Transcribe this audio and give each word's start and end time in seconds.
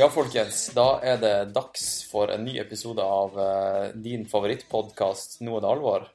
Ja, 0.00 0.08
folkens. 0.08 0.70
Da 0.72 1.00
er 1.04 1.18
det 1.20 1.50
dags 1.52 2.06
for 2.08 2.30
en 2.32 2.46
ny 2.46 2.54
episode 2.58 3.04
av 3.04 3.34
uh, 3.36 3.90
din 3.92 4.22
favorittpodkast 4.28 5.42
'Nå 5.44 5.58
er 5.58 5.60
det 5.60 5.68
alvor'. 5.68 6.06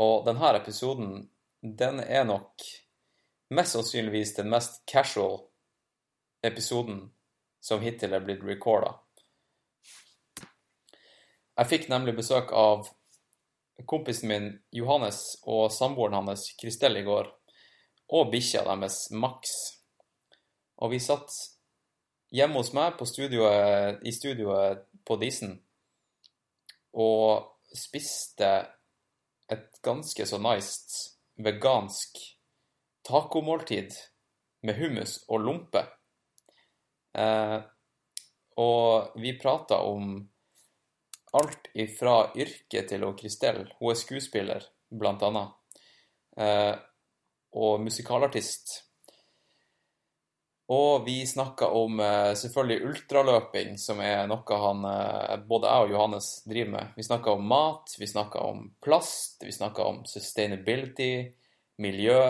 Og 0.00 0.24
denne 0.24 0.52
episoden, 0.56 1.28
den 1.60 2.00
er 2.00 2.24
nok 2.24 2.64
mest 3.52 3.76
sannsynligvis 3.76 4.32
den 4.38 4.48
mest 4.48 4.80
casual 4.88 5.36
episoden 6.40 7.10
som 7.60 7.84
hittil 7.84 8.16
er 8.16 8.24
blitt 8.24 8.40
recorda. 8.40 8.94
Jeg 11.58 11.72
fikk 11.74 11.88
nemlig 11.92 12.16
besøk 12.22 12.56
av 12.56 12.88
kompisen 13.84 14.32
min 14.32 14.50
Johannes 14.72 15.36
og 15.44 15.68
samboeren 15.76 16.22
hans 16.24 16.54
Kristel 16.56 16.96
i 16.96 17.04
går, 17.04 17.28
og 18.16 18.32
bikkja 18.32 18.64
deres 18.64 19.10
Max. 19.12 19.58
Og 20.80 20.96
vi 20.96 21.04
satt 21.04 21.59
hjemme 22.30 22.60
hos 22.60 22.72
meg 22.76 23.00
studioet, 23.08 24.00
i 24.02 24.12
studioet 24.14 24.86
på 25.06 25.16
Disen 25.20 25.58
og 26.94 27.56
spiste 27.76 28.50
et 29.50 29.78
ganske 29.82 30.26
så 30.26 30.38
nice 30.42 31.16
vegansk 31.40 32.18
tacomåltid 33.06 33.94
med 34.66 34.76
hummus 34.78 35.20
og 35.28 35.44
lompe. 35.46 35.84
Eh, 37.16 37.58
og 38.60 39.16
vi 39.22 39.38
prata 39.40 39.80
om 39.86 40.18
alt 41.32 41.70
ifra 41.78 42.32
yrket 42.36 42.90
til 42.90 43.06
Kristel. 43.18 43.64
Hun 43.78 43.92
er 43.92 43.98
skuespiller, 43.98 44.66
blant 44.90 45.22
annet. 45.22 45.56
Eh, 46.36 46.74
og 47.56 47.80
musikalartist. 47.82 48.89
Og 50.70 51.02
vi 51.02 51.26
snakka 51.26 51.66
om 51.74 51.98
eh, 52.00 52.32
selvfølgelig 52.38 52.84
ultraløping, 52.86 53.74
som 53.78 53.98
er 54.06 54.28
noe 54.30 54.58
han 54.64 54.84
eh, 54.86 55.40
både 55.50 55.66
jeg 55.66 55.86
og 55.86 55.94
Johannes 55.96 56.28
driver 56.46 56.74
med. 56.76 56.92
Vi 56.94 57.06
snakka 57.08 57.34
om 57.34 57.48
mat, 57.50 57.94
vi 57.98 58.06
snakka 58.06 58.44
om 58.46 58.68
plast, 58.84 59.42
vi 59.42 59.54
snakka 59.56 59.88
om 59.90 60.04
sustainability, 60.06 61.26
miljø. 61.82 62.22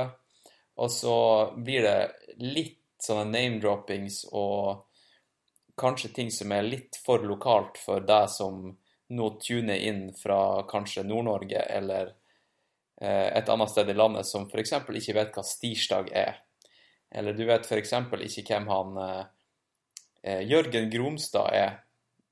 Og 0.81 0.89
så 0.91 1.17
blir 1.57 1.85
det 1.85 2.41
litt 2.41 2.79
sånne 3.05 3.29
name-droppings 3.29 4.23
og 4.33 4.87
kanskje 5.81 6.15
ting 6.17 6.33
som 6.33 6.53
er 6.53 6.65
litt 6.65 6.97
for 7.05 7.21
lokalt 7.25 7.77
for 7.81 8.05
deg 8.05 8.29
som 8.33 8.71
nå 9.11 9.31
tuner 9.43 9.81
inn 9.85 10.05
fra 10.17 10.63
kanskje 10.71 11.05
Nord-Norge 11.05 11.61
eller 11.77 12.15
eh, 13.01 13.29
et 13.37 13.53
annet 13.53 13.73
sted 13.73 13.93
i 13.93 13.97
landet 13.97 14.29
som 14.29 14.49
f.eks. 14.49 14.79
ikke 14.81 15.17
vet 15.17 15.37
hva 15.37 15.45
stirsdag 15.45 16.13
er. 16.17 16.41
Eller 17.11 17.35
du 17.35 17.45
vet 17.47 17.67
f.eks. 17.67 17.95
ikke 18.39 18.55
hvem 18.55 18.69
han 18.71 18.99
eh, 20.23 20.43
Jørgen 20.47 20.91
Gromstad 20.93 21.55
er. 21.57 21.79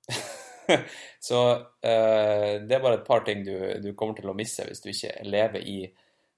Så 1.20 1.50
eh, 1.80 2.60
det 2.62 2.76
er 2.76 2.82
bare 2.82 3.00
et 3.00 3.06
par 3.06 3.24
ting 3.26 3.42
du, 3.44 3.54
du, 3.82 3.92
kommer 3.96 4.14
til 4.18 4.30
å 4.30 4.36
misse 4.36 4.66
hvis 4.68 4.84
du 4.84 4.90
ikke 4.92 5.14
lever 5.26 5.64
i 5.64 5.78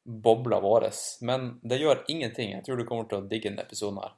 bobla 0.05 0.61
vår. 0.63 0.89
Men 1.27 1.53
det 1.63 1.81
gjør 1.83 2.05
ingenting. 2.09 2.55
Jeg 2.57 2.65
tror 2.67 2.81
du 2.81 2.87
kommer 2.89 3.09
til 3.11 3.21
å 3.21 3.29
digge 3.29 3.51
denne 3.51 3.67
episoden 3.67 4.01
her. 4.03 4.17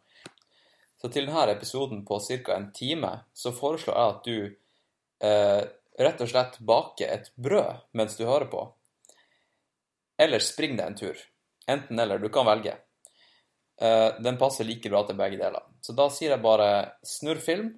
Så 1.02 1.10
til 1.10 1.26
denne 1.26 1.50
episoden 1.50 2.04
på 2.06 2.20
ca. 2.22 2.56
en 2.56 2.70
time 2.74 3.12
så 3.34 3.50
foreslår 3.56 3.96
jeg 3.98 4.12
at 4.12 4.28
du 4.28 5.26
eh, 5.26 5.62
rett 5.98 6.22
og 6.22 6.30
slett 6.30 6.60
baker 6.62 7.10
et 7.10 7.32
brød 7.34 7.82
mens 7.98 8.14
du 8.16 8.24
hører 8.28 8.46
på. 8.52 8.62
Eller 10.22 10.44
spring 10.44 10.76
deg 10.78 10.86
en 10.86 10.98
tur. 10.98 11.18
Enten 11.66 11.98
eller. 11.98 12.22
Du 12.22 12.28
kan 12.30 12.46
velge. 12.46 12.76
Eh, 13.80 14.08
den 14.22 14.36
passer 14.38 14.64
like 14.68 14.90
bra 14.90 15.04
til 15.08 15.16
begge 15.18 15.38
deler. 15.40 15.62
Så 15.82 15.94
da 15.96 16.08
sier 16.12 16.34
jeg 16.36 16.42
bare 16.44 16.68
snurr 17.06 17.40
film. 17.42 17.72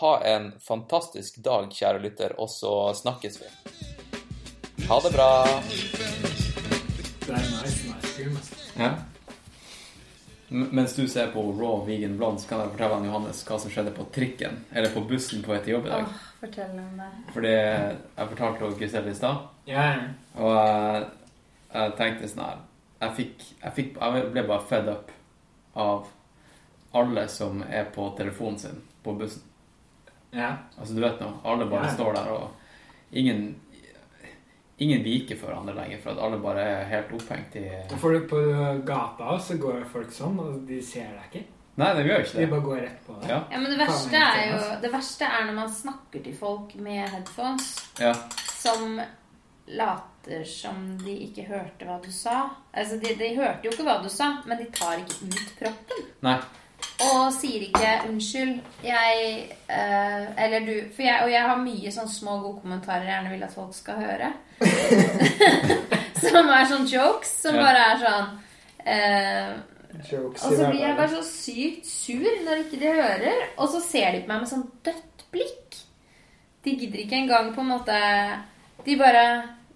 Ha 0.00 0.18
en 0.28 0.50
fantastisk 0.60 1.38
dag, 1.44 1.70
kjære 1.72 2.02
lytter, 2.02 2.34
og 2.40 2.50
så 2.52 2.72
snakkes 2.98 3.38
vi. 3.40 3.52
Ha 4.88 4.98
det 5.04 5.12
bra. 5.14 5.28
Det 7.24 7.30
er 7.32 7.46
nice, 7.46 7.88
nice 7.88 8.12
film. 8.16 8.36
Ja. 8.78 8.90
Mens 10.48 10.94
du 10.96 11.02
ser 11.08 11.28
på 11.32 11.42
Raw 11.52 11.82
Vegan 11.84 12.14
Blonde, 12.16 12.40
så 12.40 12.48
kan 12.48 12.62
jeg 12.62 12.70
fortelle 12.72 12.94
han 12.96 13.04
Johannes 13.08 13.42
hva 13.44 13.58
som 13.60 13.72
skjedde 13.72 13.92
på 13.96 14.06
trikken, 14.14 14.62
eller 14.72 14.92
på 14.94 15.02
bussen 15.08 15.42
på 15.44 15.52
vei 15.52 15.58
til 15.64 15.74
jobb 15.74 15.88
i 15.88 15.92
dag. 15.92 16.06
Åh, 16.08 16.22
fortell 16.40 16.70
om 16.80 16.94
det. 17.02 17.08
Fordi 17.34 17.50
jeg 17.52 18.30
fortalte 18.30 18.70
Giselle 18.80 19.12
i 19.12 19.18
stad, 19.18 19.42
Ja, 19.68 19.82
ja. 19.92 20.06
og 20.40 20.54
jeg, 20.56 21.04
jeg 21.74 21.92
tenkte 22.00 22.30
sånn 22.32 22.44
her 22.46 22.62
jeg, 23.00 23.14
fikk, 23.16 23.44
jeg, 23.62 23.72
fikk, 23.76 23.96
jeg 24.00 24.30
ble 24.32 24.42
bare 24.48 24.66
fed 24.68 24.88
up 24.88 25.12
av 25.78 26.06
alle 26.98 27.26
som 27.28 27.62
er 27.68 27.84
på 27.94 28.08
telefonen 28.18 28.58
sin 28.58 28.82
på 29.04 29.12
bussen. 29.18 29.42
ja. 30.32 30.54
Altså, 30.78 30.94
du 30.94 31.00
vet 31.00 31.20
nå, 31.20 31.32
alle 31.44 31.66
bare 31.66 31.86
Ja. 31.86 31.94
står 31.94 32.12
der, 32.14 32.30
og 32.32 32.50
ingen 33.12 33.60
Ingen 34.80 35.02
viker 35.02 35.34
for 35.36 35.50
hverandre 35.50 35.72
lenger, 35.74 35.98
for 35.98 36.10
at 36.12 36.18
alle 36.22 36.36
bare 36.38 36.62
er 36.62 36.84
helt 36.86 37.08
opphengt 37.16 37.56
i 37.58 37.64
For 37.98 38.14
på 38.30 38.42
gata 38.86 39.38
så 39.42 39.56
går 39.58 39.80
folk 39.90 40.12
sånn, 40.14 40.36
og 40.38 40.60
de 40.68 40.78
ser 40.86 41.08
deg 41.16 41.24
ikke. 41.32 41.40
Nei, 41.78 41.88
de 41.96 42.04
gjør 42.06 42.22
ikke 42.22 42.38
De 42.38 42.46
bare 42.52 42.64
går 42.66 42.78
rett 42.84 43.00
på 43.06 43.16
deg. 43.18 43.28
Ja, 43.32 43.40
Ja, 43.50 43.58
men 43.58 43.70
det 43.72 43.78
verste 43.80 44.20
er 44.22 44.44
jo 44.52 44.60
Det 44.84 44.92
verste 44.92 45.24
er 45.26 45.44
når 45.48 45.56
man 45.58 45.72
snakker 45.74 46.22
til 46.22 46.36
folk 46.38 46.74
med 46.76 47.08
headphones 47.10 47.72
ja. 47.98 48.12
som 48.58 49.00
later 49.66 50.07
som 50.44 50.98
de 51.04 51.14
ikke 51.24 51.46
hørte 51.48 51.86
hva 51.88 51.98
du 52.04 52.10
sa. 52.12 52.50
Altså, 52.72 52.96
de, 53.00 53.14
de 53.18 53.36
hørte 53.36 53.64
jo 53.64 53.70
ikke 53.72 53.86
hva 53.86 53.98
du 54.02 54.08
sa, 54.12 54.42
men 54.46 54.58
de 54.58 54.66
tar 54.74 54.98
ikke 54.98 55.28
ut 55.30 55.52
proppen. 55.60 56.08
Nei. 56.26 56.38
Og 57.02 57.32
sier 57.34 57.60
ikke 57.68 57.88
'unnskyld, 58.06 58.60
jeg 58.84 59.48
eh, 59.70 60.44
Eller 60.44 60.60
du 60.66 60.74
For 60.94 61.02
jeg, 61.02 61.20
og 61.24 61.30
jeg 61.30 61.42
har 61.42 61.56
mye 61.58 61.90
sånn 61.94 62.08
små, 62.10 62.36
gode 62.42 62.60
kommentarer 62.60 63.02
jeg 63.02 63.12
gjerne 63.14 63.30
vil 63.30 63.42
at 63.42 63.54
folk 63.54 63.74
skal 63.74 63.94
høre. 63.94 64.28
som 66.22 66.48
er 66.54 66.68
sånn 66.70 66.86
jokes, 66.86 67.32
som 67.42 67.54
Ja. 67.54 67.62
bare 67.62 67.82
er 67.88 67.98
sånn 68.04 68.38
eh, 68.86 69.52
Jokes 70.12 70.44
Og 70.44 70.54
så 70.54 70.68
blir 70.70 70.80
jeg 70.84 70.96
bare 70.96 71.08
så 71.16 71.22
sykt 71.26 71.86
sur 71.86 72.30
når 72.46 72.64
ikke 72.64 72.80
de 72.82 72.92
hører. 72.94 73.44
Og 73.56 73.68
så 73.72 73.80
ser 73.82 74.12
de 74.12 74.22
på 74.22 74.28
meg 74.32 74.40
med 74.44 74.50
sånn 74.50 74.66
dødt 74.84 75.24
blikk. 75.32 75.78
De 76.64 76.74
gidder 76.76 77.04
ikke 77.04 77.16
engang 77.22 77.54
på 77.54 77.60
en 77.64 77.72
måte 77.74 77.98
De 78.84 78.96
bare 79.00 79.24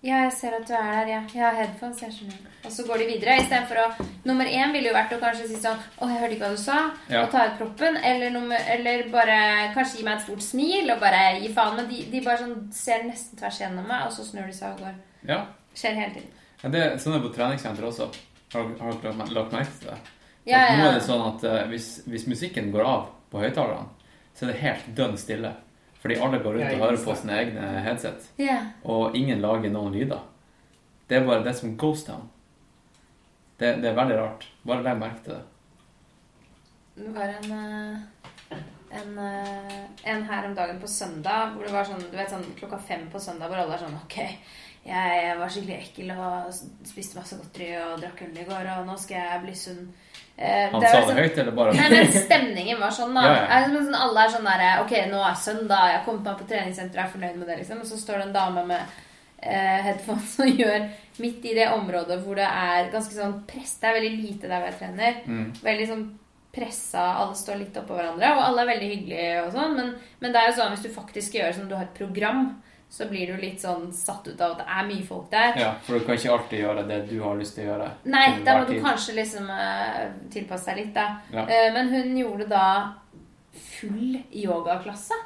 Ja, 0.02 0.24
jeg 0.24 0.32
ser 0.34 0.56
at 0.56 0.66
du 0.66 0.72
er 0.74 0.88
der. 0.90 1.08
Ja, 1.12 1.18
jeg 1.30 1.42
har 1.44 1.54
headphones. 1.60 2.00
Jeg 2.02 2.10
skjønner. 2.16 2.38
Og 2.66 2.72
så 2.74 2.82
går 2.88 2.98
de 3.02 3.06
videre. 3.06 3.36
Istedenfor 3.42 3.78
å 3.84 4.06
Nummer 4.26 4.46
én 4.46 4.72
ville 4.74 4.88
jo 4.90 4.94
vært 4.94 5.12
å 5.14 5.18
kanskje 5.22 5.48
si 5.50 5.56
sånn 5.62 5.78
Å, 5.98 6.08
jeg 6.10 6.18
hørte 6.20 6.34
ikke 6.36 6.44
hva 6.48 6.56
du 6.56 6.60
sa. 6.62 6.76
Ja. 7.10 7.20
Og 7.24 7.30
ta 7.34 7.44
ut 7.48 7.56
proppen. 7.60 7.96
Eller, 8.02 8.30
nummer, 8.34 8.58
eller 8.74 9.04
bare 9.14 9.36
kanskje 9.76 10.00
gi 10.00 10.06
meg 10.06 10.18
et 10.18 10.24
stort 10.26 10.42
smil 10.46 10.90
og 10.94 11.00
bare 11.02 11.22
gi 11.42 11.52
faen. 11.54 11.76
Men 11.78 11.88
de, 11.90 12.02
de 12.10 12.22
bare 12.26 12.42
sånn 12.42 12.56
ser 12.74 13.06
nesten 13.06 13.38
tvers 13.38 13.60
gjennom 13.62 13.86
meg, 13.86 14.06
og 14.08 14.14
så 14.14 14.26
snur 14.26 14.46
de 14.50 14.54
seg 14.58 14.74
og 14.74 14.84
går. 14.88 14.98
ja. 15.30 15.40
Skjer 15.72 15.94
hele 15.96 16.12
tiden. 16.12 16.32
Ja, 16.62 16.69
det 16.69 16.80
er 16.84 16.98
sånn 17.00 17.14
er 17.16 17.22
på 17.24 17.30
treningssenter 17.32 17.86
også. 17.88 18.10
Har 18.52 18.66
dere- 18.76 19.28
lagt 19.32 19.54
merke 19.54 19.72
til 19.78 19.88
det? 19.88 19.94
Ja, 20.44 20.58
ja. 20.66 20.74
nå 20.76 20.88
er 20.90 20.98
det 20.98 21.04
sånn 21.06 21.22
at 21.30 21.44
uh, 21.48 21.60
hvis, 21.70 21.86
hvis 22.10 22.26
musikken 22.28 22.69
går 22.74 22.84
av 22.84 23.06
på 23.32 23.40
høyttalerne, 23.40 23.86
så 24.36 24.44
er 24.44 24.50
det 24.52 24.58
helt 24.60 24.90
dønn 24.98 25.16
stille. 25.16 25.54
Fordi 26.02 26.18
alle 26.18 26.42
går 26.42 26.56
rundt 26.58 26.74
og 26.74 26.82
hører 26.82 27.04
på 27.04 27.14
sine 27.14 27.38
egne 27.38 27.66
headset. 27.84 28.24
Yeah. 28.40 28.72
Og 28.82 29.16
ingen 29.16 29.40
lager 29.42 29.70
noen 29.70 29.94
lyder. 29.94 30.24
Det 31.08 31.20
er 31.20 31.26
bare 31.26 31.44
det 31.46 31.54
som 31.58 31.76
ghost 31.78 32.08
town. 32.08 32.26
Det, 33.60 33.76
det 33.82 33.90
er 33.92 33.94
veldig 33.94 34.16
rart. 34.18 34.48
Bare 34.66 34.82
legg 34.82 34.98
merke 34.98 35.22
til 35.22 35.36
det. 35.36 35.42
Det 36.96 37.12
var 37.14 37.30
en, 37.38 37.52
eh, 37.52 38.58
en, 39.00 39.18
eh, 39.18 39.78
en 40.12 40.24
her 40.28 40.48
om 40.48 40.54
dagen 40.54 40.80
på 40.80 40.90
søndag 40.90 41.54
hvor 41.54 41.64
det 41.64 41.72
var 41.72 41.86
sånn, 41.88 42.02
du 42.10 42.16
vet 42.19 42.34
sånn 42.34 42.50
klokka 42.58 42.80
fem 42.82 43.06
på 43.12 43.20
søndag 43.22 43.48
hvor 43.48 43.62
alle 43.62 43.78
er 43.78 43.84
sånn 43.84 43.96
Ok, 44.02 44.19
jeg 44.84 45.38
var 45.38 45.52
skikkelig 45.54 45.78
ekkel 45.78 46.10
og 46.16 46.50
spiste 46.88 47.16
masse 47.16 47.38
godteri 47.38 47.70
og 47.78 48.02
drakk 48.02 48.24
øl 48.26 48.42
i 48.42 48.48
går, 48.48 48.69
og 48.74 48.90
nå 48.90 48.98
skal 48.98 49.22
jeg 49.22 49.44
bli 49.44 49.54
sunn. 49.56 49.86
Eh, 50.42 50.70
Han 50.72 50.80
det 50.82 50.88
sa 50.90 51.00
det 51.00 51.06
sånn- 51.06 51.20
høyt, 51.22 51.36
eller 51.38 51.54
bare 51.54 51.72
Nei, 51.76 51.88
men 51.92 52.08
stemningen 52.12 52.80
var 52.82 52.90
sånn, 52.90 53.14
da. 53.14 53.22
Ja, 53.22 53.60
ja. 53.60 53.68
Sånn, 53.70 53.94
alle 53.94 54.24
er 54.24 54.32
sånn 54.32 54.48
derre 54.48 54.70
Ok, 54.82 54.92
nå 55.12 55.20
er 55.22 55.36
søndag, 55.38 55.84
jeg 55.92 55.98
har 56.00 56.04
kommet 56.06 56.24
meg 56.26 56.40
på 56.40 56.48
treningssenteret, 56.50 56.98
jeg 56.98 57.04
er 57.06 57.12
fornøyd 57.12 57.36
med 57.38 57.46
det, 57.52 57.58
liksom. 57.60 57.80
Og 57.84 57.86
så 57.86 57.98
står 58.00 58.18
det 58.18 58.26
en 58.26 58.32
dame 58.34 58.64
med 58.66 58.80
eh, 59.42 59.78
headphones 59.86 60.34
og 60.42 60.58
gjør 60.62 60.88
midt 61.22 61.46
i 61.46 61.54
det 61.60 61.68
området 61.76 62.18
hvor 62.24 62.34
det 62.40 62.48
er 62.48 62.90
ganske 62.90 63.14
sånn 63.14 63.36
press. 63.46 63.76
Det 63.78 63.88
er 63.92 63.96
veldig 64.00 64.12
lite 64.24 64.50
der 64.50 64.58
hvor 64.64 64.72
jeg 64.72 64.80
trener. 64.80 65.22
Mm. 65.30 65.46
Veldig 65.62 65.88
sånn 65.92 66.04
pressa, 66.52 67.06
alle 67.22 67.34
står 67.38 67.62
litt 67.62 67.78
oppå 67.80 67.94
hverandre, 67.96 68.28
og 68.36 68.42
alle 68.44 68.64
er 68.66 68.70
veldig 68.74 68.88
hyggelige 68.96 69.44
og 69.46 69.52
sånn. 69.54 69.76
Men, 69.78 69.94
men 70.20 70.34
det 70.34 70.40
er 70.42 70.50
jo 70.50 70.56
sånn 70.58 70.74
hvis 70.74 70.82
du 70.84 70.90
faktisk 70.92 71.38
gjør 71.38 71.54
som 71.56 71.68
du 71.70 71.76
har 71.78 71.86
et 71.86 71.94
program, 71.96 72.42
så 72.92 73.06
blir 73.08 73.30
du 73.30 73.38
litt 73.40 73.62
sånn 73.62 73.86
satt 73.96 74.26
ut 74.28 74.40
av 74.44 74.52
at 74.52 74.58
det 74.60 74.64
er 74.68 74.88
mye 74.90 75.04
folk 75.06 75.30
der. 75.32 75.54
Ja, 75.56 75.70
for 75.80 75.96
du 75.96 76.04
kan 76.04 76.18
ikke 76.18 76.34
alltid 76.34 76.60
gjøre 76.60 76.82
det 76.90 76.98
du 77.08 77.14
har 77.22 77.38
lyst 77.38 77.54
til 77.56 77.64
å 77.64 77.70
gjøre. 77.70 77.86
Nei, 78.12 78.24
da 78.44 78.58
må 78.58 78.66
du 78.68 78.74
kanskje 78.84 79.14
liksom 79.16 79.46
uh, 79.48 80.02
tilpasse 80.34 80.68
deg 80.68 80.82
litt, 80.82 80.90
da. 80.98 81.06
Ja. 81.32 81.46
Uh, 81.48 81.68
men 81.72 81.88
hun 81.94 82.18
gjorde 82.20 82.50
da 82.50 82.66
full 83.56 84.18
yogaklasse. 84.28 85.16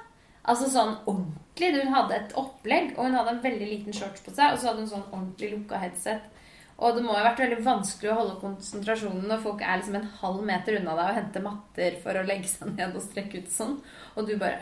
Altså 0.46 0.70
sånn 0.70 0.94
ordentlig. 1.10 1.72
Hun 1.74 1.90
hadde 1.90 2.20
et 2.20 2.36
opplegg, 2.38 2.92
og 2.94 3.08
hun 3.08 3.18
hadde 3.18 3.34
en 3.34 3.42
veldig 3.42 3.66
liten 3.72 3.96
shorts 3.96 4.22
på 4.22 4.34
seg, 4.36 4.54
og 4.54 4.60
så 4.60 4.70
hadde 4.70 4.84
hun 4.84 4.92
sånn 4.92 5.08
ordentlig 5.08 5.50
lukka 5.56 5.80
headset. 5.82 6.30
Og 6.76 6.94
det 6.94 7.02
må 7.02 7.14
jo 7.14 7.18
ha 7.18 7.30
vært 7.30 7.42
veldig 7.42 7.64
vanskelig 7.64 8.12
å 8.12 8.18
holde 8.20 8.38
konsentrasjonen 8.44 9.26
når 9.26 9.42
folk 9.42 9.64
er 9.64 9.80
liksom 9.80 9.96
en 9.98 10.10
halv 10.20 10.42
meter 10.46 10.78
unna 10.78 10.94
deg 10.98 11.08
og 11.08 11.18
henter 11.18 11.44
matter 11.48 11.98
for 12.02 12.20
å 12.20 12.24
legge 12.28 12.52
seg 12.52 12.74
ned 12.76 12.94
og 12.94 13.02
strekke 13.08 13.40
ut 13.42 13.50
sånn, 13.50 13.78
og 14.14 14.28
du 14.28 14.36
bare 14.38 14.60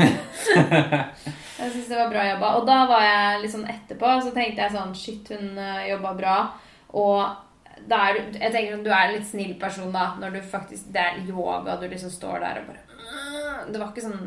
Jeg 0.00 1.72
syns 1.74 1.88
det 1.90 1.98
var 1.98 2.10
bra 2.12 2.24
jobba. 2.30 2.50
Og 2.58 2.66
da 2.68 2.78
var 2.88 3.02
jeg 3.04 3.42
litt 3.42 3.52
sånn 3.54 3.68
etterpå, 3.68 4.12
så 4.24 4.32
tenkte 4.36 4.64
jeg 4.64 4.74
sånn 4.74 4.94
Shit, 4.96 5.28
hun 5.34 5.58
øh, 5.60 5.82
jobba 5.90 6.12
bra. 6.18 6.36
Og 6.96 7.86
da 7.90 7.98
er 8.08 8.16
du 8.18 8.38
Jeg 8.40 8.52
tenker 8.52 8.74
sånn, 8.74 8.84
du 8.86 8.90
er 8.92 9.06
en 9.08 9.14
litt 9.18 9.28
snill 9.28 9.54
person 9.60 9.92
da, 9.94 10.10
når 10.20 10.34
du 10.36 10.40
faktisk 10.52 10.90
Det 10.92 11.00
er 11.00 11.20
yoga, 11.28 11.76
du 11.80 11.86
liksom 11.88 12.10
står 12.12 12.42
der 12.42 12.58
og 12.60 12.66
bare 12.68 13.70
Det 13.72 13.80
var 13.80 13.88
ikke 13.92 14.04
sånn 14.04 14.20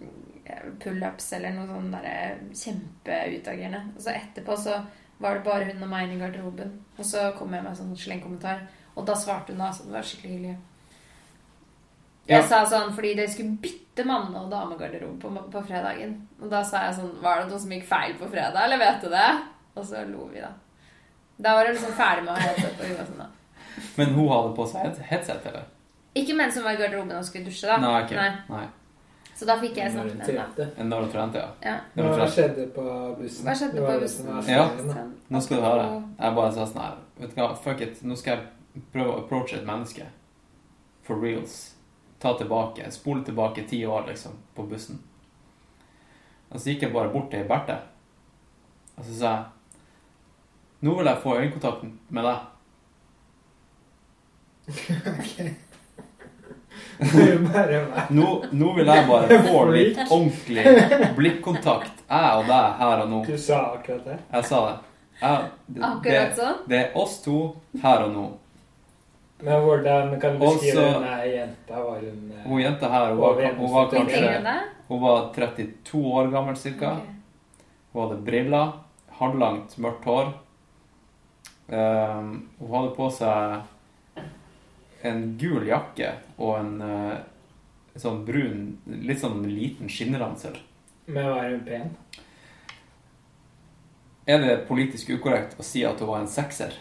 øh, 0.00 0.70
pullups 0.82 1.32
eller 1.36 1.52
noe 1.56 1.68
sånn 1.68 1.90
derre 1.92 2.16
kjempeutagerende. 2.56 3.82
Og 3.96 4.02
så 4.04 4.14
etterpå 4.16 4.56
så 4.60 4.78
var 5.20 5.36
det 5.36 5.44
bare 5.44 5.66
hun 5.68 5.82
og 5.84 5.90
meg 5.92 6.06
inne 6.06 6.16
i 6.16 6.20
garderoben. 6.22 6.70
Og 6.98 7.04
så 7.04 7.26
kom 7.36 7.52
jeg 7.52 7.62
med 7.64 7.72
en 7.74 7.78
sånn 7.82 7.96
slengkommentar, 8.00 8.62
og 8.96 9.04
da 9.08 9.14
svarte 9.16 9.52
hun 9.52 9.60
da, 9.60 9.68
så 9.76 9.84
det 9.84 9.92
var 9.96 10.06
skikkelig 10.08 10.36
hyggelig. 10.38 10.56
Jeg 12.30 12.40
Ja. 12.40 12.46
sa 12.46 12.62
sånn 12.68 12.92
fordi 12.94 13.14
dere 13.18 13.28
skulle 13.32 13.56
bytte 13.60 13.89
mann- 14.08 14.34
og 14.36 14.50
damegarderobe 14.50 15.20
på, 15.22 15.30
på 15.52 15.62
fredagen. 15.66 16.16
Og 16.40 16.50
da 16.52 16.62
sa 16.64 16.84
jeg 16.86 16.94
sånn 17.00 17.12
Var 17.22 17.40
det 17.42 17.50
noe 17.50 17.60
som 17.62 17.70
gikk 17.74 17.86
feil 17.88 18.14
på 18.20 18.28
fredag, 18.30 18.58
eller 18.64 18.78
vet 18.78 19.00
du 19.04 19.08
det? 19.12 19.28
Og 19.76 19.84
så 19.86 20.02
lo 20.08 20.26
vi, 20.32 20.40
da. 20.40 20.50
Da 21.40 21.54
var 21.56 21.66
hun 21.70 21.74
liksom 21.76 21.92
ferdig 21.96 22.24
med 22.26 22.34
å 22.34 22.36
ha 22.36 22.48
headset 22.48 22.76
på 22.78 22.88
huet. 22.90 23.06
Sånn, 23.06 23.22
da. 23.22 23.86
Men 23.96 24.12
hun 24.16 24.28
hadde 24.28 24.52
på 24.56 24.66
seg 24.68 24.90
et 24.90 24.98
headset, 25.12 25.46
eller? 25.46 25.64
Ikke 26.20 26.34
mens 26.36 26.56
hun 26.58 26.64
var 26.66 26.74
i 26.76 26.80
garderoben 26.82 27.16
og 27.16 27.24
skulle 27.24 27.46
dusje, 27.46 27.68
da. 27.70 27.78
Nei, 27.80 28.02
okay. 28.04 28.16
Nei. 28.18 28.30
Nei. 28.50 28.66
Så 29.40 29.46
da 29.48 29.54
fikk 29.56 29.78
jeg 29.80 29.92
snakket 29.94 30.18
med 30.18 30.26
henne. 30.26 30.42
trente. 30.56 30.84
Når 30.84 31.04
du 31.06 31.12
trente, 31.14 31.40
ja. 31.40 31.50
Ja. 31.64 31.76
Hva 31.96 32.26
skjedde 32.28 32.66
på 32.74 32.82
bussen? 33.16 33.46
Hva 33.46 33.54
skjedde 33.56 33.78
Det 33.78 33.86
på 33.86 34.00
bussen? 34.02 34.26
Ja. 34.50 34.66
Nå 35.32 35.40
skal 35.40 35.56
du 35.56 35.64
høre. 35.64 35.86
Jeg 36.18 36.34
bare 36.36 36.52
sa 36.52 36.66
sånn 36.68 36.82
her 36.84 36.98
Vet 37.22 37.32
du 37.34 37.40
hva, 37.40 37.46
fuck 37.56 37.80
it. 37.86 38.02
Nå 38.04 38.18
skal 38.20 38.34
jeg 38.36 38.82
prøve 38.92 39.14
å 39.14 39.22
approache 39.22 39.56
et 39.56 39.64
menneske. 39.64 40.04
For 41.06 41.16
reals. 41.16 41.54
Ta 42.20 42.34
tilbake. 42.38 42.90
Spole 42.92 43.24
tilbake 43.24 43.64
ti 43.68 43.82
år, 43.86 44.04
liksom, 44.08 44.32
på 44.54 44.62
bussen. 44.68 45.00
Og 46.50 46.60
så 46.60 46.72
gikk 46.72 46.82
jeg 46.88 46.92
bare 46.92 47.12
bort 47.12 47.30
til 47.32 47.46
Berthe. 47.48 47.78
Og 48.98 49.04
så 49.06 49.12
sa 49.16 49.30
jeg 49.30 49.44
Nå 50.80 50.94
vil 50.96 51.06
jeg 51.10 51.20
få 51.22 51.34
øyekontakt 51.36 51.82
med 52.08 52.24
deg. 52.24 52.38
Det. 57.00 57.86
Nå, 58.10 58.44
nå 58.50 58.72
vil 58.76 58.86
jeg 58.86 59.06
bare 59.08 59.38
få 59.46 59.64
litt 59.72 59.98
ordentlig 60.10 60.64
blikkontakt. 61.16 62.02
Jeg 62.10 62.36
og 62.36 62.44
deg 62.48 62.74
her 62.80 63.02
og 63.04 63.08
nå. 63.10 63.20
Du 63.24 63.38
sa 63.40 63.60
akkurat 63.78 64.04
det. 64.04 64.18
Jeg 64.32 64.44
sa 64.50 64.60
det. 64.66 64.76
Jeg, 65.20 65.48
det, 65.66 65.82
Akkurat 65.84 66.12
det, 66.12 66.36
sånn. 66.36 66.58
det 66.68 66.78
er 66.80 66.98
oss 67.00 67.18
to 67.24 67.38
her 67.82 68.04
og 68.06 68.12
nå. 68.14 68.26
Men 69.42 69.62
hvordan 69.64 70.20
kan 70.20 70.36
du 70.36 70.44
beskrive 70.44 70.80
Også- 70.80 71.00
denne 71.00 71.26
jenta? 71.26 71.82
Var 71.84 72.00
hun 72.00 72.32
eh, 72.36 72.44
Hun 72.44 72.60
jenta 72.60 72.88
her, 72.88 73.08
hun 73.14 73.18
var, 73.18 73.52
hun 73.56 73.72
var 73.72 73.90
kanskje 73.90 74.60
hun 74.90 75.00
var 75.00 75.32
32 75.34 76.12
år 76.12 76.30
gammel 76.30 76.56
cirka. 76.56 76.92
Okay. 76.92 77.14
Hun 77.92 78.02
hadde 78.02 78.22
briller, 78.26 78.72
halvlangt, 79.20 79.78
mørkt 79.78 80.04
hår. 80.04 80.32
Um, 81.68 82.48
hun 82.58 82.72
hadde 82.74 82.94
på 82.96 83.06
seg 83.14 84.24
en 85.06 85.20
gul 85.38 85.68
jakke 85.68 86.10
og 86.42 86.56
en 86.58 86.72
uh, 86.82 87.14
sånn 87.94 88.24
brun, 88.26 88.64
litt 88.86 89.22
sånn 89.22 89.44
liten 89.46 89.86
skinnransel. 89.86 90.58
Men 91.06 91.30
var 91.30 91.46
hun 91.52 91.62
pen? 91.68 91.94
Er 94.26 94.42
det 94.42 94.64
politisk 94.66 95.14
ukorrekt 95.14 95.54
å 95.54 95.66
si 95.66 95.84
at 95.86 96.02
hun 96.02 96.10
var 96.10 96.24
en 96.24 96.30
sekser? 96.30 96.74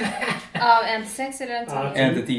Av 0.68 0.84
1 0.84 1.04
til 1.04 1.10
6 1.16 1.40
eller 1.40 1.60
1 1.62 1.68
til 1.68 1.76
10? 1.94 2.00
1 2.08 2.14
til 2.14 2.26
ti. 2.26 2.38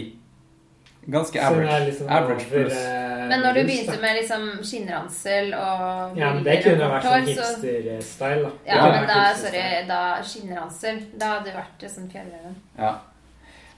Ganske 1.10 1.40
Så 1.42 1.54
hun 1.54 1.64
er 1.64 1.68
average. 1.68 1.86
liksom 1.86 2.08
Average 2.10 2.46
pluss. 2.52 2.74
eh, 2.74 3.28
Men 3.30 3.40
når 3.42 3.54
du 3.54 3.60
begynte 3.64 4.02
med 4.02 4.16
liksom 4.20 4.44
skinnransel 4.64 5.54
og 5.58 6.18
Ja, 6.18 6.34
men 6.34 6.44
det 6.46 6.58
kunne 6.64 6.90
vært 6.92 7.04
sånn 7.08 7.30
hipster-style, 7.30 8.44
da. 8.44 8.52
Ja, 8.68 8.76
Ja, 8.76 8.90
men 8.92 9.08
da, 9.08 9.22
sorry, 9.36 9.64
da 9.88 10.02
skinnransel. 10.24 11.00
Da 11.20 11.26
hadde 11.34 11.46
det 11.50 11.56
vært 11.56 11.88
sånn 11.96 12.12
fjellreven. 12.12 12.56
Ja. 12.78 12.92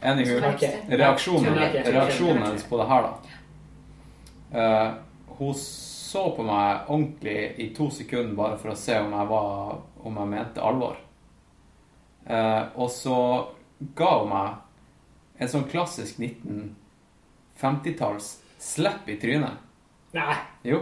Anywho, 0.02 0.42
Ok. 0.50 0.66
reaksjonen, 0.90 1.56
reaksjonen 1.86 2.44
hennes 2.44 2.64
på 2.64 2.78
det 2.82 2.88
her, 2.90 3.02
da. 3.08 3.14
uh, 4.60 4.94
hun 5.38 5.54
så 5.54 6.36
på 6.36 6.44
meg 6.44 6.90
ordentlig 6.90 7.60
i 7.60 7.70
to 7.78 7.90
sekunder 7.90 8.36
bare 8.36 8.58
for 8.58 8.72
å 8.74 8.76
se 8.76 8.98
om 9.00 9.12
jeg, 9.14 9.28
var, 9.30 9.78
om 10.04 10.18
jeg 10.18 10.28
mente 10.28 10.62
alvor. 10.62 10.98
Uh, 12.30 12.66
og 12.76 12.90
så 12.92 13.16
ga 13.98 14.12
meg 14.30 15.42
en 15.42 15.50
sånn 15.50 15.66
klassisk 15.70 16.20
1950-talls 16.22 18.28
slepp 18.62 19.10
i 19.10 19.18
trynet. 19.22 19.58
Nei. 20.14 20.36
Jo. 20.68 20.82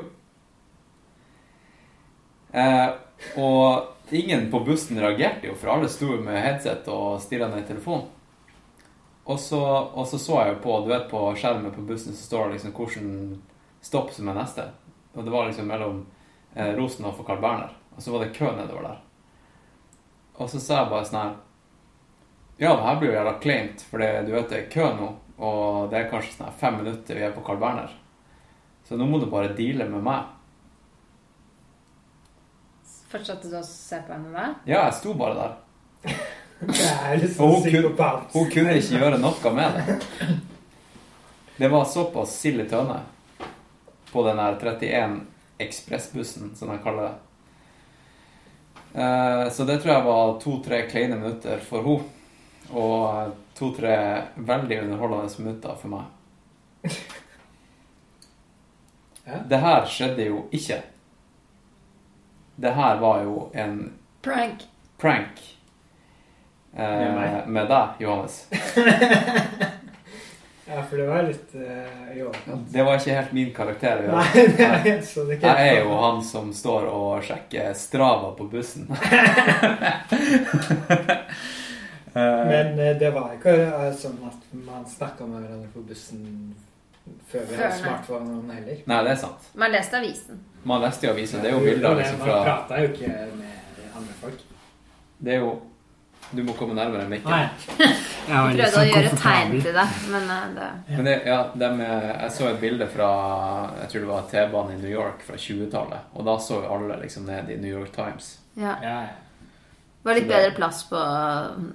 Eh, 2.52 2.90
og 3.40 4.16
ingen 4.16 4.52
på 4.52 4.60
bussen 4.66 5.00
reagerte 5.00 5.48
jo, 5.48 5.56
for 5.60 5.70
alle 5.76 5.90
sto 5.92 6.08
med 6.20 6.44
headset 6.44 6.88
og 6.92 7.22
stirra 7.24 7.48
ned 7.52 7.64
i 7.64 7.70
telefonen. 7.70 8.08
Og 9.30 9.38
så, 9.40 9.60
og 9.62 10.08
så 10.10 10.18
så 10.18 10.40
jeg 10.42 10.56
jo 10.56 10.62
på, 10.64 10.80
du 10.82 10.88
vet 10.90 11.12
på 11.12 11.20
skjermen 11.38 11.74
på 11.76 11.86
bussen 11.86 12.16
så 12.18 12.24
står 12.26 12.48
det 12.48 12.54
liksom 12.56 12.72
hvilken 12.74 13.10
stopp 13.86 14.10
som 14.16 14.32
er 14.32 14.40
neste. 14.40 14.66
Og 15.14 15.26
det 15.26 15.34
var 15.34 15.46
liksom 15.46 15.70
mellom 15.70 16.00
eh, 16.56 16.72
Rosenhoff 16.78 17.20
og 17.22 17.28
Carl 17.28 17.44
Berner. 17.44 17.76
Og 17.96 18.02
så 18.02 18.12
var 18.12 18.26
det 18.26 18.34
kø 18.34 18.50
nedover 18.58 18.88
der. 18.88 18.98
Og 20.40 20.50
så 20.50 20.62
sa 20.64 20.82
jeg 20.82 20.92
bare 20.92 21.06
sånn 21.06 21.22
her 21.22 21.38
Ja, 22.60 22.74
det 22.76 22.84
her 22.84 22.96
blir 23.00 23.10
jo 23.12 23.16
jævla 23.16 23.34
kleint, 23.40 23.82
for 23.88 24.02
du 24.04 24.32
vet 24.34 24.50
det 24.52 24.58
er 24.66 24.70
kø 24.74 24.90
nå. 24.98 25.10
Og 25.40 25.90
det 25.92 26.00
er 26.02 26.10
kanskje 26.12 26.34
sånn 26.36 26.52
fem 26.60 26.76
minutter 26.82 27.16
vi 27.16 27.24
er 27.24 27.32
på 27.32 27.44
Carl 27.48 27.60
Berner. 27.62 27.94
Så 28.88 28.98
nå 29.00 29.06
må 29.08 29.20
du 29.22 29.30
bare 29.32 29.54
deale 29.56 29.86
med 29.88 30.04
meg. 30.04 30.26
Fortsatte 33.10 33.50
du 33.50 33.56
å 33.58 33.64
se 33.66 34.02
på 34.06 34.14
henne 34.14 34.34
da? 34.36 34.50
Ja, 34.70 34.84
jeg 34.90 34.98
sto 35.00 35.14
bare 35.18 35.38
der. 35.40 35.56
Er 36.70 37.24
Og 37.40 37.56
hun 37.56 37.64
kunne- 37.72 37.96
Hun 38.34 38.50
kunne 38.52 38.76
ikke 38.76 39.00
gjøre 39.00 39.18
noe 39.20 39.54
med 39.56 39.74
det. 39.80 40.38
Det 41.58 41.70
var 41.72 41.86
såpass 41.86 42.36
sild 42.36 42.62
i 42.62 42.66
tønne 42.70 43.00
på 44.12 44.24
den 44.28 44.38
der 44.38 44.56
31 44.60 45.26
ekspressbussen, 45.60 46.56
som 46.56 46.70
de 46.70 46.78
kaller 46.84 47.10
det. 47.10 47.16
Eh, 49.02 49.50
Så 49.50 49.66
det 49.66 49.82
tror 49.82 49.94
jeg 49.94 50.04
var 50.06 50.40
to-tre 50.40 50.88
kleine 50.90 51.16
minutter 51.20 51.58
for 51.60 51.82
henne. 51.84 52.04
Og 52.70 53.32
to-tre 53.58 53.96
veldig 54.36 54.84
underholdende 54.84 55.44
minutter 55.44 55.76
for 55.82 55.94
meg. 55.96 56.92
Ja. 59.30 59.42
Det 59.50 59.58
her 59.62 59.86
skjedde 59.86 60.26
jo 60.30 60.44
ikke. 60.56 60.82
Det 62.60 62.72
her 62.76 63.02
var 63.02 63.24
jo 63.24 63.50
en 63.54 63.94
Prank. 64.22 64.66
prank 64.98 65.38
eh, 66.76 67.46
Med 67.48 67.70
deg, 67.70 68.02
Johannes. 68.04 68.48
Ja, 70.70 70.84
for 70.90 70.98
det 70.98 71.06
var 71.08 71.24
litt 71.26 71.56
uh, 71.56 72.18
i 72.18 72.20
overkant. 72.22 72.68
Det 72.70 72.84
var 72.86 73.00
ikke 73.00 73.14
helt 73.16 73.32
min 73.34 73.48
karakter. 73.56 74.04
å 74.04 74.04
gjøre. 74.06 74.20
Nei, 74.22 74.44
nei, 74.86 74.92
så 75.02 75.24
det 75.26 75.40
ikke 75.40 75.54
Jeg 75.58 75.72
er 75.72 75.80
jo 75.82 75.96
han 75.98 76.20
som 76.22 76.52
står 76.54 76.86
og 76.92 77.26
sjekker 77.26 77.74
Strava 77.74 78.30
på 78.38 78.46
bussen. 78.52 78.86
Men 82.50 82.80
eh, 82.80 82.96
det 83.00 83.12
var 83.16 83.32
ikke 83.36 83.54
eh, 83.68 83.94
sånn 84.00 84.18
at 84.28 84.50
man 84.66 84.86
snakka 84.90 85.28
med 85.30 85.44
hverandre 85.46 85.70
på 85.74 85.84
bussen 85.88 86.26
før 87.30 87.46
vi 87.50 87.56
hadde 87.58 87.78
smartphone 87.80 88.54
heller. 88.54 88.84
Nei, 88.90 89.00
det 89.06 89.12
er 89.16 89.20
sant. 89.24 89.48
Man 89.58 89.72
leste 89.74 89.98
avisen. 89.98 90.40
Man 90.64 90.82
leste 90.84 91.08
jo 91.08 91.14
avisen. 91.16 91.42
Det 91.44 91.50
er 91.52 91.58
jo 91.58 91.64
bilder 91.66 91.96
liksom 92.02 92.22
fra 92.22 92.36
Man 92.36 92.46
prata 92.50 92.82
jo 92.84 92.92
ikke 92.94 93.10
med 93.40 93.84
andre 93.98 94.16
folk. 94.22 94.46
Det 95.20 95.34
er 95.38 95.44
jo 95.46 95.58
Du 96.30 96.44
må 96.46 96.54
komme 96.54 96.76
nærmere 96.78 97.08
mikken. 97.10 97.32
Nei. 97.32 97.48
Jeg 98.30 98.36
prøvde 98.38 98.66
å 98.68 98.74
sånn 98.76 98.90
gjøre 98.92 99.14
tegn 99.18 99.54
til 99.64 99.74
deg, 99.74 99.96
men 100.12 100.28
eh, 100.36 100.44
det 100.60 100.68
Men 100.98 101.08
det, 101.08 101.16
ja, 101.26 101.38
det 101.56 101.70
med, 101.80 102.04
jeg 102.22 102.36
så 102.36 102.50
et 102.52 102.60
bilde 102.62 102.88
fra 102.94 103.08
Jeg 103.80 103.90
tror 103.90 104.04
det 104.04 104.10
var 104.12 104.28
T-banen 104.30 104.76
i 104.76 104.82
New 104.84 104.92
York 104.92 105.24
fra 105.26 105.40
20-tallet. 105.40 106.12
Og 106.14 106.28
da 106.28 106.36
så 106.38 106.60
alle 106.70 107.00
liksom 107.02 107.26
ned 107.26 107.50
i 107.50 107.58
New 107.58 107.74
York 107.80 107.90
Times. 107.96 108.38
ja. 108.56 108.76
Ja, 108.84 109.00
ja. 109.08 109.18
Var 110.04 110.14
litt 110.16 110.28
det- 110.30 110.36
bedre 110.36 110.52
plass 110.56 110.84
på, 110.90 111.00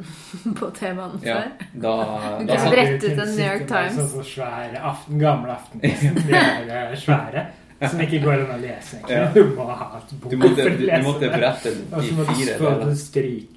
på 0.59 0.71
T-banen 0.78 1.21
Ja, 1.23 1.35
før. 1.40 1.66
da, 1.75 1.97
Du 2.40 2.47
da 2.47 2.54
kunne 2.54 2.59
satt, 2.59 2.73
brett 2.73 3.04
ut 3.04 3.19
en 3.19 3.37
New 3.37 3.47
York 3.47 3.66
Times. 3.69 3.99
Sånn 3.99 4.09
så 4.14 4.25
svære 4.31 4.81
aften, 4.93 5.19
gamle 5.21 5.52
aftenposten. 5.59 6.14
De 6.95 7.02
svære. 7.04 7.47
Som 7.85 8.00
ikke 8.00 8.21
går 8.23 8.33
an 8.47 8.52
å 8.54 8.61
lese. 8.62 9.00
Ja. 9.11 9.25
Du 9.35 9.43
må 9.57 9.64
ha 9.66 9.88
et 9.99 10.12
bok 10.23 10.31
du, 10.31 10.37
måtte, 10.40 10.62
for 10.62 10.71
å 10.71 10.76
du, 10.76 10.78
du 10.78 10.87
lese 10.88 11.02
måtte 11.04 11.26
det. 11.26 11.33
brette 11.35 11.73
Og 11.75 11.75
den 11.75 12.04
så 12.07 12.07
i 12.07 12.14
må 12.14 12.25
du 12.25 12.31
deler. 12.31 13.50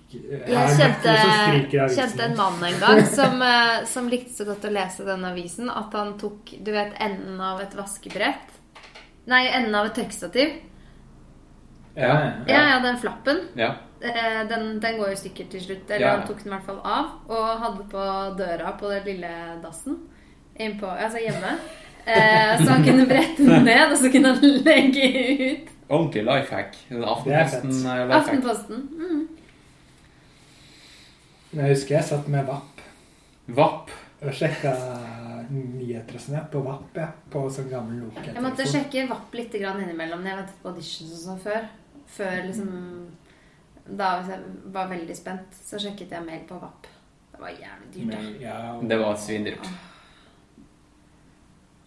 Jeg 0.47 0.75
kjente, 0.79 1.13
kjente 1.95 2.23
en 2.25 2.35
mann 2.39 2.63
en 2.63 2.77
gang 2.81 3.01
som, 3.11 3.41
eh, 3.43 3.83
som 3.85 4.07
likte 4.11 4.33
så 4.33 4.45
godt 4.47 4.65
å 4.67 4.71
lese 4.73 5.05
denne 5.07 5.31
avisen 5.31 5.69
at 5.71 5.93
han 5.95 6.13
tok 6.19 6.53
du 6.63 6.71
vet, 6.73 6.93
enden 7.03 7.39
av 7.43 7.59
et 7.61 7.75
vaskebrett 7.77 8.55
Nei, 9.27 9.41
enden 9.51 9.75
av 9.75 9.89
et 9.89 9.95
tørkestativ. 9.99 10.53
Ja, 11.97 12.07
ja. 12.07 12.31
Ja, 12.47 12.61
ja, 12.71 12.77
den 12.79 12.97
flappen. 13.01 13.41
Ja. 13.59 13.73
Eh, 14.01 14.43
den, 14.49 14.79
den 14.83 14.99
går 14.99 15.09
jo 15.13 15.19
sikkert 15.23 15.49
til 15.53 15.63
slutt. 15.63 15.89
Eller 15.89 16.07
Ja. 16.07 16.13
han 16.17 16.27
tok 16.27 16.43
den 16.43 16.51
i 16.51 16.55
hvert 16.55 16.65
fall 16.65 16.81
av 16.83 17.05
og 17.29 17.63
hadde 17.63 17.87
på 17.91 18.05
døra 18.37 18.71
på 18.79 18.91
den 18.91 19.05
lille 19.05 19.33
dassen 19.63 19.99
innpå, 20.59 20.89
altså 20.89 21.21
hjemme. 21.21 21.57
Eh, 22.05 22.53
så 22.63 22.69
han 22.71 22.83
kunne 22.83 23.05
brette 23.05 23.45
den 23.45 23.65
ned, 23.67 23.91
og 23.91 23.97
så 23.97 24.11
kunne 24.11 24.33
han 24.33 24.41
legge 24.63 25.09
ut 25.51 25.73
Ordentlig 25.89 26.23
life 26.27 26.55
hack. 26.55 26.75
Aftenposten 26.91 27.69
eh, 27.71 27.83
life 27.83 28.13
hack. 28.13 28.17
Aftenposten. 28.17 28.89
Mm. 28.97 29.27
Jeg 31.53 31.69
husker 31.69 31.95
jeg 31.95 32.03
satt 32.03 32.27
med 32.27 32.43
VAP 32.45 32.81
VAP? 33.47 33.93
og 34.17 34.33
sjekka 34.33 34.71
nyheter 35.53 36.17
og 36.17 36.21
sånn 36.23 36.47
på 36.51 36.61
VAP, 36.65 36.95
ja. 36.97 37.07
På 37.31 37.43
sånn 37.53 37.69
gammel 37.69 38.01
Jeg 38.25 38.41
måtte 38.43 38.65
sjekke 38.65 39.05
VAP 39.11 39.37
litt 39.37 39.53
innimellom 39.59 40.23
når 40.23 40.31
jeg 40.31 40.39
ventet 40.41 40.63
på 40.63 40.71
auditions 40.71 41.13
og 41.13 41.21
sånn 41.21 41.43
før. 41.43 41.67
Før 42.17 42.35
liksom 42.47 42.71
Da 43.89 44.17
hvis 44.19 44.29
jeg 44.33 44.39
var 44.73 44.87
veldig 44.91 45.15
spent, 45.15 45.53
så 45.63 45.79
sjekket 45.79 46.11
jeg 46.11 46.25
mail 46.25 46.41
på 46.49 46.57
VAP. 46.59 46.87
Det 47.31 47.39
var 47.39 47.49
jævlig 47.49 47.93
dyrt, 47.93 48.11
det. 48.11 48.17
Men, 48.23 48.41
ja, 48.41 48.73
og- 48.75 48.89
Det 48.89 48.97
var 48.99 49.15
svindyrt. 49.15 49.67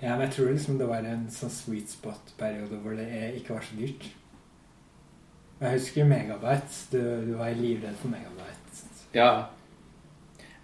Ja, 0.01 0.11
men 0.17 0.21
jeg 0.21 0.33
tror 0.33 0.53
liksom 0.53 0.79
det 0.79 0.87
var 0.89 1.05
en 1.05 1.27
sånn 1.29 1.51
sweet 1.53 1.89
spot-periode 1.93 2.79
hvor 2.81 2.97
det 2.97 3.09
ikke 3.37 3.53
var 3.59 3.61
så 3.67 3.77
dyrt. 3.77 4.07
Jeg 5.61 5.73
husker 5.77 6.05
Megabyte. 6.09 6.79
Du, 6.91 7.01
du 7.27 7.35
var 7.37 7.51
livredd 7.53 7.97
for 8.01 8.09
Megabyte. 8.09 8.87
Ja. 9.13 9.47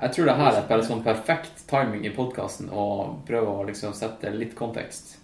Jeg 0.00 0.12
tror 0.12 0.24
det 0.30 0.36
her 0.36 0.56
er 0.56 0.68
bare 0.68 0.84
sånn 0.84 1.02
perfekt 1.04 1.66
timing 1.68 2.04
i 2.06 2.14
podkasten 2.16 2.70
å 2.72 2.86
prøve 3.28 3.52
å 3.60 3.66
liksom 3.68 3.92
sette 3.96 4.32
litt 4.32 4.54
kontekst 4.56 5.16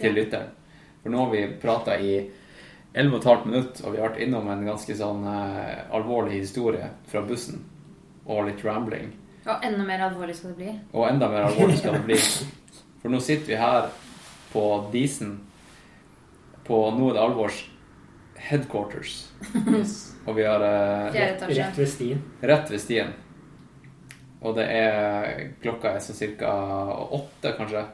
til 0.00 0.10
Ja. 0.10 0.16
lytteren. 0.18 0.50
For 1.02 1.10
nå 1.10 1.18
har 1.24 1.30
vi 1.30 1.46
prata 1.62 1.94
i 1.98 2.30
11 2.92 3.20
15 3.22 3.50
minutter, 3.50 3.86
og 3.86 3.94
vi 3.94 4.00
har 4.00 4.08
vært 4.10 4.22
innom 4.24 4.48
en 4.50 4.64
ganske 4.66 4.94
sånn 4.98 5.26
eh, 5.30 5.82
alvorlig 5.94 6.40
historie 6.40 6.88
fra 7.10 7.22
bussen. 7.26 7.62
Og 8.26 8.46
litt 8.48 8.62
rambling. 8.66 9.12
Og 9.46 9.64
enda 9.66 9.84
mer 9.86 10.02
alvorlig 10.10 10.34
skal 10.38 10.52
det 10.52 10.58
bli. 10.58 10.72
Og 10.92 11.06
enda 11.08 11.28
mer 11.30 11.48
alvorlig 11.48 11.78
skal 11.80 11.96
det 11.96 12.04
bli. 12.08 12.18
For 13.00 13.12
nå 13.12 13.20
sitter 13.24 13.52
vi 13.52 13.60
her 13.60 13.88
på 14.52 14.64
Disen, 14.92 15.38
på 16.66 16.82
Noe 16.94 17.14
det 17.14 17.22
alvors 17.22 17.62
headquarters. 18.40 19.16
Og 20.26 20.34
vi 20.36 20.44
har 20.46 20.62
eh, 20.66 21.10
rett. 21.14 21.46
Rett 21.48 21.78
ved 21.78 21.88
stien. 21.88 22.22
rett 22.40 22.70
ved 22.70 22.82
stien. 22.82 23.14
Og 24.40 24.54
det 24.56 24.66
er 24.72 25.50
klokka 25.62 25.94
er 25.94 26.04
sånn 26.04 26.16
cirka 26.16 26.50
åtte, 27.12 27.54
kanskje. 27.58 27.84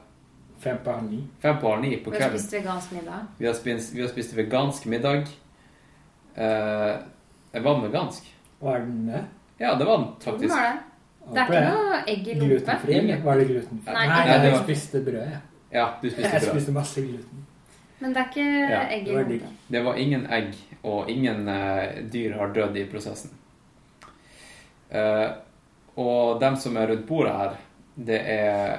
Fem 0.61 0.79
på 0.85 0.91
halv 0.93 1.11
ni. 1.11 1.21
Fem 1.43 1.59
på 1.61 1.71
halv 1.71 1.83
ni 1.83 1.97
på 1.97 2.11
Vi 2.11 2.17
har 2.17 2.29
kvelden. 2.31 2.39
spist 2.41 2.53
vegansk 2.55 2.93
middag. 2.93 3.27
Vi 3.39 3.47
har 3.47 3.55
spist, 3.55 3.95
vi 3.95 4.01
har 4.03 4.09
spist 4.09 4.37
vegansk 4.37 4.87
middag. 4.87 5.27
Jeg 6.37 7.63
var 7.65 7.75
den 7.75 7.83
vegansk? 7.91 8.35
Var 8.61 8.79
den 8.79 9.07
det? 9.07 9.25
Ja, 9.59 9.75
det 9.75 9.85
var 9.87 9.99
den 9.99 10.07
faktisk. 10.21 10.55
var 10.55 10.63
det? 10.63 10.79
Det 11.27 11.41
er 11.43 11.47
ikke 11.47 11.61
noe 11.75 11.97
egg 12.07 12.29
i 12.29 12.35
lompe. 12.39 13.25
Var 13.25 13.37
det 13.41 13.47
glutenfri? 13.49 13.93
Nei, 13.93 14.07
Nei, 14.09 14.27
jeg 14.29 14.53
var- 14.53 14.63
spiste 14.63 15.01
brød, 15.05 15.23
jeg. 15.31 15.41
Ja, 15.73 15.87
du 16.03 16.11
spiste 16.11 16.23
Jeg 16.23 16.41
brød. 16.41 16.51
spiste 16.53 16.73
masse 16.73 17.01
gluten. 17.03 17.47
Men 18.01 18.13
det 18.13 18.17
er 18.23 18.29
ikke 18.31 18.71
Ja, 18.71 18.81
egg 18.91 19.09
i 19.09 19.11
det 19.11 19.15
lompe. 19.15 19.49
Det 19.71 19.85
var 19.85 19.95
ingen 19.95 20.27
egg, 20.31 20.55
og 20.85 21.11
ingen 21.11 21.49
uh, 21.49 22.11
dyr 22.13 22.37
har 22.39 22.53
dødd 22.53 22.77
i 22.77 22.85
prosessen. 22.85 23.31
Uh, 24.95 25.33
og 25.97 26.41
dem 26.41 26.57
som 26.57 26.77
er 26.77 26.87
rundt 26.87 27.07
bordet 27.09 27.33
her, 27.33 27.57
det 27.97 28.21
er 28.25 28.79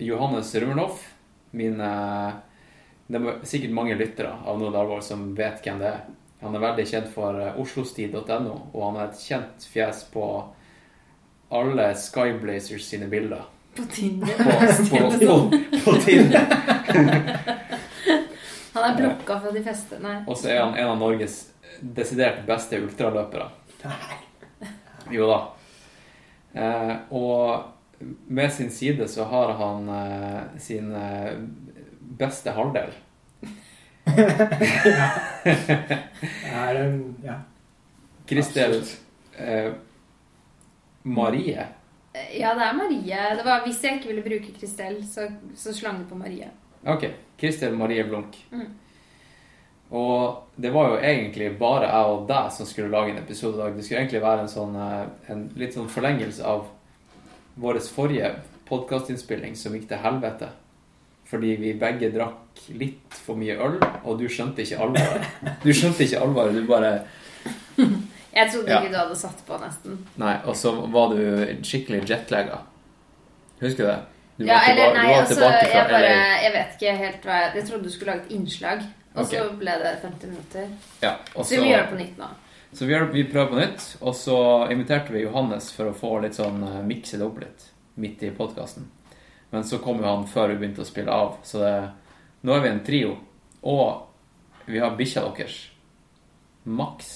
Johannes 0.00 0.54
Rumernoff, 0.54 1.04
min 1.50 1.76
Det 1.80 3.18
er 3.18 3.44
sikkert 3.44 3.74
mange 3.74 3.96
lyttere 3.98 4.32
av 4.46 4.58
Noe 4.60 4.72
Alvor 4.78 5.00
som 5.04 5.32
vet 5.36 5.64
hvem 5.64 5.80
det 5.82 5.88
er. 5.90 6.02
Han 6.40 6.56
er 6.56 6.62
veldig 6.62 6.86
kjent 6.88 7.08
for 7.12 7.36
eh, 7.36 7.56
oslostid.no, 7.60 8.54
og 8.72 8.84
han 8.86 8.96
er 8.96 9.10
et 9.10 9.20
kjent 9.20 9.66
fjes 9.68 10.04
på 10.12 10.24
alle 11.52 11.90
Skyblazers 12.00 12.86
sine 12.86 13.10
bilder. 13.12 13.42
På 13.76 13.84
Tinder. 13.92 14.38
På, 14.38 14.50
på, 14.88 15.10
på, 15.26 15.82
på 15.84 15.96
Tinder. 16.04 16.46
Han 18.70 18.84
er 18.86 18.96
blokka 18.96 19.36
fra 19.42 19.50
de 19.50 19.60
fleste. 19.66 19.98
Nei. 19.98 20.20
Og 20.30 20.36
så 20.38 20.52
er 20.52 20.60
han 20.62 20.76
en 20.78 20.92
av 20.92 20.98
Norges 21.00 21.40
desidert 21.80 22.44
beste 22.46 22.78
ultraløpere. 22.78 23.48
Jo 25.10 25.26
da. 25.26 25.38
Eh, 26.54 26.92
og 27.18 27.79
med 28.26 28.52
sin 28.52 28.70
side 28.70 29.08
så 29.08 29.24
har 29.24 29.52
han 29.60 29.88
eh, 29.88 30.40
sin 30.58 30.94
eh, 30.94 31.32
beste 32.00 32.50
halvdel. 32.56 32.90
Jeg 35.40 36.66
er 36.66 36.80
en 36.84 37.16
Ja. 37.24 37.34
Kristel 38.30 38.76
eh, 39.38 39.72
Marie. 41.02 41.66
Ja, 42.38 42.54
det 42.54 42.64
er 42.66 42.74
Marie. 42.74 43.22
Det 43.36 43.44
var, 43.44 43.64
hvis 43.64 43.82
jeg 43.84 43.98
ikke 43.98 44.08
ville 44.12 44.22
bruke 44.22 44.52
Kristel, 44.54 45.00
så, 45.06 45.28
så 45.56 45.72
slang 45.74 45.98
det 46.02 46.08
på 46.10 46.18
Marie. 46.18 46.50
Ok. 46.86 47.08
Kristel 47.38 47.74
Marie 47.78 48.04
Blunk. 48.06 48.36
Mm. 48.50 48.68
Og 49.90 50.42
det 50.56 50.70
var 50.70 50.92
jo 50.92 50.98
egentlig 51.02 51.58
bare 51.58 51.88
jeg 51.88 52.12
og 52.14 52.28
deg 52.28 52.52
som 52.54 52.66
skulle 52.66 52.92
lage 52.92 53.14
en 53.14 53.22
episode 53.22 53.58
i 53.58 53.62
dag. 53.62 53.76
Det 53.76 53.84
skulle 53.84 54.02
egentlig 54.04 54.22
være 54.22 54.44
en 54.44 54.52
sånn 54.52 54.76
eh, 54.78 55.06
en 55.34 55.48
litt 55.58 55.74
sånn 55.74 55.90
forlengelse 55.90 56.46
av 56.46 56.68
vår 57.56 57.78
forrige 57.94 58.34
podkastinnspilling 58.68 59.56
som 59.56 59.72
gikk 59.74 59.88
til 59.88 59.98
helvete. 59.98 60.48
Fordi 61.30 61.56
vi 61.60 61.72
begge 61.78 62.10
drakk 62.14 62.60
litt 62.74 63.14
for 63.14 63.38
mye 63.38 63.54
øl, 63.62 63.76
og 64.04 64.18
du 64.18 64.26
skjønte 64.28 64.62
ikke 64.64 64.78
alvoret. 64.82 65.26
Du 65.62 65.70
skjønte 65.72 66.02
ikke 66.04 66.20
alvoret, 66.20 66.54
du 66.54 66.66
bare 66.66 66.92
Jeg 68.30 68.46
trodde 68.52 68.70
Ja. 68.70 68.80
ikke 68.82 68.92
du 68.92 68.98
hadde 68.98 69.16
satt 69.18 69.40
på, 69.46 69.56
nesten. 69.58 69.98
Nei, 70.22 70.36
og 70.46 70.54
så 70.56 70.70
var 70.90 71.10
du 71.14 71.22
skikkelig 71.66 72.04
jetlagga. 72.10 72.60
Husker 73.60 73.84
du 73.84 73.90
det? 73.90 73.98
Du 74.40 74.44
ja, 74.46 74.58
eller 74.70 74.84
tilba- 74.84 74.94
nei, 74.94 75.06
du 75.06 75.08
var 75.12 75.20
altså, 75.20 75.34
tilbake 75.34 75.64
fra 75.66 75.78
jeg 75.80 75.88
bare. 75.90 76.12
Jeg 76.44 76.52
vet 76.54 76.76
ikke 76.76 76.92
helt 76.96 77.24
hva 77.26 77.40
jeg 77.40 77.54
Jeg 77.56 77.64
trodde 77.68 77.82
du 77.84 77.90
skulle 77.90 78.12
lage 78.12 78.22
et 78.26 78.30
innslag, 78.36 78.84
og 79.14 79.26
så 79.26 79.42
ble 79.58 79.74
det 79.82 79.90
50 80.04 80.30
minutter. 80.30 80.68
Ja, 81.02 81.14
og 81.34 81.44
Så 81.46 81.60
vi 81.60 81.68
gjør 81.72 81.82
det 81.82 81.90
på 81.90 81.98
nytt 81.98 82.18
nå. 82.22 82.28
Så 82.72 82.86
vi, 82.86 82.94
vi 83.12 83.24
prøver 83.26 83.50
på 83.50 83.58
nytt, 83.58 83.86
og 84.00 84.14
så 84.14 84.36
inviterte 84.70 85.12
vi 85.12 85.24
Johannes 85.24 85.72
for 85.74 85.90
å 85.90 85.96
få 85.96 86.12
litt 86.22 86.36
sånn 86.38 86.62
uh, 86.62 86.78
mikse 86.86 87.18
det 87.18 87.26
opp 87.26 87.40
litt 87.42 87.66
midt 88.00 88.22
i 88.22 88.30
podkasten. 88.34 88.86
Men 89.50 89.66
så 89.66 89.80
kom 89.82 89.98
jo 89.98 90.06
han 90.06 90.28
før 90.30 90.52
vi 90.52 90.60
begynte 90.60 90.84
å 90.84 90.88
spille 90.88 91.10
av, 91.10 91.40
så 91.42 91.64
det, 91.64 91.74
nå 92.46 92.54
er 92.54 92.62
vi 92.62 92.70
en 92.70 92.84
trio. 92.86 93.16
Og 93.66 94.70
vi 94.70 94.78
har 94.78 94.94
bikkja 94.96 95.24
deres. 95.26 95.56
Max. 96.62 97.10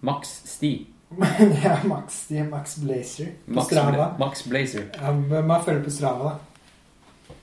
Max 0.00 0.32
Sti. 0.50 0.72
ja, 1.64 1.76
Max, 1.86 2.30
er 2.30 2.48
Max 2.50 2.76
Blazer 2.82 3.30
på 3.46 3.54
Max, 3.58 3.66
Strava. 3.70 3.92
Bla- 3.94 4.18
Max 4.18 4.44
Blazer. 4.50 4.88
Ja, 4.98 5.12
men 5.12 5.46
man 5.46 5.62
følger 5.64 5.84
på 5.86 5.90
Strava, 5.94 6.32
da. 6.32 7.36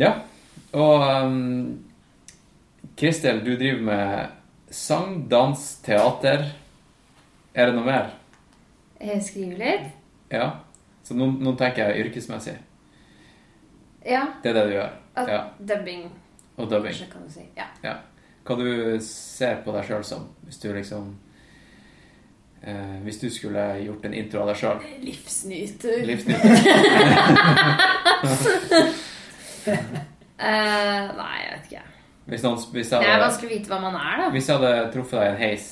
Ja. 0.00 0.10
Og 0.74 1.04
um, 1.24 1.84
Kristel, 2.98 3.44
du 3.44 3.54
driver 3.56 3.84
med 3.86 4.40
sang, 4.74 5.28
dans, 5.30 5.60
teater. 5.86 6.48
Er 7.54 7.66
det 7.70 7.74
noe 7.76 7.84
mer? 7.86 8.08
Skrive 8.98 9.20
skriver 9.22 9.58
litt. 9.60 9.86
Ja. 10.32 10.48
Så 11.04 11.14
nå, 11.14 11.28
nå 11.44 11.52
tenker 11.60 11.90
jeg 11.92 12.06
yrkesmessig. 12.08 12.56
Ja. 14.04 14.24
Det 14.42 14.50
er 14.50 14.54
det 14.58 14.64
du 14.70 14.74
gjør. 14.78 14.90
At 15.16 15.28
Ja. 15.30 15.42
Dubbing, 15.60 16.08
Og 16.56 16.68
dubbing. 16.70 16.92
kanskje, 16.92 17.10
kan 17.12 17.22
du 17.26 17.30
si. 17.32 17.40
Ja. 17.56 17.64
Ja. 17.84 17.94
Hva 18.44 18.56
du 18.58 18.98
ser 19.00 19.62
på 19.64 19.72
deg 19.72 19.84
sjøl 19.88 20.02
som, 20.04 20.26
hvis 20.44 20.58
du 20.60 20.66
liksom 20.74 21.14
eh, 22.62 22.98
Hvis 23.06 23.20
du 23.22 23.30
skulle 23.32 23.62
gjort 23.84 24.04
en 24.04 24.14
intro 24.14 24.40
av 24.42 24.46
deg 24.52 24.56
sjøl? 24.60 24.78
Livsnyter. 25.00 26.04
Eh, 30.44 31.04
nei, 31.14 31.34
jeg 31.40 31.50
vet 31.54 31.66
ikke. 31.70 31.82
Hvis, 32.24 32.40
noen, 32.44 32.56
hvis, 32.72 32.92
jeg 32.92 33.04
Det 33.04 33.10
er 33.12 33.20
vanskelig 33.20 33.50
å 33.50 33.52
vite 33.58 33.72
hva 33.72 33.80
man 33.82 33.96
er, 34.00 34.22
da. 34.22 34.28
hvis 34.32 34.46
jeg 34.48 34.56
hadde 34.56 34.92
truffet 34.94 35.18
deg 35.18 35.26
i 35.26 35.32
en 35.34 35.42
heis 35.42 35.66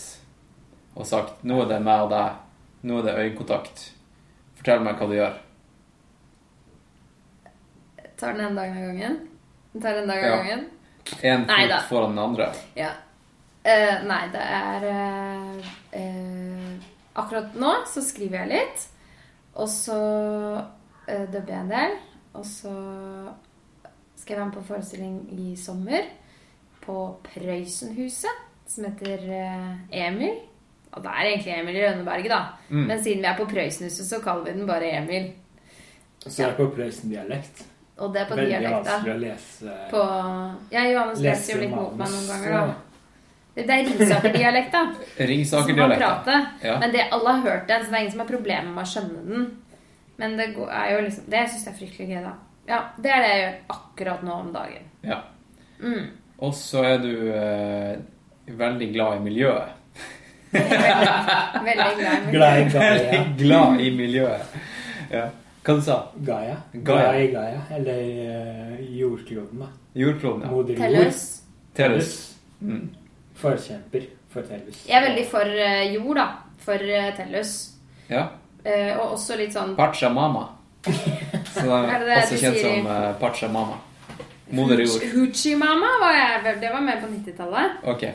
og 0.92 1.06
sagt 1.08 1.46
nå 1.48 1.62
er 1.62 1.70
det 1.70 1.78
meg 1.80 2.02
og 2.04 2.10
deg, 2.12 2.34
nå 2.84 2.98
er 2.98 3.06
det 3.06 3.14
øyekontakt, 3.22 3.86
fortell 4.58 4.82
meg 4.84 4.98
hva 5.00 5.08
du 5.08 5.14
gjør. 5.16 5.38
Tar 8.20 8.36
den 8.36 8.44
en 8.50 8.58
dag 8.60 8.74
av 8.76 8.84
gangen. 8.90 9.16
Tar 9.80 10.02
en 10.02 10.12
dag 10.12 10.18
av 10.18 10.28
Ja. 10.28 10.36
gangen. 10.36 10.66
Én 11.22 11.46
da. 11.46 11.80
fot 11.80 11.88
foran 11.88 12.12
den 12.12 12.18
andre. 12.18 12.52
Ja. 12.76 12.90
Uh, 13.64 14.04
nei, 14.06 14.22
det 14.34 14.42
er 14.42 14.84
uh, 14.90 15.66
uh, 15.96 16.72
Akkurat 17.14 17.54
nå 17.54 17.72
så 17.86 18.02
skriver 18.04 18.42
jeg 18.42 18.52
litt. 18.52 18.86
Og 19.54 19.68
så 19.68 19.98
uh, 21.08 21.26
dubber 21.32 21.54
jeg 21.54 21.60
en 21.60 21.72
del. 21.72 21.96
Og 22.34 22.44
så 22.46 22.74
skal 24.16 24.34
jeg 24.34 24.38
være 24.38 24.50
med 24.50 24.56
på 24.58 24.66
forestilling 24.68 25.16
i 25.32 25.56
sommer 25.56 26.04
på 26.84 26.96
Prøysenhuset, 27.26 28.40
som 28.66 28.84
heter 28.88 29.26
eh, 29.32 30.06
Emil. 30.06 30.40
Og 30.92 31.02
det 31.04 31.08
er 31.12 31.28
egentlig 31.30 31.52
Emil 31.56 31.76
i 31.78 31.84
Rønneberget, 31.86 32.30
da. 32.32 32.40
Mm. 32.68 32.86
Men 32.90 33.02
siden 33.02 33.22
vi 33.24 33.28
er 33.30 33.36
på 33.38 33.46
Prøysenhuset, 33.48 34.06
så 34.08 34.20
kaller 34.24 34.44
vi 34.50 34.56
den 34.58 34.66
bare 34.68 34.90
Emil. 34.98 35.30
Så 36.26 36.42
er 36.44 36.52
det 36.52 36.58
på 36.60 36.68
Prøysen-dialekt. 36.76 37.64
Og 38.02 38.12
det 38.14 38.22
er 38.22 38.28
på 38.30 38.36
Veldig 38.38 38.50
dialekt, 38.50 38.86
da. 38.86 38.94
vanskelig 38.96 39.12
å 39.14 39.20
lese. 39.22 39.74
På 39.90 40.02
Ja, 40.72 40.82
Johannes 40.88 41.20
leser 41.22 41.54
jo 41.54 41.60
litt 41.62 41.74
mot 41.74 41.96
meg 41.98 42.12
noen 42.12 42.30
ganger, 42.30 42.54
da. 42.56 42.78
Det 43.52 43.66
er 43.68 43.82
Ringsaker-dialekt, 43.84 44.72
da. 44.72 44.84
Som 45.50 45.76
man 45.76 45.92
prater. 45.98 46.46
Ja. 46.64 46.78
Men 46.80 46.94
det, 46.94 47.08
alle 47.12 47.34
har 47.36 47.42
hørt 47.50 47.68
den, 47.68 47.84
så 47.84 47.90
det 47.92 47.98
er 47.98 48.04
ingen 48.06 48.14
som 48.14 48.22
har 48.24 48.30
problemer 48.30 48.70
med 48.72 48.82
å 48.82 48.88
skjønne 48.94 49.26
den. 49.28 49.44
Men 50.22 50.36
det 50.38 50.46
er 50.54 50.88
jo 50.92 50.98
liksom 51.04 51.28
Det 51.32 51.42
syns 51.50 51.66
jeg 51.66 51.72
er 51.72 51.78
fryktelig 51.80 52.08
gøy, 52.14 52.22
da. 52.24 52.32
Ja, 52.68 52.78
det 53.02 53.10
er 53.10 53.22
det 53.24 53.30
jeg 53.32 53.40
gjør 53.42 53.54
akkurat 53.76 54.24
nå 54.26 54.34
om 54.46 54.50
dagen. 54.54 54.90
ja. 55.04 55.22
Mm. 55.82 56.04
Og 56.42 56.54
så 56.58 56.82
er 56.84 56.98
du 57.02 57.12
eh, 57.30 57.92
veldig 58.58 58.88
glad 58.94 59.20
i 59.20 59.22
miljøet. 59.28 59.78
Veldig 60.52 61.92
glad 61.98 62.26
i 62.28 62.32
Glad 62.32 62.58
i 62.58 62.64
Gaia. 62.72 63.20
glad 63.38 63.80
i 63.80 63.90
miljøet. 63.96 64.56
Ja. 65.12 65.28
Hva 65.62 65.76
du 65.78 65.82
sa 65.86 65.96
Gaia. 66.26 66.56
Gaia. 66.72 67.04
Gaia, 67.12 67.20
i 67.22 67.28
Gaia. 67.32 67.60
Eller 67.76 68.00
uh, 68.26 68.96
jordkloden, 68.98 69.62
da. 69.62 69.68
Jordkloden, 69.94 70.42
ja. 70.42 70.50
Moder 70.50 70.74
jord. 70.74 70.82
Tellus. 70.88 71.22
Tellus. 71.78 72.10
Mm. 72.60 72.88
Forkjemper 73.38 74.08
for 74.32 74.42
Tellus. 74.50 74.82
Jeg 74.88 74.98
er 74.98 75.06
veldig 75.06 75.26
for 75.30 75.46
uh, 75.46 75.94
jord, 75.94 76.16
da. 76.18 76.26
For 76.66 76.88
uh, 76.90 77.12
Tellus. 77.16 77.54
Ja. 78.10 78.26
Eh, 78.64 78.92
og 78.98 79.14
også 79.16 79.38
litt 79.38 79.54
sånn 79.54 79.72
Pachamama. 79.78 80.44
Så 81.54 81.62
det 81.62 81.70
Er 81.70 81.88
er 81.94 82.02
det 82.02 82.10
det 82.10 82.18
også 82.18 82.36
kjent 82.42 82.58
sier 82.58 82.62
som 82.66 82.86
uh, 82.90 83.08
Pachamama. 83.22 83.78
Moder 84.52 84.82
jord. 84.84 85.04
Hoochie-mama 85.14 85.90
var 86.02 86.16
jeg 86.16 86.58
Det 86.60 86.72
var 86.72 86.80
mer 86.84 87.00
på 87.00 87.08
90-tallet. 87.08 87.78
Okay. 87.94 88.12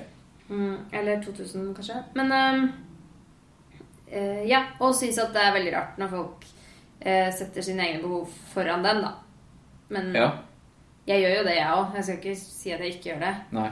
Mm, 0.50 0.75
eller 0.94 1.24
2000, 1.24 1.74
kanskje. 1.75 2.01
Men 2.15 2.32
um, 2.32 2.67
uh, 4.12 4.44
Ja. 4.48 4.63
Og 4.79 4.96
syns 4.96 5.17
at 5.24 5.34
det 5.34 5.41
er 5.44 5.56
veldig 5.58 5.74
rart 5.75 5.98
når 6.01 6.13
folk 6.13 6.46
uh, 7.06 7.29
setter 7.36 7.65
sine 7.65 7.88
egne 7.88 8.03
behov 8.06 8.29
foran 8.53 8.86
den, 8.86 9.01
da. 9.03 9.12
Men 9.89 10.13
Ja. 10.15 10.29
jeg 11.08 11.22
gjør 11.24 11.38
jo 11.39 11.44
det, 11.50 11.56
jeg 11.58 11.74
òg. 11.74 11.96
Jeg 11.96 12.03
skal 12.03 12.17
ikke 12.22 12.36
si 12.39 12.72
at 12.72 12.79
jeg 12.79 12.96
ikke 12.96 13.10
gjør 13.12 13.20
det. 13.25 13.36
Nei. 13.51 13.70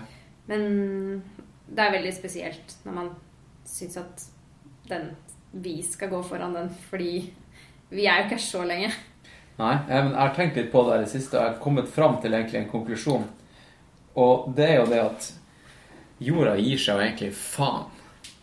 Men 0.48 1.24
det 1.70 1.80
er 1.86 1.92
veldig 1.98 2.14
spesielt 2.14 2.76
når 2.86 2.94
man 2.94 3.10
syns 3.66 3.98
at 3.98 4.26
den 4.90 5.12
vi 5.56 5.82
skal 5.82 6.10
gå 6.12 6.20
foran 6.24 6.54
den, 6.54 6.70
fordi 6.90 7.34
vi 7.90 8.06
er 8.06 8.18
jo 8.20 8.24
ikke 8.30 8.42
så 8.44 8.64
lenge. 8.68 8.92
Nei, 9.58 9.74
jeg, 9.88 10.04
men 10.04 10.12
jeg 10.12 10.20
har 10.20 10.34
tenkt 10.36 10.56
litt 10.60 10.72
på 10.72 10.82
det 10.90 10.96
i 10.98 11.04
det 11.06 11.10
siste, 11.14 11.38
og 11.38 11.44
jeg 11.46 11.54
har 11.54 11.60
kommet 11.64 11.88
fram 11.88 12.18
til 12.22 12.34
egentlig 12.36 12.60
en 12.60 12.70
konklusjon. 12.72 13.24
Og 14.20 14.50
det 14.56 14.66
er 14.70 14.76
jo 14.82 14.86
det 14.92 15.00
at 15.00 15.30
jorda 16.20 16.56
gir 16.60 16.78
seg 16.80 16.96
jo 17.00 17.06
egentlig 17.06 17.32
faen 17.36 17.86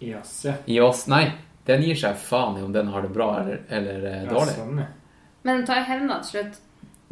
I 0.01 0.15
oss, 0.19 0.33
ja. 0.45 0.55
i 0.67 0.81
oss. 0.81 1.07
Nei, 1.13 1.27
den 1.69 1.83
gir 1.85 1.97
seg 2.01 2.17
faen 2.21 2.59
i 2.59 2.65
om 2.65 2.73
den 2.75 2.89
har 2.93 3.03
det 3.05 3.13
bra 3.15 3.29
eller, 3.43 3.61
eller 3.69 4.05
eh, 4.09 4.23
Ja, 4.25 4.31
dårlig. 4.33 4.57
sånn, 4.57 4.79
ja. 4.83 4.87
Men 5.43 5.57
den 5.61 5.67
tar 5.67 5.83
hevna 5.89 6.21
til 6.23 6.31
slutt. 6.37 6.61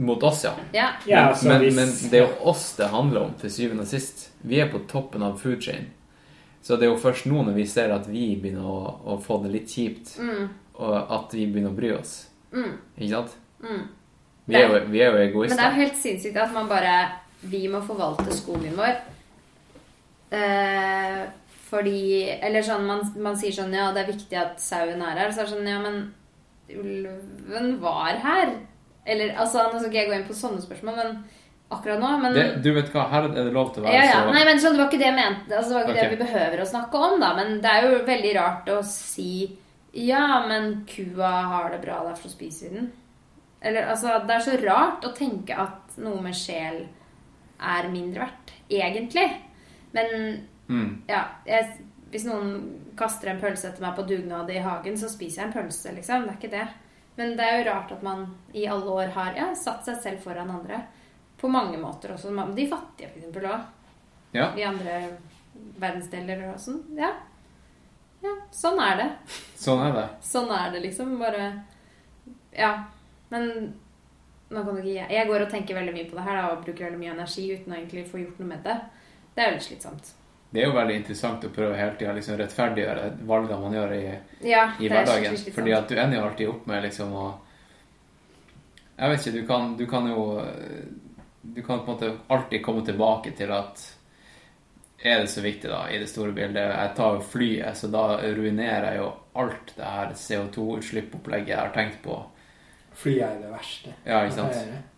Mot 0.00 0.22
oss, 0.24 0.44
ja. 0.46 0.52
Ja. 0.72 0.88
Ja, 1.06 1.16
men, 1.20 1.28
altså, 1.28 1.48
men, 1.48 1.60
hvis- 1.62 1.76
men 1.76 2.10
det 2.10 2.20
er 2.20 2.26
jo 2.26 2.48
oss 2.54 2.66
det 2.78 2.88
handler 2.88 3.26
om 3.28 3.34
til 3.40 3.50
syvende 3.52 3.82
og 3.84 3.90
sist. 3.90 4.30
Vi 4.48 4.60
er 4.62 4.70
på 4.72 4.80
toppen 4.88 5.22
av 5.22 5.36
food 5.40 5.60
chain. 5.62 5.90
Så 6.62 6.76
det 6.76 6.86
er 6.88 6.92
jo 6.94 7.00
først 7.00 7.26
nå 7.28 7.42
når 7.44 7.54
vi 7.56 7.66
ser 7.68 7.92
at 7.92 8.06
vi 8.08 8.34
begynner 8.36 8.64
å, 8.64 8.80
å 9.12 9.18
få 9.20 9.42
det 9.44 9.52
litt 9.52 9.68
kjipt, 9.72 10.16
Mm, 10.20 10.48
og 10.80 11.12
at 11.12 11.32
vi 11.36 11.46
begynner 11.46 11.72
å 11.72 11.76
bry 11.76 11.90
oss. 11.98 12.26
mm, 12.52 12.72
Ikke 12.98 13.10
sant? 13.14 13.36
Mm. 13.62 13.82
Vi 14.50 14.58
er 14.58 14.66
jo, 14.66 14.78
vi 14.90 15.02
er 15.04 15.12
jo 15.30 15.42
Men 15.44 15.56
det 15.56 15.64
er 15.64 15.74
jo 15.74 15.82
helt 15.84 15.98
sinnssykt 15.98 16.38
at 16.40 16.54
man 16.54 16.68
bare 16.70 16.94
Vi 17.42 17.66
må 17.70 17.80
forvalte 17.84 18.34
skogen 18.34 18.74
vår. 18.76 18.96
Eh, 20.30 21.20
fordi 21.70 22.30
Eller 22.42 22.64
sånn 22.66 22.86
man, 22.88 23.04
man 23.22 23.38
sier 23.38 23.54
sånn 23.54 23.74
Ja, 23.74 23.90
det 23.94 24.04
er 24.04 24.12
viktig 24.12 24.38
at 24.38 24.62
sauen 24.62 25.02
er 25.02 25.20
her. 25.22 25.30
Så 25.30 25.44
er 25.44 25.48
det 25.48 25.54
sånn 25.54 25.70
Ja, 25.70 25.78
men 25.82 26.02
ulven 26.70 27.76
var 27.82 28.18
her. 28.24 28.56
Eller 29.06 29.36
altså 29.36 29.68
Nå 29.68 29.78
skal 29.78 29.90
ikke 29.90 30.02
jeg 30.02 30.10
gå 30.10 30.18
inn 30.18 30.28
på 30.28 30.36
sånne 30.36 30.62
spørsmål, 30.62 30.98
men 30.98 31.16
akkurat 31.70 32.02
nå 32.02 32.12
Men 32.22 32.36
Det, 32.36 32.46
du 32.64 32.72
vet 32.76 32.90
hva, 32.94 33.06
her 33.10 33.30
er 33.30 33.34
det 33.38 33.54
lov 33.54 33.72
til 33.74 33.82
å 33.82 33.88
være 33.88 33.96
ja, 33.96 34.06
ja. 34.10 34.20
så 34.20 34.34
Nei, 34.34 34.44
men 34.48 34.62
sånn, 34.62 34.76
Det 34.76 34.82
var 34.82 34.92
ikke 34.92 35.02
det 35.02 35.10
jeg 35.10 35.18
mente. 35.18 35.50
Altså, 35.50 35.70
det 35.70 35.76
var 35.76 35.86
ikke 35.86 35.96
okay. 35.96 36.02
det 36.02 36.14
vi 36.14 36.22
behøver 36.24 36.62
å 36.62 36.70
snakke 36.74 37.02
om, 37.08 37.18
da. 37.22 37.34
Men 37.38 37.58
det 37.64 37.74
er 37.74 37.86
jo 37.86 38.04
veldig 38.08 38.32
rart 38.38 38.72
å 38.74 38.80
si 38.86 39.32
Ja, 39.96 40.24
men 40.46 40.72
kua 40.90 41.30
har 41.54 41.70
det 41.74 41.80
bra, 41.82 42.02
derfor 42.06 42.32
spiser 42.32 42.70
vi 42.70 42.80
den. 42.80 42.90
Eller 43.60 43.90
altså 43.92 44.18
Det 44.26 44.34
er 44.34 44.44
så 44.44 44.56
rart 44.62 45.04
å 45.04 45.12
tenke 45.16 45.56
at 45.56 45.98
noe 46.00 46.20
med 46.24 46.36
sjel 46.36 46.84
er 47.60 47.88
mindre 47.92 48.24
verdt, 48.24 48.52
egentlig. 48.72 49.26
Men 49.92 50.12
mm. 50.68 50.90
ja 51.10 51.24
jeg, 51.44 51.66
Hvis 52.12 52.24
noen 52.28 52.54
kaster 52.96 53.32
en 53.32 53.40
pølse 53.42 53.68
etter 53.68 53.84
meg 53.84 53.98
på 53.98 54.06
dugnad 54.08 54.50
i 54.50 54.62
hagen, 54.64 54.96
så 54.98 55.10
spiser 55.12 55.42
jeg 55.42 55.50
en 55.50 55.58
pølse, 55.58 55.92
liksom. 55.96 56.24
Det 56.24 56.32
er 56.32 56.38
ikke 56.40 56.54
det. 56.56 56.68
Men 57.20 57.36
det 57.36 57.46
er 57.46 57.58
jo 57.58 57.66
rart 57.68 57.92
at 57.92 58.02
man 58.02 58.24
i 58.56 58.64
alle 58.70 58.96
år 59.02 59.12
har 59.14 59.36
ja, 59.36 59.50
satt 59.58 59.84
seg 59.86 60.00
selv 60.02 60.24
foran 60.24 60.50
andre. 60.50 60.80
På 61.40 61.48
mange 61.48 61.78
måter 61.80 62.14
også. 62.14 62.32
De 62.56 62.66
fattige, 62.68 63.10
for 63.10 63.20
eksempel, 63.20 63.46
òg. 63.48 63.68
Ja. 64.36 64.50
I 64.56 64.64
andre 64.68 64.96
verdensdeler 65.80 66.46
og 66.50 66.60
sånn. 66.62 66.80
Ja. 66.98 67.10
ja. 68.24 68.34
Sånn 68.54 68.80
er 68.84 68.96
det. 69.00 69.08
Sånn 69.58 69.82
er 69.84 69.94
det. 69.96 70.06
Sånn 70.24 70.52
er 70.54 70.72
det, 70.74 70.82
liksom. 70.86 71.14
Bare 71.20 71.50
Ja. 72.56 72.72
Men 73.30 73.50
ikke 74.50 74.94
jeg, 75.14 75.26
går 75.28 75.44
og 75.44 75.50
tenker 75.50 75.78
veldig 75.78 75.92
mye 75.94 76.08
på 76.10 76.16
det 76.18 76.24
her 76.26 76.40
da, 76.40 76.46
og 76.50 76.64
bruker 76.64 76.88
veldig 76.88 77.02
mye 77.02 77.12
energi 77.14 77.44
uten 77.54 77.72
å 77.72 77.76
egentlig 77.78 78.08
få 78.10 78.22
gjort 78.24 78.40
noe 78.42 78.50
med 78.50 78.64
det. 78.66 78.80
Det 79.34 79.44
er 79.44 79.52
jo 79.52 79.58
litt 79.58 79.66
slitsomt. 79.68 80.10
Det 80.50 80.62
er 80.62 80.66
jo 80.66 80.74
veldig 80.74 80.96
interessant 80.98 81.44
å 81.46 81.52
prøve 81.54 81.76
hele 81.78 81.94
tida 81.98 82.12
liksom, 82.16 82.34
rettferdiggjøre 82.40 83.04
valgene 83.28 83.60
man 83.62 83.76
gjør 83.76 83.92
i, 83.94 84.02
Ja, 84.50 84.64
i 84.82 84.88
er 84.88 84.96
hverdagen. 84.96 85.38
Fordi 85.54 85.74
at 85.76 85.86
du 85.86 85.94
ender 85.94 86.18
jo 86.18 86.24
alltid 86.26 86.50
opp 86.50 86.66
med 86.66 86.82
liksom 86.88 87.14
å 87.14 87.28
Jeg 88.96 89.12
vet 89.12 89.22
ikke, 89.22 89.36
du 89.36 89.46
kan, 89.46 89.70
du 89.78 89.86
kan 89.86 90.08
jo 90.10 90.24
Du 91.54 91.62
kan 91.62 91.84
på 91.84 91.92
en 91.92 91.94
måte 91.94 92.10
alltid 92.26 92.64
komme 92.66 92.82
tilbake 92.84 93.30
til 93.38 93.52
at 93.54 93.84
Er 94.98 95.22
det 95.22 95.30
så 95.30 95.40
viktig, 95.40 95.70
da, 95.70 95.84
i 95.88 96.02
det 96.02 96.10
store 96.10 96.34
bildet? 96.34 96.74
Jeg 96.74 96.96
tar 96.98 97.14
jo 97.14 97.22
flyet, 97.30 97.78
så 97.78 97.88
da 97.88 98.18
ruinerer 98.18 98.90
jeg 98.90 99.04
jo 99.04 99.06
alt 99.40 99.70
det 99.76 99.94
her 99.94 100.10
CO2-utslipp-opplegget 100.18 101.54
jeg 101.54 101.62
har 101.62 101.72
tenkt 101.72 102.02
på. 102.04 102.18
Fly 102.92 103.18
er 103.20 103.36
det 103.40 103.50
verste. 103.52 103.92
Ja, 104.04 104.22
ikke 104.26 104.34
sant? 104.34 104.56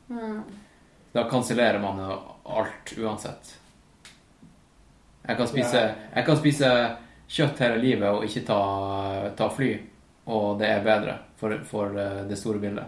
Mm. 0.09 0.43
Da 1.15 1.27
kansellerer 1.31 1.79
man 1.83 1.99
jo 2.01 2.17
alt 2.57 2.95
uansett. 2.99 3.55
Jeg 5.29 5.37
kan 5.39 5.47
spise, 5.47 5.77
Ja. 5.79 5.95
jeg 6.17 6.27
kan 6.27 6.37
spise 6.37 6.71
kjøtt 7.29 7.59
hele 7.63 7.79
livet 7.79 8.09
og 8.11 8.25
ikke 8.27 8.45
ta, 8.47 9.31
ta 9.39 9.49
fly, 9.49 9.69
og 10.27 10.59
det 10.59 10.69
er 10.69 10.83
bedre 10.85 11.19
for, 11.37 11.55
for 11.65 11.95
eh, 11.99 12.25
det 12.29 12.39
store 12.39 12.59
bildet. 12.59 12.85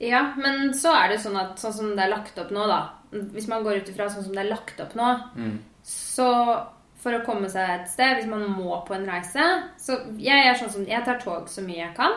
Ja, 0.00 0.24
men 0.36 0.72
så 0.74 0.90
er 1.04 1.08
det 1.12 1.20
sånn 1.22 1.38
at 1.38 1.56
sånn 1.62 1.72
som 1.72 1.92
det 1.96 2.02
er 2.04 2.10
lagt 2.10 2.38
opp 2.38 2.50
nå, 2.50 2.64
da 2.66 2.80
Hvis 3.12 3.46
man 3.48 3.62
går 3.62 3.76
ut 3.78 3.88
ifra 3.92 4.08
sånn 4.10 4.24
som 4.26 4.32
det 4.34 4.42
er 4.42 4.50
lagt 4.50 4.80
opp 4.82 4.94
nå, 4.98 5.10
Mm. 5.36 5.58
så 5.84 6.26
for 6.98 7.12
å 7.14 7.24
komme 7.24 7.48
seg 7.48 7.70
et 7.70 7.88
sted, 7.88 8.16
hvis 8.16 8.26
man 8.26 8.42
må 8.50 8.80
på 8.88 8.94
en 8.96 9.06
reise 9.06 9.44
Så 9.78 10.00
jeg 10.18 10.48
er 10.48 10.54
sånn 10.58 10.70
som 10.72 10.84
Jeg 10.86 11.04
tar 11.04 11.20
tog 11.20 11.46
så 11.48 11.62
mye 11.62 11.76
jeg 11.86 11.94
kan. 11.96 12.10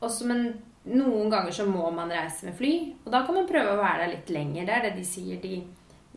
Også, 0.00 0.24
men 0.26 0.62
noen 0.86 1.30
ganger 1.30 1.50
så 1.52 1.64
må 1.66 1.90
man 1.94 2.10
reise 2.12 2.44
med 2.46 2.54
fly. 2.58 2.94
Og 3.06 3.12
da 3.12 3.22
kan 3.26 3.34
man 3.34 3.46
prøve 3.48 3.72
å 3.72 3.80
være 3.80 4.04
der 4.04 4.12
litt 4.16 4.30
lenger. 4.30 4.66
Det 4.66 4.74
er 4.74 4.82
det 4.88 4.96
de 4.96 5.04
sier, 5.04 5.40
de 5.40 5.62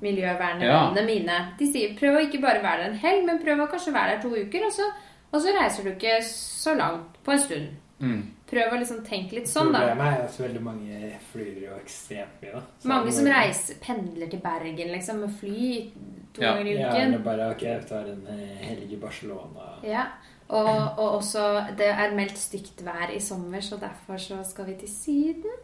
miljøvernerne 0.01 0.63
Ja. 0.67 1.03
mine. 1.06 1.38
De 1.58 1.65
sier 1.71 1.95
prøv 1.97 2.17
å 2.17 2.23
ikke 2.27 2.41
bare 2.41 2.62
være 2.62 2.84
der 2.84 2.89
en 2.91 2.97
helg, 3.01 3.25
men 3.25 3.39
prøv 3.39 3.63
å 3.63 3.69
kanskje 3.71 3.93
være 3.93 4.15
der 4.15 4.21
to 4.21 4.30
uker. 4.36 4.65
Og 4.65 4.71
så, 4.71 4.89
og 5.34 5.41
så 5.41 5.53
reiser 5.56 5.84
du 5.84 5.91
ikke 5.91 6.21
så 6.23 6.75
langt 6.77 7.17
på 7.23 7.32
en 7.32 7.39
stund. 7.39 7.67
Mm. 7.99 8.21
Prøv 8.47 8.73
å 8.73 8.77
liksom 8.80 9.03
tenke 9.03 9.34
litt 9.36 9.47
sånn, 9.49 9.71
da. 9.73 9.80
Problemet 9.80 10.19
er 10.19 10.23
at 10.27 10.38
veldig 10.39 10.62
mange 10.63 11.12
flyr 11.34 11.63
jo 11.65 11.71
ekstremt 11.82 12.41
mye. 12.41 12.53
da. 12.53 12.62
Så 12.80 12.88
Mange 12.88 13.12
som 13.12 13.25
reiser, 13.25 13.75
pendler 13.82 14.30
til 14.30 14.39
Bergen 14.39 14.91
liksom, 14.93 15.19
med 15.19 15.34
fly 15.39 15.91
to 16.34 16.41
Ja. 16.41 16.53
ganger 16.53 16.65
i 16.67 16.77
Ja, 16.80 16.91
eller 16.93 17.17
bare 17.19 17.49
ok, 17.51 17.62
jeg 17.62 17.88
tar 17.88 18.06
en 18.06 18.27
eh, 18.30 18.65
helg 18.67 18.93
i 18.93 18.95
Barcelona. 18.97 19.80
Ja. 19.84 20.06
Og, 20.49 20.67
og 20.97 21.17
også 21.17 21.41
det 21.77 21.88
er 21.91 22.13
meldt 22.15 22.38
stygt 22.39 22.79
vær 22.86 23.10
i 23.12 23.19
sommer, 23.19 23.60
så 23.62 23.75
derfor 23.81 24.17
så 24.17 24.38
skal 24.47 24.65
vi 24.69 24.75
til 24.79 24.88
Syden. 24.89 25.57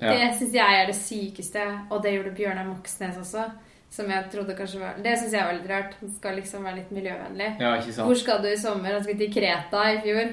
Ja. 0.00 0.10
Det 0.10 0.30
syns 0.38 0.54
jeg 0.54 0.80
er 0.80 0.86
det 0.86 0.96
sykeste, 0.96 1.64
og 1.90 2.02
det 2.02 2.12
gjorde 2.16 2.32
Bjørnar 2.34 2.64
Moxnes 2.66 3.16
også. 3.20 3.44
Som 3.94 4.08
jeg 4.10 4.24
trodde 4.32 4.56
kanskje 4.58 4.80
var 4.80 4.96
Det 5.04 5.12
syns 5.20 5.32
jeg 5.36 5.44
var 5.46 5.52
litt 5.54 5.68
rart. 5.70 5.92
Han 6.00 6.10
skal 6.16 6.34
liksom 6.40 6.64
være 6.64 6.76
litt 6.80 6.90
miljøvennlig. 6.90 7.50
ja, 7.60 7.74
ikke 7.78 7.92
Hvor 8.02 8.14
skal 8.18 8.42
du 8.42 8.48
i 8.48 8.56
sommer? 8.56 8.92
Han 8.96 9.04
skulle 9.04 9.18
til 9.18 9.34
Kreta 9.34 9.84
i 9.92 10.00
fjor. 10.02 10.32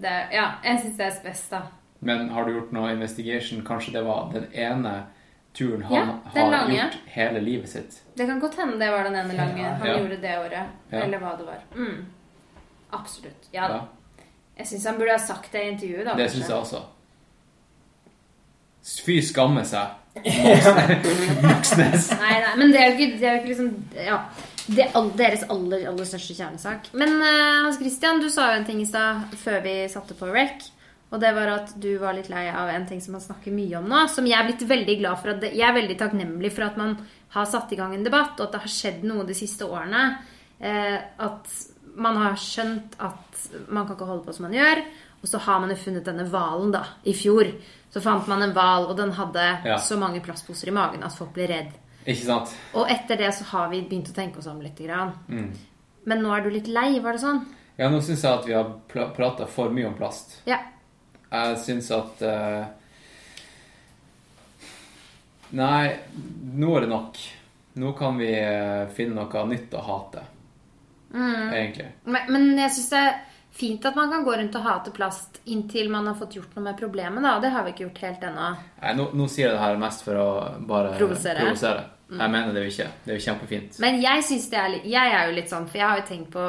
Det, 0.00 0.12
ja, 0.32 0.44
jeg 0.64 0.80
syns 0.82 0.96
det 0.98 1.06
er 1.06 1.22
best, 1.24 1.50
da. 1.50 1.62
Men 2.00 2.28
har 2.28 2.44
du 2.44 2.52
gjort 2.58 2.72
noe 2.72 2.92
investigation? 2.92 3.62
Kanskje 3.64 3.92
det 3.92 4.04
var 4.04 4.30
den 4.34 4.46
ene 4.52 4.92
turen 5.54 5.82
han 5.82 5.96
Ja, 5.96 6.04
har 6.34 6.50
lange. 6.50 6.76
gjort 6.76 6.98
hele 7.14 7.40
livet 7.40 7.68
sitt? 7.68 8.02
Det 8.16 8.26
kan 8.26 8.40
godt 8.40 8.54
hende 8.60 8.78
det 8.78 8.90
var 8.92 9.04
den 9.04 9.16
ene 9.16 9.34
lange 9.36 9.64
han 9.64 9.86
Ja. 9.86 9.96
gjorde 9.98 10.20
det 10.20 10.38
året. 10.38 10.66
Eller 10.92 11.18
hva 11.18 11.36
det 11.38 11.46
var. 11.46 11.60
Mm. 11.74 12.06
Absolutt. 12.92 13.50
Ja, 13.52 13.68
Ja, 13.68 13.80
Jeg 14.58 14.66
syns 14.66 14.84
han 14.86 14.98
burde 14.98 15.12
ha 15.16 15.18
sagt 15.18 15.52
det 15.52 15.62
i 15.64 15.70
intervjuet, 15.72 16.04
da. 16.04 16.14
det 16.18 16.30
syns 16.30 16.48
jeg 16.48 16.56
også. 16.56 16.82
Fy 19.04 19.20
skamme 19.24 19.64
seg. 19.68 19.96
Moxnes. 21.44 22.10
Nei, 22.22 22.36
nei, 22.42 22.54
men 22.58 22.72
det 22.74 22.80
er 22.80 22.88
jo 22.88 22.96
ikke, 22.96 23.18
det 23.20 23.28
er 23.28 23.36
jo 23.36 23.40
ikke 23.42 23.52
liksom 23.52 23.70
Ja. 23.94 24.22
Det 24.70 24.84
er 24.86 25.06
deres 25.18 25.42
aller, 25.50 25.86
aller 25.88 26.06
største 26.06 26.34
kjernesak. 26.36 26.90
Men 26.94 27.16
uh, 27.18 27.64
Hans 27.64 27.78
Christian, 27.80 28.20
du 28.22 28.28
sa 28.30 28.52
jo 28.52 28.60
en 28.60 28.66
ting 28.68 28.82
i 28.82 28.86
stad 28.86 29.32
før 29.40 29.64
vi 29.64 29.72
satte 29.90 30.14
på 30.14 30.28
rec. 30.30 30.68
Og 31.10 31.18
det 31.18 31.32
var 31.34 31.50
at 31.56 31.72
du 31.82 31.88
var 31.98 32.14
litt 32.14 32.28
lei 32.30 32.44
av 32.52 32.68
en 32.70 32.84
ting 32.86 33.00
som 33.02 33.16
man 33.16 33.24
snakker 33.24 33.54
mye 33.54 33.80
om 33.80 33.88
nå. 33.90 34.04
Som 34.12 34.28
jeg 34.30 34.38
er 34.38 34.46
blitt 34.46 34.62
veldig 34.70 34.96
glad 35.00 35.18
for. 35.18 35.32
At 35.32 35.40
det, 35.42 35.50
jeg 35.58 35.66
er 35.66 35.74
veldig 35.74 35.96
takknemlig 35.98 36.52
for 36.54 36.68
at 36.68 36.78
man 36.78 36.94
har 37.34 37.48
satt 37.50 37.72
i 37.74 37.80
gang 37.80 37.96
en 37.96 38.06
debatt, 38.06 38.36
og 38.38 38.46
at 38.46 38.54
det 38.54 38.62
har 38.62 38.74
skjedd 38.76 39.02
noe 39.08 39.26
de 39.26 39.34
siste 39.38 39.66
årene. 39.66 40.04
Uh, 40.62 40.98
at 41.26 41.50
man 42.02 42.16
har 42.20 42.38
skjønt 42.40 42.96
at 42.98 43.44
man 43.68 43.86
kan 43.86 43.96
ikke 43.96 44.08
holde 44.08 44.24
på 44.26 44.34
som 44.36 44.46
man 44.48 44.56
gjør. 44.56 44.82
Og 45.20 45.28
så 45.28 45.38
har 45.44 45.60
man 45.60 45.72
jo 45.72 45.76
funnet 45.76 46.06
denne 46.08 46.24
hvalen, 46.32 46.72
da. 46.72 46.84
I 47.04 47.12
fjor 47.12 47.50
så 47.92 48.00
fant 48.00 48.28
man 48.30 48.42
en 48.46 48.54
hval, 48.56 48.86
og 48.88 48.96
den 48.96 49.12
hadde 49.18 49.44
Ja. 49.66 49.76
så 49.78 49.98
mange 50.00 50.22
plastposer 50.24 50.68
i 50.70 50.74
magen 50.74 51.02
at 51.04 51.12
folk 51.16 51.34
ble 51.34 51.48
redd. 51.50 51.72
Ikke 52.06 52.24
sant? 52.24 52.54
Og 52.74 52.88
etter 52.88 53.18
det 53.20 53.34
så 53.36 53.44
har 53.50 53.68
vi 53.68 53.82
begynt 53.82 54.08
å 54.08 54.14
tenke 54.16 54.38
oss 54.40 54.46
om 54.48 54.60
litt. 54.62 54.78
Grann. 54.78 55.12
Mm. 55.28 55.50
Men 56.06 56.22
nå 56.22 56.32
er 56.32 56.40
du 56.46 56.50
litt 56.50 56.68
lei, 56.72 56.98
var 57.04 57.12
det 57.12 57.20
sånn? 57.20 57.42
Ja, 57.76 57.90
nå 57.90 58.00
syns 58.00 58.22
jeg 58.24 58.32
at 58.32 58.46
vi 58.46 58.54
har 58.56 59.10
prata 59.16 59.46
for 59.46 59.68
mye 59.70 59.86
om 59.90 59.94
plast. 59.98 60.40
Ja. 60.48 60.58
Jeg 61.30 61.58
syns 61.58 61.90
at 61.94 62.22
uh... 62.22 62.64
Nei, 65.50 65.96
nå 66.54 66.76
er 66.76 66.80
det 66.86 66.90
nok. 66.90 67.18
Nå 67.80 67.92
kan 67.98 68.18
vi 68.18 68.28
eh, 68.30 68.86
finne 68.94 69.18
noe 69.18 69.46
nytt 69.50 69.74
å 69.74 69.82
hate. 69.82 70.22
Egentlig. 71.14 71.86
Men, 72.04 72.22
men 72.32 72.58
jeg 72.58 72.70
syns 72.76 72.88
det 72.90 72.98
er 73.08 73.18
fint 73.60 73.84
at 73.84 73.96
man 73.98 74.10
kan 74.12 74.22
gå 74.24 74.36
rundt 74.38 74.54
og 74.56 74.62
hate 74.62 74.92
plast 74.94 75.40
inntil 75.50 75.88
man 75.90 76.06
har 76.06 76.14
fått 76.14 76.36
gjort 76.38 76.52
noe 76.56 76.64
med 76.68 76.78
problemet, 76.78 77.22
da. 77.22 77.32
Det 77.42 77.50
har 77.50 77.64
vi 77.66 77.72
ikke 77.74 77.86
gjort 77.88 77.98
helt 78.04 78.22
ennå. 78.28 78.50
Nei, 78.82 78.92
nå, 78.94 79.08
nå 79.18 79.26
sier 79.28 79.48
jeg 79.48 79.56
det 79.56 79.64
her 79.64 79.76
mest 79.82 80.04
for 80.06 80.14
å 80.22 80.28
bare 80.70 80.92
Provosere. 80.98 81.40
provosere. 81.42 81.82
Jeg 82.10 82.30
mener 82.30 82.52
det 82.54 82.62
jo 82.64 82.70
ikke. 82.72 82.86
Det 83.04 83.12
er 83.12 83.18
jo 83.18 83.24
kjempefint. 83.26 83.76
Men 83.82 84.00
jeg 84.02 84.22
synes 84.26 84.46
det 84.50 84.58
er 84.58 84.68
litt 84.72 84.86
Jeg 84.90 85.12
er 85.14 85.28
jo 85.28 85.34
litt 85.36 85.50
sånn, 85.52 85.66
for 85.70 85.78
jeg 85.78 85.86
har 85.86 86.00
jo 86.00 86.06
tenkt 86.08 86.30
på 86.34 86.46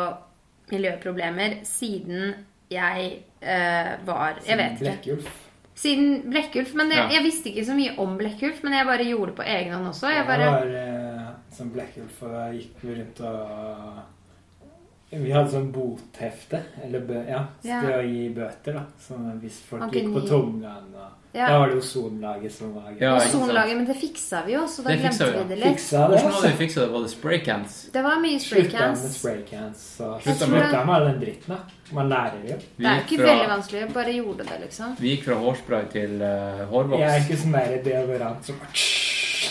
miljøproblemer 0.71 1.59
siden 1.67 2.33
jeg 2.71 3.07
øh, 3.43 3.91
var 4.07 4.39
Jeg 4.47 4.57
vet 4.57 4.71
ikke. 4.71 4.85
Blekkulf. 4.85 5.39
Siden 5.81 6.29
Blekkulf. 6.31 6.73
Men 6.77 6.89
jeg, 6.93 6.97
Ja. 7.01 7.09
jeg 7.17 7.23
visste 7.25 7.49
ikke 7.51 7.65
så 7.67 7.75
mye 7.75 7.93
om 7.99 8.17
Blekkulf, 8.17 8.63
men 8.63 8.73
jeg 8.77 8.85
bare 8.85 9.05
gjorde 9.09 9.31
det 9.31 9.35
på 9.41 9.43
egen 9.57 9.73
hånd 9.73 9.87
også. 9.91 10.07
Jeg 10.09 10.25
Jeg 10.25 10.27
var 10.27 10.73
eh, 10.81 11.29
som 11.51 11.69
Blekkulf 11.73 12.21
og 12.23 12.53
gikk 12.55 12.83
rundt 12.85 13.21
og 13.21 14.01
Vi 15.11 15.31
hadde 15.31 15.51
sånn 15.51 15.71
bothefte, 15.75 16.61
eller 16.85 17.01
bø, 17.03 17.25
ja, 17.27 17.45
Ja. 17.67 17.81
å 17.83 18.01
gi 18.01 18.29
bøter, 18.33 18.73
da. 18.73 18.85
Sånn 18.97 19.39
hvis 19.41 19.57
folk 19.67 19.91
gikk 19.91 20.13
på 20.13 20.21
tungene 20.27 20.75
og 20.95 21.17
Ja. 21.33 21.47
Da 21.47 21.59
var 21.59 21.69
det 21.69 21.77
ozonlaget 21.77 22.51
som 22.51 22.73
var 22.75 22.91
Ja. 22.99 23.15
Ozonlaget, 23.15 23.77
men 23.77 23.85
det 23.85 23.95
fiksa 23.95 24.45
vi 24.45 24.51
jo, 24.53 24.65
så 24.67 24.83
da 24.83 24.89
Det 24.89 24.99
glemte 24.99 25.25
vi, 25.31 25.37
vi 25.37 25.43
det 25.47 25.57
litt. 25.59 25.77
Fiksa 25.77 26.07
det, 26.09 26.17
Hvordan 26.19 26.31
hadde 26.33 26.47
vi 26.51 26.65
fiksa 26.67 26.79
det? 26.81 26.87
Var 26.91 27.01
det 27.01 27.09
spraycans? 27.09 27.91
Det 27.93 28.01
var 28.03 28.15
mye 28.19 28.39
Slutta 28.39 28.79
med 28.89 28.97
spraycans. 28.97 29.15
spraycans. 29.19 29.99
med 29.99 30.07
Jeg 30.25 30.35
tror 30.35 30.47
slutta 30.47 30.71
det- 30.71 30.85
med 30.85 30.95
all 30.95 31.05
den 31.05 31.19
dritten, 31.21 31.47
da. 31.47 31.57
Man 31.93 32.09
lærer 32.09 32.41
jo. 32.49 32.55
Det 32.77 32.85
er 32.85 32.99
ikke 33.01 33.17
fra- 33.17 33.25
veldig 33.31 33.47
vanskelig, 33.49 33.79
jeg 33.79 33.93
bare 33.93 34.13
gjorde 34.13 34.37
det, 34.37 34.59
liksom. 34.61 34.95
Vi 34.99 35.15
gikk 35.15 35.23
fra 35.23 35.35
hårspray 35.35 35.85
til 35.91 36.21
uh, 36.21 36.65
hårvoks. 36.71 36.99
Jeg 36.99 37.09
er 37.09 37.23
ikke 37.23 37.37
sånn 37.37 37.51
der 37.51 37.83
deodorant 37.83 38.45
som 38.45 38.55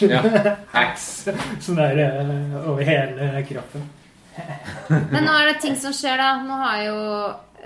Ja. 0.09 0.23
Hacks. 0.73 1.29
Sånn 1.61 1.77
der 1.77 1.97
uh, 1.97 2.71
over 2.71 2.83
hele 2.85 3.43
kroppen. 3.49 3.89
Men 5.13 5.27
nå 5.27 5.35
er 5.35 5.51
det 5.51 5.61
ting 5.63 5.77
som 5.79 5.95
skjer, 5.95 6.21
da. 6.21 6.31
Nå 6.47 6.63
har 6.65 6.87
jo 6.87 6.99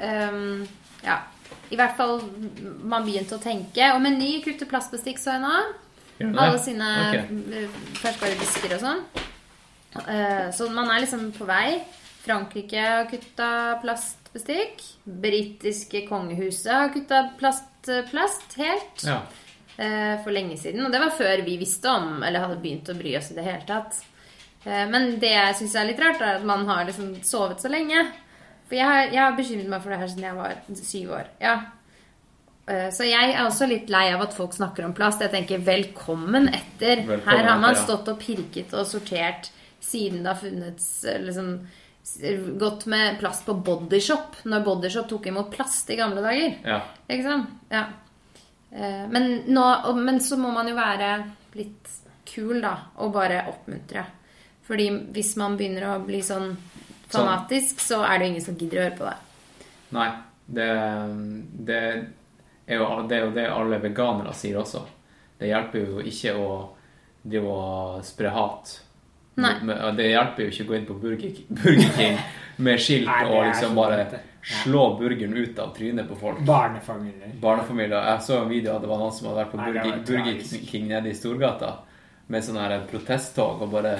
um, 0.00 0.66
Ja. 1.04 1.20
I 1.72 1.78
hvert 1.80 1.96
fall 1.96 2.20
man 2.84 3.06
begynte 3.06 3.38
å 3.38 3.42
tenke. 3.42 3.88
Og 3.94 4.02
Meny 4.04 4.36
kutter 4.44 4.68
plastbestikk, 4.70 5.18
så 5.18 5.34
jeg 5.34 5.42
nå. 5.42 5.54
Alle 6.30 6.60
sine 6.62 6.88
okay. 7.08 7.64
ferskvaredisker 7.98 8.76
og 8.76 8.82
sånn. 8.84 9.00
Uh, 9.94 10.50
så 10.54 10.68
man 10.74 10.92
er 10.92 11.02
liksom 11.02 11.30
på 11.34 11.48
vei. 11.48 11.80
Frankrike 12.24 12.84
har 12.84 13.08
kutta 13.10 13.48
plastbestikk. 13.82 14.84
Britiske 15.04 16.04
kongehuset 16.06 16.70
har 16.72 16.92
kutta 16.94 17.24
plast, 17.40 17.90
plast 18.12 18.58
helt. 18.60 19.06
Ja. 19.08 19.22
Uh, 19.74 20.22
for 20.22 20.30
lenge 20.36 20.60
siden. 20.60 20.84
Og 20.86 20.94
det 20.94 21.02
var 21.02 21.16
før 21.16 21.42
vi 21.48 21.58
visste 21.58 21.90
om, 21.90 22.20
eller 22.22 22.44
hadde 22.44 22.62
begynt 22.62 22.92
å 22.92 22.98
bry 22.98 23.16
oss 23.18 23.32
i 23.32 23.38
det 23.40 23.48
hele 23.48 23.64
tatt. 23.66 24.04
Eh, 24.64 24.84
men 24.90 25.18
det 25.20 25.30
jeg 25.34 25.56
syns 25.60 25.74
er 25.76 25.88
litt 25.90 26.00
rart, 26.00 26.20
er 26.24 26.38
at 26.40 26.44
man 26.48 26.66
har 26.68 26.84
liksom 26.88 27.14
sovet 27.26 27.60
så 27.62 27.68
lenge. 27.72 28.04
For 28.68 28.78
jeg 28.78 28.86
har, 28.88 29.00
jeg 29.12 29.20
har 29.20 29.34
bekymret 29.36 29.68
meg 29.68 29.82
for 29.84 29.92
det 29.92 29.98
her 30.00 30.08
siden 30.12 30.28
jeg 30.28 30.38
var 30.38 30.54
syv 30.80 31.10
år. 31.18 31.26
Ja. 31.42 31.54
Eh, 32.66 32.88
Så 32.96 33.04
jeg 33.04 33.34
er 33.34 33.44
også 33.44 33.68
litt 33.68 33.90
lei 33.92 34.06
av 34.14 34.22
at 34.24 34.32
folk 34.36 34.54
snakker 34.56 34.86
om 34.86 34.94
plast. 34.96 35.20
Jeg 35.20 35.34
tenker 35.34 35.60
velkommen 35.66 36.48
etter. 36.48 37.04
Velkommen 37.04 37.28
her 37.28 37.50
har 37.50 37.60
man 37.60 37.76
stått 37.76 38.08
og 38.08 38.18
pirket 38.22 38.72
og 38.74 38.86
sortert 38.88 39.50
siden 39.84 40.22
det 40.24 40.32
har 40.32 40.40
funnets 40.40 41.04
eh, 41.04 41.20
liksom 41.20 41.56
Gått 42.60 42.82
med 42.92 43.14
plast 43.16 43.46
på 43.46 43.54
Bodyshop 43.64 44.42
når 44.44 44.60
Bodyshop 44.66 45.06
tok 45.08 45.24
imot 45.30 45.46
plast 45.54 45.88
i 45.88 45.96
gamle 45.96 46.20
dager. 46.20 46.58
ja. 46.68 46.82
Ikke 47.08 47.24
sant? 47.24 47.54
Ja. 47.72 47.86
Men, 49.08 49.30
nå, 49.48 49.64
men 49.96 50.20
så 50.20 50.36
må 50.36 50.50
man 50.52 50.68
jo 50.68 50.74
være 50.76 51.08
litt 51.56 51.88
kul, 52.28 52.60
da, 52.60 52.74
og 53.00 53.14
bare 53.16 53.38
oppmuntre. 53.48 54.04
Fordi 54.64 54.88
hvis 55.14 55.34
man 55.40 55.58
begynner 55.58 55.90
å 55.90 55.98
bli 56.04 56.22
sånn 56.24 56.54
fanatisk, 57.12 57.82
så 57.84 58.00
er 58.06 58.18
det 58.18 58.26
jo 58.26 58.32
ingen 58.32 58.46
som 58.46 58.56
gidder 58.58 58.80
å 58.80 58.86
høre 58.86 58.98
på 58.98 59.08
deg. 59.10 59.66
Nei. 59.94 60.12
Det, 60.44 60.68
det, 61.64 61.80
er 62.68 62.80
jo, 62.80 62.88
det 63.08 63.16
er 63.16 63.22
jo 63.22 63.30
det 63.32 63.44
alle 63.48 63.78
veganere 63.80 64.34
sier 64.36 64.58
også. 64.60 64.82
Det 65.40 65.48
hjelper 65.48 65.86
jo 65.86 66.02
ikke 66.04 66.34
å 66.36 66.48
drive 67.24 67.54
og 67.54 68.02
spre 68.04 68.32
hat. 68.34 68.74
Nei. 69.40 69.54
Det 69.96 70.10
hjelper 70.10 70.44
jo 70.44 70.52
ikke 70.52 70.66
å 70.66 70.68
gå 70.68 70.76
inn 70.78 70.88
på 70.88 70.98
Burger, 71.00 71.38
Burger 71.48 71.96
King 71.96 72.18
med 72.62 72.78
skilt 72.78 73.08
Nei, 73.08 73.22
og 73.26 73.48
liksom 73.48 73.74
bare 73.74 74.04
det. 74.12 74.20
Ja. 74.44 74.58
slå 74.60 74.82
burgeren 74.98 75.32
ut 75.36 75.58
av 75.58 75.72
trynet 75.74 76.08
på 76.08 76.18
folk. 76.20 76.42
Barnefamilier. 76.44 77.32
Barnefamilier. 77.40 78.10
Jeg 78.12 78.22
så 78.26 78.42
en 78.42 78.52
video 78.52 78.74
av 78.74 78.84
det 78.84 78.90
var 78.92 79.00
noen 79.00 79.14
som 79.16 79.30
hadde 79.30 79.40
vært 79.40 79.54
på 79.54 79.62
Burger, 79.62 80.02
Burger. 80.06 80.66
King 80.68 80.90
nede 80.92 81.10
i 81.10 81.16
Storgata 81.16 81.72
med 82.28 82.44
sånn 82.44 82.60
her 82.60 82.76
protesttog 82.90 83.64
og 83.64 83.72
bare 83.72 83.96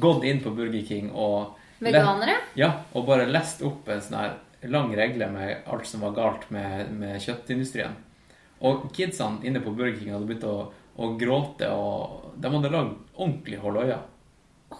gått 0.00 0.24
inn 0.24 0.40
på 0.44 0.50
Burger 0.56 0.82
King 0.86 1.10
og 1.14 1.54
Veganere? 1.80 2.34
ja, 2.58 2.72
og 2.92 3.06
bare 3.06 3.26
lest 3.30 3.62
opp 3.62 3.88
en 3.88 4.00
sånn 4.02 4.18
her 4.18 4.36
lang 4.68 4.90
regle 4.96 5.28
med 5.30 5.62
alt 5.70 5.86
som 5.86 6.00
var 6.02 6.12
galt 6.16 6.48
med, 6.50 6.90
med 6.92 7.20
kjøttindustrien. 7.22 7.94
Og 8.66 8.88
kidsene 8.92 9.44
inne 9.46 9.60
på 9.62 9.70
Burger 9.70 9.94
King 10.00 10.12
hadde 10.16 10.26
begynt 10.26 10.44
å, 10.50 10.56
å 10.98 11.10
gråte, 11.20 11.68
og 11.70 12.32
de 12.36 12.50
hadde 12.50 12.72
lagd 12.74 12.96
ordentlig 13.14 13.60
halvøya. 13.62 14.00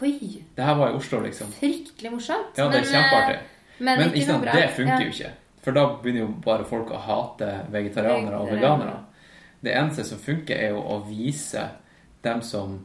Oi! 0.03 0.43
Det 0.57 0.65
her 0.67 0.75
var 0.77 0.91
i 0.91 0.99
Oslo, 0.99 1.21
liksom. 1.25 1.53
Fryktelig 1.55 2.11
morsomt. 2.13 2.59
Ja, 2.59 2.67
det 2.69 2.83
er 2.83 2.85
Men, 2.85 2.91
kjempeartig. 2.91 3.37
eh, 3.37 3.79
Men, 3.79 3.99
Men 4.03 4.11
ikke 4.11 4.27
sant, 4.27 4.49
det 4.53 4.67
funker 4.75 5.05
jo 5.07 5.13
ikke. 5.15 5.31
For 5.63 5.77
da 5.79 5.85
begynner 6.03 6.25
jo 6.25 6.33
bare 6.45 6.67
folk 6.67 6.91
å 6.91 6.99
hate 7.07 7.49
vegetarianere 7.71 8.43
og 8.43 8.51
veganere. 8.51 8.97
Det 9.63 9.73
eneste 9.75 10.05
som 10.07 10.19
funker, 10.23 10.59
er 10.59 10.75
jo 10.75 10.83
å 10.83 10.99
vise 11.07 11.65
dem 12.27 12.43
som 12.43 12.81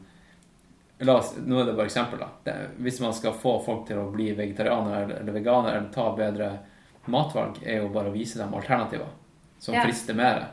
oss, 1.09 1.33
Nå 1.45 1.59
er 1.61 1.65
det 1.65 1.73
bare 1.75 1.85
eksempel, 1.89 2.19
da. 2.19 2.27
Det, 2.43 2.55
hvis 2.77 2.99
man 2.99 3.13
skal 3.13 3.33
få 3.33 3.57
folk 3.65 3.87
til 3.87 3.97
å 3.97 4.11
bli 4.11 4.31
vegetarianere 4.37 5.03
eller, 5.03 5.15
eller 5.21 5.31
veganere 5.33 5.77
eller 5.77 5.89
ta 5.93 6.15
bedre 6.15 6.51
matvalg, 7.05 7.57
er 7.65 7.81
jo 7.81 7.89
bare 7.89 8.09
å 8.09 8.13
vise 8.13 8.39
dem 8.39 8.53
alternativer 8.53 9.07
som 9.59 9.73
Ja. 9.75 9.83
frister 9.83 10.13
mer. 10.13 10.45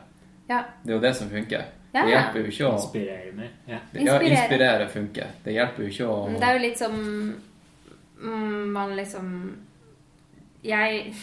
Ja. 0.49 0.63
Det 0.83 0.91
er 0.91 0.95
jo 0.95 1.01
det 1.01 1.13
som 1.15 1.29
funker. 1.29 1.65
Ja, 1.93 2.03
Det 2.05 2.11
hjelper 2.11 2.39
jo 2.39 2.45
ikke 2.51 2.65
å 2.69 2.73
Inspirere 2.79 3.31
mer. 3.35 3.49
Ja. 3.67 3.79
Ja, 3.93 3.99
Inspirere. 3.99 4.29
inspirere 4.29 4.87
funker. 4.89 5.27
Det 5.43 5.53
hjelper 5.53 5.83
jo 5.83 5.89
ikke 5.89 6.07
å 6.07 6.39
Det 6.39 6.43
er 6.47 6.53
jo 6.53 6.59
litt 6.65 6.77
som 6.77 6.93
mm, 8.21 8.71
man 8.71 8.95
liksom 8.95 9.57
Jeg 10.63 11.13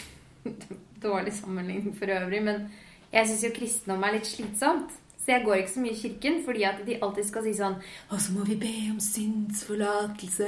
Dårlig 1.00 1.32
sammenligning 1.32 1.94
for 1.94 2.06
øvrig, 2.10 2.42
men 2.42 2.70
jeg 3.12 3.26
syns 3.28 3.44
jo 3.44 3.50
kristendom 3.54 4.02
er 4.04 4.12
litt 4.16 4.26
slitsomt. 4.26 4.90
Så 5.28 5.34
jeg 5.34 5.44
går 5.44 5.58
ikke 5.60 5.72
så 5.74 5.80
mye 5.84 5.92
i 5.92 5.98
kirken 6.00 6.36
fordi 6.46 6.62
at 6.64 6.78
de 6.86 6.94
alltid 7.04 7.26
skal 7.28 7.42
si 7.44 7.50
sånn 7.58 7.74
Og 8.14 8.20
så 8.24 8.32
må 8.32 8.46
vi 8.48 8.54
be 8.56 8.70
om 8.94 8.96
syndsforlatelse. 9.04 10.46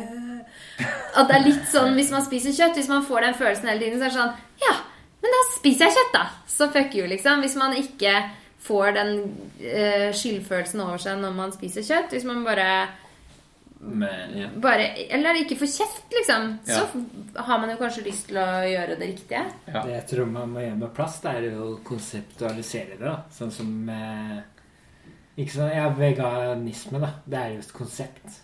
At 1.20 1.28
det 1.28 1.36
er 1.36 1.44
litt 1.44 1.66
sånn 1.68 1.92
hvis 1.98 2.12
man 2.14 2.24
spiser 2.24 2.54
kjøtt, 2.56 2.78
hvis 2.80 2.88
man 2.88 3.04
får 3.04 3.26
den 3.26 3.36
følelsen 3.36 3.68
hele 3.68 3.82
tiden, 3.84 4.00
så 4.00 4.06
er 4.08 4.14
det 4.14 4.16
sånn 4.16 4.64
Ja, 4.64 4.72
men 5.20 5.34
da 5.36 5.42
spiser 5.52 5.84
jeg 5.90 5.98
kjøtt, 5.98 6.14
da. 6.16 6.22
Så 6.48 6.70
fuck 6.72 6.94
you, 6.96 7.04
liksom. 7.10 7.42
Hvis 7.44 7.58
man 7.60 7.76
ikke 7.76 8.14
får 8.64 8.94
den 8.96 9.12
uh, 9.60 10.08
skyldfølelsen 10.16 10.80
over 10.84 11.00
seg 11.00 11.20
når 11.20 11.36
man 11.36 11.52
spiser 11.52 11.84
kjøtt. 11.84 12.14
Hvis 12.16 12.24
man 12.28 12.40
bare 12.44 12.70
Men, 13.80 14.32
ja. 14.36 14.48
bare, 14.60 14.90
eller 15.16 15.38
ikke 15.40 15.56
får 15.60 15.70
kjeft, 15.72 16.08
liksom, 16.12 16.58
Ja. 16.68 16.80
så 16.80 17.42
har 17.46 17.60
man 17.62 17.70
jo 17.72 17.76
kanskje 17.80 18.02
lyst 18.04 18.26
til 18.28 18.36
å 18.36 18.48
gjøre 18.68 18.96
det 19.00 19.06
riktige. 19.14 19.44
Ja. 19.68 19.82
Det 19.84 19.92
jeg 19.94 20.06
tror 20.10 20.26
man 20.32 20.50
må 20.52 20.60
gjøre 20.64 20.80
med 20.82 20.92
plast, 20.96 21.24
er 21.24 21.46
å 21.56 21.70
konseptualisere 21.84 22.96
det. 22.98 23.04
da. 23.06 23.14
Sånn 23.32 23.52
som 23.52 23.70
eh, 23.88 24.40
Ikke 25.40 25.54
sånn, 25.54 25.70
ja, 25.72 25.86
Veganisme, 25.96 27.00
da. 27.00 27.12
Det 27.26 27.38
er 27.40 27.52
jo 27.54 27.60
et 27.62 27.72
konsept. 27.76 28.40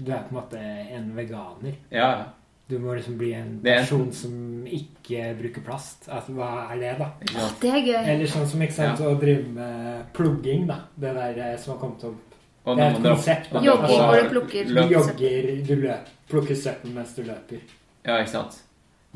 Du 0.00 0.12
er 0.12 0.22
på 0.28 0.32
en 0.34 0.38
måte 0.38 0.60
en 0.60 1.10
veganer. 1.16 1.74
Ja, 1.90 2.10
ja. 2.20 2.24
Du 2.70 2.76
må 2.78 2.92
liksom 2.94 3.16
bli 3.18 3.32
en 3.34 3.56
er- 3.66 3.80
person 3.82 4.12
som 4.14 4.64
ikke 4.64 5.24
bruker 5.40 5.64
plast. 5.66 6.06
Altså, 6.08 6.32
hva 6.36 6.70
er 6.70 6.78
det, 6.78 6.92
da? 7.00 7.08
Ja. 7.34 7.48
Det 7.60 7.70
er 7.72 7.80
gøy. 7.82 8.04
Eller 8.12 8.26
sånn 8.30 8.46
som 8.46 8.62
ikke 8.62 8.76
sant, 8.76 9.00
å 9.02 9.16
drive 9.18 9.48
med 9.56 10.12
plugging, 10.14 10.68
da. 10.68 10.76
Det 10.94 11.14
der 11.16 11.40
eh, 11.48 11.56
som 11.58 11.72
har 11.74 11.80
kommet 11.80 12.04
opp. 12.04 12.36
Og 12.66 12.76
Det 12.76 12.84
er 12.84 12.90
et 12.94 13.02
konsept, 13.02 13.50
da. 13.50 13.54
man 13.58 13.64
Jogging 13.64 13.86
på 13.88 13.98
hvor 14.06 14.22
du 14.22 14.28
plukker 14.36 14.64
Du 14.68 14.74
løp- 14.74 14.90
jogger, 14.92 15.50
du 15.66 15.74
løper, 15.80 16.08
plukker 16.30 16.54
søppel 16.54 16.92
mens 16.94 17.14
du 17.16 17.22
løper. 17.24 17.60
Ja, 18.06 18.18
ikke 18.20 18.28
sant. 18.36 18.58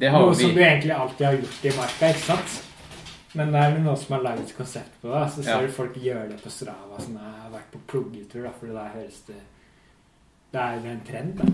Det 0.00 0.10
har 0.10 0.20
Noe 0.26 0.34
som 0.34 0.50
du 0.50 0.60
egentlig 0.60 0.90
alltid 0.90 1.26
har 1.26 1.34
gjort 1.38 1.64
i 1.64 1.74
marka, 1.78 2.08
ikke 2.10 2.26
sant? 2.26 2.62
Men 3.34 3.50
det 3.52 3.60
er 3.64 3.78
noen 3.82 3.96
som 3.98 4.14
har 4.14 4.22
laget 4.22 4.44
et 4.48 4.56
konsept 4.56 5.00
på 5.02 5.08
det. 5.10 5.22
Så 5.34 5.42
ser 5.42 5.50
Ja. 5.50 5.60
du 5.66 5.72
folk 5.72 5.94
gjøre 5.98 6.28
det 6.30 6.38
på 6.42 6.50
Strava. 6.50 6.98
Sånn, 7.00 7.18
jeg 7.18 7.40
har 7.42 7.50
vært 7.50 7.70
på 7.72 7.78
pluggetur, 7.90 8.42
da, 8.44 8.50
for 8.50 8.66
da 8.66 8.84
høres 8.94 9.20
det 9.26 9.40
Det 10.54 10.60
er 10.60 10.86
en 10.86 11.00
trend, 11.06 11.36
da. 11.36 11.44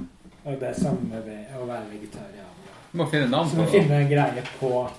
Og 0.44 0.58
det 0.60 0.68
er 0.68 0.74
samme 0.76 1.22
ved 1.24 1.46
å 1.56 1.64
være 1.66 1.86
vegetarianer. 1.90 2.74
Du 2.92 2.98
må 2.98 3.06
finne 3.10 3.30
navn 3.30 3.48
på 3.48 3.56
må 3.56 3.64
Så 3.64 3.64
må 3.64 3.70
finne 3.70 4.00
en 4.02 4.08
greie 4.10 4.42
på 4.58 4.90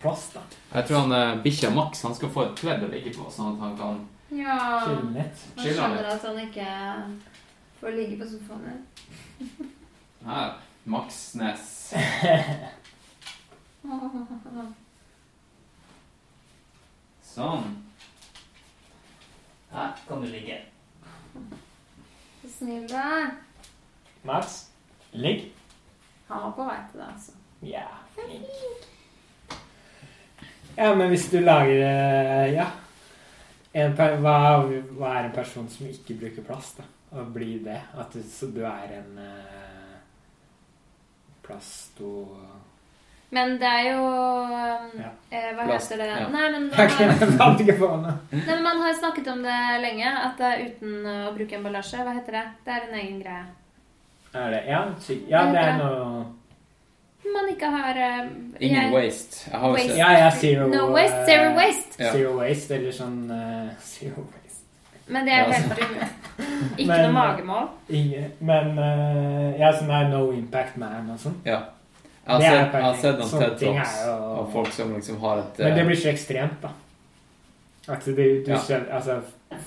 plass, 0.00 0.30
da. 0.34 0.40
Jeg 0.74 0.86
tror 0.88 0.98
han 1.04 1.12
eh, 1.12 1.42
bikkja 1.44 1.70
Max 1.74 2.02
han 2.02 2.14
skal 2.14 2.28
få 2.34 2.42
et 2.48 2.56
pledd 2.56 2.82
å 2.82 2.90
ligge 2.90 3.12
på, 3.14 3.30
sånn 3.30 3.54
at 3.54 3.60
han 3.60 3.76
kan 3.78 4.08
Ja. 4.36 4.80
Chille 4.86 5.12
litt. 5.14 5.44
Man 5.56 5.64
skjønner 5.66 6.04
at 6.14 6.22
han 6.22 6.38
ikke 6.48 6.66
får 7.80 7.90
ligge 7.94 8.18
på 8.18 8.26
sofaen 8.28 8.64
din. 8.66 9.70
Her. 10.26 10.52
Max-nes. 10.86 11.94
Sånn. 17.34 17.64
Her 19.74 19.94
kan 20.06 20.20
du 20.22 20.28
ligge. 20.30 20.60
Så 22.42 22.50
snill 22.60 22.84
du 22.86 22.94
er. 22.94 23.32
Mats, 24.22 24.68
ligg. 25.10 25.48
Han 26.28 26.44
var 26.44 26.52
på 26.54 26.66
vei 26.68 26.76
til 26.92 27.00
det, 27.00 27.08
altså. 27.10 27.34
Ja, 27.66 27.88
flink. 28.14 28.86
Ja, 30.76 30.92
men 30.94 31.10
hvis 31.10 31.26
du 31.32 31.40
lager 31.42 31.82
eh, 31.82 32.54
Ja. 32.54 32.70
En 33.74 33.96
per, 33.98 34.20
hva, 34.22 34.36
hva 34.94 35.08
er 35.18 35.26
en 35.26 35.34
person 35.34 35.66
som 35.66 35.88
ikke 35.90 36.14
bruker 36.20 36.46
plast, 36.46 36.78
da? 36.78 36.86
Å 37.18 37.24
bli 37.34 37.56
det? 37.64 37.80
At 37.98 38.14
du, 38.14 38.20
så 38.30 38.46
du 38.54 38.60
er 38.62 39.00
en 39.00 39.18
eh, 39.18 39.96
plasto... 41.42 42.12
Men 43.34 43.56
det 43.58 43.66
er 43.66 43.88
jo 43.90 44.02
Ja. 45.00 45.10
eh, 45.32 45.48
Hva 45.56 45.64
Plast, 45.66 45.90
heter 45.90 46.04
det? 46.04 46.06
ja. 46.20 46.28
Nei, 46.30 46.50
men 46.52 46.68
man 46.68 46.78
har, 46.78 47.96
nei, 48.30 48.44
men 48.46 48.62
man 48.62 48.80
har 48.84 48.94
snakket 48.94 49.28
om 49.32 49.42
det 49.42 49.58
lenge. 49.82 50.06
At 50.06 50.38
det 50.38 50.46
er 50.52 50.64
uten 50.68 51.06
å 51.06 51.34
bruke 51.34 51.56
emballasje. 51.58 51.98
Hva 52.06 52.14
heter 52.14 52.32
det? 52.38 52.44
Det 52.64 52.72
er 52.76 52.88
en 52.88 52.94
egen 53.00 53.20
greie. 53.22 53.44
Er 54.34 54.50
det 54.50 54.62
Ja, 54.68 54.80
ja 55.28 55.44
det 55.52 55.60
er 55.62 55.76
noe 55.78 56.24
Man 57.34 57.46
ikke 57.48 57.68
har 57.70 57.96
uh, 57.96 58.26
Ingen 58.60 58.82
jeg- 58.82 58.92
waste. 58.92 59.50
Jeg 59.50 59.60
har 59.60 59.70
Waste. 59.72 59.96
Ja, 59.96 60.10
ja, 60.12 60.30
zero 60.30 60.66
No 60.68 60.90
waste, 60.92 61.24
zero 61.26 61.44
eh, 61.50 61.56
waste. 61.56 62.10
Zero 62.12 62.32
waste, 62.38 62.74
eller 62.74 62.92
sånn 62.92 63.30
eh, 63.30 63.70
Zero 63.80 64.26
waste. 64.28 64.60
Men 65.08 65.24
det 65.24 65.32
er 65.32 65.44
jo 65.46 65.52
helt 65.52 65.78
umulig. 65.78 66.08
Ikke 66.78 66.86
Men- 66.88 67.02
noe 67.02 67.12
magemål. 67.12 67.68
Ingen, 67.88 68.32
men 68.40 68.78
eh, 68.78 69.58
Ja, 69.60 69.72
sånn 69.72 69.90
er 69.90 70.08
no 70.10 70.32
impact 70.32 70.76
man 70.76 71.10
og 71.10 71.18
sånn. 71.18 71.40
Ja. 71.46 71.62
Jeg 72.26 72.32
har 72.32 72.40
Det 72.40 72.48
sett, 72.48 72.72
jeg 72.72 72.82
har 72.82 72.94
sett 72.96 73.18
noen 73.18 73.40
TED 73.42 73.58
Talks 73.60 73.94
jo- 74.06 74.12
av 74.40 74.52
folk 74.52 74.72
som 74.72 74.94
liksom 74.94 75.18
har 75.20 75.38
et 75.38 75.58
Men 75.58 75.74
det 75.74 75.80
eh, 75.80 75.86
blir 75.86 75.96
så 75.96 76.08
ekstremt, 76.08 76.60
da. 76.62 76.70
Altså, 77.88 78.14
det, 78.16 78.44
du 78.46 78.50
Ja. 78.52 78.56
skjønner, 78.58 78.92
altså, 78.96 79.18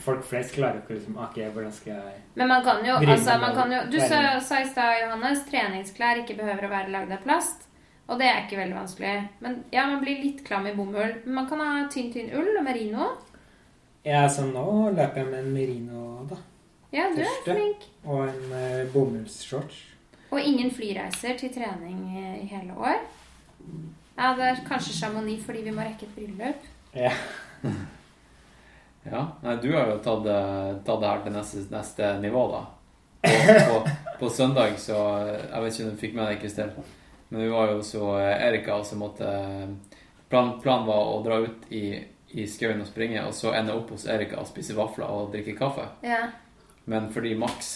folk 0.02 0.24
flest 0.26 0.56
klarer 0.56 0.82
ikke 0.82 0.96
liksom 0.98 1.18
Ok, 1.22 1.36
hvordan 1.54 1.72
skal 1.72 1.94
jeg 1.94 2.14
Men 2.36 2.48
man 2.48 2.64
kan 2.64 2.84
jo, 2.86 2.96
altså, 2.96 3.38
man 3.40 3.54
kan 3.54 3.72
jo 3.72 3.80
Du 3.92 4.00
sa, 4.00 4.40
sa 4.40 4.60
i 4.62 4.66
stad, 4.68 5.04
Johannes, 5.04 5.44
treningsklær 5.52 6.24
ikke 6.24 6.36
behøver 6.38 6.66
å 6.66 6.70
være 6.70 6.90
lagd 6.92 7.12
av 7.12 7.22
plast. 7.24 7.64
Og 8.10 8.18
det 8.20 8.26
er 8.26 8.46
ikke 8.48 8.58
veldig 8.58 8.76
vanskelig. 8.76 9.30
Men 9.42 9.64
ja, 9.72 9.86
man 9.86 10.00
blir 10.02 10.24
litt 10.24 10.44
klam 10.48 10.66
i 10.66 10.72
bomull. 10.74 11.14
Men 11.26 11.34
man 11.36 11.48
kan 11.50 11.60
ha 11.60 11.88
tynn, 11.92 12.12
tynn 12.14 12.32
ull 12.34 12.58
og 12.58 12.64
merino. 12.64 13.10
Ja, 14.06 14.28
så 14.30 14.46
nå 14.48 14.96
løper 14.96 15.18
jeg 15.18 15.26
med 15.28 15.40
en 15.40 15.54
merino, 15.54 16.26
da. 16.30 16.38
Ja, 16.94 17.10
du 17.14 17.20
er 17.20 17.26
Første. 17.26 17.54
flink. 17.54 17.84
Og 18.06 18.24
en 18.30 18.54
uh, 18.54 18.86
bomullsshorts. 18.94 19.82
Og 20.32 20.40
ingen 20.42 20.72
flyreiser 20.74 21.38
til 21.40 21.54
trening 21.54 22.02
i 22.12 22.48
hele 22.50 22.76
år. 22.76 23.00
Ja, 24.18 24.34
det 24.38 24.48
er 24.48 24.64
kanskje 24.68 24.96
Chamonix 24.98 25.46
fordi 25.46 25.62
vi 25.68 25.76
må 25.76 25.86
rekke 25.86 26.08
et 26.08 26.16
bryllup. 26.18 26.66
Ja. 26.96 27.14
Ja. 29.12 29.22
Nei, 29.44 29.56
du 29.62 29.70
har 29.72 29.88
jo 29.88 30.00
tatt, 30.04 30.26
tatt 30.84 31.02
det 31.02 31.12
her 31.12 31.22
til 31.24 31.36
neste, 31.36 31.62
neste 31.72 32.10
nivå, 32.20 32.44
da. 32.52 32.64
På, 33.22 33.30
på, 33.70 33.78
på 34.20 34.30
søndag 34.30 34.76
så 34.80 34.98
Jeg 35.26 35.62
vet 35.64 35.74
ikke 35.74 35.86
om 35.86 35.94
du 35.94 36.02
fikk 36.02 36.14
med 36.16 36.30
deg, 36.30 36.42
Kristel, 36.42 36.74
men 37.30 37.42
vi 37.42 37.48
var 37.52 37.72
jo 37.72 37.80
så 37.84 38.12
Erika 38.22 38.78
som 38.88 39.02
måtte 39.04 39.32
Planen 40.28 40.60
plan 40.62 40.86
var 40.88 41.08
å 41.08 41.22
dra 41.24 41.40
ut 41.40 41.70
i, 41.72 41.96
i 42.36 42.46
skauen 42.52 42.84
og 42.84 42.90
springe, 42.90 43.22
og 43.24 43.32
så 43.36 43.54
ende 43.56 43.76
opp 43.78 43.94
hos 43.96 44.04
Erika 44.12 44.42
og 44.42 44.50
spise 44.50 44.76
vafler 44.76 45.08
og 45.08 45.32
drikke 45.32 45.54
kaffe. 45.56 45.86
Ja. 46.04 46.26
Men 46.92 47.08
fordi 47.16 47.32
Max, 47.40 47.70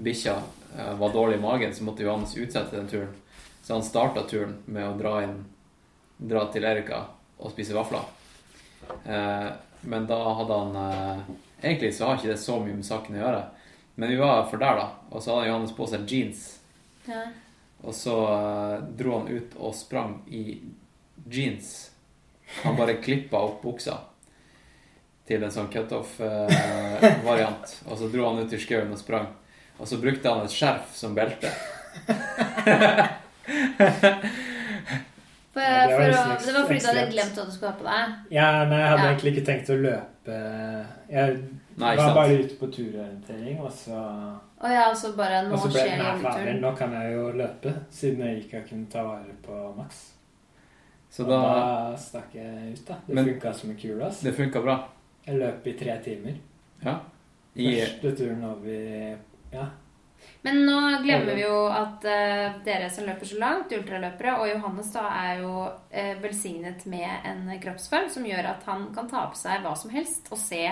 bikkja, 0.00 0.38
var 0.98 1.12
dårlig 1.12 1.38
i 1.38 1.40
magen, 1.40 1.74
så 1.74 1.84
måtte 1.84 2.04
Johannes 2.04 2.36
utsette 2.36 2.76
den 2.76 2.88
turen. 2.88 3.14
Så 3.62 3.74
han 3.74 3.82
starta 3.82 4.22
turen 4.28 4.58
med 4.64 4.88
å 4.88 4.96
dra 4.98 5.22
inn 5.24 5.44
Dra 6.16 6.46
til 6.48 6.64
Erika 6.64 7.02
og 7.36 7.50
spise 7.52 7.74
vafler. 7.76 8.04
Eh, 9.04 9.48
men 9.80 10.06
da 10.08 10.16
hadde 10.38 10.60
han 10.60 10.76
eh, 10.80 11.18
Egentlig 11.60 11.90
så 11.94 12.06
har 12.06 12.16
ikke 12.16 12.30
det 12.30 12.38
så 12.40 12.56
mye 12.60 12.76
med 12.76 12.86
saken 12.86 13.16
å 13.16 13.20
gjøre. 13.20 13.42
Men 13.96 14.12
vi 14.12 14.16
var 14.20 14.46
for 14.48 14.60
der, 14.60 14.80
da. 14.80 14.86
Og 15.10 15.22
så 15.24 15.34
hadde 15.34 15.50
Johannes 15.50 15.76
på 15.76 15.88
seg 15.88 16.08
jeans. 16.08 16.46
ja. 17.08 17.26
Og 17.84 17.92
så 17.94 18.14
eh, 18.32 18.84
dro 18.98 19.18
han 19.18 19.28
ut 19.28 19.56
og 19.60 19.74
sprang 19.76 20.18
i 20.32 20.58
jeans. 21.28 21.90
Han 22.62 22.76
bare 22.78 22.96
klippa 23.04 23.40
opp 23.44 23.60
buksa 23.64 23.98
til 25.28 25.42
en 25.42 25.52
sånn 25.52 25.68
cutoff-variant. 25.72 27.74
og 27.88 27.98
så 27.98 28.08
dro 28.12 28.30
han 28.30 28.44
ut 28.44 28.52
i 28.52 28.62
skauen 28.62 28.92
og 28.94 29.00
sprang. 29.00 29.26
Og 29.78 29.86
så 29.88 29.98
brukte 30.00 30.28
han 30.32 30.44
et 30.46 30.50
skjerf 30.54 30.94
som 30.96 31.14
belte. 31.14 31.50
For, 35.56 35.62
Ja, 35.62 35.86
det 35.88 35.96
var 35.96 36.12
for 36.12 36.12
å, 36.12 36.46
det 36.46 36.52
var 36.52 36.64
fordi 36.68 36.80
du 36.80 36.86
hadde 36.86 37.04
glemt 37.12 37.36
hva 37.38 37.44
du 37.46 37.52
skulle 37.54 37.70
ha 37.70 37.76
på 37.78 37.86
deg. 37.86 38.16
ja, 38.36 38.48
nei, 38.68 38.78
jeg 38.80 38.88
hadde 38.90 39.04
Ja. 39.06 39.12
egentlig 39.12 39.30
ikke 39.32 39.46
tenkt 39.46 39.70
å 39.72 39.76
løpe. 39.80 40.34
Jeg 41.08 41.36
Nei, 41.76 41.96
var 41.96 42.02
sant? 42.02 42.14
bare 42.16 42.34
ute 42.42 42.54
på 42.60 42.66
turorientering, 42.72 43.60
og 43.60 43.70
så 43.72 43.96
Og 44.60 44.70
ja, 44.72 44.90
og 44.90 44.96
så 44.96 45.12
bare 45.16 45.42
Nå 45.48 45.56
så 45.56 45.68
ble 45.70 45.80
skjer 45.80 45.98
joggeturen. 46.02 46.60
nå 46.60 46.76
kan 46.76 46.92
jeg 46.92 47.12
jo 47.14 47.32
løpe, 47.32 47.74
siden 47.90 48.20
jeg 48.26 48.42
ikke 48.44 48.56
har 48.60 48.66
kunnet 48.68 48.90
ta 48.90 49.02
vare 49.04 49.34
på 49.42 49.76
Max. 49.76 50.12
Så 51.10 51.22
Og 51.24 51.28
da 51.30 51.40
da 51.40 51.96
stakk 51.96 52.34
jeg 52.34 52.72
ut, 52.72 52.84
da. 52.88 52.94
Det 53.06 53.24
funka 53.24 53.54
som 53.54 53.70
en 53.70 53.76
kule. 53.76 54.04
ass. 54.06 54.20
Det 54.20 54.34
funka 54.36 54.60
bra. 54.62 54.88
Jeg 55.26 55.38
løp 55.38 55.66
i 55.66 55.72
tre 55.72 55.98
timer. 56.04 56.34
Ja. 56.84 56.98
I, 57.56 57.80
Første 57.80 58.16
turen 58.16 58.44
over 58.44 59.16
Ja. 59.52 59.70
Men 60.46 60.60
nå 60.66 60.78
glemmer 61.02 61.34
vi 61.34 61.42
jo 61.42 61.64
at 61.74 62.04
uh, 62.06 62.58
dere 62.66 62.88
som 62.92 63.06
løper 63.08 63.26
så 63.26 63.38
langt, 63.40 63.72
ultraløpere, 63.74 64.36
og 64.40 64.50
Johannes 64.50 64.92
da 64.94 65.06
er 65.10 65.40
jo 65.42 65.52
uh, 65.66 66.12
velsignet 66.22 66.84
med 66.90 67.26
en 67.26 67.48
kroppsform 67.62 68.10
som 68.12 68.26
gjør 68.28 68.52
at 68.52 68.66
han 68.68 68.88
kan 68.94 69.10
ta 69.10 69.24
på 69.32 69.38
seg 69.38 69.64
hva 69.64 69.74
som 69.78 69.90
helst 69.94 70.30
og 70.30 70.40
se 70.40 70.62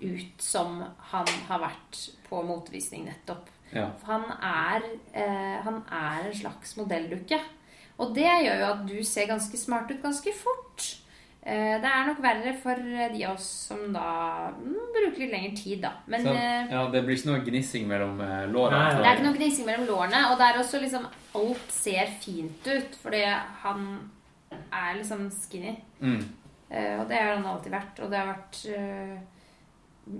ut 0.00 0.40
som 0.40 0.80
han 1.12 1.28
har 1.50 1.60
vært 1.66 2.00
på 2.30 2.40
motvisning 2.48 3.04
nettopp. 3.10 3.50
ja. 3.74 3.90
Han 4.08 4.24
er, 4.36 4.88
uh, 5.12 5.56
han 5.66 5.82
er 5.84 6.30
en 6.30 6.38
slags 6.40 6.76
modelldukke. 6.80 7.40
Og 8.00 8.14
det 8.16 8.24
gjør 8.24 8.62
jo 8.62 8.68
at 8.70 8.84
du 8.88 8.96
ser 9.04 9.28
ganske 9.28 9.60
smart 9.60 9.90
ut 9.92 10.00
ganske 10.00 10.32
fort. 10.32 10.86
Eh, 11.40 11.76
det 11.80 11.88
er 11.88 12.04
nok 12.04 12.18
verre 12.20 12.52
for 12.60 12.76
de 12.84 13.22
av 13.24 13.38
oss 13.38 13.46
som 13.70 13.86
da 13.94 14.50
mm, 14.52 14.90
bruker 14.92 15.22
litt 15.22 15.32
lengre 15.32 15.54
tid, 15.56 15.78
da. 15.86 15.94
Men 16.12 16.26
Så, 16.26 16.34
eh, 16.36 16.72
ja, 16.74 16.82
det 16.92 17.00
blir 17.06 17.16
ikke 17.16 17.30
noe 17.30 17.44
gnissing 17.46 17.88
mellom 17.88 18.20
eh, 18.20 18.44
lårene. 18.52 18.82
Nei, 18.82 18.98
det 19.00 19.08
er 19.08 19.16
ikke 19.16 19.28
noe 19.30 19.38
gnissing 19.38 19.68
mellom 19.70 19.88
lårene, 19.88 20.20
og 20.28 20.36
det 20.40 20.48
er 20.48 20.60
også 20.60 20.82
liksom 20.84 21.08
Alt 21.40 21.70
ser 21.70 22.08
fint 22.18 22.64
ut, 22.66 22.96
fordi 22.98 23.22
han 23.62 23.84
er 24.50 24.96
liksom 24.98 25.28
skinny. 25.30 25.76
Mm. 26.02 26.24
Eh, 26.70 27.00
og 27.00 27.08
det 27.08 27.18
har 27.18 27.36
han 27.36 27.46
alltid 27.46 27.74
vært. 27.74 28.00
Og 28.02 28.10
det 28.10 28.20
har 28.20 28.30
vært 28.30 28.62
eh, 28.74 29.18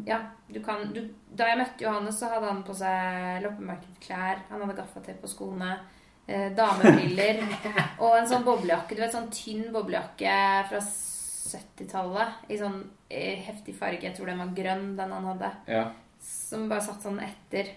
Ja, 0.06 0.20
du 0.46 0.60
kan 0.62 0.90
du, 0.94 1.00
Da 1.36 1.48
jeg 1.50 1.58
møtte 1.60 1.84
Johannes, 1.84 2.18
så 2.18 2.30
hadde 2.30 2.50
han 2.50 2.64
på 2.66 2.76
seg 2.76 3.42
loppemarkedklær. 3.44 4.46
Han 4.50 4.64
hadde 4.64 4.78
gaffateip 4.80 5.20
på 5.22 5.30
skoene. 5.30 5.74
Eh, 6.26 6.50
damebriller. 6.56 7.42
og 8.02 8.16
en 8.18 8.28
sånn 8.30 8.46
boblejakke. 8.46 8.96
Du 8.96 9.04
vet, 9.04 9.14
sånn 9.14 9.30
tynn 9.34 9.70
boblejakke 9.74 10.34
fra 10.70 10.82
70-tallet. 11.50 12.40
I 12.48 12.58
sånn 12.60 12.80
heftig 13.10 13.74
farge. 13.78 14.02
Jeg 14.06 14.16
tror 14.16 14.26
den 14.30 14.38
var 14.42 14.54
grønn, 14.56 14.96
den 14.98 15.12
han 15.16 15.24
hadde. 15.32 15.52
Ja. 15.66 15.84
Som 16.20 16.68
bare 16.70 16.84
satt 16.84 17.02
sånn 17.02 17.20
etter. 17.24 17.70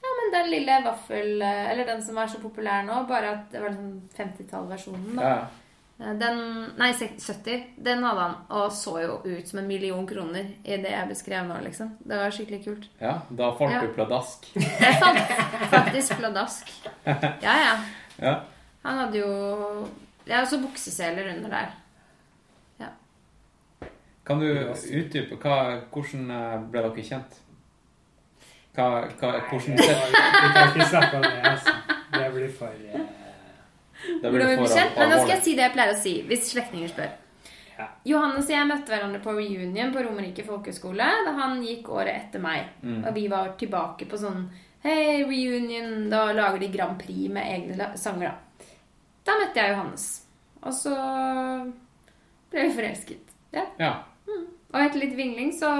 Ja, 0.00 0.10
men 0.16 0.30
den 0.32 0.50
lille 0.52 0.78
vaffel 0.84 1.42
eh, 1.44 1.66
Eller 1.72 1.84
den 1.84 1.98
som 2.02 2.16
er 2.18 2.28
så 2.32 2.38
populær 2.40 2.82
nå, 2.86 3.02
bare 3.08 3.34
at 3.34 3.50
det 3.52 3.60
var 3.60 3.74
sånn 3.76 3.96
50-tallversjonen. 4.16 5.16
da. 5.18 5.22
ja. 5.28 5.40
Eh, 6.00 6.14
Den, 6.20 6.38
nei, 6.80 6.90
70. 6.96 7.66
Den 7.76 8.04
hadde 8.06 8.22
han, 8.24 8.36
og 8.56 8.70
så 8.72 8.94
jo 9.02 9.18
ut 9.26 9.48
som 9.48 9.58
en 9.60 9.68
million 9.68 10.06
kroner 10.08 10.46
i 10.64 10.78
det 10.80 10.92
jeg 10.94 11.08
beskrev 11.10 11.44
nå, 11.50 11.58
liksom. 11.66 11.90
Det 12.00 12.16
var 12.16 12.32
skikkelig 12.32 12.62
kult. 12.64 12.86
ja. 13.00 13.18
Da 13.28 13.50
falt 13.58 13.76
Ja. 13.76 13.82
du 13.84 13.92
pladask. 13.98 14.48
Jeg 14.86 14.96
fant 15.02 15.20
faktisk 15.74 16.16
pladask. 16.22 16.72
Ja, 17.44 17.56
ja. 17.66 17.74
Ja. 18.20 18.34
Han 18.84 18.98
hadde 19.04 19.18
jo 19.20 19.28
Ja, 20.26 20.40
også 20.42 20.60
bukseseler 20.62 21.28
under 21.36 21.50
der. 21.52 21.70
Kan 24.26 24.42
du 24.42 24.48
utdype 24.48 25.38
hva, 25.40 25.54
hvordan 25.92 26.28
eh, 26.34 26.58
ble 26.70 26.82
dere 26.86 27.06
kjent? 27.06 27.38
Hva, 28.76 28.88
hva, 29.18 29.32
hvordan 29.48 29.80
Vi 29.80 30.52
kan 30.54 30.68
ikke 30.68 30.90
snakke 30.90 31.16
om 31.16 31.24
det, 31.24 31.40
altså. 31.52 31.74
Det 32.10 32.28
blir 32.34 32.52
for 32.58 32.74
uh... 32.74 33.00
det 34.22 34.32
blir 34.34 34.54
for 34.60 34.76
kjent? 34.76 34.98
Men 34.98 35.12
nå 35.12 35.18
skal 35.22 35.34
jeg 35.36 35.44
si 35.46 35.56
det 35.56 35.66
jeg 35.66 35.74
pleier 35.74 35.94
å 35.94 35.98
si, 35.98 36.14
hvis 36.28 36.48
slektninger 36.52 36.92
spør. 36.92 37.12
Ja. 37.80 37.86
Johannes 38.04 38.44
og 38.44 38.52
jeg 38.52 38.68
møtte 38.68 38.92
hverandre 38.92 39.22
på 39.24 39.34
reunion 39.38 39.92
på 39.94 40.02
Romerike 40.04 40.44
folkehøgskole. 40.44 41.06
da 41.26 41.32
han 41.38 41.62
gikk 41.64 41.88
året 41.96 42.26
etter 42.26 42.42
meg. 42.44 42.74
Mm. 42.84 43.00
Og 43.06 43.14
vi 43.16 43.24
var 43.32 43.54
tilbake 43.60 44.08
på 44.10 44.20
sånn 44.20 44.44
Hei, 44.80 45.24
reunion. 45.28 46.06
Da 46.12 46.30
lager 46.32 46.60
de 46.60 46.70
Grand 46.72 46.96
Prix 47.00 47.28
med 47.32 47.44
egne 47.44 47.90
sanger, 48.00 48.30
da. 48.30 48.68
da 49.28 49.34
møtte 49.42 49.60
jeg 49.60 49.74
Johannes. 49.74 50.06
Og 50.60 50.76
så 50.76 50.94
ble 52.52 52.64
vi 52.64 52.72
forelsket. 52.78 53.34
Ja. 53.52 53.66
Ja. 53.80 53.90
Og 54.70 54.78
etter 54.84 55.00
litt 55.02 55.16
vingling 55.18 55.50
så 55.56 55.70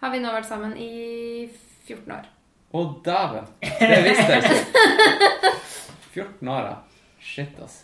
har 0.00 0.10
vi 0.12 0.20
nå 0.22 0.32
vært 0.34 0.48
sammen 0.48 0.74
i 0.80 1.46
14 1.86 2.10
år. 2.16 2.26
Å, 2.74 2.82
dæven! 3.06 3.46
Det 3.62 3.98
visste 4.04 4.26
jeg 4.34 4.42
ikke. 4.44 5.52
14 6.12 6.50
år, 6.52 6.66
ja. 6.68 7.04
Shit, 7.22 7.60
ass. 7.64 7.78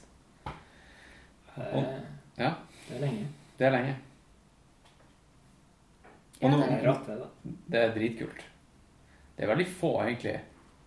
Og, 1.55 1.85
Ja, 2.37 2.51
Det 2.89 2.97
er 2.97 3.01
lenge. 3.07 3.27
det 3.59 3.67
er 3.69 3.71
lenge. 3.77 3.95
Og 6.43 6.51
nå, 6.51 6.59
Det 6.59 6.73
er 6.75 6.83
rått, 6.89 7.07
det, 7.07 7.55
det 7.71 7.81
er 7.85 7.95
dritkult. 7.95 8.43
Det 9.37 9.45
er 9.47 9.51
veldig 9.55 9.67
få, 9.79 9.93
egentlig, 10.03 10.35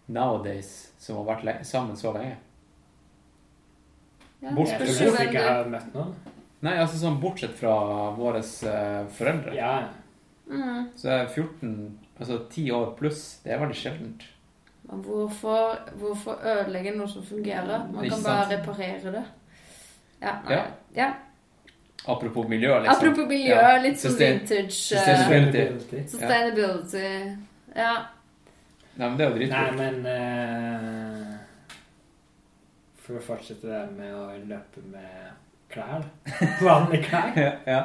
nowadays, 0.07 0.73
som 1.01 1.17
har 1.21 1.29
vært 1.31 1.65
sammen 1.67 1.95
så 1.99 2.11
lenge. 2.15 2.35
Ja, 4.43 4.51
Bortsett 4.53 4.83
fra 4.85 5.23
ikke 5.25 5.39
jeg 5.39 5.47
har 5.47 5.71
møtt 5.71 5.95
noen. 5.95 6.11
Nei, 6.65 6.73
altså 6.81 6.97
sånn 6.97 7.19
bortsett 7.21 7.53
fra 7.59 7.73
våre 8.17 8.39
eh, 8.41 9.05
foreldre. 9.17 9.55
Ja, 9.57 9.77
Mm. 10.47 10.85
Så 10.95 11.09
er 11.11 11.27
14, 11.27 11.99
altså 12.19 12.37
10 12.49 12.71
år 12.71 12.93
pluss, 12.95 13.39
det 13.43 13.51
er 13.51 13.59
veldig 13.59 13.75
sjeldent. 13.75 14.21
Men 14.87 15.01
Hvorfor, 15.03 15.73
hvorfor 15.99 16.39
ødelegge 16.39 16.93
noe 16.95 17.07
som 17.11 17.25
fungerer? 17.27 17.81
Man 17.91 18.07
kan 18.09 18.23
bare 18.23 18.45
sant? 18.45 18.53
reparere 18.53 19.11
det. 19.11 19.23
Ja. 20.21 20.37
nei. 20.45 20.53
Ja. 20.55 20.61
ja. 20.95 21.09
Apropos 22.07 22.47
miljø, 22.47 22.79
liksom. 22.79 22.95
Apropos 22.95 23.27
miljø, 23.27 23.55
Ja. 23.55 23.77
litt 23.83 23.99
sånn 23.99 24.15
vintage 24.15 24.63
eh, 24.63 24.71
sustainability. 24.71 26.03
Sustainability. 26.07 27.35
Ja. 27.75 27.91
Nei, 28.95 29.09
men 29.09 29.17
det 29.17 29.25
er 29.25 29.29
jo 29.35 29.49
Nei, 29.51 29.71
men 29.77 29.95
uh, 30.07 31.35
For 33.03 33.19
å 33.19 33.25
fortsette 33.27 33.67
det 33.67 33.83
med 33.97 34.15
å 34.15 34.23
løpe 34.47 34.81
med 34.87 35.35
klær. 35.73 36.03
Vanlige 36.67 37.03
klær. 37.09 37.31
Ja, 37.37 37.51
ja. 37.67 37.81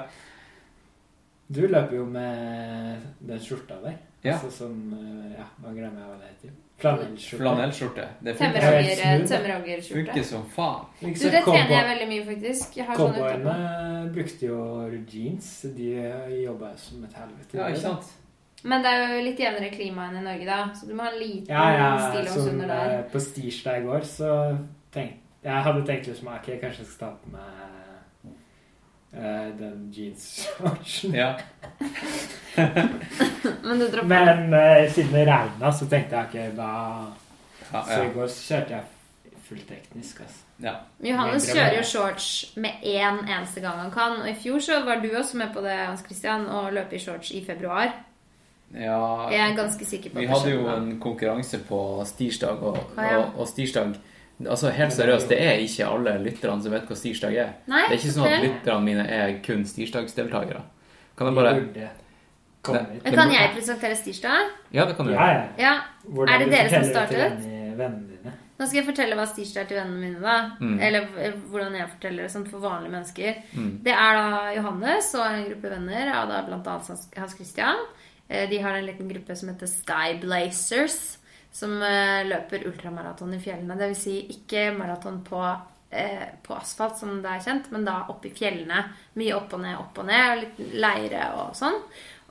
Du 1.52 1.60
løper 1.68 1.96
jo 1.98 2.04
med 2.08 3.02
den 3.28 3.40
skjorta 3.44 3.76
der. 3.84 3.98
Ja. 4.24 4.36
Altså 4.38 4.50
som 4.54 4.76
eh, 4.94 5.32
Ja, 5.38 5.44
nå 5.62 5.72
glemmer 5.74 6.00
jeg 6.00 6.08
hva 6.10 6.18
det 6.20 6.28
heter. 6.30 6.58
Flanellskjorte. 6.82 7.42
Flanellskjorte. 7.42 8.04
Det 8.26 8.32
funker, 8.38 10.22
som 10.26 10.46
faen. 10.50 10.86
Du, 11.00 11.06
det 11.30 11.42
trener 11.44 11.70
jeg 11.76 11.86
veldig 11.90 12.08
mye, 12.10 12.24
faktisk. 12.26 12.78
Cowboyene 12.96 13.54
brukte 14.14 14.48
jo 14.48 14.58
jeans. 15.12 15.50
De 15.76 15.92
jobba 16.42 16.72
som 16.80 17.04
et 17.06 17.14
helvete. 17.20 17.58
Ja, 17.58 17.68
ikke 17.70 17.84
sant? 17.84 18.10
Men 18.66 18.82
det 18.84 18.90
er 18.94 19.12
jo 19.16 19.22
litt 19.26 19.40
jevnere 19.42 19.70
klima 19.74 20.08
enn 20.10 20.20
i 20.20 20.24
Norge, 20.26 20.46
da. 20.46 20.58
Så 20.78 20.86
du 20.86 20.94
må 20.94 21.02
ha 21.06 21.10
en 21.12 21.18
liten 21.18 21.50
Ja, 21.50 21.64
ja. 21.74 21.86
stil 22.10 22.28
også 22.30 22.50
under 22.52 22.68
der. 22.70 22.92
eh, 22.98 23.04
på 23.10 23.22
Stirsdag 23.22 23.80
i 23.80 23.86
går, 23.88 24.04
så 24.06 24.28
tenkte 24.94 25.18
Jeg 25.42 25.62
hadde 25.66 25.80
tenkt 25.88 26.06
liksom 26.06 26.28
ok, 26.30 26.50
kanskje 26.62 26.84
jeg 26.84 26.90
skal 26.92 27.00
ta 27.00 27.08
på 27.22 27.32
meg 27.34 27.48
eh, 27.58 27.61
den 29.12 29.90
jeans-shortsen. 29.92 31.14
Ja. 31.14 31.34
Men 33.62 33.78
du 33.78 33.88
dropper 33.88 34.08
Men 34.08 34.54
eh, 34.54 34.92
siden 34.92 35.12
det 35.12 35.26
regna, 35.28 35.72
så 35.72 35.86
tenkte 35.88 36.16
jeg 36.16 36.26
ok, 36.50 36.56
da 36.56 36.70
Ja, 37.72 37.82
Så 37.88 38.02
i 38.04 38.12
går 38.14 38.26
så 38.28 38.42
kjørte 38.54 38.74
jeg 38.76 39.36
fullt 39.48 39.66
teknisk, 39.68 40.20
altså. 40.20 40.40
ja. 40.62 40.72
Johannes 41.04 41.46
kjører 41.50 41.76
jo 41.78 41.82
shorts 41.88 42.26
med 42.56 42.84
én 42.86 43.18
eneste 43.26 43.60
gang 43.64 43.80
han 43.80 43.90
kan. 43.92 44.18
Og 44.22 44.28
i 44.30 44.34
fjor 44.38 44.60
så 44.64 44.78
var 44.86 45.00
du 45.02 45.08
også 45.18 45.36
med 45.40 45.52
på 45.54 45.60
det, 45.64 45.74
Hans 45.80 46.04
Christian, 46.06 46.46
å 46.48 46.66
løpe 46.72 46.96
i 46.96 47.00
shorts 47.02 47.30
i 47.36 47.40
februar. 47.44 47.90
ja. 48.74 49.28
Jeg 49.32 49.40
er 49.50 49.56
ganske 49.56 49.84
sikker 49.88 50.10
på 50.14 50.20
Vi 50.20 50.26
hadde 50.30 50.50
jo 50.54 50.68
en 50.72 51.00
konkurranse 51.00 51.58
på 51.68 51.80
stirsdag, 52.08 52.62
og, 52.62 52.78
Ah, 52.96 53.04
ja. 53.10 53.18
og, 53.18 53.40
og 53.40 53.48
stirsdag 53.48 53.96
Altså 54.48 54.70
Helt 54.72 54.92
seriøst, 54.92 55.28
det 55.28 55.38
er 55.40 55.58
ikke 55.62 55.86
alle 55.86 56.16
lytterne 56.24 56.62
som 56.62 56.72
vet 56.72 56.86
hva 56.88 56.96
stirsdag 56.96 57.34
er. 57.36 57.50
Nei, 57.68 57.82
Det 57.88 57.96
er 57.96 58.00
ikke 58.00 58.14
sånn 58.16 58.28
at 58.32 58.42
lytterne 58.46 58.82
mine 58.84 59.06
er 59.08 59.34
kun 59.44 59.64
stirsdagsdeltakere. 59.64 60.62
Kan 61.16 61.26
jeg 61.26 61.34
bare 61.36 61.90
komme 62.62 62.86
Kan 63.04 63.30
jeg 63.32 63.50
presentere 63.56 63.96
Stirsdag? 63.96 64.50
Ja, 64.72 64.84
det 64.86 64.96
kan 64.96 65.06
du 65.06 65.12
Ja, 65.12 65.18
gjøre. 65.18 65.48
ja. 65.58 65.72
Ja. 66.06 66.24
Er 66.28 66.38
det 66.38 66.50
dere 66.50 66.68
som 66.70 66.84
startet? 66.84 67.32
Nå 68.58 68.66
skal 68.68 68.78
jeg 68.78 68.86
fortelle 68.86 69.16
hva 69.18 69.24
Stirsdag 69.26 69.62
er 69.64 69.66
til 69.66 69.76
vennene 69.80 70.00
mine, 70.00 70.20
da. 70.22 70.34
Mm. 70.60 70.76
Eller 70.80 71.06
eh, 71.18 71.32
hvordan 71.50 71.74
jeg 71.74 71.88
forteller 71.96 72.22
det 72.22 72.30
sånn 72.34 72.44
for 72.48 72.60
vanlige 72.62 72.92
mennesker. 72.92 73.40
Mm. 73.56 73.70
Det 73.82 73.92
er 73.92 74.18
da 74.20 74.52
Johannes 74.54 75.08
og 75.18 75.24
en 75.26 75.44
gruppe 75.48 75.70
venner 75.72 76.12
av 76.14 76.28
da 76.28 76.42
annet 76.44 76.66
Hans- 76.70 77.08
Hans 77.16 77.34
Christian. 77.34 77.80
Eh, 78.30 78.48
De 78.48 78.58
har 78.62 78.74
en 78.78 78.86
liten 78.86 79.08
gruppe 79.10 79.34
som 79.36 79.48
heter 79.48 79.66
Sky 79.66 80.18
Blazers, 80.20 81.18
som 81.52 81.74
eh, 81.82 82.22
løper 82.28 82.64
ultramaraton 82.70 83.34
i 83.36 83.40
fjellene. 83.42 83.76
Det 83.78 83.88
vil 83.92 83.96
si 84.00 84.14
ikke 84.32 84.70
maraton 84.76 85.18
på, 85.26 85.42
eh, 85.90 86.24
på 86.42 86.54
asfalt, 86.56 86.96
som 86.98 87.18
det 87.22 87.28
er 87.30 87.44
kjent, 87.44 87.70
men 87.74 87.84
da 87.84 88.06
oppe 88.08 88.30
i 88.30 88.34
fjellene. 88.36 88.84
Mye 89.20 89.34
opp 89.36 89.52
og 89.52 89.60
ned, 89.60 89.76
opp 89.78 89.98
og 89.98 90.06
ned, 90.08 90.24
og 90.32 90.42
litt 90.46 90.74
leire 90.80 91.26
og 91.42 91.54
sånn. 91.58 91.76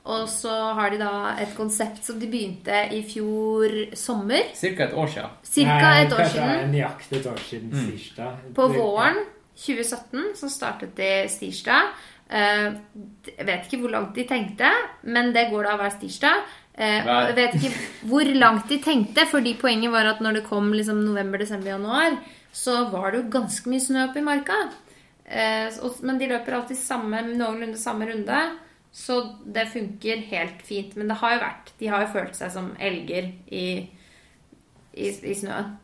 Og 0.10 0.23
så 0.34 0.49
har 0.73 0.89
de 0.89 0.97
da 0.97 1.36
et 1.38 1.51
konsept 1.53 2.01
som 2.03 2.17
de 2.17 2.25
begynte 2.25 2.73
i 2.97 3.03
fjor 3.05 3.75
sommer. 3.93 4.47
Cirka 4.57 4.88
et 4.88 4.95
år 4.97 5.12
siden. 5.13 5.36
Cirka 5.45 5.75
Nei, 5.84 5.99
et 6.07 6.15
år 6.17 6.25
siden. 6.34 6.71
Nøyaktig 6.73 7.19
et 7.19 7.27
år 7.29 7.38
siden 7.45 7.69
Mm. 7.69 7.91
tirsdag. 7.91 8.39
På 8.57 8.65
våren 8.73 9.19
2017 9.55 10.34
så 10.36 10.49
startet 10.49 10.95
de 10.95 11.12
Stirsdag. 11.29 11.91
Eh, 12.31 12.71
Jeg 13.38 13.45
vet 13.45 13.65
ikke 13.67 13.81
hvor 13.84 13.91
langt 13.91 14.15
de 14.15 14.23
tenkte, 14.23 14.71
men 15.03 15.31
det 15.34 15.49
går 15.51 15.63
da 15.67 15.77
hver 15.77 15.99
tirsdag. 16.01 16.41
Eh, 16.81 17.05
Jeg 17.29 17.35
vet 17.37 17.55
ikke 17.59 17.71
hvor 18.09 18.25
langt 18.41 18.69
de 18.71 18.79
tenkte, 18.81 19.27
fordi 19.29 19.53
poenget 19.61 19.91
var 19.93 20.07
at 20.15 20.21
når 20.23 20.39
det 20.39 20.45
kom 20.47 20.71
liksom 20.73 21.03
november, 21.05 21.37
desember, 21.37 21.69
januar, 21.75 22.15
så 22.51 22.89
var 22.91 23.11
det 23.11 23.19
jo 23.23 23.29
ganske 23.39 23.69
mye 23.69 23.83
snø 23.83 24.07
oppe 24.07 24.17
i 24.19 24.25
marka. 24.25 24.57
Eh, 25.25 25.69
og- 25.81 26.01
Men 26.03 26.17
de 26.17 26.27
løper 26.27 26.53
alltid 26.57 26.77
samme, 26.77 27.21
noenlunde 27.37 27.77
samme 27.77 28.05
runde, 28.09 28.39
så 28.91 29.35
det 29.45 29.67
funker 29.69 30.25
helt 30.31 30.61
fint. 30.63 30.95
Men 30.97 31.07
det 31.07 31.17
har 31.17 31.35
jo 31.35 31.39
vært 31.45 31.69
De 31.79 31.87
har 31.87 32.01
jo 32.01 32.13
følt 32.13 32.35
seg 32.35 32.51
som 32.51 32.75
elger 32.79 33.31
i, 33.51 33.87
i, 34.97 35.07
i 35.07 35.33
snøen. 35.37 35.77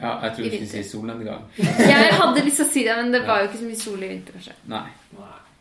Ja, 0.00 0.20
jeg 0.22 0.32
tror 0.36 0.44
du 0.44 0.50
skulle 0.50 0.68
si 0.68 0.82
solnedgang. 0.82 1.42
Jeg 1.58 2.14
hadde 2.14 2.44
lyst 2.44 2.56
til 2.56 2.64
å 2.66 2.68
si 2.70 2.82
det, 2.84 2.96
men 2.96 3.12
det 3.12 3.26
var 3.26 3.42
jo 3.42 3.48
ikke 3.48 3.58
så 3.60 3.66
mye 3.68 3.76
sol 3.82 4.02
i 4.02 4.08
vinter, 4.08 4.32
kanskje. 4.32 4.52
Nei. 4.68 4.88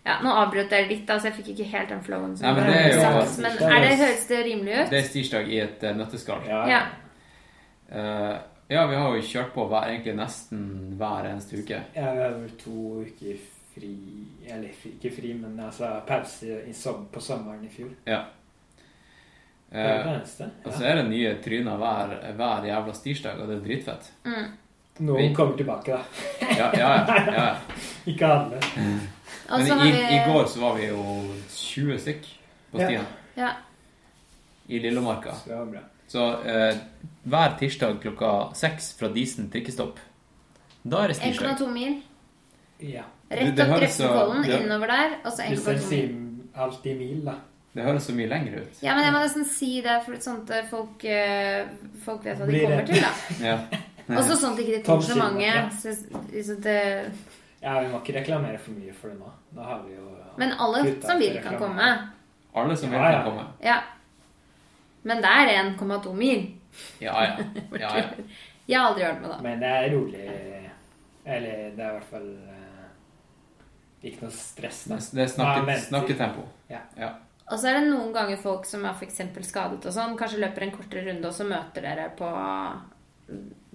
Ja, 0.06 0.18
Nå 0.24 0.30
avbrøt 0.36 0.70
jeg 0.76 0.90
litt, 0.90 1.06
da, 1.08 1.16
så 1.20 1.30
jeg 1.30 1.34
fikk 1.38 1.48
ikke 1.54 1.70
helt 1.72 1.90
den 1.90 2.02
flowen. 2.04 2.34
som 2.38 2.48
Nei, 2.48 2.54
men 2.58 2.72
det 2.72 2.80
er 2.80 2.90
jo- 2.94 3.22
sagt. 3.22 3.38
Men 3.40 3.52
er 3.72 3.80
det, 3.86 3.98
høres 4.02 4.26
det 4.28 4.40
rimelig 4.46 4.74
ut? 4.82 4.90
Det 4.90 4.98
er 5.00 5.08
stirsdag 5.08 5.48
i 5.48 5.60
et 5.64 5.84
uh, 5.84 5.94
nøtteskall. 5.96 6.42
Ja. 6.48 6.66
Ja. 6.68 6.82
Uh, 7.94 8.38
ja, 8.70 8.86
vi 8.88 8.96
har 8.96 9.16
jo 9.16 9.22
kjørt 9.22 9.54
på 9.54 9.68
hver, 9.70 9.88
egentlig 9.94 10.16
nesten 10.18 10.64
hver 11.00 11.30
eneste 11.30 11.60
uke. 11.62 11.80
Ja, 11.96 12.12
vi 12.14 12.20
har 12.26 12.36
vel 12.40 12.50
to 12.60 13.04
uker 13.06 13.38
fri 13.74 13.94
Eller 14.46 14.70
ikke 14.86 15.10
fri, 15.16 15.34
men 15.34 15.56
altså 15.60 15.88
pause 16.08 16.60
som, 16.78 17.08
på 17.12 17.22
sommeren 17.24 17.64
i 17.66 17.70
fjor. 17.74 17.90
Ja. 18.06 18.24
Det 19.74 19.80
er 19.82 19.88
Eh, 20.00 20.04
det 20.06 20.12
eneste. 20.20 20.50
og 20.66 20.74
så 20.74 20.84
er 20.86 20.96
det 21.00 21.06
nye 21.10 21.32
tryner 21.42 21.78
hver, 21.82 22.12
hver 22.38 22.66
jævla 22.68 22.94
stirsdag, 22.94 23.40
og 23.42 23.48
det 23.50 23.56
er 23.58 23.64
dritfett. 23.66 24.12
Mm. 24.26 24.52
Noen 25.00 25.30
vi- 25.30 25.36
kommer 25.36 25.58
tilbake, 25.58 25.92
da. 25.92 26.02
Ja, 26.58 26.70
ja, 26.78 27.06
ja. 27.08 27.34
ja. 27.34 27.56
Ikke 28.12 28.28
alle. 28.28 28.60
Men 29.50 29.68
i, 29.88 29.92
vi 29.92 30.04
i 30.16 30.20
går 30.28 30.46
så 30.52 30.60
var 30.60 30.76
vi 30.78 30.88
jo 30.88 31.04
20 31.50 31.98
stykk 32.00 32.28
på 32.72 32.78
stien 32.84 33.06
Ja. 33.36 33.50
i 34.68 34.80
Lillemarka. 34.80 35.34
Så 36.08 36.28
eh, 36.46 36.76
hver 37.26 37.56
tirsdag 37.60 38.00
klokka 38.04 38.32
seks 38.56 38.92
fra 39.00 39.10
Disen 39.14 39.50
trikkestopp, 39.52 39.98
da 40.84 41.04
er 41.04 41.08
det 41.14 41.18
stirsdag. 41.18 41.56
1,2 41.58 41.70
mil. 41.74 41.96
Ja. 42.80 43.04
Rett 43.34 43.60
opp 43.64 43.80
det- 44.46 44.60
innover 44.62 44.88
der, 44.94 45.16
og 45.26 45.32
så 45.34 45.44
1,2 45.48 45.90
mil. 45.90 46.98
mil, 47.00 47.26
da. 47.26 47.36
Det 47.74 47.82
høres 47.88 48.04
så 48.06 48.14
mye 48.14 48.30
lenger 48.30 48.60
ut. 48.62 48.82
Ja, 48.86 48.94
men 48.94 49.08
jeg 49.08 49.14
må 49.16 49.20
nesten 49.24 49.46
si 49.50 49.82
det, 49.82 49.96
for 50.06 50.14
sånn 50.22 50.44
at 50.46 50.68
folk, 50.70 51.02
eh, 51.10 51.66
folk 52.06 52.22
vet 52.28 52.38
hva 52.38 52.46
de 52.46 52.60
kommer 52.62 52.86
til, 52.86 53.02
da. 53.02 53.14
Ja. 53.42 53.58
Og 54.10 54.24
så 54.24 54.36
sånn 54.36 54.52
at 54.54 54.60
det 54.60 54.66
ikke 54.66 54.80
de 54.80 54.84
Tom 54.88 55.02
så 55.02 55.16
mange. 55.20 55.46
Ja. 55.48 55.70
Så, 55.72 55.94
så 55.96 56.58
det, 56.64 56.80
Ja, 57.64 57.78
Vi 57.80 57.88
må 57.92 58.02
ikke 58.02 58.18
reklamere 58.20 58.60
for 58.60 58.76
mye 58.76 58.94
for 58.98 59.14
det 59.14 59.20
nå. 59.22 59.30
Da 59.56 59.70
har 59.70 59.84
vi 59.88 59.96
jo 59.96 60.10
men 60.38 60.54
alle 60.58 60.96
som 61.02 61.20
vil, 61.20 61.36
kan 61.44 61.58
komme. 61.62 61.90
Alle 62.54 62.78
som 62.78 62.90
vil 62.90 63.00
Ja, 63.00 63.12
ja. 63.12 63.22
kan 63.22 63.32
komme. 63.32 63.46
Ja. 63.62 63.82
Men 65.04 65.22
det 65.22 65.30
er 65.30 65.52
1,2 65.64 66.14
mil. 66.16 66.48
Ja, 67.00 67.14
ja. 67.24 67.38
ja, 67.84 67.98
ja. 67.98 68.04
Jeg 68.68 68.80
har 68.80 68.88
aldri 68.90 69.04
hørt 69.04 69.22
med 69.22 69.30
det. 69.30 69.42
Men 69.44 69.60
det 69.60 69.70
er 69.70 69.90
rolig 69.94 70.24
Eller 71.26 71.70
det 71.76 71.84
er 71.84 71.90
i 71.90 71.98
hvert 71.98 72.10
fall 72.10 72.30
eh, 72.50 74.08
ikke 74.10 74.26
noe 74.26 74.36
stress. 74.36 74.84
Da. 74.90 74.98
Det 74.98 75.12
det 75.12 75.22
er 75.22 75.28
Ja, 75.28 75.34
snakket, 75.36 75.84
snakketempo. 75.88 76.48
Ja. 76.72 76.82
Ja. 76.98 77.12
Og 77.52 77.60
så 77.60 77.70
er 77.70 77.80
det 77.80 77.92
noen 77.92 78.14
ganger 78.16 78.40
folk 78.40 78.66
som 78.66 78.86
er 78.88 78.96
f.eks. 78.96 79.20
skadet 79.46 79.86
og 79.86 79.94
sånn, 79.94 80.16
kanskje 80.18 80.40
løper 80.42 80.64
en 80.66 80.72
kortere 80.74 81.04
runde, 81.06 81.28
og 81.28 81.36
så 81.36 81.46
møter 81.48 81.84
dere 81.86 82.08
på, 82.18 82.30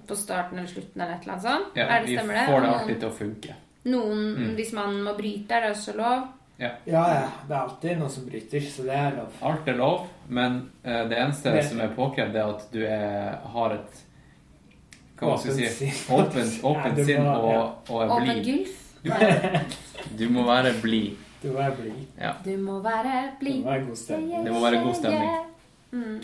på 0.09 0.16
starten 0.16 0.59
eller 0.59 0.68
slutten 0.68 1.00
eller 1.02 1.14
et 1.14 1.22
eller 1.22 1.32
annet 1.32 1.42
sånt. 1.46 1.76
Ja, 1.76 1.84
er 1.86 2.00
det, 2.00 2.09
vi 2.09 2.16
stemmer 2.16 2.34
det? 2.34 2.46
får 2.48 2.61
det 2.64 2.68
alltid 2.74 3.00
til 3.00 3.09
å 3.09 3.12
funke. 3.18 3.54
Noen, 3.84 4.24
Mm. 4.36 4.54
hvis 4.56 4.72
man 4.72 4.98
må 5.04 5.14
bryte, 5.16 5.50
er 5.54 5.61
det 5.61 5.70
også 5.76 5.94
lov. 5.96 6.26
Ja, 6.59 6.70
ja. 6.86 7.28
Det 7.46 7.54
er 7.54 7.61
alltid 7.61 7.98
noen 7.98 8.11
som 8.11 8.24
bryter, 8.26 8.61
så 8.61 8.82
det 8.82 8.96
er 8.98 9.11
lov. 9.16 9.32
Alt 9.42 9.68
er 9.68 9.76
lov, 9.78 10.09
men 10.28 10.56
uh, 10.84 11.04
det 11.09 11.18
eneste 11.18 11.52
Det- 11.54 11.64
som 11.68 11.80
er 11.80 11.88
påkrevd, 11.94 12.34
er 12.36 12.48
at 12.56 12.66
du 12.72 12.80
er, 12.84 13.36
har 13.52 13.70
et 13.74 14.04
hva 15.18 15.28
man 15.30 15.38
skal 15.38 15.56
jeg 15.59 15.70
si, 15.70 15.90
sinn. 15.90 16.16
åpent, 16.18 16.98
Ja, 16.98 17.04
sinn 17.04 17.22
må- 17.24 17.36
og, 17.36 17.52
ja. 17.52 17.94
og 17.94 18.02
er 18.02 18.11
Åpen 18.11 18.42
blid. 18.42 18.66
Du, 19.04 20.18
Du 20.18 20.28
må 20.30 20.42
være 20.46 20.72
blid. 20.82 21.16
Du 21.42 21.56
er 21.56 21.70
blid. 21.70 22.06
Ja. 22.20 22.32
Du 22.44 22.56
må 22.56 22.80
være 22.82 23.22
Det 23.22 23.38
blid. 23.40 23.62
god 23.64 23.96
stemning. 23.96 24.44
Det 24.44 24.52
må 24.52 24.61
være 24.61 24.82
god 24.84 24.94
stemning. 24.94 25.30
Mm. 25.92 26.20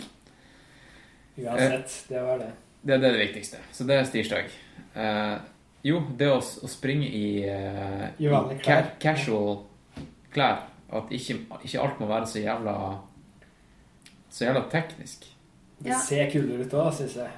Uansett, 1.39 2.05
det 2.09 2.20
var 2.22 2.39
det. 2.39 2.53
Det, 2.85 3.01
det 3.01 3.09
er 3.09 3.12
det 3.16 3.20
viktigste. 3.20 3.61
Så 3.72 3.85
det 3.89 3.97
er 3.97 4.05
stirsdag. 4.09 4.51
Uh, 4.95 5.39
jo, 5.85 6.03
det 6.18 6.28
å, 6.32 6.39
å 6.39 6.68
springe 6.70 7.09
i, 7.09 7.45
uh, 7.49 8.07
I 8.20 8.59
ca 8.64 8.82
casual 9.01 9.62
klær. 10.35 10.66
At 10.95 11.11
ikke, 11.11 11.39
ikke 11.64 11.80
alt 11.80 11.99
må 11.99 12.07
være 12.07 12.26
så 12.28 12.39
jævla 12.39 12.74
Så 14.30 14.45
jævla 14.45 14.61
teknisk. 14.70 15.24
Det 15.78 15.91
Ja. 15.91 15.99
ser 15.99 16.30
kulere 16.30 16.64
ut 16.64 16.74
òg, 16.74 16.93
syns 16.95 17.16
jeg. 17.16 17.30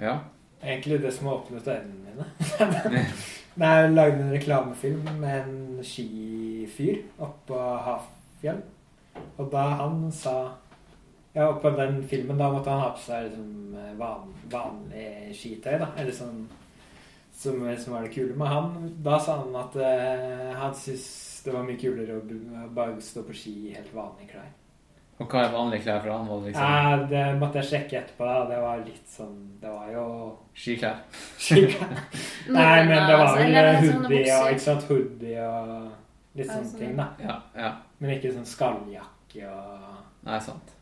Ja. 0.00 0.18
Egentlig 0.62 1.02
det 1.02 1.12
som 1.14 1.28
åpnet 1.28 1.68
øynene 1.68 2.04
mine. 2.04 2.26
Nei, 3.56 3.68
Jeg 3.68 3.92
lagde 3.94 4.22
en 4.22 4.32
reklamefilm 4.32 5.08
med 5.20 5.44
en 5.44 5.84
skifyr 5.84 7.02
oppå 7.22 7.58
Hafjell. 7.84 8.62
Og 9.38 9.50
da 9.52 9.68
han 9.78 10.08
sa 10.12 10.34
Ja, 11.34 11.48
og 11.48 11.60
på 11.62 11.70
den 11.74 12.02
filmen 12.08 12.38
da 12.38 12.50
måtte 12.52 12.70
han 12.70 12.84
ha 12.84 12.92
på 12.94 13.02
seg 13.02 13.28
liksom 13.28 13.74
van, 13.98 14.28
vanlig 14.52 15.34
skitøy, 15.34 15.76
da. 15.82 15.88
Eller 15.98 16.14
sånn 16.14 16.44
som, 17.34 17.76
som 17.78 17.94
var 17.96 18.02
det 18.02 18.14
kule 18.14 18.36
med 18.38 18.48
han. 18.48 18.74
Da 19.04 19.18
sa 19.20 19.40
han 19.42 19.56
at 19.58 19.76
uh, 19.76 20.52
han 20.60 20.74
syntes 20.74 21.06
det 21.44 21.52
var 21.52 21.64
mye 21.66 21.76
kulere 21.76 22.16
å 22.16 22.68
bare 22.72 23.00
stå 23.04 23.24
på 23.26 23.34
ski 23.36 23.54
i 23.68 23.72
helt 23.74 23.90
vanlige 23.92 24.30
klær. 24.32 24.52
Og 25.20 25.30
hva 25.30 25.44
er 25.44 25.52
vanlige 25.52 25.84
klær 25.84 26.00
for 26.02 26.10
han? 26.10 26.24
Var 26.26 26.40
det 26.40 26.48
liksom 26.48 26.70
Ja, 26.70 26.94
det 27.10 27.24
måtte 27.38 27.60
jeg 27.60 27.68
sjekke 27.68 27.98
etterpå, 28.00 28.26
da. 28.26 28.38
Det 28.48 28.62
var 28.64 28.80
litt 28.82 29.10
sånn 29.12 29.36
Det 29.62 29.70
var 29.70 29.92
jo 29.92 30.06
skiklær? 30.58 31.04
skiklær. 31.38 31.92
Nei, 32.56 32.78
men 32.88 32.96
det 32.96 33.12
var 33.12 33.26
Altså, 33.28 33.36
vel 33.42 33.58
eller 33.60 33.78
hoodie 33.84 34.38
og 34.38 34.48
ikke 34.54 34.64
sant, 34.64 34.88
hoodie 34.90 35.44
og 35.46 35.68
litt 36.34 36.50
sånne 36.50 36.70
sånn, 36.72 36.80
ting, 36.80 36.96
da. 36.98 37.06
Ja. 37.22 37.36
ja. 37.60 37.70
Men 38.00 38.16
ikke 38.16 38.34
sånn 38.34 38.48
skalljakke 38.56 39.52
og 39.52 40.00
Nei, 40.24 40.40
sant. 40.42 40.73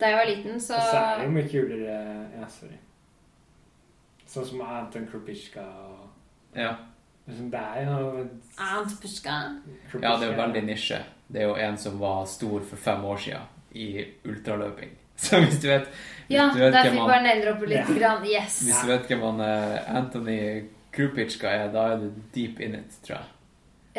Da 0.00 0.06
jeg 0.06 0.16
var 0.16 0.24
liten, 0.30 0.60
så 0.60 0.74
så 0.80 0.96
er 0.96 1.18
det 1.18 1.24
jo 1.26 1.30
mye 1.34 1.48
kulere 1.48 1.96
Ja, 2.40 2.46
sorry. 2.48 2.78
Sånn 4.30 4.46
som 4.46 4.60
Anton 4.62 5.06
Krupitsjka 5.10 5.60
og 5.60 6.08
Ja. 6.56 6.74
liksom, 7.28 7.50
Det 7.50 7.60
er 7.60 7.90
jo 7.90 8.28
Ant 8.58 9.00
Pushka. 9.00 9.34
ja, 10.00 10.16
det 10.16 10.28
er 10.28 10.32
jo 10.32 10.42
veldig 10.42 10.62
nisje. 10.64 11.02
Det 11.32 11.42
er 11.42 11.46
jo 11.48 11.54
en 11.54 11.76
som 11.76 11.98
var 12.00 12.24
stor 12.26 12.60
for 12.60 12.76
fem 12.76 13.04
år 13.04 13.16
siden 13.18 13.42
i 13.74 14.04
ultraløping. 14.24 14.90
Så 15.20 15.36
hvis 15.40 15.60
du 15.60 15.68
vet, 15.68 15.86
hvis 16.28 16.36
Ja, 16.38 16.50
du 16.54 16.58
vet 16.58 16.72
der 16.72 16.90
fikk 16.90 17.06
bare 17.06 17.22
nedre 17.22 17.52
opp 17.54 17.60
litt. 17.68 17.88
Ja. 17.88 17.98
Grann. 17.98 18.24
Yes. 18.24 18.62
Hvis 18.62 18.80
du 18.82 18.86
vet 18.88 19.06
hvem 19.08 19.20
han 19.20 19.40
Anthony 19.96 20.64
Krupitsjka 20.92 21.48
er, 21.48 21.72
da 21.72 21.92
er 21.92 21.96
du 21.98 22.10
deep 22.34 22.60
in 22.60 22.74
it, 22.74 22.96
tror 23.04 23.16
jeg. 23.16 23.26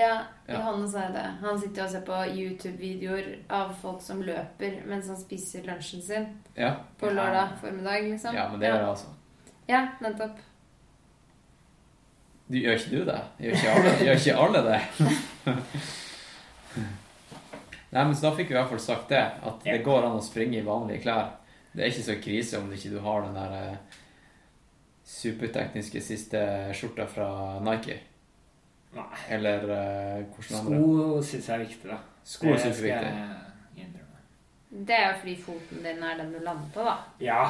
Ja, 0.02 0.12
Ja. 0.48 0.58
Johannes 0.58 0.94
er 0.98 1.12
det. 1.14 1.26
Han 1.42 1.60
sitter 1.62 1.84
og 1.86 1.92
ser 1.94 2.02
på 2.08 2.18
YouTube-videoer 2.36 3.28
av 3.54 3.74
folk 3.82 4.02
som 4.04 4.22
løper 4.26 4.80
mens 4.90 5.08
han 5.08 5.20
spiser 5.20 5.64
lunsjen 5.68 6.02
sin 6.04 6.26
Ja, 6.58 6.74
på 7.00 7.12
lørdag 7.14 7.54
formiddag, 7.62 8.08
liksom. 8.10 8.36
ja 8.36 8.48
men 8.52 8.60
det 8.60 8.68
gjør 8.72 8.82
jeg 8.82 8.90
altså. 8.90 9.14
Ja, 9.70 9.82
nettopp. 10.04 10.40
Du, 12.52 12.58
gjør 12.60 12.76
ikke 12.82 12.92
du 12.98 13.06
det? 13.08 13.20
Gjør 13.40 13.54
ikke 13.56 13.76
alle, 13.78 13.92
gjør 14.04 14.18
ikke 14.20 14.38
alle 14.44 14.64
det? 14.68 14.80
Nei, 17.92 18.04
men 18.08 18.14
så 18.16 18.26
da 18.30 18.32
fikk 18.38 18.50
vi 18.52 18.56
i 18.56 18.58
hvert 18.58 18.70
fall 18.72 18.80
sagt 18.84 19.10
det, 19.12 19.22
at 19.44 19.64
det 19.68 19.82
går 19.86 20.06
an 20.08 20.18
å 20.20 20.24
springe 20.24 20.60
i 20.60 20.66
vanlige 20.66 21.04
klær. 21.06 21.34
Det 21.72 21.84
er 21.86 21.92
ikke 21.92 22.06
så 22.08 22.16
krise 22.24 22.60
om 22.60 22.70
du 22.72 22.76
ikke 22.76 23.02
har 23.04 23.26
den 23.26 23.36
der 23.36 23.56
eh, 23.58 24.00
supertekniske 25.08 26.02
siste 26.04 26.42
skjorta 26.76 27.08
fra 27.12 27.28
Nike. 27.64 27.98
Nei. 28.96 29.04
Eller 29.30 29.64
uh, 29.64 30.24
hvordan 30.34 30.58
andre. 30.60 30.80
Sko 30.80 31.22
syns 31.28 31.50
jeg 31.50 31.56
er 31.56 31.64
viktig, 31.66 31.92
da. 31.92 32.00
Sko 32.24 32.48
er 32.48 32.58
jeg 32.58 32.66
er 32.68 32.82
viktig. 32.86 32.90
jeg 32.90 33.86
innrømme. 33.86 34.24
Det 34.88 34.98
er 34.98 35.06
jo 35.08 35.14
fordi 35.20 35.36
foten 35.46 35.86
din 35.86 36.04
er 36.10 36.18
den 36.20 36.34
du 36.34 36.40
lander 36.40 36.74
på, 36.74 36.88
da. 36.90 36.98
Ja. 37.20 37.46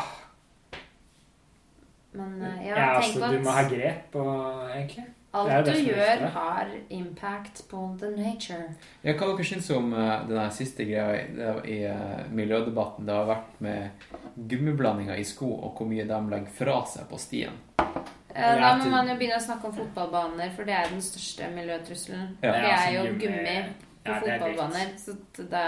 Men 2.14 2.38
uh, 2.42 2.68
ja, 2.68 2.76
ja 2.76 2.86
tenk 3.00 3.04
altså, 3.06 3.26
på 3.26 3.34
du 3.34 3.44
må 3.48 3.58
ha 3.58 3.66
grep 3.74 4.22
og 4.22 4.70
egentlig. 4.76 5.08
Alt 5.34 5.66
du 5.66 5.72
gjør, 5.86 6.24
har 6.34 6.68
impact 6.90 7.62
på 7.72 7.98
the 8.00 8.10
nature. 8.16 8.74
Ja, 9.04 9.14
hva 9.14 9.30
dere 9.32 9.46
syns 9.48 9.70
om 9.76 9.94
uh, 9.94 10.28
den 10.28 10.52
siste 10.52 10.84
greia 10.86 11.14
i, 11.22 11.28
det- 11.36 11.66
i 11.72 11.78
uh, 11.88 12.26
miljødebatten? 12.36 13.06
Det 13.08 13.16
har 13.16 13.26
vært 13.30 13.62
med 13.64 13.90
gummiblandinger 14.36 15.16
i 15.20 15.24
sko, 15.24 15.52
og 15.64 15.76
hvor 15.78 15.88
mye 15.88 16.08
de 16.10 16.20
legger 16.34 16.52
fra 16.58 16.82
seg 16.86 17.08
på 17.10 17.20
stien. 17.20 17.54
Eh, 17.80 18.42
Ja, 18.42 18.56
Da 18.60 18.76
må 18.80 18.90
man 18.90 19.08
jo 19.10 19.16
begynne 19.20 19.38
å 19.40 19.44
snakke 19.44 19.68
om 19.68 19.74
fotballbaner, 19.76 20.52
for 20.56 20.64
det 20.68 20.74
er 20.74 20.90
den 20.90 21.02
største 21.04 21.50
miljøtrusselen. 21.56 22.38
Ja. 22.44 22.52
Det 22.52 22.72
er 22.78 22.92
jo 22.96 23.02
gummi- 23.12 23.20
gummi 23.26 23.58
på 24.06 24.12
Ja, 24.12 24.16
er 24.16 24.22
fotballbaner. 24.24 24.94
Så 24.98 25.18
da, 25.50 25.64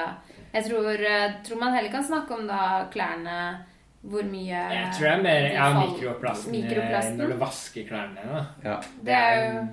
jeg 0.53 0.65
tror, 0.69 0.89
eh, 0.93 1.33
tror 1.43 1.59
man 1.59 1.73
heller 1.75 1.91
kan 1.91 2.03
snakke 2.03 2.31
om 2.33 2.47
da 2.47 2.87
klærne 2.93 3.65
Hvor 4.03 4.23
mye 4.27 4.45
Jeg 4.73 4.89
tror 4.97 5.07
det 5.07 5.11
er 5.17 5.21
mer 5.23 5.45
ja, 5.53 5.67
mikroplasten, 5.79 6.55
eh, 6.55 6.61
mikroplasten. 6.63 7.17
når 7.17 7.27
du 7.27 7.37
vasker 7.39 7.85
klærne 7.87 8.17
dine. 8.23 8.41
Ja. 8.63 8.75
Det 9.05 9.13
er 9.13 9.53
jo 9.53 9.67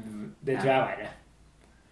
Det 0.47 0.59
tror 0.59 0.71
jeg 0.71 0.77
er 0.77 0.87
verre. 0.87 1.09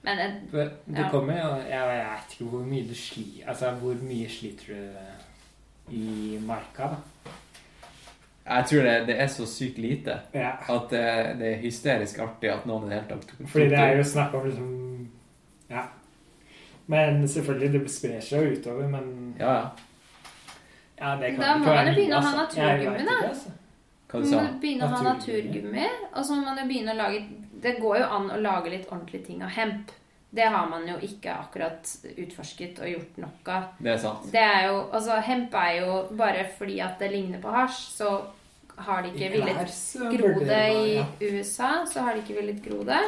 Men 0.03 0.19
en, 0.19 0.37
For 0.51 0.59
Det 0.87 0.99
Ja. 0.99 1.09
kommer 1.11 1.33
jo 1.41 1.49
Jeg 1.69 1.89
vet 1.89 2.33
ikke 2.39 2.51
hvor 2.51 2.65
mye 2.67 2.89
du 2.89 2.95
sliter 2.95 3.49
Altså, 3.49 3.71
hvor 3.71 3.95
mye 4.03 4.29
sliter 4.29 4.65
du 4.69 5.93
i 5.97 6.39
marka, 6.47 6.83
da? 6.93 6.97
Jeg 8.49 8.65
tror 8.71 8.83
det, 8.83 9.07
det 9.07 9.21
er 9.21 9.27
så 9.27 9.47
sykt 9.47 9.79
lite 9.79 10.15
Ja. 10.35 10.51
at 10.69 10.91
det, 10.91 11.39
det 11.41 11.53
er 11.53 11.57
hysterisk 11.61 12.19
artig 12.19 12.51
at 12.53 12.67
noen 12.67 12.85
i 12.87 12.95
det 12.95 13.03
hele 13.03 13.09
tatt 13.21 13.49
Fordi 13.51 13.69
det 13.69 13.79
er 13.79 13.97
jo 13.97 14.03
snakk 14.05 14.35
om 14.35 14.47
liksom 14.47 15.09
Ja. 15.71 15.83
Men 16.87 17.29
selvfølgelig, 17.29 17.73
det 17.81 17.91
sprer 17.91 18.21
seg 18.21 18.45
jo 18.47 18.61
utover, 18.61 18.89
men 18.89 19.35
Ja, 19.39 19.53
ja. 19.53 19.67
Ja, 21.01 21.15
det 21.21 21.31
kan 21.35 21.41
Da 21.45 21.55
må 21.59 21.71
man 21.73 21.91
jo 21.91 21.95
begynne 21.95 22.19
å 22.19 22.25
ha. 22.27 22.35
Naturgummi, 22.43 23.07
da. 23.07 23.17
altså. 23.29 23.55
Hva 24.09 24.19
man 24.19 24.25
du 24.25 24.33
sa 24.33 24.43
begynne 24.63 24.87
å 24.87 24.93
ha 24.95 25.03
Naturgummi. 25.11 25.87
Og 26.15 26.25
så 26.25 26.37
må 26.37 26.45
man 26.49 26.61
jo 26.63 26.67
begynne 26.71 26.95
å 26.95 26.99
lage 27.03 27.23
Det 27.63 27.75
går 27.81 28.01
jo 28.03 28.11
an 28.19 28.31
å 28.33 28.41
lage 28.41 28.73
litt 28.73 28.91
ordentlige 28.91 29.27
ting 29.27 29.43
av 29.43 29.53
hemp. 29.57 29.93
Det 30.31 30.45
har 30.45 30.67
man 30.69 30.85
jo 30.89 30.99
ikke 31.01 31.33
akkurat 31.33 31.89
utforsket 32.21 32.81
og 32.85 32.91
gjort 32.93 33.21
nok 33.25 33.49
av. 33.53 33.71
Det 33.81 33.95
er 33.95 34.03
sant. 34.03 34.27
Det 34.33 34.43
er 34.45 34.67
jo 34.69 34.83
Altså, 34.93 35.21
hemp 35.25 35.55
er 35.57 35.79
jo 35.81 35.95
Bare 36.19 36.45
fordi 36.59 36.81
at 36.85 36.99
det 37.01 37.13
ligner 37.15 37.41
på 37.41 37.53
hasj, 37.55 37.81
så 37.97 38.11
har 38.79 39.03
de 39.03 39.11
ikke 39.11 39.33
villet 39.33 39.73
gro 40.13 40.35
det 40.47 40.65
i. 40.71 40.99
USA, 41.25 41.85
så 41.91 42.05
har 42.07 42.15
de 42.15 42.23
ikke 42.23 42.37
villet 42.39 42.61
gro 42.63 42.85
det. 42.87 43.01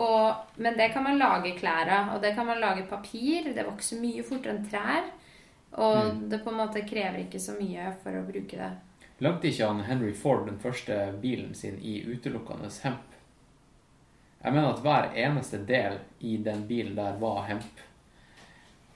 Og, 0.00 0.32
men 0.56 0.74
det 0.74 0.88
kan 0.94 1.04
man 1.04 1.20
lage 1.20 1.52
klær 1.58 1.86
av. 1.86 2.14
Og 2.16 2.22
det 2.24 2.32
kan 2.34 2.48
man 2.48 2.58
lage 2.60 2.88
papir. 2.90 3.52
Det 3.54 3.66
vokser 3.66 4.00
mye 4.02 4.24
fortere 4.26 4.56
enn 4.56 4.64
trær. 4.66 5.04
Og 5.74 5.96
Mm. 6.14 6.28
det 6.28 6.38
på 6.44 6.50
en 6.50 6.56
måte 6.56 6.82
krever 6.88 7.18
ikke 7.24 7.40
så 7.40 7.52
mye 7.60 7.94
for 8.02 8.10
å 8.12 8.26
bruke 8.26 8.56
det. 8.58 8.70
Lagde 9.20 9.48
ikke 9.48 9.66
han 9.66 9.80
Henry 9.84 10.12
Ford 10.12 10.46
den 10.46 10.58
første 10.58 11.12
bilen 11.22 11.54
sin 11.54 11.78
i 11.80 12.02
utelukkende 12.04 12.68
hemp? 12.82 13.08
Jeg 14.44 14.52
mener 14.52 14.72
at 14.72 14.82
hver 14.82 15.12
eneste 15.14 15.58
del 15.66 15.98
i 16.20 16.36
den 16.36 16.66
bilen 16.66 16.94
der 16.96 17.16
var 17.20 17.44
hemp. 17.46 17.80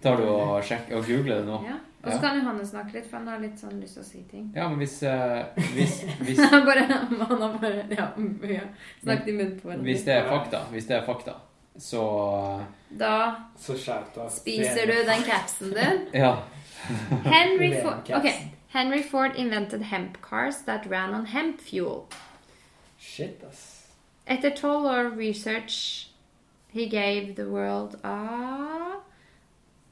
Tar 0.02 0.16
du 0.16 0.24
og 0.28 0.62
sjekker 0.64 0.96
og 0.98 1.06
googler 1.06 1.38
det 1.40 1.46
nå? 1.46 1.60
Ja. 1.64 1.76
Og 2.06 2.12
så 2.12 2.16
Ja. 2.16 2.20
kan 2.20 2.36
Johanne 2.38 2.64
snakke 2.66 2.92
litt, 2.94 3.06
for 3.06 3.16
han 3.16 3.26
har 3.26 3.38
litt 3.40 3.58
sånn 3.58 3.80
lyst 3.80 3.94
til 3.94 4.02
å 4.02 4.06
si 4.06 4.22
ting. 4.30 4.52
Ja, 4.54 4.68
men 4.68 4.78
hvis, 4.78 5.02
uh, 5.02 5.44
hvis, 5.74 6.04
hvis, 6.26 6.36
bare, 6.50 6.84
han 6.86 7.40
har 7.40 7.58
bare 7.58 7.86
ja, 7.90 8.10
ja, 8.54 8.60
snakket 9.02 9.28
i 9.28 9.32
munnen 9.32 9.60
på 9.60 9.82
hvis 9.82 10.04
det 10.04 10.14
er 10.14 10.28
fakta, 10.28 10.60
hvis 10.70 10.86
det 10.86 10.96
er 11.00 11.06
fakta, 11.06 11.34
så 11.78 12.64
Da 12.98 13.34
Så 13.56 13.74
spiser 14.30 14.86
du 14.86 14.92
den 15.04 15.22
capsen 15.22 15.72
din. 15.74 16.06
Ja. 16.12 16.36
Henry 17.24 17.80
Ford, 17.80 18.10
okay. 18.10 18.52
Henry 18.68 19.02
Ford 19.02 19.34
invented 19.36 19.82
hemp 19.82 20.20
cars 20.22 20.62
that 20.62 20.86
ran 20.86 21.14
on 21.14 21.26
hemp 21.26 21.60
fuel. 21.60 22.08
Shit, 22.98 23.42
ass. 23.46 23.86
After 24.26 24.50
12 24.50 24.84
år 24.84 25.16
research, 25.16 26.10
he 26.68 26.86
gave 26.86 27.36
the 27.36 27.48
world 27.48 27.98
a 28.04 28.96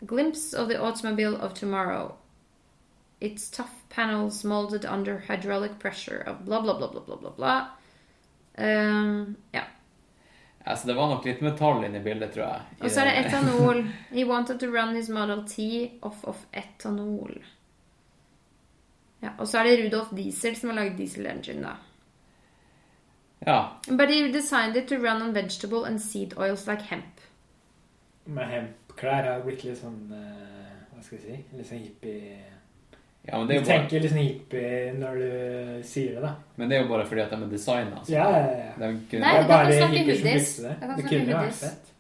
glimpse 0.05 0.53
of 0.53 0.69
the 0.69 0.81
automobile 0.81 1.37
of 1.37 1.55
tomorrow. 1.55 2.17
Its 3.21 3.49
tough 3.49 3.83
panels 3.89 4.45
molded 4.45 4.85
under 4.85 5.21
hydraulic 5.21 5.79
pressure 5.79 6.19
of 6.19 6.45
blah 6.45 6.61
blah 6.61 6.77
blah 6.77 6.89
blah 6.89 7.01
blah 7.01 7.17
blah 7.17 7.31
blah. 7.31 7.69
Um, 8.59 9.37
ja. 10.65 10.77
så 10.77 10.89
det 10.89 10.95
var 10.99 11.11
nok 11.13 11.27
litt 11.29 11.43
metall 11.45 11.85
inne 11.85 12.01
i 12.01 12.05
bildet, 12.05 12.35
tror 12.35 12.47
jeg. 12.47 12.77
Og 12.81 12.91
så 12.91 13.03
er 13.03 13.11
det 13.11 13.17
etanol. 13.25 13.83
He 14.13 14.25
wanted 14.29 14.61
to 14.61 14.71
run 14.73 14.97
his 14.97 15.11
Model 15.13 15.45
T 15.49 15.67
off 16.03 16.25
of 16.25 16.47
etanol. 16.53 17.39
Ja, 19.25 19.33
og 19.39 19.49
så 19.49 19.61
er 19.61 19.71
det 19.71 19.77
Rudolf 19.81 20.13
Diesel 20.17 20.57
som 20.57 20.71
har 20.71 20.83
laget 20.83 20.99
diesel 21.01 21.27
engine, 21.27 21.65
da. 21.65 21.77
Ja. 23.47 23.59
But 23.89 24.11
he 24.11 24.33
designed 24.33 24.77
it 24.77 24.89
to 24.89 24.97
run 24.97 25.23
on 25.23 25.33
vegetable 25.33 25.85
and 25.85 26.01
seed 26.01 26.35
oils 26.37 26.67
like 26.67 26.83
hemp. 26.91 27.21
Men 28.25 28.49
hempklær 28.49 29.29
har 29.29 29.43
blitt 29.45 29.65
litt 29.67 29.77
sånn 29.77 30.09
eh, 30.17 30.77
Hva 30.95 31.03
skal 31.05 31.19
jeg 31.19 31.25
si? 31.25 31.57
Litt 31.59 31.69
sånn 31.69 31.83
hippie 31.83 32.39
Ja, 33.27 33.39
men 33.39 33.49
det, 33.49 33.55
Du 33.55 33.59
er 33.59 33.61
jo 33.61 33.67
bare, 33.67 33.79
tenker 33.79 34.01
liksom 34.05 34.19
hippie 34.21 34.93
når 35.01 35.15
du 35.21 35.83
sier 35.89 36.11
det, 36.19 36.23
da. 36.27 36.33
men 36.57 36.69
det 36.69 36.77
er 36.77 36.83
jo 36.83 36.89
bare 36.91 37.07
fordi 37.09 37.21
at 37.25 37.31
de 37.31 37.39
er 37.43 37.49
designa. 37.49 37.97
Altså. 37.99 38.13
Ja, 38.13 38.27
ja, 38.31 38.43
ja. 38.59 38.73
De 38.83 38.91
kunne, 39.11 39.21
Nei, 39.25 39.33
da 39.49 39.61
kan 39.63 39.73
snakke 39.73 40.03
hoodies. 40.11 40.57
det. 40.57 40.75
Da 40.81 40.87
kan 40.87 40.91
du 40.91 41.03
Det 41.03 41.09
kunne 41.09 41.25
jo 41.25 41.39
vært 41.39 41.41
hoodies. 41.41 41.61
fett. 41.65 41.95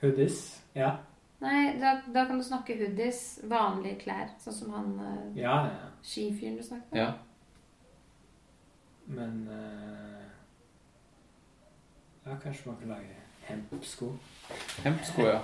Hoodies. 0.00 0.38
Ja. 0.74 0.90
Nei, 1.40 1.60
da, 1.80 1.92
da 2.14 2.24
kan 2.24 2.38
du 2.40 2.44
snakke 2.46 2.78
hoodies. 2.80 3.20
Vanlige 3.52 3.98
klær. 4.06 4.32
Sånn 4.40 4.56
som 4.62 4.72
han 4.74 4.88
uh, 4.96 5.36
Ja, 5.38 5.58
ja. 5.68 5.90
skifyren 6.02 6.56
du 6.56 6.62
snakket 6.64 6.92
om. 6.92 6.98
ja. 6.98 7.12
Men 9.08 9.48
uh... 9.48 10.24
Ja, 12.26 12.34
kanskje 12.42 12.66
man 12.68 12.76
kan 12.80 12.88
lage 12.96 13.14
hempsko. 13.48 14.10
Hempsko, 14.84 15.22
ja. 15.28 15.38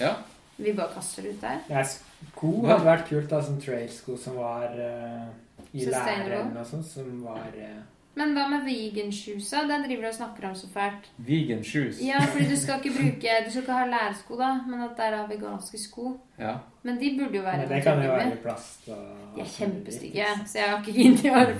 Ja. 0.00 0.14
Vi 0.60 0.74
bare 0.76 0.92
kaster 0.94 1.26
det 1.26 1.36
ut 1.36 1.44
der. 1.44 1.62
Ja, 1.70 1.84
sko 1.84 2.52
hadde 2.66 2.84
vært 2.86 3.08
kult, 3.08 3.30
da. 3.30 3.40
Sånn 3.44 3.60
trailsko 3.62 4.16
som 4.20 4.36
var 4.40 4.76
uh, 4.76 5.30
i 5.72 5.86
læreren 5.86 6.52
og 6.52 6.66
sånn. 6.68 6.84
sånt. 6.84 6.92
Som 6.92 7.24
var 7.24 7.48
uh... 7.56 7.80
Men 8.18 8.32
hva 8.34 8.48
med 8.50 8.64
vegan-shoesa? 8.66 9.62
Den 9.70 9.84
driver 9.86 10.02
du 10.02 10.08
og 10.08 10.16
snakker 10.16 10.48
om 10.48 10.56
så 10.58 10.68
fælt. 10.72 11.06
Vegan 11.28 11.62
shoes. 11.64 12.00
Ja, 12.02 12.18
fordi 12.26 12.48
du 12.50 12.56
skal 12.58 12.80
ikke 12.80 12.96
bruke 12.96 13.36
Du 13.44 13.50
skal 13.52 13.62
ikke 13.62 13.76
ha 13.78 13.86
lærsko, 13.88 14.36
da, 14.40 14.50
men 14.66 14.82
at 14.84 14.98
det 14.98 15.06
er 15.06 15.30
veganske 15.30 15.78
sko. 15.78 16.16
Ja. 16.40 16.56
Men 16.82 16.98
de 17.00 17.12
burde 17.18 17.38
jo 17.38 17.44
være 17.44 17.62
Men 17.62 17.70
det 17.70 17.82
kan 17.86 18.02
jo 18.02 18.10
være 18.10 18.34
i 18.34 18.42
plast 18.42 18.88
og 18.88 19.06
De 19.36 19.44
er 19.44 19.54
kjempestygge, 19.54 20.26
så 20.46 20.58
jeg 20.58 20.68
har 20.70 20.82
ikke 20.82 20.96
giddet 20.98 21.32
år. 21.32 21.54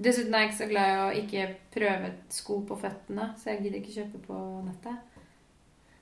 Dessuten 0.00 0.34
er 0.34 0.46
jeg 0.46 0.48
ikke 0.48 0.62
så 0.62 0.68
glad 0.70 0.90
i 0.90 1.00
å 1.04 1.08
ikke 1.20 1.46
prøve 1.74 2.12
sko 2.32 2.60
på 2.64 2.78
føttene, 2.80 3.26
så 3.36 3.50
jeg 3.50 3.62
gidder 3.64 3.82
ikke 3.82 3.96
kjøpe 3.98 4.20
på 4.24 4.38
nettet. 4.64 5.09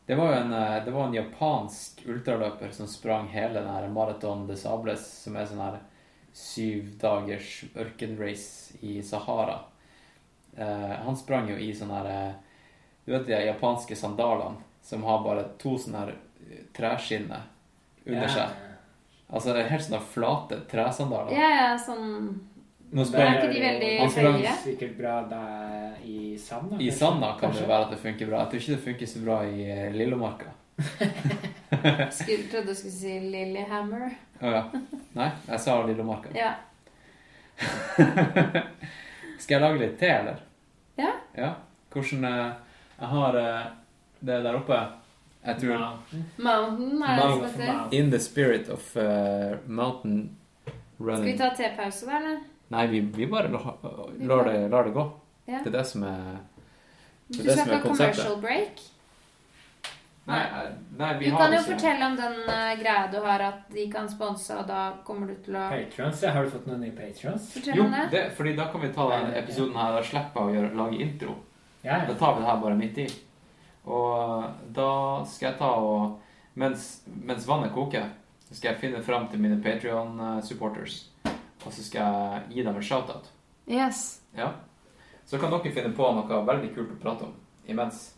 Det 0.09 0.16
var 0.16 0.30
jo 0.32 0.40
en, 0.40 0.52
eh, 0.56 0.84
det 0.84 0.90
var 0.90 1.06
en 1.06 1.14
japansk 1.14 2.02
ultraløper 2.09 2.70
som 2.72 2.88
sprang 2.88 3.26
hele 3.28 3.61
den 3.61 3.68
her 3.68 3.88
Marathon 3.92 4.46
de 4.48 4.56
Sables, 4.56 5.02
som 5.04 5.36
er 5.36 5.44
sånn 5.50 5.61
her 5.61 5.82
syv 6.32 6.94
dagers 6.96 7.50
ørkenrace 7.76 8.78
i 8.80 9.02
Sahara. 9.04 9.59
Eh, 10.56 10.94
han 11.04 11.16
sprang 11.16 11.50
jo 11.52 11.59
i 11.61 11.74
sånn 11.76 11.92
her 11.92 12.09
eh, 12.09 12.32
Du 13.04 13.12
vet 13.12 13.28
de 13.28 13.36
japanske 13.36 13.96
sandalene 13.96 14.64
som 14.82 15.04
har 15.04 15.20
bare 15.26 15.44
to 15.61 15.76
sånne 15.76 16.00
her 16.00 16.14
eh, 16.16 16.64
treskinner 16.72 17.44
under 18.06 18.24
yeah. 18.24 18.32
seg? 18.32 18.56
Altså 19.28 19.52
det 19.52 19.66
er 19.66 19.72
helt 19.74 19.84
sånne 19.90 20.04
flate 20.16 20.62
tresandaler. 20.72 21.36
Ja, 21.36 21.52
ja, 21.52 21.72
sånn 21.76 22.40
Nå 22.91 23.05
sprang 23.05 23.26
Er 23.26 23.43
ikke 23.43 23.53
de 23.53 23.61
veldig 23.61 23.89
Han 24.01 24.11
sprang 24.11 24.39
høye? 24.39 24.53
sikkert 24.62 24.95
bra 24.99 25.14
der 25.28 25.97
i 26.09 26.39
sand. 26.41 26.70
da, 26.70 26.76
I 26.80 26.91
sand 26.91 26.99
sanda 26.99 27.26
kan 27.26 27.34
det 27.34 27.41
Kanskje. 27.41 27.61
det 27.61 27.68
være 27.68 27.84
at 27.84 27.91
det 27.91 27.99
funker 27.99 28.26
bra. 28.30 28.39
Jeg 28.39 28.49
tror 28.51 28.61
ikke 28.62 28.72
det 28.76 28.84
funker 28.84 29.07
så 29.07 29.24
bra 29.24 29.36
i 29.45 29.66
eh, 29.70 29.93
Lillomarka. 29.93 30.55
skulle, 32.11 32.43
Trodde 32.51 32.66
du 32.66 32.74
skulle 32.74 32.95
si 32.95 33.18
Lillehammer. 33.20 34.11
Å 34.41 34.55
ja. 34.55 34.62
Nei, 35.18 35.30
jeg 35.49 35.61
sa 35.61 35.76
Lillomarka. 35.86 36.32
Ja. 36.39 36.55
Skal 39.39 39.55
jeg 39.57 39.62
lage 39.62 39.82
litt 39.82 39.99
te, 40.01 40.11
eller? 40.12 40.41
Ja. 40.99 41.12
Ja. 41.36 41.53
Hvordan 41.93 42.24
eh, 42.24 42.53
Jeg 42.99 43.09
har 43.12 43.36
eh, 43.43 43.66
det 44.20 44.41
der 44.45 44.59
oppe. 44.59 44.78
Jeg 45.45 45.61
tror 45.61 45.78
Mountain, 45.78 46.24
Mountain 46.39 47.03
er 47.03 47.16
det 47.16 47.28
som 47.30 47.61
heter. 47.61 47.93
In 47.99 48.11
the 48.11 48.18
spirit 48.18 48.68
of 48.68 48.97
uh, 48.97 49.57
mountain 49.66 50.36
Skal 50.64 50.74
vi 51.07 51.12
running 51.12 51.39
ta 51.39 51.51
tepause, 51.57 52.07
da, 52.07 52.16
eller? 52.18 52.41
Nei, 52.68 52.86
vi, 52.86 53.00
vi 53.00 53.26
bare 53.26 53.48
lar, 53.48 53.74
lar, 54.20 54.44
det, 54.44 54.68
lar 54.68 54.84
det 54.84 54.94
gå. 54.96 55.04
Ja. 55.48 55.62
Det 55.64 55.70
er 55.72 55.78
det 55.78 55.84
som 55.88 56.04
er 56.04 56.38
det 57.28 57.38
Du 57.38 57.42
det 57.42 57.56
skal 57.56 57.58
er 57.58 57.64
ikke 57.64 57.76
ha 57.76 57.82
commercial 57.86 58.40
break? 58.42 58.82
Nei, 60.28 60.40
eh, 60.44 60.72
nei 60.98 61.12
vi 61.18 61.30
Du 61.30 61.36
har 61.36 61.40
kan 61.40 61.54
jo 61.54 61.60
ikke 61.62 61.72
fortelle 61.72 62.08
om 62.10 62.16
den 62.18 62.34
uh, 62.44 62.72
greia 62.80 63.06
du 63.12 63.16
har, 63.24 63.44
at 63.46 63.72
de 63.72 63.86
kan 63.92 64.08
sponse, 64.12 64.56
og 64.56 64.68
da 64.68 64.82
kommer 65.04 65.30
du 65.32 65.38
til 65.44 65.56
å 65.56 65.64
Patrons, 65.72 66.22
ja. 66.22 66.34
Har 66.36 66.44
du 66.44 66.52
fått 66.52 66.68
noen 66.68 66.84
nye 66.84 66.96
patrons? 66.96 67.48
Jo, 67.64 67.86
om 67.86 67.96
det. 67.96 68.04
det, 68.12 68.24
fordi 68.36 68.52
da 68.58 68.68
kan 68.72 68.84
vi 68.84 68.92
ta 68.92 69.08
denne 69.14 69.32
episoden 69.40 69.80
her 69.80 69.96
og 69.96 70.04
slippe 70.04 70.44
å 70.44 70.52
gjøre, 70.52 70.74
lage 70.76 71.00
intro. 71.06 71.38
Ja, 71.80 72.02
Da 72.04 72.16
tar 72.20 72.36
vi 72.36 72.44
det 72.44 72.50
her 72.50 72.60
bare 72.60 72.76
midt 72.76 73.00
i. 73.00 73.08
Og 73.88 74.44
da 74.76 74.90
skal 75.24 75.52
jeg 75.52 75.60
ta 75.62 75.76
og 75.80 76.24
Mens, 76.58 77.04
mens 77.06 77.44
vannet 77.46 77.70
koker, 77.70 78.08
skal 78.48 78.72
jeg 78.72 78.80
finne 78.80 79.02
fram 79.06 79.28
til 79.30 79.38
mine 79.38 79.60
Patrion-supporters. 79.62 81.04
Og 81.66 81.72
så 81.72 81.82
skal 81.84 82.00
jeg 82.00 82.42
gi 82.54 82.62
dem 82.62 82.76
en 82.76 82.82
shout-out. 82.82 83.30
Yes. 83.68 84.20
Ja. 84.36 84.52
Så 85.26 85.38
kan 85.40 85.50
dere 85.52 85.72
finne 85.74 85.90
på 85.96 86.06
noe 86.16 86.44
veldig 86.46 86.70
kult 86.74 86.94
å 86.94 87.00
prate 87.02 87.26
om 87.28 87.34
imens. 87.68 88.12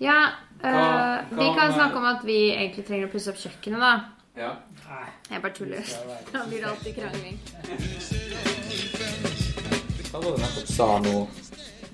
Ja, 0.00 0.30
eh, 0.62 0.70
Hva- 0.72 1.24
vi 1.30 1.50
kan 1.58 1.72
snakke 1.72 1.96
om 1.96 2.04
at 2.08 2.24
vi 2.24 2.50
egentlig 2.54 2.86
trenger 2.86 3.06
å 3.06 3.12
pusse 3.12 3.28
opp 3.30 3.36
kjøkkenet, 3.36 3.80
da. 3.80 3.92
Ja. 4.36 4.54
Nei, 4.88 5.08
Jeg 5.30 5.42
bare 5.42 5.52
tuller. 5.52 5.84
Da 6.32 6.44
blir 6.46 6.60
det 6.60 6.68
alltid 6.70 6.96
krangling. 6.96 7.38
Hva 10.10 10.18
var 10.22 10.32
det 10.36 10.40
nettopp 10.42 10.70
sa 10.70 10.86
nå, 11.04 11.28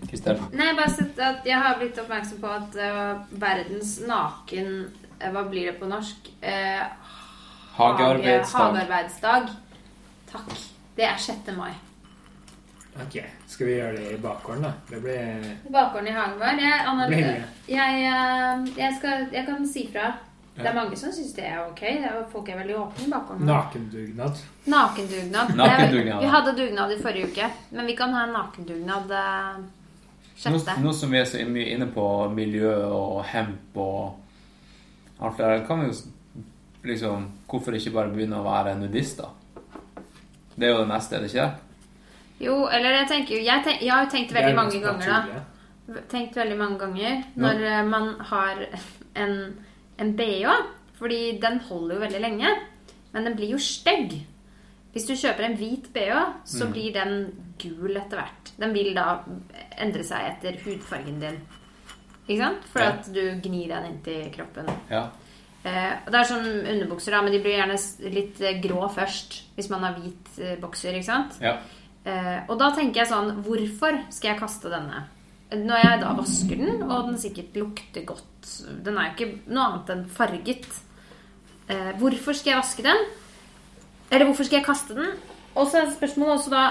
Kristel? 0.09 0.41
Nei, 0.53 0.71
bare 0.79 0.93
sett 0.95 1.19
at 1.19 1.45
jeg 1.49 1.59
har 1.61 1.77
blitt 1.81 1.99
oppmerksom 2.01 2.41
på 2.41 2.53
at 2.55 2.77
uh, 2.81 3.25
verdens 3.33 3.99
naken 4.07 4.71
eh, 5.21 5.31
Hva 5.33 5.43
blir 5.51 5.71
det 5.73 5.79
på 5.81 5.89
norsk? 5.91 6.31
Eh, 6.41 6.85
Hagearbeidsdag. 7.77 8.59
Hagearbeidsdag. 8.62 9.49
Takk. 10.33 10.53
Det 10.97 11.05
er 11.05 11.16
6. 11.20 11.53
mai. 11.57 11.72
Ok, 12.97 13.18
skal 13.47 13.66
vi 13.68 13.72
gjøre 13.77 13.97
det 13.97 14.12
i 14.14 14.20
bakgården, 14.22 14.62
da? 14.64 14.70
Det 14.89 15.01
blir 15.05 15.51
Bakgården 15.72 16.09
i 16.09 16.14
hagen 16.16 16.39
vår. 16.41 16.62
Jeg, 16.64 16.79
Anna, 16.89 17.09
Blir 17.11 17.18
jeg, 17.18 17.43
jeg, 17.68 18.72
jeg, 18.79 18.95
skal, 18.99 19.27
jeg 19.33 19.45
kan 19.51 19.68
si 19.68 19.85
fra. 19.93 20.07
Det 20.57 20.64
er 20.70 20.72
mange 20.79 20.97
som 20.97 21.12
syns 21.12 21.35
det 21.37 21.45
er 21.45 21.59
ok. 21.66 21.83
Det 21.85 22.09
er, 22.09 22.22
folk 22.33 22.49
er 22.49 22.62
veldig 22.62 22.79
åpne 22.81 23.05
i 23.05 23.11
bakgården. 23.12 23.47
nakendugnad. 23.51 24.41
Nakendugnad. 24.72 25.53
Nakendugnad, 25.61 26.22
Vi 26.24 26.33
hadde 26.33 26.57
dugnad 26.57 26.93
i 26.97 27.01
forrige 27.03 27.29
uke, 27.29 27.51
men 27.77 27.87
vi 27.87 27.97
kan 27.97 28.16
ha 28.16 28.24
en 28.24 28.33
nakendugnad 28.41 29.12
eh, 29.12 29.64
Nå, 30.47 30.59
nå 30.81 30.93
som 30.93 31.12
vi 31.12 31.20
er 31.20 31.29
så 31.29 31.45
mye 31.49 31.68
inne 31.72 31.87
på 31.93 32.07
miljø 32.29 32.72
og 32.93 33.22
hemp 33.24 33.77
og 33.81 34.16
alt 35.20 35.39
det 35.39 35.47
der, 35.47 35.62
kan 35.68 35.81
vi 35.81 35.87
jo 35.89 35.95
liksom 36.85 37.29
Hvorfor 37.47 37.77
ikke 37.79 37.93
bare 37.95 38.11
begynne 38.11 38.41
å 38.41 38.45
være 38.47 38.75
nudist, 38.79 39.21
da? 39.21 39.31
Det 40.57 40.67
er 40.67 40.73
jo 40.73 40.81
det 40.83 40.89
neste, 40.91 41.17
er 41.17 41.21
det 41.25 41.31
ikke 41.31 41.45
det? 41.47 41.63
Jo, 42.47 42.57
eller 42.69 42.91
jeg 42.99 43.09
tenker 43.09 43.35
jo 43.37 43.43
Jeg, 43.45 43.65
tenk, 43.65 43.83
jeg 43.83 43.93
har 43.93 44.05
jo 44.05 44.11
tenkt 44.13 44.33
veldig 44.37 44.55
mange 44.57 44.81
ganger, 44.83 45.29
da. 45.87 46.01
Tenkt 46.11 46.37
veldig 46.37 46.57
mange 46.59 46.79
ganger 46.81 47.21
når 47.39 47.61
eh, 47.63 47.83
man 47.87 48.09
har 48.33 48.65
en, 49.15 49.37
en 49.99 50.17
BH. 50.19 50.57
Fordi 50.99 51.21
den 51.41 51.59
holder 51.69 51.95
jo 51.95 52.01
veldig 52.01 52.21
lenge. 52.25 52.55
Men 53.13 53.29
den 53.29 53.37
blir 53.37 53.53
jo 53.55 53.59
stygg. 53.61 54.17
Hvis 54.93 55.07
du 55.07 55.13
kjøper 55.15 55.45
en 55.45 55.57
hvit 55.61 55.91
BH, 55.93 56.23
så 56.49 56.67
blir 56.73 56.93
den 56.97 57.15
gul 57.61 57.97
etter 58.01 58.17
hvert. 58.23 58.51
Den 58.57 58.73
vil 58.73 58.95
da 58.97 59.19
endre 59.79 60.05
seg 60.09 60.25
etter 60.33 60.57
hudfargen 60.65 61.21
din. 61.21 61.37
Ikke 62.27 62.41
sant? 62.43 62.65
For 62.73 62.81
Ja. 62.83 62.95
at 62.97 63.11
du 63.13 63.21
gnir 63.45 63.69
den 63.69 63.91
inntil 63.93 64.31
kroppen. 64.35 64.71
Ja. 64.91 65.11
Eh, 65.67 65.95
og 66.05 66.12
det 66.12 66.21
er 66.21 66.29
sånn 66.29 66.47
underbukser, 66.47 67.17
da, 67.17 67.25
men 67.27 67.35
de 67.35 67.41
blir 67.43 67.57
gjerne 67.57 67.79
litt 68.14 68.39
eh, 68.45 68.61
grå 68.62 68.87
først. 68.95 69.41
Hvis 69.57 69.71
man 69.73 69.83
har 69.87 69.97
hvit 69.99 70.39
eh, 70.39 70.55
bokser, 70.62 70.95
ikke 70.95 71.11
sant? 71.11 71.41
ja. 71.43 71.59
Eh, 72.07 72.39
og 72.47 72.55
da 72.61 72.69
tenker 72.71 73.01
jeg 73.01 73.11
sånn 73.11 73.41
Hvorfor 73.43 73.97
skal 74.14 74.29
jeg 74.31 74.39
kaste 74.39 74.71
denne? 74.71 75.01
Når 75.51 75.81
jeg 75.83 76.01
da 76.05 76.12
vasker 76.14 76.61
den, 76.61 76.85
og 76.87 77.09
den 77.09 77.19
sikkert 77.19 77.57
lukter 77.59 78.05
godt 78.07 78.51
Den 78.87 78.99
er 78.99 79.09
jo 79.09 79.14
ikke 79.14 79.51
noe 79.51 79.64
annet 79.64 79.91
enn 79.95 80.05
farget. 80.14 80.69
Eh, 81.67 81.93
hvorfor 81.99 82.39
skal 82.39 82.53
jeg 82.53 82.61
vaske 82.61 82.87
den? 82.87 83.03
Eller 84.11 84.29
hvorfor 84.29 84.47
skal 84.47 84.61
jeg 84.61 84.69
kaste 84.69 84.95
den? 84.95 85.17
Og 85.57 85.67
så 85.67 85.81
er 85.81 85.95
spørsmålet 85.97 86.37
også 86.37 86.55
da 86.55 86.64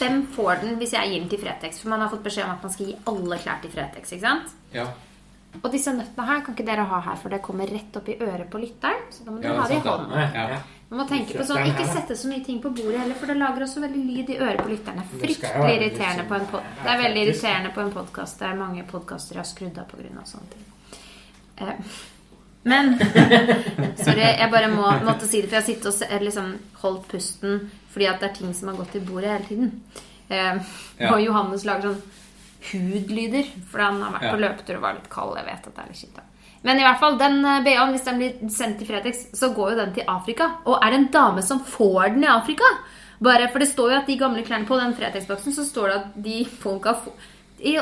Hvem 0.00 0.24
får 0.34 0.64
den 0.64 0.78
hvis 0.80 0.96
jeg 0.96 1.12
gir 1.12 1.20
den 1.20 1.28
til 1.30 1.44
Fretex? 1.44 1.82
For 1.82 1.92
man 1.92 2.00
har 2.00 2.12
fått 2.12 2.24
beskjed 2.24 2.48
om 2.48 2.56
at 2.56 2.64
man 2.64 2.72
skal 2.72 2.88
gi 2.88 2.96
alle 3.12 3.38
klær 3.44 3.60
til 3.62 3.76
Fretex. 3.76 4.16
ikke 4.16 4.24
sant? 4.24 4.56
ja. 4.72 4.88
Og 5.62 5.70
disse 5.72 5.92
nøttene 5.94 6.26
her 6.26 6.40
kan 6.44 6.54
ikke 6.54 6.66
dere 6.66 6.84
ha 6.90 7.00
her, 7.00 7.16
for 7.16 7.28
det 7.30 7.42
kommer 7.42 7.66
rett 7.70 7.96
opp 7.96 8.08
i 8.08 8.16
øret 8.20 8.48
på 8.50 8.58
lytteren. 8.58 9.04
Så 9.10 9.24
da 9.24 9.30
må 9.30 9.40
dere 9.40 9.52
Ja, 9.54 9.60
ha 9.60 9.68
det 9.68 9.76
i 9.76 9.88
hånden. 9.88 10.34
Ja. 10.34 10.58
Man 10.90 10.98
må 11.00 11.06
tenke 11.08 11.38
på 11.38 11.44
sånn, 11.48 11.66
Ikke 11.70 11.86
sette 11.88 12.16
så 12.16 12.28
mye 12.28 12.44
ting 12.44 12.60
på 12.62 12.70
bordet 12.70 13.00
heller, 13.00 13.14
for 13.14 13.26
det 13.26 13.36
lager 13.36 13.62
også 13.64 13.80
veldig 13.80 14.02
lyd 14.08 14.30
i 14.30 14.38
øret 14.38 14.60
på 14.62 14.68
lytterne. 14.68 15.04
Fryktelig 15.20 15.76
irriterende 15.76 16.24
sånn- 16.24 16.28
på 16.28 16.34
en 16.34 16.46
pod 16.46 16.62
Det 16.82 16.90
er 16.92 16.98
veldig 17.02 17.22
irriterende 17.26 17.72
på 17.74 17.80
en 17.80 17.92
podkast 17.92 18.38
der 18.38 18.54
mange 18.54 18.84
podkaster 18.84 19.36
har 19.36 19.44
skrudd 19.44 19.78
av 19.78 19.86
pga. 19.88 20.24
sånne 20.24 20.50
ting. 20.50 20.64
Eh, 21.58 21.74
Men 22.66 22.98
Sorry, 24.04 24.20
jeg 24.20 24.50
bare 24.50 24.68
må, 24.72 24.86
måtte 25.04 25.26
si 25.28 25.40
det, 25.42 25.48
for 25.50 25.56
jeg 25.56 25.62
har 25.62 25.68
sittet 25.68 26.12
og 26.12 26.22
liksom, 26.22 26.54
holdt 26.82 27.08
pusten 27.08 27.70
fordi 27.92 28.06
at 28.08 28.20
det 28.20 28.30
er 28.30 28.34
ting 28.34 28.54
som 28.54 28.68
har 28.68 28.76
gått 28.76 28.94
i 28.96 29.00
bordet 29.00 29.30
hele 29.30 29.44
tiden. 29.48 29.82
Eh, 30.30 30.58
Og 31.12 31.20
Johannes 31.22 31.64
lager 31.64 31.92
sånn 31.92 32.02
hudlyder, 32.72 33.44
for 33.70 33.78
han 33.84 34.00
har 34.02 34.12
vært 34.16 34.22
Ja. 34.28 34.32
på 34.34 34.40
løpetur 34.40 34.76
og 34.76 34.82
var 34.82 34.94
litt 34.94 35.10
kald. 35.10 35.36
Jeg 35.36 35.44
vet 35.46 35.66
at 35.66 35.74
det 35.74 35.82
er 35.84 35.88
litt 35.88 36.00
kjipt. 36.02 36.20
Men 36.64 36.78
i 36.80 36.82
hvert 36.86 36.98
fall, 36.98 37.18
den 37.18 37.44
eh, 37.44 37.60
BH-en, 37.62 37.90
hvis 37.92 38.04
den 38.04 38.18
blir 38.18 38.50
sendt 38.50 38.78
til 38.78 38.86
Fretex, 38.88 39.26
så 39.36 39.50
går 39.54 39.70
jo 39.74 39.76
den 39.82 39.92
til 39.94 40.04
Afrika. 40.08 40.50
Og 40.66 40.78
er 40.82 40.90
det 40.90 40.98
en 41.00 41.10
dame 41.12 41.42
som 41.42 41.60
får 41.60 42.14
den 42.14 42.24
i 42.24 42.26
Afrika? 42.26 42.64
Bare, 43.20 43.48
For 43.52 43.58
det 43.58 43.68
står 43.68 43.90
jo 43.92 43.98
at 43.98 44.06
de 44.06 44.16
gamle 44.18 44.42
klærne 44.44 44.66
på 44.66 44.78
den 44.80 44.94
Fretex-boksen, 44.94 45.52
så 45.54 45.64
står 45.64 45.88
det 45.88 45.96
at 46.00 46.22
de 46.24 46.44
folka 46.44 46.96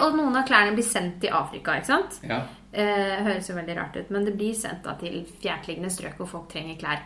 Og 0.02 0.14
noen 0.14 0.36
av 0.36 0.44
klærne 0.46 0.74
blir 0.76 0.84
sendt 0.84 1.20
til 1.20 1.30
Afrika, 1.32 1.72
ikke 1.78 1.86
sant? 1.86 2.20
ja. 2.28 2.42
Eh, 2.74 3.22
høres 3.24 3.48
jo 3.48 3.54
veldig 3.54 3.76
rart 3.76 3.96
ut, 3.96 4.10
men 4.10 4.24
det 4.24 4.36
blir 4.38 4.54
sendt 4.54 4.82
da 4.84 4.94
til 4.94 5.26
fjerntliggende 5.42 5.90
strøk 5.90 6.16
hvor 6.16 6.26
folk 6.28 6.48
trenger 6.48 6.78
klær. 6.78 7.00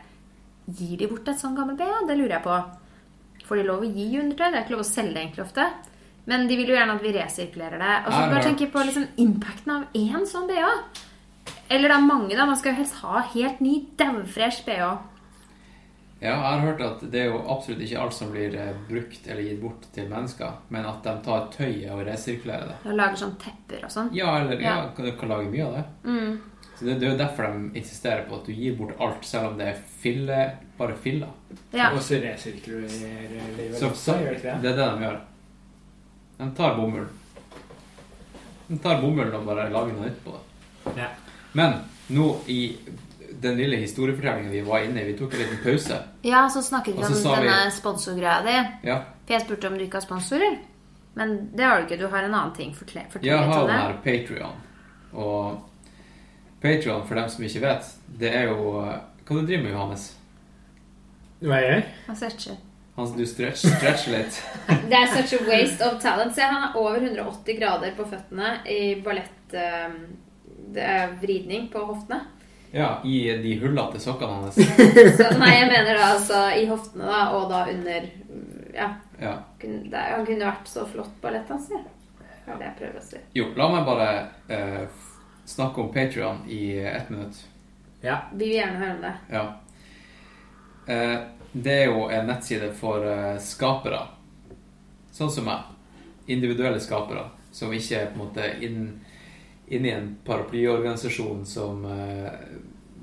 gir 0.71 0.97
de 0.99 1.07
bort 1.09 1.27
et 1.29 1.39
sånn 1.39 1.57
gammelt 1.57 1.79
BH? 1.79 2.07
Det 2.07 2.17
lurer 2.19 2.31
jeg 2.37 2.43
på. 2.43 2.59
Får 3.47 3.57
de 3.57 3.63
lov 3.65 3.81
å 3.83 3.95
gi 3.95 4.19
undertøy? 4.21 4.51
Det 4.51 4.55
er 4.55 4.63
ikke 4.65 4.71
lov 4.77 4.81
å 4.81 4.85
selge 4.85 5.17
egentlig 5.17 5.45
ofte. 5.47 5.67
Men 6.27 6.47
de 6.51 6.57
vil 6.59 6.69
jo 6.73 6.75
gjerne 6.75 6.97
at 6.99 7.03
vi 7.05 7.13
resirkulerer 7.15 7.79
det. 7.79 7.97
Og 8.07 8.13
så 8.13 8.21
har 8.21 8.33
bare 8.33 8.47
tenke 8.49 8.67
på 8.73 8.83
liksom 8.83 9.05
impacten 9.23 9.71
av 9.77 9.85
én 9.95 10.25
sånn 10.27 10.49
BH. 10.51 10.71
Eller 11.71 11.91
det 11.91 11.97
er 11.97 12.07
mange, 12.07 12.35
da. 12.35 12.47
Man 12.47 12.57
skal 12.59 12.73
jo 12.75 12.81
helst 12.81 12.99
ha 13.05 13.21
helt 13.35 13.61
ny, 13.63 13.77
daufresh 13.99 14.65
BH. 14.67 14.89
Ja, 16.17 16.33
jeg 16.33 16.41
har 16.41 16.63
hørt 16.65 16.81
at 16.81 17.03
det 17.13 17.21
er 17.21 17.27
jo 17.29 17.43
absolutt 17.53 17.83
ikke 17.85 18.01
alt 18.01 18.15
som 18.17 18.31
blir 18.33 18.55
eh, 18.57 18.71
brukt 18.89 19.27
eller 19.29 19.43
gitt 19.45 19.59
bort 19.61 19.85
til 19.93 20.07
mennesker, 20.09 20.55
men 20.73 20.87
at 20.89 21.03
de 21.05 21.13
tar 21.27 21.43
tøyet 21.53 21.91
og 21.93 22.01
resirkulerer 22.09 22.71
det. 22.71 22.77
Og 22.89 22.97
lager 22.97 23.21
sånn 23.21 23.35
tepper 23.43 23.85
og 23.85 23.93
sånn. 23.93 24.09
Ja, 24.17 24.31
eller 24.41 24.57
ja, 24.65 24.77
Ja. 24.81 24.87
kan, 24.97 25.11
kan 25.21 25.29
lage 25.35 25.51
mye 25.53 25.67
av 25.67 25.77
det. 25.77 25.85
Mm. 26.09 26.39
Så 26.77 26.85
det, 26.89 26.95
det 27.01 27.07
er 27.07 27.13
jo 27.13 27.19
derfor 27.21 27.53
de 27.53 27.79
insisterer 27.83 28.25
på 28.29 28.41
at 28.41 28.49
du 28.49 28.53
gir 28.57 28.75
bort 28.81 28.97
alt, 29.01 29.29
selv 29.29 29.53
om 29.53 29.61
det 29.61 29.69
er 29.75 29.85
fille, 30.01 30.41
bare 30.81 30.97
filler. 31.05 31.31
Ja. 31.77 31.93
Og 31.93 32.01
så 32.05 32.19
resirkulerer 32.25 33.29
de 33.37 33.69
vel 33.69 33.77
også, 33.77 33.93
så 34.01 34.17
gjør 34.17 34.33
det 34.33 34.33
de 34.33 34.41
ikke 34.41 34.55
er 34.57 34.63
det? 34.65 34.73
det 34.73 34.77
de 34.81 35.05
gjør. 35.07 35.21
De 36.39 36.51
tar 36.57 36.77
bomull. 36.77 37.07
De 38.69 38.79
tar 38.83 39.01
bomull 39.03 39.35
og 39.35 39.45
bare 39.47 39.69
lager 39.71 39.93
noe 39.97 40.07
nytt 40.09 40.23
på 40.25 40.35
det. 40.37 40.97
Ja. 41.03 41.09
Men 41.57 41.79
nå 42.13 42.27
i 42.53 42.61
den 43.41 43.57
lille 43.59 43.77
historiefortellingen 43.81 44.51
vi 44.53 44.61
var 44.67 44.85
inne 44.87 45.03
i, 45.03 45.05
vi 45.13 45.17
tok 45.19 45.35
en 45.35 45.41
liten 45.45 45.59
pause. 45.65 45.99
ja, 46.23 46.49
så 46.49 46.63
snakket 46.63 46.95
vi 46.97 47.05
om 47.05 47.13
denne 47.13 47.65
vi- 47.65 47.71
sponsorgreia 47.71 48.43
di. 48.43 48.57
Ja, 48.89 49.03
For 49.27 49.33
jeg 49.35 49.43
spurte 49.43 49.67
om 49.69 49.79
du 49.79 49.85
ikke 49.85 49.99
har 50.01 50.07
sponsorer. 50.07 50.59
Men 51.15 51.51
det 51.57 51.65
har 51.65 51.81
du 51.81 51.87
ikke. 51.87 51.99
Du 51.99 52.07
har 52.09 52.23
en 52.23 52.35
annen 52.35 52.55
ting. 52.55 52.75
Fortell, 52.75 53.07
fortell 53.11 53.27
jeg 53.27 53.39
har 53.39 53.67
den 53.67 53.77
her 53.81 53.97
Patreon. 54.05 54.53
Og 55.15 55.63
Patreon, 56.63 57.07
for 57.09 57.15
dem 57.15 57.29
som 57.29 57.45
ikke 57.45 57.61
vet, 57.61 57.85
det 58.21 58.35
er 58.35 58.45
jo 58.51 58.57
Hva 59.27 59.41
du 59.41 59.47
driver 59.47 59.63
med, 59.65 59.73
Johannes? 59.73 60.05
Hva 61.41 61.57
jeg 61.61 61.71
gjør? 61.73 61.83
Han 62.07 62.17
stretcher. 62.17 62.57
Han, 62.97 63.11
du 63.17 63.27
stretch, 63.29 63.67
stretcher 63.67 64.13
litt. 64.15 64.39
Det 64.91 64.97
er 64.97 65.07
such 65.13 65.35
a 65.37 65.43
waste 65.49 65.85
of 65.85 65.99
talent. 66.03 66.33
Se, 66.35 66.41
han 66.43 66.63
er 66.71 66.79
over 66.81 66.97
180 67.03 67.59
grader 67.59 67.93
på 67.99 68.07
føttene 68.09 68.55
i 68.73 68.95
ballett... 69.05 69.53
eh, 69.53 69.99
det 70.77 70.83
er 70.83 71.13
vridning 71.21 71.69
på 71.73 71.79
hoftene. 71.87 72.23
Ja, 72.75 72.89
i 73.07 73.21
de 73.41 73.53
hullete 73.61 74.01
sokkene 74.03 74.41
hans. 74.43 74.57
Så, 75.19 75.29
nei, 75.39 75.53
jeg 75.55 75.69
mener 75.71 75.93
da 75.97 76.09
altså 76.17 76.41
i 76.59 76.65
hoftene, 76.69 77.07
da, 77.07 77.21
og 77.37 77.47
da 77.53 77.61
under 77.71 78.09
Ja. 78.75 78.89
Ja. 79.21 79.35
kun- 79.61 79.87
Det, 79.93 80.01
han 80.11 80.27
kunne 80.27 80.49
vært 80.51 80.69
så 80.69 80.85
flott 80.91 81.15
ballettdanser. 81.23 81.85
Det 82.19 82.53
er 82.53 82.59
det 82.59 82.67
jeg 82.67 82.75
prøver 82.81 82.99
å 82.99 83.05
si. 83.07 83.21
Jo, 83.39 83.47
la 83.57 83.69
meg 83.73 83.87
bare 83.87 84.09
uh, 84.51 85.07
snakke 85.49 85.81
om 85.85 85.93
Patreon 85.95 86.43
i 86.53 86.61
ett 86.81 87.09
minutt. 87.15 87.39
Ja. 88.05 88.19
Vi 88.33 88.45
vil 88.51 88.59
gjerne 88.59 88.83
høre 88.83 88.97
om 88.99 89.07
det. 89.07 89.15
Ja. 89.33 89.47
Eh, 90.89 91.17
det 91.63 91.73
er 91.73 91.87
jo 91.89 92.07
en 92.13 92.29
nettside 92.29 92.69
for 92.77 93.05
eh, 93.09 93.39
skapere. 93.41 94.03
Sånn 95.17 95.33
som 95.33 95.47
meg. 95.49 95.69
Individuelle 96.29 96.81
skapere. 96.83 97.29
Som 97.55 97.73
ikke 97.73 98.01
er 98.03 98.11
på 98.13 98.19
en 98.19 98.25
måte 98.27 98.49
inn, 98.65 98.81
inn 99.73 99.87
i 99.87 99.95
en 99.95 100.11
paraplyorganisasjon 100.27 101.47
som, 101.49 101.85
eh, 101.89 102.29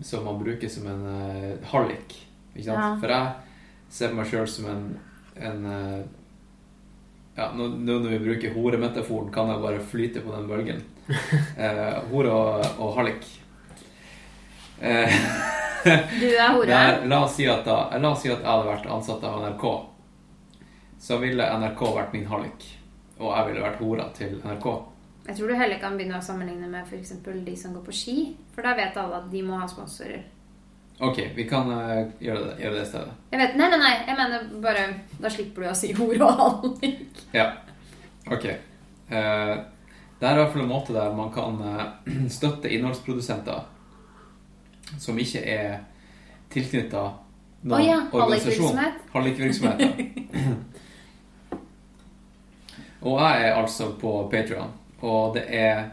som 0.06 0.28
man 0.28 0.42
bruker 0.42 0.70
som 0.70 0.86
en 0.92 1.08
eh, 1.14 1.72
hallik. 1.72 2.20
Ikke 2.54 2.68
sant? 2.68 2.78
Ja. 2.78 2.92
For 3.02 3.16
jeg 3.16 3.96
ser 3.98 4.14
på 4.14 4.20
meg 4.20 4.30
sjøl 4.30 4.50
som 4.50 4.70
en, 4.70 4.86
en 5.50 5.66
ja, 7.34 7.50
nå, 7.58 7.68
nå 7.82 7.98
når 8.04 8.12
vi 8.14 8.22
bruker 8.28 8.54
horemetaforen, 8.54 9.32
kan 9.34 9.50
jeg 9.50 9.64
bare 9.64 9.82
flyte 9.94 10.22
på 10.26 10.36
den 10.36 10.50
bølgen. 10.52 10.84
Eh, 11.64 11.98
hore 12.10 12.32
og, 12.32 12.62
og 12.80 12.94
hallik. 12.98 13.26
Eh, 14.80 15.18
Du 15.84 16.28
er 16.30 16.54
hore. 16.54 16.68
der, 16.70 17.06
la, 17.06 17.24
oss 17.26 17.36
si 17.36 17.48
at 17.50 17.66
da, 17.68 17.78
la 17.98 18.12
oss 18.14 18.24
si 18.24 18.32
at 18.32 18.40
jeg 18.40 18.48
hadde 18.48 18.70
vært 18.70 18.88
ansatt 18.96 19.24
av 19.28 19.42
NRK. 19.44 19.66
Så 21.04 21.18
ville 21.20 21.50
NRK 21.60 21.84
vært 21.98 22.14
min 22.16 22.28
hallik. 22.30 22.68
Og 23.20 23.30
jeg 23.30 23.50
ville 23.50 23.64
vært 23.64 23.82
hora 23.84 24.08
til 24.16 24.38
NRK. 24.44 24.68
Jeg 25.28 25.38
tror 25.38 25.52
du 25.52 25.56
heller 25.56 25.80
kan 25.80 25.98
begynne 25.98 26.20
å 26.20 26.24
sammenligne 26.24 26.68
med 26.68 26.88
f.eks. 26.88 27.14
de 27.24 27.56
som 27.60 27.76
går 27.76 27.84
på 27.86 27.96
ski. 27.96 28.16
For 28.56 28.66
da 28.66 28.76
vet 28.80 28.98
alle 29.00 29.22
at 29.22 29.28
de 29.32 29.44
må 29.46 29.60
ha 29.60 29.68
sponsorer. 29.72 30.24
Ok, 31.04 31.20
vi 31.36 31.46
kan 31.50 31.68
uh, 31.72 32.04
gjøre, 32.22 32.42
det, 32.48 32.56
gjøre 32.64 32.80
det 32.80 32.88
stedet. 32.88 33.14
Jeg 33.32 33.42
vet, 33.42 33.56
Nei, 33.60 33.70
nei, 33.72 33.80
nei. 33.82 33.94
Jeg 34.08 34.18
mener 34.20 34.44
bare 34.62 34.84
Da 35.20 35.32
slipper 35.34 35.66
du 35.66 35.70
å 35.72 35.78
si 35.78 35.90
hore 35.98 36.28
og 36.28 36.42
hallik. 36.44 37.24
Ja. 37.34 37.48
Ok. 38.32 38.46
Uh, 39.10 39.56
det 40.20 40.30
er 40.30 40.38
i 40.38 40.40
hvert 40.40 40.54
fall 40.54 40.64
en 40.64 40.70
måte 40.72 40.96
der 40.96 41.16
man 41.18 41.32
kan 41.34 41.58
uh, 41.60 41.86
støtte 42.38 42.72
innholdsprodusenter 42.72 43.66
som 45.00 45.18
ikke 45.20 45.42
er 45.46 45.80
tilknytta 46.54 47.04
Å 47.64 47.80
ja, 47.80 48.00
hallikvirksomhet. 48.12 48.94
Hallikvirksomheter. 49.14 49.94
og 53.08 53.20
jeg 53.20 53.46
er 53.48 53.54
altså 53.56 53.92
på 54.00 54.12
Patreon, 54.32 54.72
og 55.02 55.36
det 55.38 55.46
er 55.48 55.86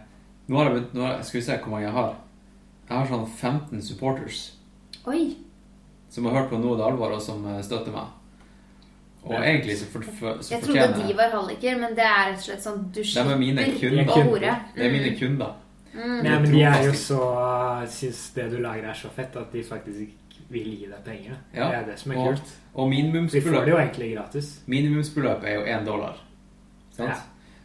Nå 0.50 0.58
har 0.58 0.66
jeg 0.66 0.74
begynt 0.74 0.94
nå 0.98 1.10
Skal 1.22 1.38
vi 1.38 1.44
se 1.46 1.56
hvor 1.62 1.70
mange 1.70 1.84
jeg 1.86 1.94
har. 1.94 2.14
Jeg 2.88 2.96
har 2.98 3.06
sånn 3.06 3.26
15 3.28 3.82
supporters 3.86 4.40
Oi. 5.06 5.36
som 6.10 6.26
har 6.26 6.40
hørt 6.40 6.50
på 6.50 6.58
Noe 6.58 6.74
det 6.76 6.82
alvor, 6.88 7.12
og 7.14 7.22
som 7.22 7.44
eh, 7.46 7.60
støtter 7.62 7.94
meg. 7.94 8.08
Og 9.22 9.32
Ja. 9.36 9.42
egentlig 9.44 9.76
så, 9.78 9.86
for, 9.92 10.02
for, 10.18 10.40
så 10.42 10.54
Jeg 10.56 10.62
trodde 10.64 11.06
de 11.06 11.14
var 11.14 11.30
halliker, 11.30 11.78
men 11.78 11.94
det 11.94 12.04
er 12.04 12.32
rett 12.32 12.38
og 12.40 12.44
slett 12.48 12.64
sånn 12.64 12.82
du 12.90 13.00
er 13.00 13.04
slipper 13.04 13.38
kunder. 13.78 14.10
å 14.10 14.22
hore. 14.26 14.54
Det 14.74 14.86
er 14.86 14.90
mine 14.92 15.12
kunder. 15.20 15.54
Mm. 15.94 16.22
Nei, 16.22 16.38
men 16.38 16.50
de 16.52 16.60
er 16.62 16.84
jo 16.86 16.92
så 16.94 17.20
Syns 17.90 18.20
det 18.36 18.44
du 18.52 18.58
lager 18.62 18.84
er 18.92 18.94
så 18.94 19.08
fett 19.10 19.34
at 19.36 19.50
de 19.52 19.62
faktisk 19.66 20.12
vil 20.50 20.68
gi 20.78 20.86
deg 20.90 21.02
penger. 21.04 21.36
Ja, 21.54 21.68
Det 21.70 21.78
er 21.78 21.84
det 21.90 21.98
som 21.98 22.12
er 22.12 22.16
og- 22.18 22.26
kult. 22.34 22.52
Og 22.74 22.90
De 22.90 23.40
får 23.40 23.64
det 23.64 23.68
jo 23.72 23.76
egentlig 23.76 24.14
gratis. 24.14 24.60
minimumsbeløpet 24.66 25.44
er 25.44 25.54
jo 25.54 25.64
én 25.66 25.84
dollar. 25.84 26.16
Sant? 26.92 27.10
Ja. 27.10 27.16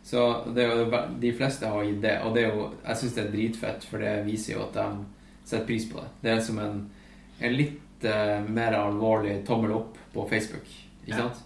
Så 0.03 0.53
det 0.53 0.63
er 0.63 0.76
jo, 0.76 1.19
de 1.19 1.32
fleste 1.34 1.67
har 1.67 1.84
gitt 1.84 2.01
det, 2.01 2.19
og 2.23 2.34
det 2.36 2.43
er 2.45 2.53
jo, 2.53 2.71
jeg 2.86 2.95
syns 2.97 3.13
det 3.15 3.26
er 3.26 3.32
dritfett, 3.32 3.84
for 3.84 3.97
det 3.97 4.26
viser 4.26 4.53
jo 4.53 4.61
at 4.63 4.73
de 4.73 5.05
setter 5.45 5.65
pris 5.65 5.86
på 5.89 5.97
det. 5.99 6.09
Det 6.21 6.32
er 6.32 6.41
som 6.41 6.59
en, 6.59 6.89
en 7.41 7.53
litt 7.53 7.82
uh, 8.05 8.41
mer 8.49 8.73
alvorlig 8.73 9.43
tommel 9.47 9.71
opp 9.71 9.97
på 10.13 10.28
Facebook. 10.30 10.65
Ikke 11.07 11.17
Ja. 11.17 11.17
sant? 11.17 11.41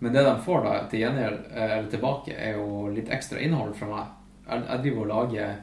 Men 0.00 0.12
det 0.12 0.24
de 0.24 0.36
får 0.44 0.64
da 0.64 0.86
til 0.90 1.00
gjengjeld, 1.00 1.44
eh, 1.52 1.78
eller 1.78 1.90
tilbake, 1.90 2.34
er 2.36 2.52
jo 2.58 2.88
litt 2.94 3.08
ekstra 3.08 3.38
innhold 3.40 3.74
fra 3.74 3.86
meg. 3.86 4.06
Jeg, 4.48 4.64
jeg 4.68 4.82
driver 4.82 5.00
og 5.00 5.08
lager 5.08 5.56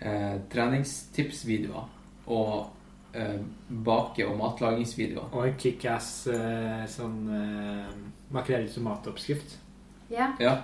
eh, 0.00 0.36
treningstipsvideoer 0.52 1.88
og 2.26 2.70
eh, 3.14 3.38
bake- 3.84 4.26
og 4.28 4.36
matlagingsvideoer. 4.38 5.30
Og 5.32 5.46
en 5.48 5.56
kickass 5.60 6.26
eh, 6.32 6.84
sånn 6.90 7.18
eh, 7.34 7.94
makrell 8.34 8.66
i 8.68 8.72
tomatoppskrift. 8.74 9.56
Ja. 10.10 10.32
Ja, 10.42 10.56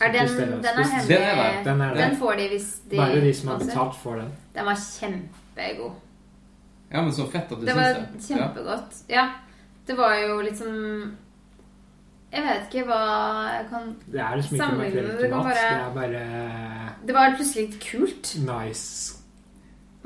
Er 0.00 0.12
den, 0.12 0.28
den 0.36 0.52
er 0.52 0.60
den 0.60 0.78
er 0.78 0.84
hemmelig. 0.84 1.08
Den 1.08 1.22
er 1.22 1.36
der. 1.36 1.62
Den 1.64 1.80
er 1.80 1.94
Den 1.96 2.16
får 2.20 2.36
de 2.36 2.48
hvis 2.52 2.70
de 2.90 2.96
Bare 3.00 3.20
de 3.20 3.32
som 3.34 3.48
har 3.54 3.58
betalt, 3.62 3.94
får 4.02 4.16
den. 4.22 4.32
Den 4.54 4.64
var 4.66 4.76
kjempegod. 4.76 5.92
ja 6.92 7.02
men 7.02 7.12
så 7.12 7.24
fett 7.30 7.50
at 7.52 7.58
du 7.60 7.64
Det 7.66 7.72
syns 7.74 7.76
var 7.76 7.94
det. 7.94 8.02
var 8.02 8.26
kjempegodt. 8.28 8.98
Ja. 9.08 9.24
Det 9.86 9.96
var 9.96 10.14
jo 10.18 10.40
liksom 10.42 11.16
Jeg 12.32 12.42
vet 12.42 12.66
ikke 12.74 12.84
hva 12.88 13.00
jeg 13.54 13.66
kan 13.70 13.96
Det 14.12 14.20
er 14.20 14.36
liksom 14.36 14.56
ikke 14.56 14.68
makrell 14.76 14.98
i 14.98 15.08
det, 15.08 15.16
du 15.16 15.22
kan 15.22 15.30
tomat. 15.30 15.54
Det 15.54 15.64
er 15.72 15.94
bare 15.94 16.85
Det 17.04 17.12
var 17.14 17.34
plutselig 17.36 17.68
litt 17.70 17.80
kult. 17.80 18.34
nice. 18.38 19.12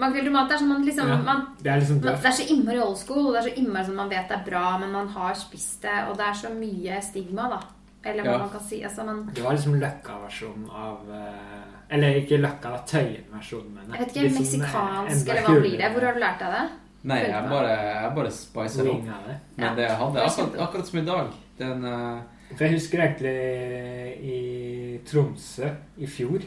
Makrell 0.01 0.24
tomat 0.24 0.51
er 0.51 0.57
sånn 0.62 0.68
man 0.68 0.84
liksom 0.86 1.09
Ja. 1.09 1.16
man, 1.22 1.47
Det 1.62 1.70
er 1.70 1.80
liksom 1.80 2.01
Det 2.01 2.24
er 2.24 2.30
så 2.32 2.47
innmari 2.49 2.80
old 2.80 2.97
school, 2.97 3.26
og 3.26 3.32
det 3.34 3.45
er 3.45 3.51
så 3.51 3.57
innmari 3.59 3.84
sånn 3.86 3.95
man 3.97 4.09
vet 4.09 4.28
det 4.28 4.36
er 4.38 4.45
bra, 4.51 4.78
men 4.78 4.93
man 4.93 5.09
har 5.09 5.34
spist 5.34 5.82
det, 5.82 6.09
og 6.09 6.16
det 6.16 6.24
er 6.26 6.32
så 6.32 6.49
mye 6.55 7.03
stigma, 7.03 7.49
da. 7.51 7.61
Eller 8.03 8.22
hva 8.24 8.32
Ja. 8.32 8.38
man 8.38 8.49
kan 8.49 8.61
si. 8.61 8.82
Altså, 8.82 9.05
man, 9.05 9.30
Det 9.34 9.43
var 9.45 9.53
liksom 9.53 9.74
løkka-versjonen 9.78 10.70
av 10.72 10.99
eh, 11.11 11.95
Eller 11.97 12.14
ikke 12.22 12.38
løkka, 12.41 12.62
da. 12.62 12.78
Tøyen-versjonen. 12.86 13.74
mener 13.74 13.97
jeg 13.97 14.07
vet 14.07 14.16
ikke, 14.16 14.22
Liksom, 14.22 14.61
meksikansk, 14.61 15.28
eller 15.28 15.43
hva 15.43 15.61
blir 15.61 15.76
det? 15.76 15.93
Hvor 15.93 16.01
har 16.07 16.12
du 16.14 16.20
lært 16.20 16.38
deg 16.38 16.53
det? 16.53 16.70
Nei, 17.03 17.18
jeg 17.26 17.49
bare, 17.49 17.68
jeg 17.68 18.14
bare 18.14 18.30
spicer 18.30 18.91
opp. 18.91 19.05
det. 19.05 19.36
Men 19.57 19.66
Ja. 19.68 19.74
det 19.74 19.88
jeg 19.88 19.97
hadde 19.99 20.16
akkurat, 20.24 20.61
akkurat 20.68 20.86
som 20.86 20.99
i 20.99 21.05
dag 21.05 21.26
Den 21.59 21.84
uh... 21.84 22.20
For 22.57 22.64
jeg 22.64 22.72
husker 22.72 22.99
egentlig 22.99 24.24
i 24.24 25.01
Tromsø 25.05 25.70
i 25.99 26.07
fjor 26.07 26.41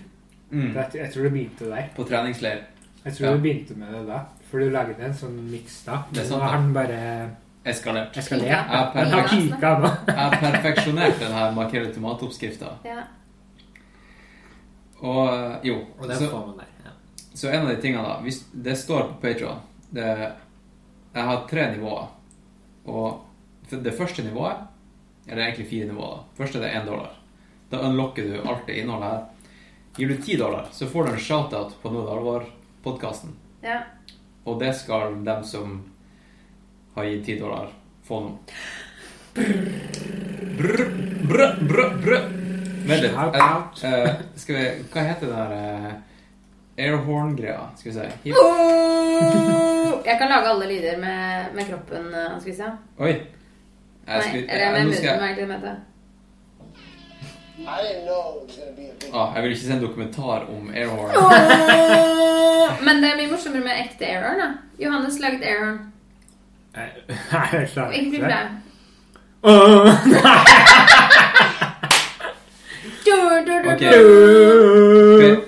mm, 0.54 0.74
jeg, 0.76 0.94
jeg 1.02 1.12
tror 1.14 1.24
det 1.24 1.32
begynte 1.34 1.70
der. 1.70 1.90
På 1.96 2.04
treningsleir. 2.08 2.60
Jeg 3.06 3.14
tror 3.18 3.26
Ja. 3.28 3.32
det 3.34 3.42
begynte 3.44 3.76
med 3.78 3.94
det 3.94 4.04
da. 4.08 4.20
For 4.50 4.60
du 4.60 4.70
lagde 4.70 4.96
en 5.04 5.14
sånn 5.14 5.40
miks 5.52 5.80
da. 5.86 6.04
Det 6.12 6.22
er 6.22 6.24
Nå 6.24 6.30
sant, 6.30 6.44
har 6.44 6.50
han 6.58 6.74
bare 6.74 7.00
Eskalert. 7.66 8.18
eskalert. 8.18 9.30
Kika 9.32 9.80
nå. 9.80 9.90
Jeg 10.08 10.16
har 10.18 10.32
perfeksjonert 10.40 11.20
den 11.20 11.32
her 11.32 11.52
i 11.90 11.94
tomatoppskrifta. 11.94 12.74
Ja. 12.86 13.04
Og 15.04 15.34
eh, 15.34 15.56
jo 15.68 15.78
Og 16.00 16.08
den 16.08 16.18
så, 16.18 16.30
får 16.32 16.46
man 16.48 16.58
der. 16.62 16.70
Ja. 16.86 16.92
så 17.34 17.50
en 17.50 17.66
av 17.66 17.70
de 17.74 17.82
tingene, 17.82 18.04
da 18.08 18.20
hvis 18.24 18.44
Det 18.54 18.76
står 18.78 19.02
på 19.10 19.22
Patreon 19.22 19.60
det, 19.92 20.06
Jeg 21.16 21.24
har 21.24 21.48
tre 21.50 21.68
nivåer. 21.76 22.08
Og 22.86 23.26
det 23.70 23.94
første 23.98 24.24
nivået 24.24 24.58
Eller 25.28 25.44
egentlig 25.48 25.68
fire 25.70 25.86
nivåer. 25.88 26.18
da. 26.18 26.24
Første 26.44 26.60
det 26.60 26.70
er 26.70 26.82
én 26.82 26.86
dollar. 26.86 27.12
Da 27.72 27.78
unlocker 27.88 28.24
du 28.24 28.42
alt 28.50 28.68
det 28.68 28.76
innholdet 28.82 29.10
her. 29.10 29.24
Gir 29.98 30.08
du 30.10 30.18
ti 30.18 30.36
dollar, 30.38 30.68
så 30.72 30.88
får 30.90 31.04
du 31.06 31.12
en 31.12 31.20
shout-out 31.20 31.76
på 31.82 31.92
Noe 31.94 32.08
av 32.08 32.18
alvor-podkasten. 32.18 33.34
ja. 33.64 33.82
Og 34.46 34.58
det 34.60 34.74
skal 34.76 35.14
dem 35.24 35.44
som 35.48 35.78
har 36.96 37.04
gitt 37.08 37.26
ti 37.26 37.38
dollar. 37.40 37.70
Få 38.04 38.18
nå. 38.20 38.32
Brr, 40.58 40.84
brr, 41.30 41.54
brr, 41.62 41.94
brr. 42.04 42.26
Vent 42.88 43.02
litt. 43.06 43.14
Shout 43.14 43.36
Eh, 43.36 43.56
out. 43.56 43.84
eh, 43.84 44.10
skal 44.36 44.56
vi 44.56 44.66
Hva 44.92 45.02
heter 45.08 45.28
det 45.28 45.36
der 45.36 45.52
uh, 45.88 45.94
airhorn-greia? 46.78 47.70
Skal 47.78 47.92
vi 47.92 47.96
si. 48.00 48.06
Hip. 48.26 48.36
Jeg 50.06 50.18
kan 50.20 50.30
lage 50.30 50.48
alle 50.52 50.68
lyder 50.68 50.98
med, 51.00 51.56
med 51.56 51.68
kroppen, 51.70 52.14
eh, 52.14 52.40
skal 52.40 52.52
vi 52.52 52.58
se. 52.58 52.72
Oi. 53.00 53.14
Nei, 53.14 54.14
Jeg 54.16 54.24
skulle, 54.24 54.44
eller 54.52 54.64
jeg, 54.66 54.72
med 54.74 54.82
munnen, 54.84 54.98
skal 54.98 55.78
ah, 59.14 59.36
jeg 59.36 59.44
vil 59.44 59.52
ikke 59.52 59.62
se 59.62 59.74
en 59.74 59.82
dokumentar 59.82 60.46
om 60.50 60.70
airhorn. 60.74 61.12
Men 62.86 62.96
det 63.04 63.10
er 63.12 63.18
mye 63.22 63.32
morsommere 63.32 63.64
med 63.64 63.82
ekte 63.86 64.06
airhorn, 64.10 64.40
da. 64.42 64.50
Johannes 64.80 65.20
laget 65.24 65.42
airhorn. 65.48 65.80
Nei, 66.76 66.88
jeg 67.54 67.70
klarer 67.74 67.92
Ikke 67.92 68.12
det. 68.12 68.20
flau. 68.24 68.48
Du, 73.80 73.88
du. 75.22 75.42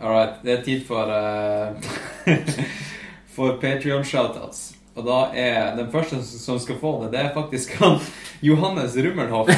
All 0.00 0.12
right. 0.12 0.34
Det 0.44 0.52
er 0.58 0.62
tid 0.62 0.84
for 0.86 1.02
uh, 1.04 1.82
For 3.36 3.58
Patrion-shoutouts. 3.60 4.75
Og 4.96 5.04
da 5.04 5.16
er 5.36 5.74
den 5.76 5.90
første 5.92 6.22
som 6.24 6.58
skal 6.62 6.78
få 6.80 6.94
det, 7.04 7.10
det 7.12 7.20
er 7.26 7.34
faktisk 7.34 7.74
han 7.82 7.98
Johannes 8.44 8.94
Rummelhoff. 8.96 9.48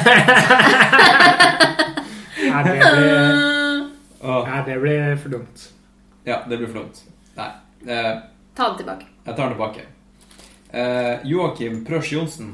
Nei, 2.39 2.63
det 2.65 2.73
blir, 2.75 3.85
Åh, 4.19 4.47
nei, 4.49 4.59
det 4.67 4.75
blir 4.81 5.15
for 5.21 5.29
dumt. 5.37 5.69
ja, 6.27 6.41
det 6.49 6.57
blir 6.59 6.67
flott. 6.73 7.03
Nei. 7.37 7.49
eh, 7.87 8.17
Ta 8.55 8.69
det 8.73 8.77
tilbake. 8.83 9.05
jeg 9.25 9.35
tar 9.35 9.43
den 9.45 9.53
tilbake. 9.55 9.85
Eh, 10.71 11.19
Joakim 11.23 11.85
Prøsch 11.87 12.11
Johnsen. 12.13 12.51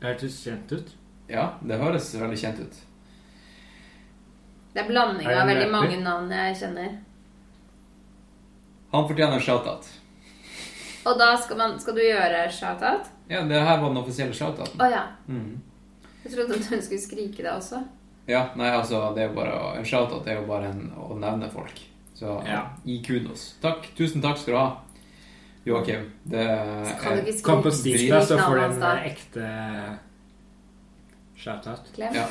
Det 0.00 0.06
hørtes 0.12 0.38
kjent 0.44 0.70
ut. 0.72 0.92
Ja, 1.28 1.48
det 1.66 1.80
høres 1.82 2.12
veldig 2.14 2.38
kjent 2.38 2.60
ut. 2.62 2.78
Det 4.76 4.84
er 4.84 4.88
blanding 4.90 5.26
Er 5.26 5.30
det 5.32 5.36
av 5.40 5.42
en 5.42 5.48
veldig 5.50 5.66
rapper? 5.66 5.80
mange 5.88 5.98
navn 6.04 6.30
jeg 6.36 6.56
kjenner. 6.60 6.90
Han 8.92 9.06
fortjener 9.08 9.34
en 9.40 9.42
shoutout. 9.42 9.88
Og 11.06 11.18
da 11.20 11.28
skal, 11.38 11.56
man, 11.60 11.76
skal 11.80 11.94
du 11.94 12.00
gjøre 12.02 12.46
shout-out? 12.50 13.10
Ja, 13.30 13.42
det 13.46 13.60
her 13.62 13.78
var 13.82 13.88
den 13.92 14.00
offisielle 14.00 14.34
shoutouten. 14.34 14.80
Oh, 14.82 14.88
ja. 14.90 15.04
Mm. 15.30 15.60
Jeg 16.24 16.32
trodde 16.32 16.54
at 16.58 16.66
hun 16.72 16.82
skulle 16.82 17.00
skrike 17.02 17.42
det 17.44 17.50
også. 17.52 17.78
Ja, 18.26 18.48
nei, 18.58 18.72
altså, 18.74 19.04
det 19.14 19.22
er 19.22 19.28
jo 19.28 19.36
bare 19.36 19.58
En 19.78 19.84
shoutout 19.86 20.26
er 20.26 20.40
jo 20.40 20.46
bare 20.48 20.72
en, 20.72 20.88
å 20.98 21.14
nevne 21.18 21.46
folk. 21.52 21.78
Så 22.16 22.40
Ja. 22.48 22.62
gi 22.84 22.96
kudos. 23.06 23.52
Takk. 23.62 23.86
Tusen 23.96 24.22
takk 24.24 24.38
skal 24.40 24.54
du 24.54 24.58
ha, 24.58 24.66
Joakim. 25.66 26.08
Det 26.24 26.46
Kan 27.02 27.16
du 27.18 27.22
er 27.22 27.30
ikke 27.30 27.42
Kom 27.46 27.62
på 27.62 27.70
skrike 27.70 27.98
Stifta, 27.98 28.20
så 28.26 28.38
får 28.40 28.54
du 28.54 28.60
navnet 28.60 28.62
hans 28.62 28.74
en 28.74 28.80
da? 28.80 28.96
eh, 28.96 29.06
ekte 29.12 29.98
shout-out. 31.36 31.92
Klem. 31.94 32.14
Ja. 32.14 32.26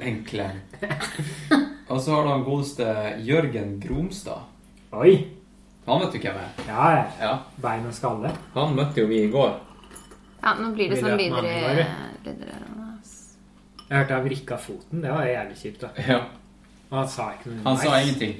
En 0.00 0.24
klem. 0.24 0.60
Og 1.90 2.00
så 2.00 2.14
har 2.14 2.22
du 2.22 2.30
han 2.30 2.44
godeste 2.46 2.86
Jørgen 3.26 3.80
Gromstad. 3.82 4.46
Oi! 4.92 5.39
Han 5.90 6.04
vet 6.04 6.12
du 6.14 6.18
hvem 6.22 6.36
er? 6.38 6.50
Ja, 6.68 6.90
ja. 6.94 7.04
Ja. 7.20 7.32
Bein 7.62 7.86
og 7.88 7.94
skalle. 7.96 8.30
Han 8.54 8.76
møtte 8.78 9.02
jo 9.02 9.08
vi 9.10 9.24
i 9.24 9.30
går. 9.32 9.56
Ja, 10.40 10.54
nå 10.56 10.70
blir 10.76 10.92
det 10.92 11.00
sånn 11.02 11.18
videre... 11.20 11.54
videre 12.24 12.58
Jeg 13.90 13.98
hørte 13.98 14.14
han 14.14 14.24
vrikka 14.24 14.56
foten. 14.62 15.02
Det 15.02 15.10
var 15.10 15.26
jævlig 15.26 15.58
kjipt. 15.58 15.82
da. 15.82 15.90
Ja. 16.06 16.20
Og 16.90 16.96
han 16.98 17.10
sa 17.10 17.26
ikke 17.34 17.50
noe 17.50 17.64
Han 17.66 17.76
sa 17.78 17.98
ingenting. 18.00 18.38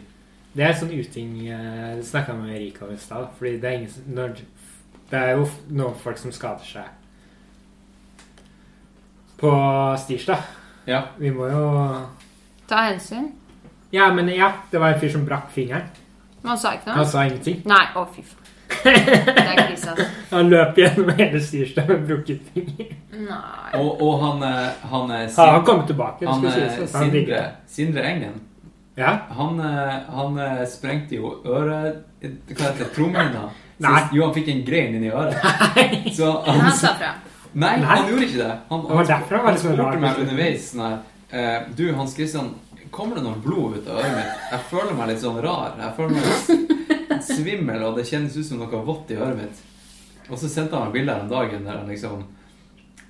Det 0.51 0.65
er 0.67 0.73
sånn 0.75 0.91
uting 0.91 1.35
eh, 1.47 1.91
Det 2.01 2.07
snakka 2.09 2.33
jeg 2.35 2.41
med 2.41 2.57
Rika 2.59 2.87
om 2.87 2.95
i 2.95 2.99
stad. 2.99 3.29
Fordi 3.39 3.53
det 3.63 3.69
er 3.69 3.77
ingen 3.79 4.15
når, 4.17 4.41
Det 5.11 5.19
er 5.21 5.37
jo 5.39 5.45
noen 5.69 5.99
folk 5.99 6.19
som 6.19 6.35
skader 6.35 6.67
seg 6.67 6.97
på 9.41 9.51
Stirsdag. 9.97 10.43
Ja. 10.85 10.99
Vi 11.17 11.31
må 11.33 11.47
jo 11.49 11.61
Ta 12.69 12.83
hensyn. 12.91 13.31
Ja, 13.91 14.11
men 14.13 14.29
ja, 14.29 14.51
det 14.71 14.79
var 14.83 14.93
en 14.93 15.01
fyr 15.01 15.11
som 15.15 15.25
brakk 15.25 15.49
fingeren. 15.55 15.89
Man 16.43 16.59
sa 16.59 16.73
ikke 16.77 16.89
noe? 16.91 16.97
Han 17.01 17.07
sa 17.07 17.25
ingenting. 17.29 17.63
Nei. 17.69 17.83
Å, 17.97 18.05
fy 18.15 18.23
faen. 18.25 18.37
Det 18.71 18.93
er 19.43 19.57
krise, 19.67 19.91
altså. 19.91 20.05
Han 20.31 20.49
løp 20.53 20.77
gjennom 20.79 21.09
hele 21.19 21.41
Stirsdag 21.43 21.89
med 21.91 22.05
brukket 22.07 22.45
finger. 22.55 22.93
Nei. 23.19 23.73
Og, 23.81 23.89
og 24.07 24.21
han, 24.23 24.45
eh, 24.47 24.85
han 24.93 25.11
er 25.11 25.25
Ja, 25.27 25.47
han 25.57 25.65
kom 25.67 25.83
tilbake. 25.89 26.27
Han 26.29 26.39
skulle 26.39 26.53
eh, 26.69 26.77
sies, 26.79 26.93
han 26.95 27.03
Sindre, 27.03 27.19
digger. 27.19 27.49
Sindre 27.69 28.05
Engen. 28.13 28.37
Ja? 29.01 29.11
Han, 29.37 29.59
eh, 29.65 29.97
han 30.15 30.39
eh, 30.45 30.63
sprengte 30.71 31.19
jo 31.19 31.35
øret 31.45 31.99
Hva 32.23 32.31
heter 32.63 32.85
det? 32.85 32.89
Trommehinna. 32.95 33.43
Nei. 33.81 34.01
Jo, 34.15 34.27
han 34.29 34.35
fikk 34.39 34.49
en 34.55 34.63
grein 34.67 34.97
inni 35.01 35.11
øret. 35.11 35.37
Så 36.17 36.31
Men 36.47 36.55
han, 36.55 36.65
han 36.71 36.79
sa 36.79 36.95
fra. 37.01 37.13
nei, 37.53 37.75
Nei. 37.81 37.87
han 37.91 38.09
gjorde 38.11 38.27
ikke 38.31 38.41
det. 38.45 38.51
Han, 38.71 38.83
Det 38.87 38.91
var 38.95 39.03
han, 39.03 39.11
derfor 39.13 39.37
han 39.41 39.45
var 39.45 39.51
han 39.57 39.61
så 39.63 39.69
rar. 39.75 39.77
spurte 39.83 40.03
meg 40.07 40.23
underveis 40.25 40.67
sånn 40.71 40.83
her 40.87 40.99
eh, 41.33 41.71
Du, 41.79 41.85
Hans 41.99 42.15
Christian, 42.17 42.53
kommer 42.91 43.17
det 43.17 43.25
noe 43.25 43.41
blod 43.43 43.79
ut 43.79 43.89
av 43.89 44.01
øret 44.03 44.17
mitt? 44.17 44.45
Jeg 44.53 44.67
føler 44.71 44.97
meg 44.99 45.11
litt 45.11 45.23
sånn 45.23 45.41
rar. 45.45 45.75
Jeg 45.81 45.97
føler 45.97 46.17
meg 46.17 46.29
litt 46.31 47.27
svimmel, 47.31 47.85
og 47.87 47.99
det 47.99 48.07
kjennes 48.11 48.37
ut 48.37 48.47
som 48.47 48.61
noe 48.63 48.83
vått 48.87 49.13
i 49.15 49.19
øret 49.19 49.41
mitt. 49.41 49.63
Og 50.31 50.39
så 50.39 50.51
sendte 50.51 50.79
han 50.79 50.89
meg 50.89 51.01
bilder 51.01 51.25
om 51.25 51.31
dagen 51.31 51.67
der 51.67 51.81
han 51.81 51.89
liksom 51.91 52.21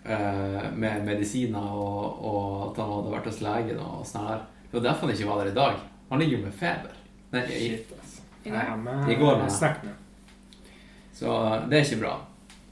eh, 0.08 0.68
Med 0.72 1.04
medisiner 1.04 1.74
og, 1.76 2.22
og 2.24 2.46
at 2.70 2.80
han 2.80 2.94
hadde 2.94 3.12
vært 3.12 3.28
hos 3.28 3.42
legen 3.44 3.82
og 3.84 4.06
sånn 4.08 4.28
her. 4.30 4.44
Det 4.70 4.78
var 4.78 4.86
derfor 4.88 5.08
han 5.08 5.16
ikke 5.16 5.28
var 5.28 5.42
der 5.42 5.52
i 5.52 5.58
dag. 5.58 5.80
Han 6.10 6.22
ligger 6.22 6.38
jo 6.38 6.44
med 6.46 6.56
feber. 6.56 6.96
Nei, 7.34 7.44
Shit, 7.50 7.92
altså. 7.98 8.22
I 8.44 8.50
går? 8.50 9.10
I 9.12 9.18
går, 9.20 9.42
så 11.20 11.32
det 11.68 11.76
er 11.76 11.84
ikke 11.84 12.00
bra. 12.00 12.14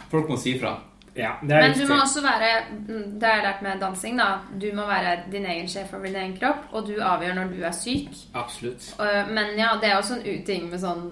Folk 0.09 0.31
må 0.31 0.39
si 0.41 0.55
fra. 0.59 0.71
Ja, 1.19 1.33
Men 1.43 1.73
du 1.75 1.83
må 1.89 1.97
også 1.99 2.23
være 2.23 2.49
Det 2.87 3.27
har 3.27 3.41
jeg 3.41 3.45
lært 3.45 3.63
med 3.67 3.81
dansing, 3.83 4.19
da. 4.21 4.29
Du 4.61 4.69
må 4.77 4.85
være 4.87 5.17
din 5.33 5.47
egen 5.51 5.69
sjef 5.69 5.91
over 5.97 6.07
din 6.07 6.17
egen 6.21 6.37
kropp, 6.39 6.69
og 6.73 6.87
du 6.87 6.95
avgjør 7.03 7.35
når 7.35 7.51
du 7.57 7.63
er 7.67 7.75
syk. 7.75 8.09
Absolutt. 8.39 8.87
Men 9.35 9.53
ja, 9.59 9.73
det 9.83 9.91
er 9.91 9.97
også 9.99 10.21
en 10.21 10.27
uting 10.39 10.71
med 10.71 10.79
sånn 10.83 11.05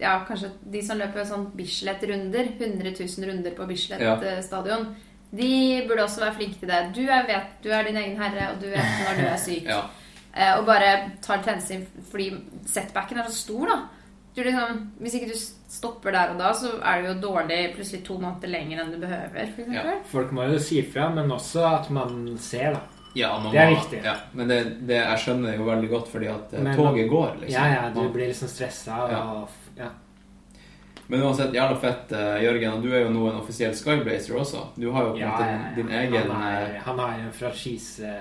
Ja, 0.00 0.18
kanskje 0.28 0.50
de 0.72 0.82
som 0.86 0.98
løper 0.98 1.28
sånn 1.28 1.50
Bislett-runder, 1.56 2.54
100 2.58 2.94
000 2.96 3.28
runder 3.28 3.56
på 3.56 3.66
Bislett 3.68 4.00
Ja. 4.00 4.16
stadion, 4.42 4.94
de 5.32 5.82
burde 5.88 6.04
også 6.04 6.20
være 6.24 6.34
flinke 6.40 6.58
til 6.60 6.68
det. 6.68 6.80
Du 6.96 7.02
er, 7.06 7.26
vet, 7.28 7.52
du 7.64 7.70
er 7.72 7.82
din 7.84 7.96
egen 7.96 8.16
herre, 8.20 8.50
og 8.54 8.60
du 8.60 8.68
vet 8.68 9.00
når 9.06 9.20
du 9.20 9.26
er 9.28 9.36
syk. 9.40 9.68
Ja. 9.76 9.82
Eh, 10.32 10.58
og 10.58 10.64
bare 10.64 11.10
tar 11.20 11.42
hensyn 11.44 11.82
fordi 12.10 12.30
setbacken 12.66 13.18
er 13.20 13.26
så 13.28 13.36
stor, 13.36 13.66
da. 13.68 13.76
Du 14.36 14.40
liksom, 14.42 14.78
hvis 15.00 15.14
ikke 15.18 15.28
du 15.28 15.36
stopper 15.72 16.12
der 16.12 16.32
og 16.34 16.38
da, 16.42 16.50
så 16.52 16.74
er 16.84 17.00
du 17.02 17.06
jo 17.08 17.14
dårlig 17.22 17.60
plutselig 17.74 18.02
to 18.04 18.18
måneder 18.20 18.50
lenger 18.52 18.82
enn 18.82 18.90
du 18.92 18.98
behøver. 19.00 19.46
For. 19.56 19.72
Ja. 19.72 19.94
Folk 20.10 20.32
må 20.36 20.44
jo 20.50 20.58
si 20.60 20.82
fra, 20.84 21.06
men 21.14 21.30
også 21.32 21.62
at 21.80 21.88
man 21.90 22.36
ser, 22.38 22.74
da. 22.76 22.80
Ja, 23.16 23.30
man 23.38 23.52
Det 23.52 23.60
er 23.60 23.70
må- 23.70 23.76
viktig. 23.80 24.02
Ja, 24.04 24.14
men 24.32 24.48
det, 24.48 24.58
det, 24.88 24.96
jeg 25.00 25.18
skjønner 25.18 25.56
jo 25.56 25.64
veldig 25.66 25.88
godt, 25.90 26.08
fordi 26.08 26.26
at 26.32 26.52
eh, 26.54 26.62
Men- 26.62 26.76
toget 26.76 27.10
går, 27.10 27.34
liksom. 27.40 27.50
Ja, 27.56 27.66
ja, 27.74 27.90
du 27.90 28.00
Man- 28.02 28.12
blir 28.12 28.26
liksom 28.28 28.48
stressa 28.48 29.02
og 29.04 29.48
ja. 29.76 29.88
Men 31.08 31.20
uansett, 31.22 31.52
jævla 31.52 31.76
fett, 31.80 32.12
eh, 32.12 32.42
Jørgen. 32.44 32.72
og 32.72 32.82
Du 32.82 32.92
er 32.94 33.00
jo 33.02 33.10
nå 33.10 33.26
en 33.28 33.40
offisiell 33.40 33.74
Skyblazer 33.74 34.34
også. 34.38 34.62
Du 34.78 34.90
har 34.92 35.02
jo 35.02 35.10
på 35.10 35.16
en 35.16 35.20
Ja, 35.20 35.28
måte 35.28 35.46
ja, 35.50 35.74
din, 35.76 35.86
din 35.86 35.96
egen 35.98 36.30
han, 36.30 36.42
er, 36.42 36.74
eh, 36.76 36.80
han 36.84 36.98
har 36.98 37.18
en 37.18 37.32
franchise 37.32 38.16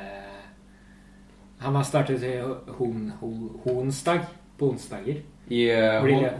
Han 1.59 1.75
har 1.75 1.83
startet 1.83 2.23
i 2.23 2.39
Hon, 2.77 3.11
på 3.21 3.69
onsdager. 4.59 5.21
i 5.49 5.69
eh, 5.69 6.01
Blir 6.03 6.33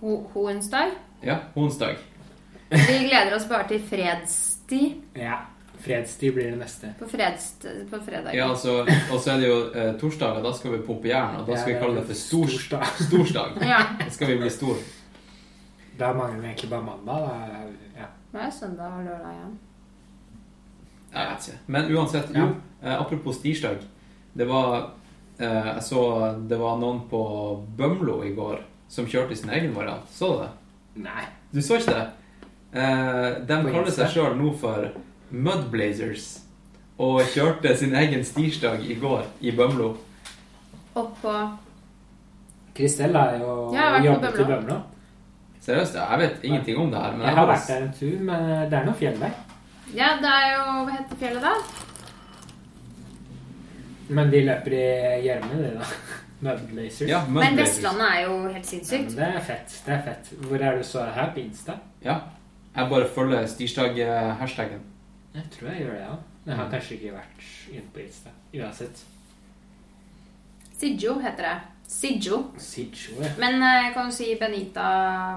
Ho- 0.00 0.26
Hoensdag. 0.34 0.90
Ja, 1.22 1.38
Honsdag. 1.54 1.96
Vi 2.70 2.98
gleder 3.08 3.36
oss 3.36 3.46
bare 3.48 3.68
til 3.68 3.80
fredstid 3.80 5.02
Ja. 5.14 5.36
Fredstid 5.78 6.32
blir 6.34 6.50
det 6.50 6.58
neste. 6.58 6.94
på, 6.98 7.06
fredst, 7.08 7.66
på 7.90 7.98
fredag. 8.02 8.34
Ja, 8.34 8.48
altså, 8.48 8.78
og 9.12 9.20
så 9.20 9.30
er 9.34 9.40
det 9.42 9.48
jo 9.48 9.58
eh, 9.74 10.36
og 10.38 10.42
Da 10.42 10.52
skal 10.56 10.72
vi 10.72 10.78
pumpe 10.86 11.08
jern, 11.08 11.36
og 11.36 11.46
da 11.46 11.56
skal 11.60 11.74
vi 11.74 11.80
kalle 11.80 12.00
det 12.00 12.06
for 12.06 12.14
stor, 12.14 12.46
Storsdag. 12.46 12.86
storsdag. 13.08 13.58
Ja. 13.62 13.82
Da 14.00 14.08
skal 14.10 14.28
vi 14.32 14.36
bli 14.40 14.50
stor. 14.50 14.76
Da 15.98 16.12
mangler 16.16 16.40
vi 16.40 16.46
egentlig 16.48 16.70
bare 16.70 16.82
mandag. 16.82 17.28
Da. 17.28 18.00
Ja. 18.00 18.06
Det 18.32 18.40
er 18.46 18.50
søndag 18.50 18.96
og 18.98 19.04
lørdag 19.04 19.34
igjen. 19.36 19.58
Jeg 21.14 21.28
vet 21.30 21.48
ikke. 21.48 21.58
Men 21.66 21.92
uansett, 21.96 22.32
jo, 22.36 22.46
eh, 22.82 22.96
apropos 23.00 23.38
tirsdag. 23.44 23.78
Det 24.36 24.48
var 24.48 24.90
eh, 25.38 25.66
Jeg 25.74 25.82
så 25.82 26.02
det 26.48 26.58
var 26.60 26.80
noen 26.80 27.04
på 27.10 27.20
Bømlo 27.78 28.22
i 28.24 28.32
går 28.36 28.58
som 28.88 29.06
kjørte 29.10 29.36
sin 29.36 29.50
egen 29.50 29.74
variant. 29.76 30.06
Så 30.12 30.32
du 30.32 30.38
det? 30.44 30.50
Nei. 31.06 31.26
Du 31.52 31.60
så 31.62 31.78
ikke 31.80 31.94
det? 31.94 32.06
Eh, 32.76 33.28
de 33.48 33.60
kaller 33.70 33.92
seg 33.94 34.10
sjøl 34.12 34.34
nå 34.38 34.52
for 34.60 34.90
Mudblazers. 35.30 36.26
Og 36.98 37.20
kjørte 37.34 37.74
sin 37.76 37.94
egen 37.94 38.24
stirsdag 38.24 38.84
i 38.88 38.96
går 39.00 39.24
i 39.44 39.52
Bømlo. 39.52 39.94
Oppå 40.96 41.32
Kristella 42.76 43.26
er 43.34 43.42
jo 43.42 43.56
Jeg 43.72 43.80
har 43.82 43.92
vært 43.92 44.02
på 44.02 44.06
jobbet 44.06 44.28
i 44.28 44.44
Bømlo. 44.44 44.54
Bømlo. 44.56 44.78
Seriøst, 45.66 45.96
jeg 45.98 46.18
vet 46.20 46.44
ingenting 46.46 46.78
om 46.78 46.90
det 46.92 47.00
her. 47.02 47.12
Men 47.12 47.20
Jeg 47.20 47.28
jeg 47.28 47.36
har 47.36 47.46
bare, 47.46 47.56
vært 47.56 47.68
der 47.68 47.82
en 47.82 47.92
tur, 47.98 48.18
men 48.28 48.70
det 48.70 48.78
er 48.78 48.84
noe 48.86 48.94
fjell 49.00 49.18
der. 49.20 49.32
Ja, 49.96 50.08
det 50.22 50.30
er 50.30 50.46
jo 50.52 50.62
Hva 50.86 50.92
heter 50.96 51.20
fjellet 51.20 51.42
da? 51.42 51.54
Men 54.08 54.30
de 54.30 54.40
løper 54.46 54.76
i 54.76 54.86
gjørme, 55.26 55.58
de, 55.62 55.70
da. 55.80 55.88
Mudblazers. 56.40 57.08
Ja, 57.08 57.22
Men 57.28 57.56
Vestlandet 57.56 58.06
er 58.12 58.20
jo 58.26 58.48
helt 58.52 58.72
Ja, 58.72 58.98
det 58.98 59.28
er 59.28 59.40
fett. 59.40 59.82
Det 59.86 59.94
er 59.94 60.02
fett. 60.04 60.32
Hvor 60.40 60.60
er 60.60 60.76
du 60.76 60.82
så 60.84 61.04
her 61.04 61.32
på 61.32 61.40
Insta? 61.40 61.78
Ja. 62.04 62.18
Jeg 62.76 62.90
bare 62.90 63.08
følger 63.14 63.46
Stirsdag-hashtagen. 63.46 64.82
Jeg 65.34 65.42
tror 65.52 65.68
jeg 65.68 65.78
gjør 65.78 65.92
det, 65.92 66.00
ja. 66.00 66.16
Jeg 66.46 66.56
har 66.56 66.68
kanskje 66.70 66.94
ikke 66.98 67.14
vært 67.16 67.46
inne 67.72 67.88
på 67.94 68.02
Insta. 68.04 68.30
Uansett. 68.54 69.04
Sidjo 70.76 71.16
heter 71.24 71.48
det. 71.48 71.56
Sidjo. 71.88 72.42
Sidjo, 72.58 73.16
ja. 73.22 73.30
Men 73.38 73.62
eh, 73.62 73.84
jeg 73.86 73.92
kan 73.94 74.10
jo 74.10 74.14
si 74.14 74.28
Benita, 74.40 74.86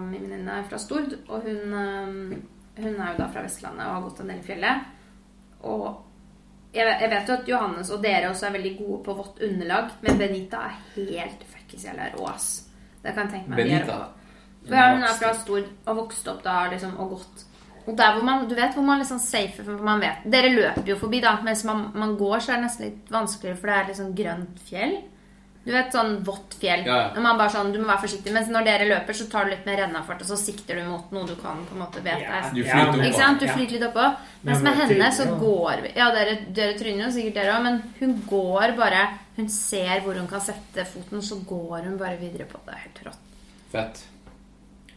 min 0.04 0.26
venninne, 0.26 0.60
er 0.60 0.68
fra 0.70 0.78
Stord. 0.82 1.16
Og 1.30 1.42
hun, 1.46 1.74
eh, 1.80 2.84
hun 2.84 3.00
er 3.00 3.12
jo 3.14 3.18
da 3.22 3.28
fra 3.32 3.44
Vestlandet 3.46 3.86
og 3.86 3.94
har 3.94 4.06
gått 4.08 4.20
en 4.24 4.32
del 4.34 4.42
i 4.44 4.48
fjellet. 4.50 4.88
Og 5.70 5.86
jeg, 6.74 7.10
vet- 7.10 7.28
jo 7.30 7.34
at 7.34 7.48
Johannes 7.50 7.90
og 7.90 8.04
dere 8.04 8.30
også 8.30 8.46
er 8.48 8.52
veldig 8.58 8.78
gode 8.78 9.04
på 9.04 9.14
vått 9.18 9.42
underlag, 9.42 9.90
men 10.02 10.18
Benita 10.18 10.58
er 10.68 10.76
helt 10.96 11.44
fuckings 11.50 11.86
jævla 11.86 12.10
rå, 12.16 12.28
ass. 12.30 12.50
Det 13.04 13.14
kan 13.16 13.26
jeg 13.28 13.32
tenke 13.34 13.50
meg. 13.50 13.58
Benita. 13.58 13.98
rå. 13.98 14.16
Ja, 14.70 14.90
hun 14.94 15.04
er 15.04 15.16
fra 15.18 15.34
stor 15.34 15.64
og 15.88 15.96
vokst 16.04 16.28
opp 16.28 16.44
da 16.44 16.68
liksom, 16.70 16.98
og 17.00 17.10
gått. 17.16 17.46
Og 17.88 17.96
der 17.98 18.14
hvor 18.14 18.24
man, 18.28 18.48
du 18.48 18.54
vet 18.56 18.76
hvor 18.76 18.84
man 18.86 19.00
liksom 19.00 19.20
safer, 19.20 19.64
for 19.64 19.82
man 19.84 20.02
vet 20.04 20.26
Dere 20.30 20.50
løper 20.54 20.86
jo 20.92 20.98
forbi, 21.00 21.22
da. 21.24 21.38
Mens 21.42 21.64
man, 21.66 21.88
man 21.96 22.18
går, 22.20 22.40
så 22.40 22.52
er 22.52 22.60
det 22.60 22.66
nesten 22.68 22.86
litt 22.86 23.10
vanskeligere, 23.14 23.58
for 23.58 23.68
det 23.72 23.78
er 23.78 23.88
liksom 23.88 24.12
grønt 24.20 24.60
fjell. 24.70 24.98
Du 25.66 25.72
vet, 25.74 25.92
sånn 25.94 26.24
vått 26.26 26.56
fjell. 26.62 26.86
Ja, 26.88 26.96
ja. 27.02 27.08
Når 27.14 27.22
man 27.22 27.38
bare 27.38 27.50
sånn, 27.52 27.72
Du 27.74 27.80
må 27.80 27.86
være 27.86 28.02
forsiktig. 28.08 28.32
Mens 28.34 28.48
når 28.50 28.64
dere 28.66 28.86
løper, 28.90 29.14
så 29.14 29.30
tar 29.30 29.46
du 29.46 29.52
litt 29.52 29.66
mer 29.68 29.78
rennafart, 29.78 30.22
og 30.22 30.28
så 30.28 30.38
sikter 30.40 30.76
du 30.80 30.84
mot 30.90 31.12
noe 31.12 31.28
du 31.28 31.36
kan 31.36 31.60
på 31.68 31.76
en 31.76 31.82
måte 31.84 32.02
vet 32.02 32.22
Ja, 32.24 32.40
er 32.40 32.54
Du 32.56 32.64
flyter 32.64 32.98
men- 32.98 33.06
Ikke 33.12 33.20
sant? 33.20 33.40
Du 33.40 33.46
Ja. 33.46 33.54
flyter 33.54 33.72
litt 33.72 33.84
oppå. 33.94 34.18
Mens 34.44 34.62
med 34.64 34.74
henne 34.74 35.12
så 35.12 35.26
går 35.40 35.82
vi 35.84 35.92
Ja, 35.96 36.12
dere, 36.12 36.38
dere 36.54 36.74
tryner 36.80 37.06
jo 37.06 37.12
sikkert 37.12 37.34
dere 37.34 37.54
òg, 37.60 37.64
men 37.64 37.84
hun 38.00 38.22
går 38.28 38.76
bare 38.78 39.10
Hun 39.38 39.48
ser 39.48 40.00
hvor 40.02 40.14
hun 40.18 40.28
kan 40.28 40.42
sette 40.42 40.84
foten, 40.86 41.22
så 41.22 41.36
går 41.46 41.84
hun 41.84 41.98
bare 41.98 42.18
videre 42.18 42.46
på. 42.46 42.60
Det 42.66 42.74
er 42.74 42.80
helt 42.80 43.04
rått. 43.06 43.18
Fett. 43.72 44.04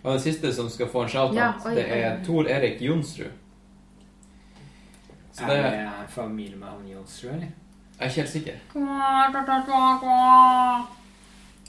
Og 0.05 0.13
den 0.15 0.21
siste 0.33 0.53
som 0.53 0.69
skal 0.69 0.87
få 0.87 1.03
en 1.05 1.09
shout-out, 1.09 1.35
Ja, 1.35 1.53
det 1.75 1.89
er. 1.91 2.25
Tor 2.25 2.45
Erik 2.49 2.81
Jonsrud. 2.81 3.31
Så 5.33 5.43
Er 5.45 5.47
det 5.63 5.63
det 5.63 6.11
familie 6.11 6.57
med 6.57 6.69
han 6.69 6.89
Jonsrud, 6.89 7.31
eller? 7.35 7.49
Jeg 8.03 8.09
er 8.09 8.11
ikke 8.11 8.23
helt 8.23 8.31
sikker. 8.33 8.55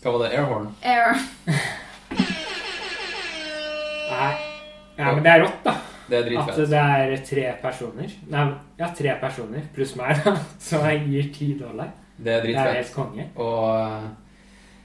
Hva 0.02 0.12
var 0.16 0.24
det? 0.24 0.30
Airhorn? 0.34 0.66
Nei. 4.14 4.32
Ja, 4.98 5.12
men 5.14 5.22
det 5.26 5.32
er 5.34 5.44
rått, 5.44 5.60
da. 5.66 5.74
Det 6.10 6.18
er 6.18 6.24
At 6.24 6.28
dritfett. 6.28 6.70
det 6.72 6.80
er 6.82 7.14
tre 7.28 7.46
personer. 7.62 8.10
Nei, 8.34 8.44
ja, 8.82 8.90
tre 8.98 9.14
personer 9.22 9.62
pluss 9.76 9.94
meg, 10.00 10.20
da. 10.26 10.34
Som 10.68 10.84
jeg 10.90 11.06
gir 11.12 11.30
ti 11.38 11.48
dollar. 11.60 11.94
Det 12.18 12.34
er 12.34 12.42
dritfett. 12.44 12.66
Det 12.66 12.74
er 12.74 12.82
helt 12.82 12.96
konge. 12.98 13.28
Og 13.38 13.70
eh, 13.78 14.10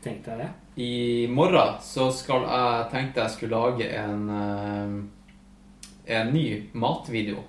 Tenk 0.04 0.20
deg 0.28 0.38
det. 0.44 0.50
i 0.84 1.26
morgen 1.32 1.80
så 1.82 2.06
skal 2.14 2.44
jeg 2.46 2.84
tenkte 2.92 3.24
jeg 3.24 3.34
skulle 3.34 3.56
lage 3.58 3.88
en 3.98 4.28
eh, 4.36 6.18
en 6.18 6.30
ny 6.32 6.44
matvideo. 6.72 7.42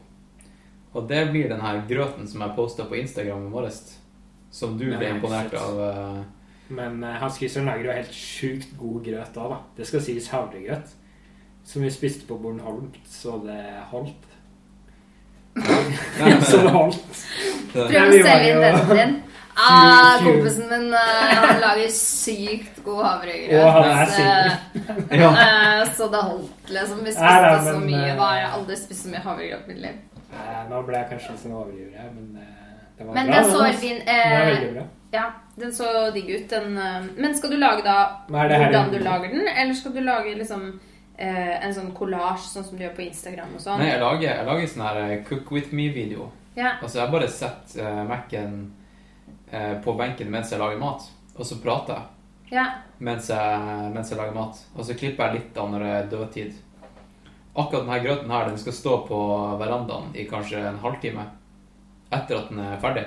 Og 0.93 1.05
det 1.09 1.27
blir 1.31 1.49
den 1.51 1.61
her 1.61 1.81
grøten 1.89 2.27
som 2.27 2.41
jeg 2.41 2.55
posta 2.55 2.83
på 2.89 2.97
Instagram 2.97 3.45
i 3.45 3.49
morges. 3.53 3.97
Som 4.51 4.77
du 4.79 4.87
ble 4.97 5.09
imponert 5.13 5.53
av. 5.53 5.79
eh, 5.85 6.23
Men 6.73 7.03
uh, 7.03 7.11
Hans 7.21 7.37
Christian 7.37 7.65
lager 7.69 7.85
jo 7.85 7.91
helt 7.97 8.13
sjukt 8.13 8.71
god 8.77 9.03
grøt 9.05 9.35
da, 9.35 9.47
da. 9.53 9.57
Det 9.77 9.87
skal 9.87 10.01
sies 10.01 10.27
havregrøt. 10.33 10.95
Som 11.65 11.83
vi 11.85 11.89
spiste 11.93 12.25
på 12.25 12.37
Bornholm, 12.41 12.89
så 13.05 13.37
det 13.45 13.59
holdt. 13.91 14.25
Så 16.49 16.57
det 16.63 16.69
holdt. 16.71 17.25
Prøv 17.73 17.89
å 17.89 18.21
selge 18.23 18.53
inn 18.53 18.61
den 18.63 18.95
din. 18.97 19.17
Ah, 19.59 20.21
kompisen 20.23 20.69
min 20.71 20.85
uh, 20.93 21.31
han 21.35 21.57
lager 21.59 21.89
sykt 21.91 22.77
god 22.85 23.01
havregrøt. 23.03 23.57
Og 23.59 23.71
han 23.75 23.87
er 23.89 24.05
så, 24.07 24.13
singel. 24.15 25.01
ja. 25.19 25.31
eh, 25.35 25.81
så 25.97 26.07
det 26.13 26.21
holdt, 26.29 26.69
liksom. 26.71 27.01
Vi 27.03 27.11
spiste 27.11 27.25
nei, 27.43 27.57
så 27.65 27.73
men, 27.73 27.89
mye. 27.89 28.05
eh, 28.05 28.13
Da 28.15 28.29
har 28.29 28.37
jeg 28.39 28.51
aldri 28.55 28.77
spist 28.79 29.03
så 29.03 29.11
mye 29.11 29.23
havregrøt 29.25 29.65
i 29.67 29.73
mitt 29.73 29.81
liv. 29.83 29.97
Eh, 30.29 30.61
nå 30.69 30.81
ble 30.85 30.99
jeg 30.99 31.09
kanskje 31.13 31.33
litt 31.33 31.43
sånn 31.43 31.57
overdriver 31.57 31.97
her, 31.97 32.09
men 32.13 32.41
eh, 32.41 32.81
det 32.97 33.07
var 33.07 33.17
Men 33.17 33.31
bra. 33.31 33.35
den 33.35 33.51
så 33.51 33.61
altså. 33.63 33.79
fin 33.81 34.01
Den 34.03 34.15
er 34.15 34.41
eh, 34.41 34.49
veldig 34.49 34.73
bra. 34.75 34.85
Ja, 35.11 35.23
den 35.55 35.71
så 35.73 35.87
digg 36.13 36.29
ut. 36.29 36.49
Den, 36.49 36.77
eh, 36.77 37.07
men 37.17 37.35
skal 37.37 37.55
du 37.55 37.57
lage 37.57 37.85
da 37.85 37.97
hvordan 38.29 38.91
du 38.93 38.99
lager 38.99 39.33
den, 39.33 39.47
eller 39.47 39.73
skal 39.73 39.95
du 39.95 40.01
lage 40.05 40.35
liksom 40.37 40.67
eh, 41.17 41.55
en 41.65 41.73
sånn 41.73 41.93
collage, 41.97 42.45
sånn 42.45 42.67
som 42.67 42.77
du 42.77 42.85
gjør 42.85 42.93
på 42.99 43.07
Instagram 43.07 43.55
og 43.55 43.63
sånn? 43.63 43.81
Nei, 43.81 43.89
jeg 43.93 44.03
lager, 44.03 44.27
jeg 44.29 44.49
lager 44.51 44.69
sånn 44.73 44.85
her 44.85 45.23
Cook 45.29 45.51
with 45.55 45.73
me-video. 45.73 46.29
Ja. 46.59 46.75
Altså, 46.81 46.99
jeg 46.99 47.13
bare 47.13 47.27
setter 47.31 47.85
uh, 47.87 48.05
Mac-en 48.09 48.55
uh, 49.53 49.75
på 49.83 49.93
benken 49.97 50.31
mens 50.33 50.51
jeg 50.51 50.59
lager 50.61 50.79
mat, 50.81 51.05
og 51.37 51.45
så 51.47 51.59
prater 51.63 51.95
jeg 51.95 52.57
ja. 52.57 52.65
mens 53.05 53.29
jeg, 53.31 53.91
mens 53.93 54.11
jeg 54.11 54.19
lager 54.19 54.35
mat. 54.35 54.59
Og 54.75 54.85
så 54.85 54.97
klipper 54.97 55.29
jeg 55.29 55.39
litt 55.39 55.59
av 55.61 55.69
når 55.71 55.85
det 55.85 55.91
er 55.93 56.09
dødtid. 56.13 56.57
Akkurat 57.59 57.83
denne 57.85 57.99
grøten 58.03 58.31
her, 58.31 58.45
den 58.49 58.57
skal 58.61 58.73
stå 58.77 58.95
på 59.09 59.19
verandaen 59.59 60.13
i 60.15 60.25
kanskje 60.29 60.61
en 60.69 60.77
halvtime 60.79 61.25
etter 62.15 62.37
at 62.39 62.49
den 62.53 62.59
er 62.63 62.77
ferdig. 62.81 63.03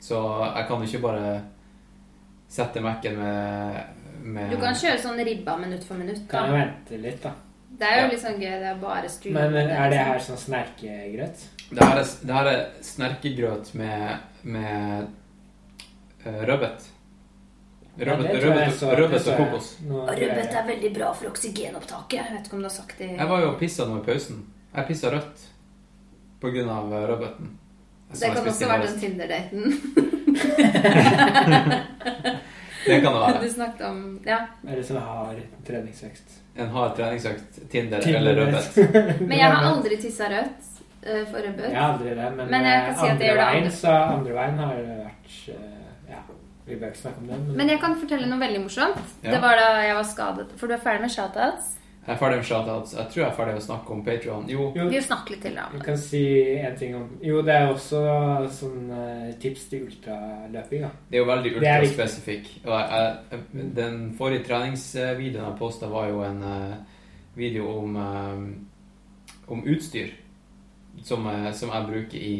Så 0.00 0.18
jeg 0.54 0.66
kan 0.68 0.78
jo 0.82 0.86
ikke 0.88 1.02
bare 1.02 1.32
sette 2.48 2.80
Mac-en 2.80 3.18
med, 3.18 3.80
med 4.22 4.50
Du 4.54 4.56
kan 4.62 4.76
kjøre 4.78 5.00
sånn 5.02 5.18
ribba 5.26 5.56
minutt 5.60 5.84
for 5.84 5.98
minutt. 6.00 6.22
Kan 6.30 6.46
jeg 6.48 6.54
Da. 6.54 6.58
vente 6.62 7.00
litt, 7.02 7.22
da. 7.22 7.32
Det 7.78 7.86
er 7.86 7.96
jo 7.98 8.04
Ja. 8.06 8.10
litt 8.12 8.22
sånn 8.22 8.38
gøy. 8.40 8.54
Det 8.62 8.68
er 8.70 8.78
bare 8.80 9.08
stream. 9.12 9.34
Men 9.34 9.52
men, 9.52 9.68
er 9.70 9.90
det 9.90 9.98
her 9.98 10.18
sånn 10.18 10.38
snerkegrøt? 10.40 11.42
Det 11.70 11.84
her 11.84 11.98
er, 11.98 12.04
det 12.26 12.34
her 12.38 12.46
er 12.46 12.62
snerkegrøt 12.80 13.74
med, 13.74 14.18
med 14.44 15.08
uh, 16.26 16.40
rødbet. 16.48 16.86
Så 17.98 19.32
og 19.32 19.36
kokos. 19.36 19.68
Og 19.90 20.08
rødbet 20.08 20.54
er 20.54 20.66
veldig 20.66 20.90
bra 20.94 21.12
for 21.12 21.30
oksygenopptaket. 21.32 22.18
Jeg 22.20 22.34
vet 22.36 22.46
ikke 22.46 22.56
om 22.56 22.62
du 22.62 22.68
har 22.68 22.76
sagt 22.76 22.98
det. 22.98 23.10
Jeg 23.18 23.28
var 23.28 23.40
jo 23.42 23.48
og 23.52 23.58
pissa 23.58 23.86
nå 23.88 23.98
i 23.98 24.04
pausen. 24.06 24.44
Jeg 24.74 24.86
pissa 24.86 25.10
rødt 25.10 25.46
av 26.44 26.94
eh, 26.94 27.08
rødbeten. 27.08 27.58
Det 28.08 28.28
kan 28.34 28.46
også 28.48 28.68
være 28.68 28.86
den 28.86 29.00
Tinder-daten 29.00 29.64
Det 32.86 33.00
kan 33.00 33.12
det 33.12 33.20
være. 33.20 33.40
du 33.44 33.50
snakket 33.50 33.86
om. 33.86 34.20
Ja. 34.24 34.38
Eller 34.68 34.82
som 34.82 34.96
har 34.96 35.02
hard 35.02 35.40
treningsøkt? 35.66 36.38
En 36.56 36.68
hard 36.68 36.96
treningsøkt, 36.96 37.70
Tinder, 37.70 38.00
Tinder. 38.00 38.20
eller 38.20 38.34
rødbet. 38.34 38.76
Men 39.28 39.38
jeg 39.38 39.50
har 39.52 39.66
aldri 39.72 39.96
tissa 40.00 40.30
rødt 40.32 40.62
eh, 41.02 41.24
for 41.28 41.38
rødbet. 41.42 41.68
Jeg 41.72 41.80
har 41.80 41.92
aldri 41.92 42.14
det, 42.14 42.30
men, 42.36 42.50
Men 42.50 42.64
jeg 42.70 42.80
kan 42.86 42.90
eh, 42.90 42.98
si 43.00 43.06
at 43.06 43.10
andre 43.10 43.26
gjør 43.26 43.34
det 43.34 43.44
veien, 43.44 43.64
andre. 43.64 43.76
så 43.76 43.88
andre 44.14 44.32
veien 44.38 44.58
har 44.62 44.74
det 44.76 44.96
vært 45.02 45.28
Ja, 46.08 46.22
vi 46.68 46.76
bør 46.76 46.92
ikke 46.92 47.02
snakke 47.04 47.22
om 47.24 47.26
det, 47.30 47.40
men, 47.46 47.56
Men 47.56 47.72
jeg 47.74 47.80
kan 47.82 47.96
fortelle 48.00 48.28
noe 48.30 48.40
veldig 48.40 48.62
morsomt. 48.66 49.02
Ja. 49.24 49.34
Det 49.34 49.42
var 49.42 49.58
da 49.60 49.68
jeg 49.86 49.98
var 49.98 50.06
skadet. 50.14 50.48
For 50.60 50.68
du 50.70 50.74
er 50.76 50.82
ferdig 50.84 51.06
med 51.06 51.14
shoutouts? 51.14 51.74
Jeg 52.08 52.14
er 52.14 52.20
ferdig 52.22 52.36
med 52.40 52.46
shoutouts. 52.48 52.92
Jeg 52.96 53.10
tror 53.12 53.20
jeg 53.20 53.28
er 53.28 53.34
ferdig 53.36 53.54
med 53.54 53.60
å 53.60 53.64
snakke 53.66 53.92
om 53.92 53.98
Patreon. 54.04 54.44
Jo, 54.48 54.66
jo, 54.76 54.84
Vi 54.88 55.00
snakker 55.04 55.34
litt 55.34 55.42
til, 55.44 55.56
da. 55.58 55.66
Du 55.74 55.82
kan 55.84 55.98
si 56.00 56.22
en 56.56 56.76
ting 56.80 56.94
om 56.96 57.08
Jo, 57.20 57.42
det 57.44 57.52
er 57.52 57.68
også 57.68 58.00
sånn 58.60 58.86
eh, 58.96 59.26
tips 59.42 59.66
til 59.68 59.82
ultraløping, 59.90 60.86
da. 60.86 60.90
det 61.10 61.18
er 61.18 61.20
jo 61.20 61.28
veldig 61.28 61.52
Det 61.52 61.58
ultraspesifikk. 61.60 62.48
Og 62.64 62.72
jeg, 62.72 63.10
jeg, 63.34 63.66
den 63.76 63.98
forrige 64.16 64.46
treningsvideoen 64.48 65.50
jeg 65.50 65.58
posta, 65.60 65.90
var 65.92 66.08
jo 66.08 66.24
en 66.24 66.40
eh, 66.48 67.02
video 67.36 67.68
om, 67.82 68.00
eh, 68.06 69.36
om 69.52 69.64
utstyr. 69.68 70.16
Som, 71.04 71.28
som 71.54 71.70
jeg 71.70 71.86
bruker 71.86 72.18
i 72.18 72.32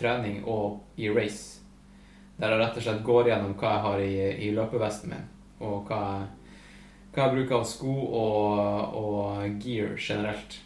trening 0.00 0.40
og 0.50 0.80
i 0.98 1.12
race. 1.12 1.61
Der 2.42 2.50
jeg 2.50 2.58
rett 2.58 2.78
og 2.80 2.82
slett 2.82 3.04
går 3.06 3.28
gjennom 3.30 3.52
hva 3.54 3.70
jeg 3.70 3.82
har 3.86 4.00
i, 4.02 4.14
i 4.48 4.50
løpevesten 4.50 5.12
min, 5.12 5.26
og 5.62 5.86
hva 5.86 5.98
jeg, 6.02 6.24
hva 7.14 7.26
jeg 7.28 7.34
bruker 7.36 7.60
av 7.60 7.66
sko 7.70 7.92
og, 8.18 8.96
og 8.98 9.60
gear 9.62 9.94
generelt. 9.94 10.56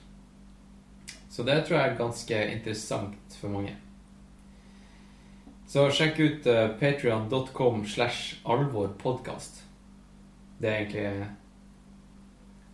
Så 1.29 1.45
det 1.45 1.59
tror 1.67 1.77
jeg 1.77 1.91
er 1.91 1.99
ganske 1.99 2.39
interessant 2.55 3.37
for 3.37 3.53
mange. 3.53 3.75
Så 5.69 5.85
sjekk 5.93 6.21
ut 6.23 6.49
uh, 6.49 6.71
patreon.com 6.81 7.85
slash 7.85 8.39
alvorpodkast. 8.49 9.61
Det 10.57 10.71
er 10.71 10.79
egentlig 10.81 11.27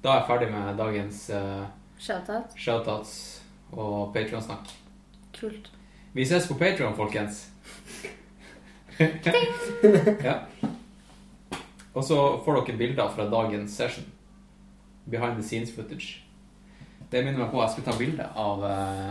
Da 0.04 0.12
er 0.12 0.20
jeg 0.20 0.28
ferdig 0.28 0.50
med 0.52 0.78
dagens 0.78 1.24
uh, 1.34 1.64
Shoutout. 1.98 2.54
shoutouts 2.54 3.16
og 3.72 4.12
Patreon-snakk. 4.14 4.70
Kult. 5.34 5.72
Vi 6.12 6.26
ses 6.28 6.46
på 6.46 6.54
Patreon, 6.54 6.94
folkens. 6.94 7.48
Ja. 8.98 10.38
Og 11.92 12.04
så 12.04 12.16
får 12.44 12.60
dere 12.66 12.78
bilder 12.80 13.08
fra 13.12 13.26
dagens 13.28 13.74
session. 13.76 14.04
Behind 15.04 15.36
the 15.36 15.42
scenes 15.44 15.72
footage. 15.74 16.22
Det 17.12 17.20
minner 17.24 17.42
meg 17.42 17.50
på 17.52 17.60
at 17.60 17.68
jeg 17.68 17.74
skulle 17.74 17.90
ta 17.92 17.98
bilde 17.98 18.26
av 18.38 18.62
uh, 18.64 19.08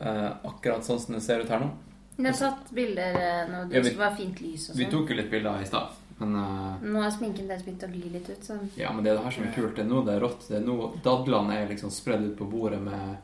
uh, 0.00 0.30
akkurat 0.48 0.82
sånn 0.86 0.98
som 1.02 1.14
det 1.14 1.22
ser 1.22 1.44
ut 1.44 1.52
her 1.52 1.62
nå. 1.62 1.68
Du 2.16 2.24
har 2.24 2.32
tatt 2.38 2.70
bilder 2.72 3.12
eh, 3.20 3.42
når 3.52 3.66
det 3.68 3.76
Ja, 3.76 3.82
vi- 3.84 3.94
var 4.00 4.14
fint 4.16 4.38
lys 4.40 4.70
og 4.70 4.76
Vi 4.78 4.86
sånn. 4.86 4.90
tok 4.94 5.10
jo 5.12 5.16
litt 5.18 5.28
bilder 5.30 5.60
i 5.60 5.66
stad, 5.68 5.92
men 6.18 6.32
uh, 6.40 6.78
Nå 6.80 7.02
har 7.04 7.10
sminken 7.12 7.46
deres 7.50 7.62
begynt 7.66 7.84
å 7.84 7.90
gli 7.92 8.08
litt 8.14 8.30
ut, 8.32 8.40
så 8.42 8.56
Ja, 8.80 8.88
men 8.96 9.04
det 9.04 9.12
er 9.12 9.18
det 9.18 9.24
her 9.26 9.34
som 9.36 9.44
er 9.44 9.52
kult. 9.52 9.74
Det 9.76 9.84
er 9.84 9.90
nå 9.90 10.00
det 10.06 10.14
er 10.16 10.22
rått. 10.24 10.46
Det 10.48 10.56
er 10.56 10.64
nå 10.64 10.76
dadlene 11.04 11.58
er 11.60 11.68
liksom 11.74 11.92
spredd 11.92 12.24
ut 12.30 12.38
på 12.40 12.48
bordet 12.50 12.80
med 12.80 13.16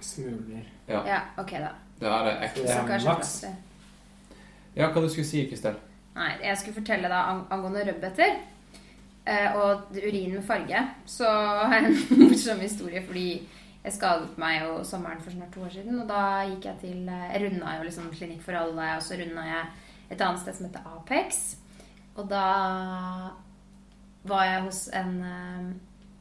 Smuler. 0.00 0.64
ja, 0.88 1.20
ok, 1.42 1.52
da. 1.60 1.74
Det 2.00 2.08
er 2.08 2.28
ekte. 2.48 2.62
Det 2.64 2.68
Så 2.72 2.78
er 2.80 2.88
kanskje 2.88 3.08
maks. 3.12 3.18
plass 3.18 3.40
til 3.42 3.54
Ja, 4.78 4.92
hva 4.94 5.02
du 5.02 5.08
skulle 5.10 5.26
si, 5.26 5.40
Kristel? 5.50 5.74
Nei, 6.14 6.30
jeg 6.44 6.58
skulle 6.60 6.78
fortelle 6.78 7.08
deg 7.10 7.30
ang 7.32 7.40
angående 7.50 7.82
rødbeter 7.88 8.36
eh, 9.26 9.56
og 9.58 9.90
urin 9.96 10.36
med 10.36 10.44
farge. 10.46 10.82
Så 11.06 11.26
har 11.26 11.74
jeg 11.80 11.88
en 11.96 12.22
morsom 12.22 12.62
historie, 12.62 13.02
fordi 13.06 13.28
jeg 13.82 13.96
skadet 13.96 14.38
meg 14.38 14.60
jo 14.62 14.76
sommeren 14.86 15.22
for 15.24 15.34
snart 15.34 15.50
to 15.54 15.64
år 15.66 15.74
siden. 15.74 15.98
Og 16.02 16.06
da 16.06 16.22
gikk 16.46 16.70
jeg 16.70 16.82
til 16.84 17.10
eh, 17.10 17.26
Jeg 17.32 17.42
runda 17.48 17.74
jo 17.74 17.88
liksom 17.88 18.06
Klinikk 18.14 18.46
for 18.46 18.60
alle, 18.60 18.92
og 18.94 19.02
så 19.02 19.18
runda 19.18 19.48
jeg 19.48 19.66
et 20.14 20.22
annet 20.22 20.44
sted 20.44 20.54
som 20.60 20.70
heter 20.70 20.86
Apex. 20.94 21.42
Og 22.14 22.30
da 22.30 22.46
var 24.30 24.46
jeg 24.46 24.64
hos 24.68 24.82
en 24.94 25.14
eh, 25.26 25.68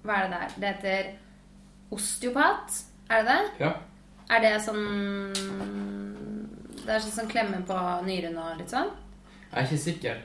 Hva 0.02 0.18
er 0.18 0.26
det 0.26 0.38
der? 0.40 0.58
Det 0.58 0.74
heter 0.74 1.94
osteopat. 1.94 2.82
Er 3.10 3.22
det 3.22 3.36
det? 3.36 3.68
Ja. 3.68 3.76
Er 4.34 4.44
det 4.44 4.58
sånn 4.66 6.17
Det 6.88 6.96
er 6.96 7.04
sånn 7.04 7.18
som 7.18 7.30
klemmer 7.32 7.64
på 7.68 7.78
nyrene 8.08 8.44
og 8.44 8.60
litt 8.62 8.72
sånn? 8.72 8.90
Jeg 9.52 9.58
er 9.60 9.66
ikke 9.66 9.84
sikker. 9.84 10.22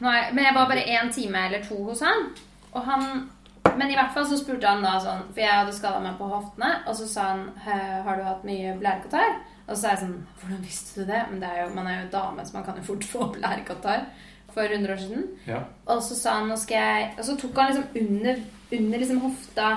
Nei, 0.00 0.16
men 0.32 0.46
jeg 0.46 0.56
var 0.56 0.70
bare 0.70 0.86
én 0.88 1.12
time 1.14 1.44
eller 1.46 1.62
to 1.62 1.76
hos 1.86 2.02
han. 2.02 2.32
Og 2.72 2.82
han 2.86 3.28
Men 3.76 3.90
i 3.92 3.94
hvert 3.94 4.14
fall 4.14 4.24
så 4.26 4.38
spurte 4.40 4.66
han 4.66 4.82
da 4.82 4.94
sånn 5.02 5.26
For 5.30 5.42
jeg 5.42 5.52
hadde 5.52 5.74
skada 5.76 6.00
meg 6.02 6.16
på 6.18 6.26
hoftene, 6.30 6.70
og 6.88 6.96
så 6.96 7.06
sa 7.06 7.26
han 7.28 7.42
Har 7.60 8.16
du 8.16 8.24
hatt 8.24 8.46
mye 8.48 8.72
blærekatarr? 8.80 9.36
Og 9.66 9.74
så 9.74 9.80
sa 9.82 9.92
jeg 9.92 10.02
sånn 10.04 10.16
Hvordan 10.40 10.64
visste 10.64 10.96
du 11.04 11.10
det? 11.12 11.20
Men 11.30 11.42
det 11.42 11.50
er 11.50 11.62
jo, 11.62 11.68
man 11.76 11.90
er 11.90 12.00
jo 12.00 12.10
dame, 12.14 12.46
så 12.46 12.56
man 12.56 12.66
kan 12.66 12.80
jo 12.80 12.88
fort 12.88 13.06
få 13.12 13.28
blærekatarr 13.36 14.08
for 14.50 14.66
100 14.66 14.92
år 14.92 14.98
siden. 14.98 15.26
Ja. 15.46 15.60
Og 15.86 16.00
så 16.02 16.16
sa 16.18 16.40
han 16.40 16.48
nå 16.50 16.56
skal 16.58 16.80
jeg 16.80 17.10
Og 17.18 17.24
så 17.28 17.36
tok 17.38 17.60
han 17.60 17.70
liksom 17.70 18.00
under, 18.02 18.40
under 18.80 19.04
liksom 19.04 19.20
hofta 19.28 19.70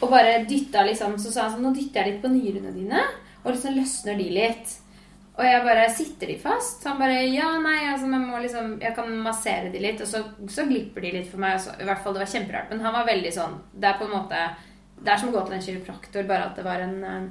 og 0.00 0.08
bare 0.08 0.44
dytta 0.48 0.84
liksom 0.88 1.18
Så 1.20 1.32
sa 1.32 1.46
han 1.46 1.56
sånn 1.56 1.66
Nå 1.66 1.74
dytter 1.76 2.04
jeg 2.04 2.14
litt 2.14 2.22
på 2.22 2.32
nyrene 2.32 2.72
dine, 2.76 3.02
og 3.42 3.50
liksom 3.52 3.76
løsner 3.76 4.20
de 4.20 4.30
litt. 4.36 4.76
Og 5.40 5.46
jeg 5.46 5.60
bare 5.64 5.84
Sitter 5.94 6.28
de 6.28 6.38
fast? 6.40 6.82
Så 6.82 6.90
Han 6.90 6.98
bare 7.00 7.20
Ja, 7.30 7.52
nei, 7.62 7.78
altså 7.88 8.10
jeg 8.10 8.22
må 8.26 8.40
liksom 8.42 8.72
Jeg 8.82 8.92
kan 8.96 9.12
massere 9.24 9.70
de 9.72 9.80
litt, 9.80 10.02
og 10.02 10.08
så, 10.10 10.24
så 10.50 10.66
glipper 10.68 11.06
de 11.06 11.14
litt 11.14 11.30
for 11.30 11.40
meg. 11.40 11.60
Så, 11.62 11.72
I 11.80 11.86
hvert 11.88 12.02
fall, 12.04 12.16
det 12.16 12.24
var 12.24 12.32
kjemperart. 12.34 12.72
Men 12.72 12.82
han 12.84 12.96
var 12.98 13.06
veldig 13.08 13.30
sånn 13.32 13.54
Det 13.72 13.88
er 13.88 14.00
på 14.00 14.08
en 14.08 14.16
måte 14.18 14.42
Det 14.98 15.12
er 15.14 15.22
som 15.22 15.30
å 15.30 15.36
gå 15.38 15.46
til 15.46 15.56
en 15.56 15.64
kiropraktor, 15.64 16.26
bare 16.28 16.50
at 16.50 16.60
det 16.60 16.66
var 16.66 16.84
en 16.84 16.98
eh, 17.04 17.30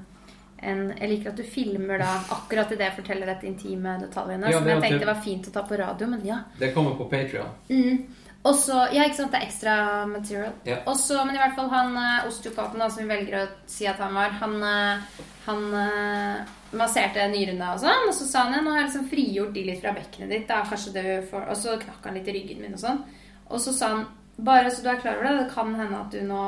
en, 0.62 0.90
jeg 0.92 1.10
liker 1.10 1.32
at 1.32 1.38
du 1.40 1.44
filmer 1.48 2.02
da 2.02 2.10
akkurat 2.36 2.72
idet 2.76 2.90
jeg 2.90 2.96
forteller 2.98 3.30
dette 3.32 3.48
intime 3.48 3.94
detaljene. 4.02 4.50
Ja, 4.52 4.58
som 4.58 4.66
det 4.68 4.74
jeg 4.74 4.82
tenkte 4.84 5.08
var 5.08 5.22
fint 5.24 5.48
å 5.48 5.54
ta 5.56 5.64
på 5.68 5.78
radio, 5.80 6.10
men 6.12 6.26
ja. 6.28 6.42
Det 6.60 6.74
kommer 6.76 6.98
på 7.00 7.08
Patrion. 7.12 7.54
Mm. 7.70 8.02
Og 8.48 8.56
så, 8.56 8.76
ja, 8.96 9.04
ikke 9.04 9.18
sant, 9.18 9.34
det 9.34 9.42
er 9.42 9.50
ekstra 9.50 9.74
material. 10.08 10.54
Ja. 10.68 10.78
Også, 10.88 11.18
men 11.28 11.36
i 11.36 11.42
hvert 11.42 11.58
fall 11.58 11.68
han 11.74 11.98
eh, 12.00 12.28
osteopaten 12.30 12.84
som 12.86 13.02
vi 13.02 13.10
velger 13.10 13.36
å 13.42 13.48
si 13.68 13.88
at 13.90 14.00
han 14.00 14.16
var, 14.16 14.38
han, 14.40 14.54
eh, 14.64 15.24
han 15.44 15.66
eh, 15.82 16.54
masserte 16.80 17.26
nyrene 17.34 17.74
og 17.74 17.82
sånn, 17.84 18.06
og 18.08 18.16
så 18.16 18.28
sa 18.30 18.46
han 18.46 18.56
ja, 18.56 18.62
nå 18.64 18.72
har 18.72 18.84
jeg 18.84 18.88
liksom 18.88 19.10
frigjort 19.12 19.52
de 19.58 19.66
litt 19.68 19.82
fra 19.84 19.92
bekkenet 19.98 20.32
ditt, 20.32 20.46
da, 20.48 20.62
kanskje 20.70 20.94
du 20.96 21.04
får, 21.28 21.50
og 21.52 21.60
så 21.60 21.76
knakk 21.82 22.08
han 22.08 22.16
litt 22.16 22.30
i 22.32 22.36
ryggen 22.38 22.62
min 22.64 22.78
og 22.78 22.84
sånn. 22.86 23.02
Og 23.50 23.60
så 23.60 23.74
sa 23.76 23.90
han, 23.96 24.06
bare 24.40 24.72
så 24.72 24.86
du 24.86 24.88
er 24.94 25.02
klar 25.02 25.20
over 25.20 25.28
det, 25.28 25.42
det 25.42 25.52
kan 25.58 25.76
hende 25.76 26.00
at 26.00 26.16
du 26.16 26.24
nå 26.24 26.44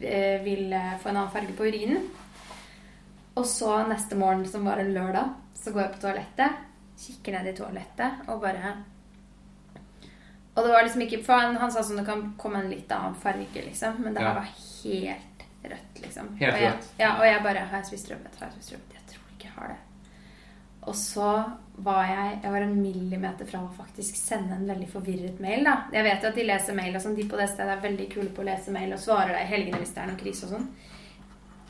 eh, 0.00 0.40
vil 0.46 0.72
få 1.02 1.10
en 1.10 1.18
annen 1.18 1.34
farge 1.34 1.56
på 1.58 1.68
urinen. 1.68 2.06
Og 3.36 3.44
så 3.46 3.82
neste 3.90 4.16
morgen, 4.16 4.46
som 4.48 4.64
var 4.64 4.80
en 4.80 4.94
lørdag, 4.96 5.36
så 5.60 5.74
går 5.74 5.84
jeg 5.84 5.92
på 5.98 6.02
toalettet, 6.06 6.64
kikker 7.00 7.36
ned 7.36 7.52
i 7.52 7.54
toalettet 7.60 8.24
og 8.32 8.40
bare 8.40 8.72
og 10.54 10.64
det 10.66 10.72
var 10.72 10.82
liksom 10.82 11.02
ikke 11.06 11.22
For 11.24 11.38
han, 11.38 11.56
han 11.56 11.70
sa 11.72 11.82
sånn 11.86 12.00
det 12.02 12.06
kan 12.08 12.24
komme 12.40 12.58
en 12.64 12.70
litt 12.72 12.90
annen 12.92 13.14
farge, 13.14 13.62
liksom. 13.66 14.00
Men 14.02 14.14
det 14.14 14.22
her 14.22 14.30
Ja. 14.34 14.34
var 14.34 14.48
helt 14.82 15.44
rødt, 15.62 16.00
liksom. 16.02 16.32
Helt 16.40 16.54
og 16.54 16.60
jeg, 16.60 16.72
rødt. 16.72 16.88
Ja, 16.98 17.10
og 17.18 17.24
jeg 17.26 17.42
bare 17.42 17.58
Har 17.70 17.78
jeg 17.78 17.86
spist 17.86 18.10
rødbet? 18.10 18.36
Har 18.40 18.46
jeg 18.48 18.56
spist 18.58 18.72
rødbet? 18.72 18.94
Jeg 18.98 19.06
tror 19.14 19.30
ikke 19.36 19.44
jeg 19.48 19.52
har 19.58 19.68
det. 19.68 19.78
Og 20.88 20.94
så 20.96 21.30
var 21.78 22.04
jeg 22.08 22.38
Jeg 22.42 22.52
var 22.52 22.62
en 22.66 22.82
millimeter 22.82 23.46
fra 23.46 23.58
å 23.60 23.72
faktisk 23.76 24.16
sende 24.16 24.56
en 24.56 24.66
veldig 24.68 24.88
forvirret 24.90 25.40
mail, 25.40 25.64
da. 25.64 25.76
Jeg 25.92 26.04
vet 26.04 26.22
jo 26.22 26.28
at 26.28 26.34
de 26.34 26.42
leser 26.48 26.74
mail 26.74 26.96
og 26.96 27.02
sånn. 27.02 27.16
De 27.16 27.28
på 27.28 27.36
det 27.36 27.48
stedet 27.48 27.76
er 27.76 27.80
veldig 27.88 28.10
kule 28.12 28.28
på 28.30 28.42
å 28.42 28.48
lese 28.50 28.70
mail 28.72 28.92
og 28.92 28.98
svarer 28.98 29.34
deg 29.36 29.42
i 29.46 29.50
helgene 29.54 29.78
hvis 29.78 29.94
det 29.94 30.02
er 30.02 30.06
noe 30.12 30.16
krise 30.20 30.46
og 30.48 30.54
sånn. 30.56 30.68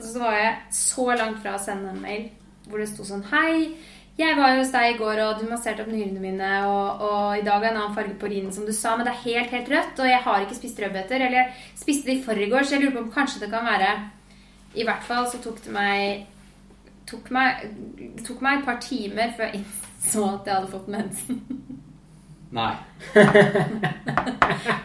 Så 0.00 0.18
var 0.22 0.32
jeg 0.38 0.54
så 0.72 1.06
langt 1.18 1.42
fra 1.42 1.54
å 1.56 1.60
sende 1.60 1.90
en 1.90 2.00
mail 2.00 2.30
hvor 2.68 2.78
det 2.78 2.88
sto 2.88 3.04
sånn 3.04 3.24
Hei, 3.32 3.74
jeg 4.18 4.36
var 4.36 4.52
jo 4.52 4.60
hos 4.60 4.72
deg 4.74 4.94
i 4.94 4.98
går, 4.98 5.20
og 5.24 5.38
du 5.40 5.46
masserte 5.48 5.84
opp 5.84 5.92
nyrene 5.92 6.20
mine, 6.20 6.50
og, 6.68 7.04
og 7.06 7.38
i 7.38 7.44
dag 7.46 7.62
er 7.62 7.70
en 7.70 7.78
annen 7.82 7.94
farge 7.96 8.16
på 8.20 8.28
urinen, 8.28 8.52
som 8.52 8.66
du 8.66 8.72
sa, 8.76 8.96
men 8.96 9.06
det 9.06 9.14
er 9.14 9.22
helt, 9.24 9.54
helt 9.54 9.70
rødt, 9.72 10.02
og 10.02 10.10
jeg 10.10 10.24
har 10.26 10.44
ikke 10.44 10.58
spist 10.58 10.82
rødbeter, 10.82 11.24
eller 11.26 11.38
jeg 11.38 11.78
spiste 11.80 12.10
det 12.10 12.18
i 12.18 12.24
forgårs, 12.24 12.68
så 12.68 12.76
jeg 12.76 12.84
lurer 12.84 12.98
på 12.98 13.04
om 13.06 13.14
kanskje 13.14 13.44
det 13.44 13.52
kan 13.54 13.64
være 13.64 13.94
I 14.74 14.84
hvert 14.86 15.06
fall 15.06 15.26
så 15.30 15.40
tok 15.42 15.62
det 15.64 15.72
meg 15.74 16.26
tok 17.10 17.30
meg, 17.34 17.64
tok 18.26 18.42
meg 18.44 18.60
et 18.60 18.66
par 18.68 18.78
timer 18.84 19.32
før 19.36 19.48
jeg 19.48 19.62
innså 19.62 20.26
at 20.28 20.46
jeg 20.46 20.54
hadde 20.54 20.70
fått 20.70 20.90
mensen. 20.92 21.40
Nei. 22.54 22.72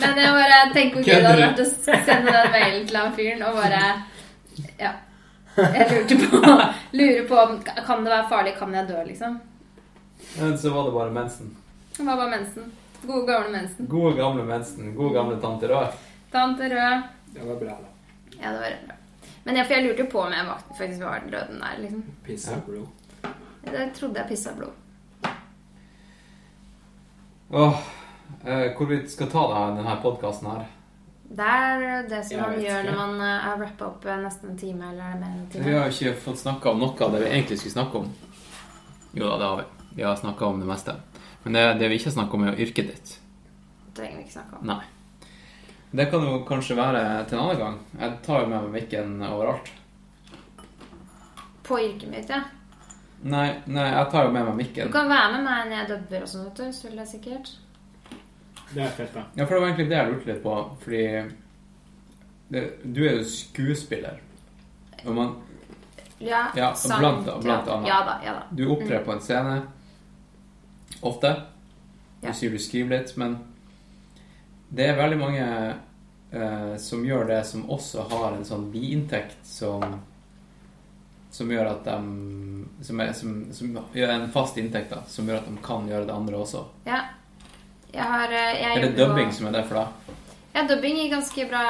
Men 0.01 0.19
jeg 0.21 0.34
bare 0.38 0.59
tenker 0.73 0.99
hvor 0.99 1.05
gøy 1.05 1.15
det 1.15 1.30
hadde 1.30 1.41
vært 1.41 1.61
å 1.63 1.67
sende 1.76 2.34
den 2.34 2.51
mailen 2.53 2.88
til 2.89 2.99
han 3.01 3.15
fyren 3.17 3.45
og 3.45 3.59
bare 3.59 3.84
Ja. 4.80 4.91
Jeg 5.75 5.91
lurte 5.91 6.15
på, 6.27 6.39
lurer 6.97 7.27
på 7.27 7.35
om 7.35 7.59
Kan 7.63 8.03
det 8.03 8.11
være 8.11 8.29
farlig? 8.29 8.55
Kan 8.59 8.73
jeg 8.73 8.87
dø, 8.87 9.03
liksom? 9.07 9.37
Men 10.39 10.57
så 10.57 10.69
var 10.73 10.85
det 10.85 10.91
bare 10.91 11.11
mensen. 11.11 11.55
Det 11.97 12.03
var 12.03 12.17
bare 12.17 12.29
mensen? 12.29 12.71
Gode, 13.01 13.25
gamle 13.27 13.49
mensen. 13.51 13.87
Gode, 13.87 14.15
gamle 14.15 14.43
mensen. 14.43 14.95
Gode, 14.95 15.13
gamle 15.13 15.41
tante 15.41 15.67
Rød. 15.67 15.87
Tante 16.31 16.69
rød. 16.69 17.01
Det 17.33 17.47
var 17.47 17.55
bra, 17.55 17.65
da. 17.65 17.87
Ja, 18.41 18.51
det 18.51 18.59
var 18.59 18.77
bra. 18.87 18.95
Men 19.43 19.55
jeg, 19.55 19.65
for 19.65 19.73
jeg 19.73 19.85
lurte 19.85 20.03
jo 20.03 20.11
på 20.11 20.21
om 20.25 20.33
jeg 20.33 20.45
faktisk 20.77 21.03
var 21.03 21.19
den 21.23 21.33
røde 21.35 21.59
der, 21.59 21.81
liksom. 21.81 22.03
Pissa 22.25 22.59
blod. 22.65 22.87
Jeg 23.65 23.91
trodde 23.95 24.19
jeg 24.19 24.27
pissa 24.27 24.53
blod. 24.57 24.73
Åh, 27.49 27.79
eh, 28.45 28.71
hvor 28.77 28.85
vi 28.89 29.07
skal 29.07 29.29
ta 29.29 29.43
det 29.51 29.77
denne 29.77 29.97
podkasten 30.01 30.49
her. 30.49 30.65
Det 31.30 31.45
er 31.45 32.05
det 32.09 32.21
som 32.28 32.41
man 32.41 32.59
gjør 32.61 32.84
ikke. 32.84 32.91
når 32.91 32.97
man 32.99 33.21
eh, 33.26 33.39
har 33.47 33.57
rappa 33.59 33.88
opp 33.88 34.05
eh, 34.05 34.19
nesten 34.21 34.51
en 34.51 34.57
time, 34.57 34.91
eller 34.91 35.03
er 35.09 35.19
mer 35.19 35.32
enn 35.34 35.45
en 35.47 35.65
Vi 35.65 35.73
har 35.73 35.89
ikke 35.89 36.13
fått 36.28 36.41
snakka 36.43 36.71
om 36.71 36.84
noe 36.84 37.05
av 37.07 37.15
det 37.15 37.23
vi 37.23 37.32
egentlig 37.32 37.57
skulle 37.59 37.73
snakke 37.80 38.03
om. 38.03 38.11
Jo 39.15 39.30
da, 39.32 39.38
det 39.41 39.47
har 39.49 39.61
vi. 39.61 39.63
Vi 39.95 40.03
har 40.03 40.15
snakka 40.19 40.45
om 40.45 40.59
det 40.59 40.67
meste. 40.69 40.95
Men 41.43 41.57
det, 41.57 41.63
det 41.80 41.89
vi 41.89 41.97
ikke 41.97 42.11
har 42.11 42.17
snakka 42.19 42.38
om, 42.38 42.43
er 42.45 42.61
yrket 42.67 42.91
ditt. 42.91 43.15
Det 43.88 43.95
trenger 44.01 44.19
vi 44.19 44.28
ikke 44.28 44.38
snakke 44.38 44.59
om. 44.59 44.69
Nei. 44.69 44.84
Det 45.95 46.05
kan 46.11 46.28
jo 46.28 46.39
kanskje 46.47 46.78
være 46.78 47.01
til 47.30 47.38
en 47.38 47.43
annen 47.45 47.59
gang. 47.63 47.76
Jeg 47.99 48.15
tar 48.26 48.43
jo 48.43 48.51
med 48.51 48.65
meg 48.67 48.78
mikken 48.82 49.17
overalt. 49.26 49.71
På 51.65 51.80
yrket 51.80 52.09
mitt, 52.11 52.30
ja. 52.30 52.43
Nei, 53.26 53.47
nei, 53.65 53.86
jeg 53.89 54.09
tar 54.11 54.28
jo 54.28 54.34
med 54.36 54.45
meg 54.45 54.57
mikken. 54.59 54.91
Du 54.91 54.93
kan 54.93 55.09
være 55.09 55.38
med 55.38 55.45
meg 55.47 55.69
når 55.69 55.80
jeg 55.80 55.91
dubber 55.93 56.26
og 56.26 56.30
sånn, 56.30 56.49
vet 56.49 56.59
du. 56.59 56.76
Så 56.76 56.89
vil 56.89 56.99
jeg 57.01 57.11
sikkert. 57.15 57.53
Det 58.74 58.82
er 58.84 58.89
fett, 58.89 59.13
da. 59.13 59.24
Ja, 59.36 59.45
for 59.45 59.55
det 59.55 59.61
var 59.61 59.68
egentlig 59.70 59.89
det 59.89 59.97
jeg 59.97 60.11
lurte 60.13 60.26
litt 60.34 60.43
på, 60.43 60.55
fordi 60.82 61.01
det, 62.49 62.63
Du 62.93 63.01
er 63.07 63.18
jo 63.20 63.24
skuespiller. 63.30 64.20
Og 65.05 65.13
man, 65.16 65.36
Ja, 66.20 66.47
Ja, 66.55 66.74
sang, 66.74 66.99
blant- 67.01 67.26
blant 67.43 67.68
annet. 67.68 67.88
Ja 67.88 68.03
da, 68.05 68.20
ja 68.26 68.34
da. 68.34 68.43
du 68.55 68.66
opptrer 68.72 69.03
på 69.05 69.11
en 69.13 69.20
scene 69.22 69.61
ofte. 71.01 71.34
Du 72.22 72.28
Ja. 72.28 72.34
sier 72.34 72.49
du 72.51 72.57
skriver 72.57 72.89
litt, 72.97 73.18
men 73.18 73.38
det 74.74 74.88
er 74.89 74.95
veldig 74.97 75.20
mange 75.20 75.76
eh, 76.34 76.78
som 76.78 77.03
gjør 77.05 77.28
det, 77.28 77.45
som 77.45 77.63
også 77.70 78.09
har 78.09 78.34
en 78.34 78.43
sånn 78.45 78.72
biinntekt 78.72 79.45
som 79.45 80.01
som 81.32 81.49
gjør 81.51 81.68
at 81.68 81.84
de 81.84 82.66
som, 82.82 82.99
er, 83.01 83.11
som, 83.13 83.53
som 83.53 83.74
gjør 83.93 84.09
en 84.09 84.32
fast 84.32 84.55
inntekt, 84.57 84.89
da, 84.89 85.01
som 85.05 85.28
gjør 85.28 85.38
at 85.41 85.47
de 85.49 85.57
kan 85.61 85.88
gjøre 85.88 86.05
det 86.07 86.13
andre 86.16 86.38
også. 86.38 86.61
Ja. 86.86 87.01
Jeg 87.95 88.03
har 88.11 88.31
eh, 88.35 88.61
jeg 88.61 88.77
Er 88.77 88.81
det 88.89 88.97
dubbing 88.99 89.29
på- 89.31 89.37
som 89.39 89.47
er 89.47 89.51
derfor, 89.55 89.75
for 89.75 89.83
deg? 89.85 90.15
Ja, 90.55 90.63
dubbing 90.67 90.95
gir 90.99 91.11
ganske 91.15 91.47
bra 91.49 91.65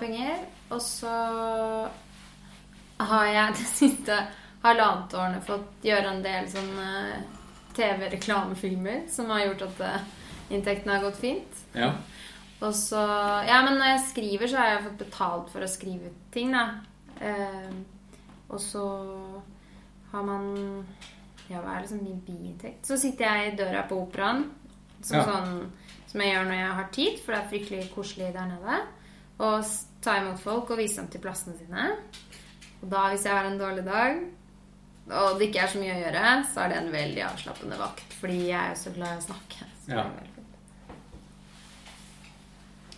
penger. 0.00 0.38
Og 0.72 0.80
så 0.80 1.12
har 3.02 3.26
jeg 3.26 3.54
det 3.58 3.68
siste 3.72 4.18
halvannet 4.62 5.14
årene 5.18 5.42
fått 5.44 5.84
gjøre 5.84 6.12
en 6.14 6.22
del 6.24 6.48
sånne 6.52 6.88
TV-reklamefilmer 7.76 9.06
som 9.10 9.30
har 9.32 9.46
gjort 9.46 9.62
at 9.68 9.80
inntekten 9.80 10.18
inntektene 10.52 10.96
har 10.98 11.04
gått 11.06 11.20
fint. 11.22 11.60
Ja. 11.74 11.92
Og 12.62 12.74
så 12.76 13.00
Ja, 13.48 13.62
men 13.66 13.78
når 13.80 13.94
jeg 13.94 14.04
skriver, 14.10 14.46
så 14.50 14.60
har 14.60 14.66
jeg 14.74 14.84
fått 14.84 14.98
betalt 15.06 15.48
for 15.50 15.64
å 15.64 15.70
skrive 15.70 16.12
ting, 16.34 16.52
da. 16.52 16.66
Eh, 17.20 17.72
og 18.52 18.60
så 18.60 18.84
har 20.12 20.22
man 20.28 20.84
Ja, 21.48 21.60
hva 21.60 21.74
er 21.76 21.82
liksom 21.82 22.04
min 22.04 22.20
biinntekt? 22.26 22.86
Så 22.86 22.96
sitter 23.00 23.24
jeg 23.26 23.52
i 23.52 23.56
døra 23.58 23.82
på 23.88 23.98
operaen, 24.04 24.44
som, 25.02 25.16
Ja. 25.16 25.24
sånn, 25.24 25.70
som 26.06 26.20
jeg 26.20 26.34
gjør 26.34 26.44
når 26.50 26.58
jeg 26.60 26.74
har 26.78 26.88
tid, 26.92 27.18
for 27.24 27.32
det 27.32 27.40
er 27.42 27.48
fryktelig 27.52 27.90
koselig 27.94 28.32
der 28.32 28.46
nede. 28.46 28.80
Og 29.40 29.64
ta 30.02 30.16
imot 30.20 30.40
folk 30.40 30.70
og 30.70 30.78
vise 30.78 30.96
dem 30.96 31.08
til 31.08 31.20
plassene 31.20 31.56
sine. 31.58 31.96
Og 32.82 32.90
da, 32.90 33.08
hvis 33.10 33.24
jeg 33.24 33.32
har 33.36 33.44
en 33.46 33.58
dårlig 33.58 33.84
dag, 33.84 34.20
og 35.10 35.38
det 35.38 35.48
ikke 35.50 35.62
er 35.62 35.66
så 35.72 35.78
mye 35.78 35.94
å 35.94 36.02
gjøre, 36.04 36.44
så 36.52 36.60
er 36.64 36.68
det 36.68 36.76
en 36.82 36.92
veldig 36.92 37.22
avslappende 37.30 37.78
vakt. 37.78 38.12
Fordi 38.20 38.38
jeg 38.48 38.58
er 38.60 38.68
jo 38.74 38.80
så 38.82 38.94
glad 38.94 39.16
i 39.16 39.20
å 39.20 39.26
snakke. 39.26 39.64
Så 39.86 39.88
Ja. 39.96 40.04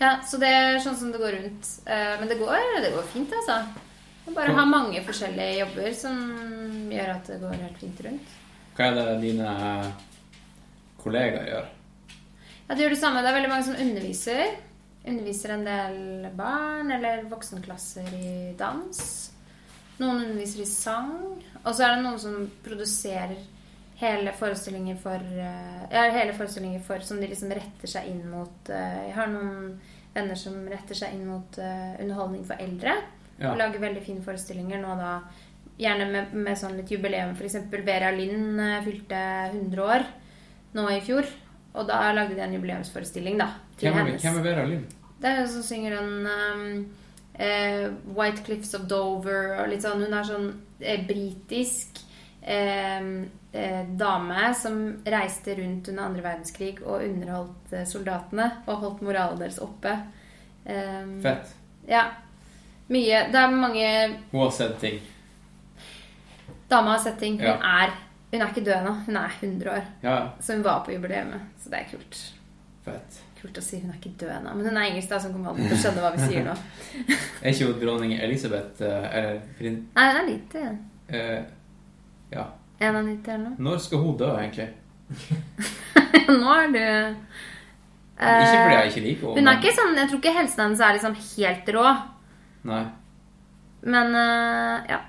Ja, 0.01 0.19
så 0.27 0.39
det 0.43 0.49
er 0.51 0.79
sånn 0.83 0.97
som 0.99 1.13
det 1.13 1.21
går 1.23 1.37
rundt. 1.39 1.69
Eh, 1.87 2.19
Men 2.21 2.29
det 2.29 2.39
går, 2.39 2.81
det 2.83 2.93
går 2.95 3.07
fint, 3.13 3.33
altså. 3.33 3.61
Man 4.27 4.35
bare 4.35 4.55
ha 4.57 4.65
mange 4.65 5.01
forskjellige 5.05 5.59
jobber 5.61 5.95
som 5.95 6.17
gjør 6.91 7.11
at 7.15 7.27
det 7.29 7.41
går 7.43 7.55
helt 7.61 7.79
fint 7.79 8.01
rundt. 8.07 8.35
Hva 8.77 8.87
er 8.89 8.95
det 8.95 9.21
dine 9.23 9.93
kollegaer 10.99 11.47
gjør. 11.51 11.67
Ja, 12.65 12.75
det 12.75 12.81
gjør 12.81 12.95
det 12.95 13.01
samme. 13.01 13.21
Det 13.21 13.29
er 13.29 13.37
veldig 13.39 13.53
mange 13.53 13.67
som 13.67 13.81
underviser. 13.85 14.55
Underviser 15.05 15.53
en 15.53 15.67
del 15.67 16.29
barn 16.37 16.93
eller 16.95 17.27
voksenklasser 17.29 18.09
i 18.17 18.55
dans. 18.57 19.01
Noen 20.01 20.23
underviser 20.23 20.63
i 20.65 20.69
sang. 20.69 21.13
Og 21.61 21.75
så 21.75 21.85
er 21.85 21.95
det 21.95 22.07
noen 22.07 22.23
som 22.23 22.39
produserer 22.65 23.37
hele 24.01 24.33
forestillinger 24.35 24.97
for 24.99 25.21
eh, 25.21 25.85
Ja, 25.93 26.09
hele 26.11 26.35
forestillinger 26.35 26.81
for 26.83 27.05
som 27.07 27.21
de 27.21 27.29
liksom 27.31 27.53
retter 27.55 27.91
seg 27.91 28.09
inn 28.11 28.25
mot 28.27 28.73
eh, 28.73 29.05
Jeg 29.07 29.15
har 29.15 29.31
noen 29.31 29.77
venner 30.17 30.39
som 30.39 30.57
retter 30.71 30.99
seg 30.99 31.15
inn 31.15 31.29
mot 31.29 31.61
eh, 31.61 31.95
underholdning 32.01 32.43
for 32.49 32.61
eldre. 32.65 32.97
Ja. 33.37 33.53
Og 33.53 33.61
lager 33.61 33.83
veldig 33.83 34.03
fine 34.07 34.25
forestillinger 34.25 34.81
nå 34.83 34.97
da. 34.99 35.15
Gjerne 35.79 36.09
med, 36.11 36.35
med 36.39 36.59
sånn 36.59 36.77
litt 36.79 36.91
jubileum. 36.91 37.37
Eksempel 37.37 37.83
Vera 37.85 38.13
Lind 38.15 38.61
fylte 38.87 39.23
100 39.53 39.89
år 39.91 40.05
nå 40.79 40.85
i 40.95 41.01
fjor. 41.03 41.27
Og 41.75 41.87
da 41.89 42.13
lagde 42.15 42.35
de 42.37 42.41
en 42.45 42.53
jubileumsforestilling 42.55 43.39
da, 43.41 43.49
til 43.77 43.89
Hvem 43.91 44.07
hennes. 44.07 44.23
hvem 44.23 44.37
er 44.39 44.43
Vera 44.47 44.65
Lind? 44.69 44.85
Det 45.21 45.31
er 45.31 45.41
hun 45.41 45.49
som 45.49 45.63
synger 45.63 45.97
den 45.97 46.27
um, 46.27 46.87
eh, 47.35 47.87
White 48.15 48.45
Cliffs 48.47 48.75
of 48.75 48.85
Dover 48.91 49.57
og 49.63 49.69
litt 49.73 49.83
sånn. 49.83 50.05
Hun 50.05 50.15
er 50.15 50.29
sånn 50.29 50.51
eh, 50.81 51.01
britisk 51.09 51.99
eh, 52.43 53.09
eh, 53.53 53.81
dame 53.99 54.53
som 54.55 54.79
reiste 55.07 55.57
rundt 55.59 55.89
under 55.91 56.05
andre 56.11 56.23
verdenskrig 56.23 56.83
og 56.85 57.03
underholdt 57.09 57.73
eh, 57.75 57.87
soldatene 57.91 58.51
og 58.67 58.79
holdt 58.85 59.03
moralen 59.03 59.41
deres 59.43 59.59
oppe. 59.65 59.97
Um, 60.65 61.19
Fett. 61.25 61.51
Ja. 61.89 62.07
Mye 62.89 63.19
Det 63.33 63.37
er 63.41 63.51
mange 63.53 63.89
Hun 64.31 64.41
har 64.45 64.51
sett 64.53 64.79
ting. 64.81 65.01
Dama 66.69 66.91
har 66.95 66.99
sett 66.99 67.19
ting. 67.21 67.39
Hun 67.39 67.47
Ja. 67.47 67.59
er 67.85 67.93
Hun 68.35 68.43
er 68.43 68.51
ikke 68.51 68.65
død 68.67 68.81
nå. 68.83 68.93
Hun 69.07 69.17
er 69.17 69.35
100 69.41 69.71
år. 69.71 69.85
Ja, 70.03 70.17
Så 70.41 70.57
hun 70.57 70.65
var 70.65 70.81
på 70.85 70.91
jubileet. 70.91 71.37
Så 71.63 71.71
det 71.71 71.79
er 71.79 71.85
kult. 71.93 72.23
fett. 72.85 73.21
Kult 73.39 73.59
å 73.61 73.63
si 73.63 73.79
hun 73.79 73.93
er 73.93 73.99
ikke 74.01 74.11
død 74.19 74.33
ennå. 74.41 74.55
Men 74.57 74.67
hun 74.67 74.77
er 74.81 74.89
engelsk, 74.89 75.09
da, 75.13 75.21
så 75.21 75.29
hun 75.29 75.37
kommer 75.37 75.53
alltid 75.53 75.69
til 75.69 75.77
å 75.77 75.83
skjønne 75.85 76.03
hva 76.03 76.11
vi 76.17 76.27
sier 76.27 76.47
nå. 76.49 76.57
Er 77.45 77.53
ikke 77.53 77.69
hun 77.69 77.79
dronning 77.83 78.15
Elisabeth 78.17 78.83
eh, 78.83 79.07
eller. 79.15 79.39
Nei, 79.95 80.07
hun 80.09 80.19
er 80.19 80.29
lite. 80.31 80.65
Uh, 81.13 81.41
ja. 82.33 82.45
91 82.81 83.29
eller 83.29 83.45
noe. 83.45 83.55
Når 83.69 83.83
skal 83.85 84.03
hun 84.03 84.19
dø, 84.19 84.31
egentlig? 84.41 84.69
Nå 86.43 86.55
er 86.57 86.71
du 86.73 86.81
Ikke 86.81 88.55
fordi 88.57 88.75
jeg 88.75 88.89
ikke 88.89 89.03
liker 89.05 89.35
Hun 89.37 89.51
er 89.51 89.59
ikke 89.59 89.73
sånn 89.77 89.99
Jeg 89.99 90.09
tror 90.09 90.21
ikke 90.23 90.33
helsen 90.39 90.63
hennes 90.65 90.81
er 90.81 90.97
liksom 90.97 91.17
helt 91.21 91.69
rå. 91.77 91.91
Nei. 92.73 92.85
Men 93.85 94.17
uh, 94.17 94.89
ja. 94.91 95.03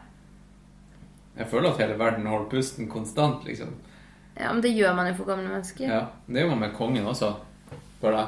Jeg 1.36 1.48
føler 1.52 1.72
at 1.72 1.82
hele 1.84 1.98
verden 2.00 2.28
holder 2.32 2.50
pusten 2.52 2.88
konstant, 2.90 3.44
liksom. 3.48 3.74
ja. 4.40 4.52
Men 4.54 4.62
det 4.64 4.72
gjør 4.76 4.96
man 4.96 5.10
jo 5.10 5.18
for 5.18 5.28
gamle 5.28 5.50
mennesker. 5.50 5.90
Ja. 5.90 6.06
Det 6.28 6.44
gjør 6.44 6.54
man 6.54 6.64
med 6.68 6.76
kongen 6.78 7.08
også. 7.12 7.34
Føler 8.02 8.22
jeg. 8.22 8.28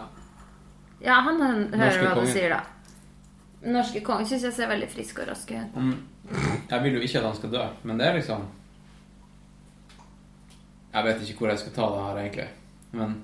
Ja, 1.05 1.21
han 1.21 1.41
han 1.41 1.63
hører 1.73 2.03
hva 2.03 2.25
du 2.25 2.31
sier, 2.31 2.51
da. 2.55 2.63
Norske 3.67 4.01
kongen 4.05 4.27
syns 4.27 4.43
jeg 4.47 4.55
ser 4.55 4.69
veldig 4.69 4.89
frisk 4.91 5.21
og 5.21 5.29
rask 5.31 5.51
ut. 5.51 5.75
Mm. 5.77 5.95
Jeg 6.69 6.83
vil 6.83 6.97
jo 6.97 7.01
ikke 7.05 7.21
at 7.21 7.29
han 7.29 7.37
skal 7.37 7.53
dø, 7.53 7.63
men 7.87 7.99
det 7.99 8.07
er 8.07 8.17
liksom 8.17 8.41
Jeg 10.93 11.05
vet 11.05 11.21
ikke 11.23 11.39
hvor 11.39 11.51
jeg 11.53 11.61
skal 11.61 11.73
ta 11.75 11.87
det 11.93 12.03
her, 12.03 12.19
egentlig. 12.23 12.47
Men 12.97 13.15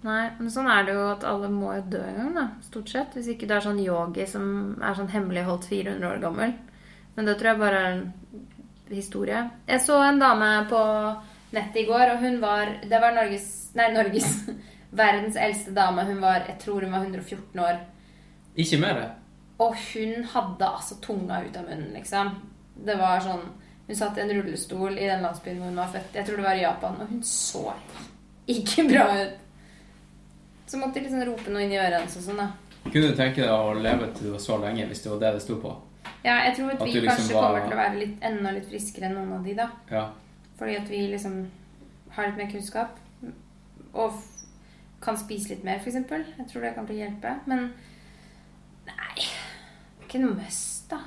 Nei, 0.00 0.30
men 0.38 0.48
sånn 0.48 0.68
er 0.72 0.86
det 0.88 0.94
jo 0.96 1.02
at 1.10 1.24
alle 1.28 1.50
må 1.52 1.74
jo 1.76 1.82
dø 1.92 2.00
en 2.00 2.16
gang, 2.16 2.30
da. 2.36 2.44
Stort 2.64 2.88
sett. 2.88 3.12
Hvis 3.16 3.28
ikke 3.34 3.48
du 3.48 3.52
er 3.52 3.64
sånn 3.64 3.82
yogi 3.82 4.24
som 4.28 4.44
er 4.80 4.96
sånn 4.96 5.10
hemmelig 5.12 5.44
holdt 5.44 5.68
400 5.68 6.08
år 6.08 6.22
gammel. 6.22 6.54
Men 7.20 7.26
det 7.28 7.34
tror 7.36 7.50
jeg 7.50 7.60
bare 7.60 7.78
er 7.84 7.90
en 7.92 8.12
historie. 8.88 9.40
Jeg 9.68 9.80
så 9.84 9.98
en 10.00 10.18
dame 10.22 10.46
på 10.70 10.78
nettet 11.52 11.82
i 11.82 11.84
går, 11.84 12.14
og 12.14 12.22
hun 12.22 12.38
var 12.40 12.70
Det 12.80 13.00
var 13.02 13.12
Norges 13.12 13.48
Nei, 13.76 13.90
Norges 13.92 14.30
Verdens 15.02 15.36
eldste 15.36 15.74
dame. 15.76 16.06
Hun 16.08 16.22
var 16.22 16.46
Jeg 16.48 16.56
tror 16.62 16.86
hun 16.86 16.94
var 16.94 17.04
114 17.04 17.60
år. 17.60 17.82
ikke 18.56 18.78
mer. 18.80 19.02
Og 19.58 19.76
hun 19.92 20.24
hadde 20.32 20.66
altså 20.66 20.96
tunga 21.04 21.42
ut 21.44 21.58
av 21.60 21.66
munnen, 21.68 21.90
liksom. 21.92 22.30
Det 22.86 22.96
var 22.96 23.20
sånn 23.20 23.44
Hun 23.90 24.00
satt 24.00 24.16
i 24.16 24.24
en 24.24 24.32
rullestol 24.38 24.96
i 24.96 25.04
den 25.10 25.20
landsbyen 25.20 25.60
hvor 25.60 25.68
hun 25.68 25.76
var 25.82 25.92
født. 25.92 26.16
Jeg 26.16 26.26
tror 26.26 26.40
det 26.40 26.48
var 26.48 26.56
i 26.56 26.64
Japan. 26.64 26.96
Og 27.04 27.12
hun 27.12 27.22
så 27.22 27.66
ikke 28.48 28.86
bra 28.88 29.04
ut. 29.20 29.36
Så 30.66 30.80
måtte 30.80 30.96
de 30.96 31.04
liksom 31.04 31.28
rope 31.28 31.52
noe 31.52 31.68
inn 31.68 31.76
i 31.76 31.82
øret 31.84 32.00
hennes 32.00 32.16
og 32.16 32.24
sånn, 32.30 32.40
da. 32.40 32.48
Kunne 32.88 33.12
du 33.12 33.14
tenke 33.20 33.44
deg 33.44 33.52
å 33.52 33.76
leve 33.76 34.08
til 34.16 34.30
du 34.30 34.34
var 34.38 34.44
så 34.48 34.56
lenge, 34.64 34.88
hvis 34.88 35.04
det 35.04 35.12
var 35.12 35.24
det 35.26 35.36
det 35.36 35.44
sto 35.44 35.60
på? 35.60 35.76
Ja, 36.24 36.34
jeg 36.44 36.56
tror 36.56 36.70
at 36.74 36.80
At 36.80 36.86
vi 36.86 36.92
liksom 37.00 37.16
kanskje 37.16 37.34
var- 37.34 37.46
kommer 37.46 37.62
til 37.68 37.72
å 37.72 37.80
være 37.80 37.98
litt, 37.98 38.16
enda 38.22 38.50
litt 38.52 38.66
friskere 38.68 39.06
enn 39.08 39.14
noen 39.14 39.32
av 39.38 39.44
de, 39.44 39.54
da. 39.54 39.70
Ja. 39.90 40.10
Fordi 40.58 40.76
at 40.76 40.88
vi 40.88 41.00
liksom 41.12 41.46
har 42.10 42.26
litt 42.26 42.36
mer 42.36 42.50
kunnskap. 42.52 42.98
Og 43.94 44.12
f- 44.12 44.44
kan 45.00 45.16
spise 45.16 45.48
litt 45.54 45.64
mer, 45.64 45.78
f.eks. 45.80 45.94
Jeg 45.94 46.48
tror 46.48 46.62
det 46.62 46.74
kan 46.74 46.86
bli 46.86 46.96
hjelpe. 47.00 47.34
Men 47.46 47.72
nei 48.86 49.24
Ikke 50.04 50.20
noe 50.20 50.34
must, 50.34 50.88
da. 50.90 50.98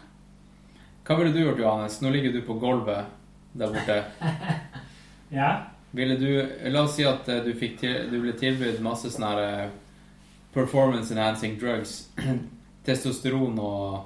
Hva 1.05 1.17
ville 1.19 1.33
du 1.33 1.39
gjort, 1.43 1.59
Johannes? 1.59 1.99
Nå 2.01 2.09
ligger 2.11 2.31
du 2.33 2.41
på 2.41 2.57
gulvet 2.59 3.05
der 3.53 3.67
borte. 3.67 4.03
Ja. 5.33 5.65
Ville 5.93 6.15
du 6.17 6.69
La 6.71 6.83
oss 6.83 6.95
si 6.95 7.03
at 7.03 7.27
eh, 7.29 7.39
du, 7.43 7.53
fikk 7.57 7.79
til, 7.79 8.09
du 8.11 8.19
ble 8.21 8.33
tilbudt 8.37 8.79
masse 8.81 9.09
sånne 9.09 9.63
eh, 9.63 9.69
performance 10.53 11.11
enhancing 11.13 11.57
drugs. 11.59 12.09
Testosteron 12.85 13.57
og, 13.59 14.05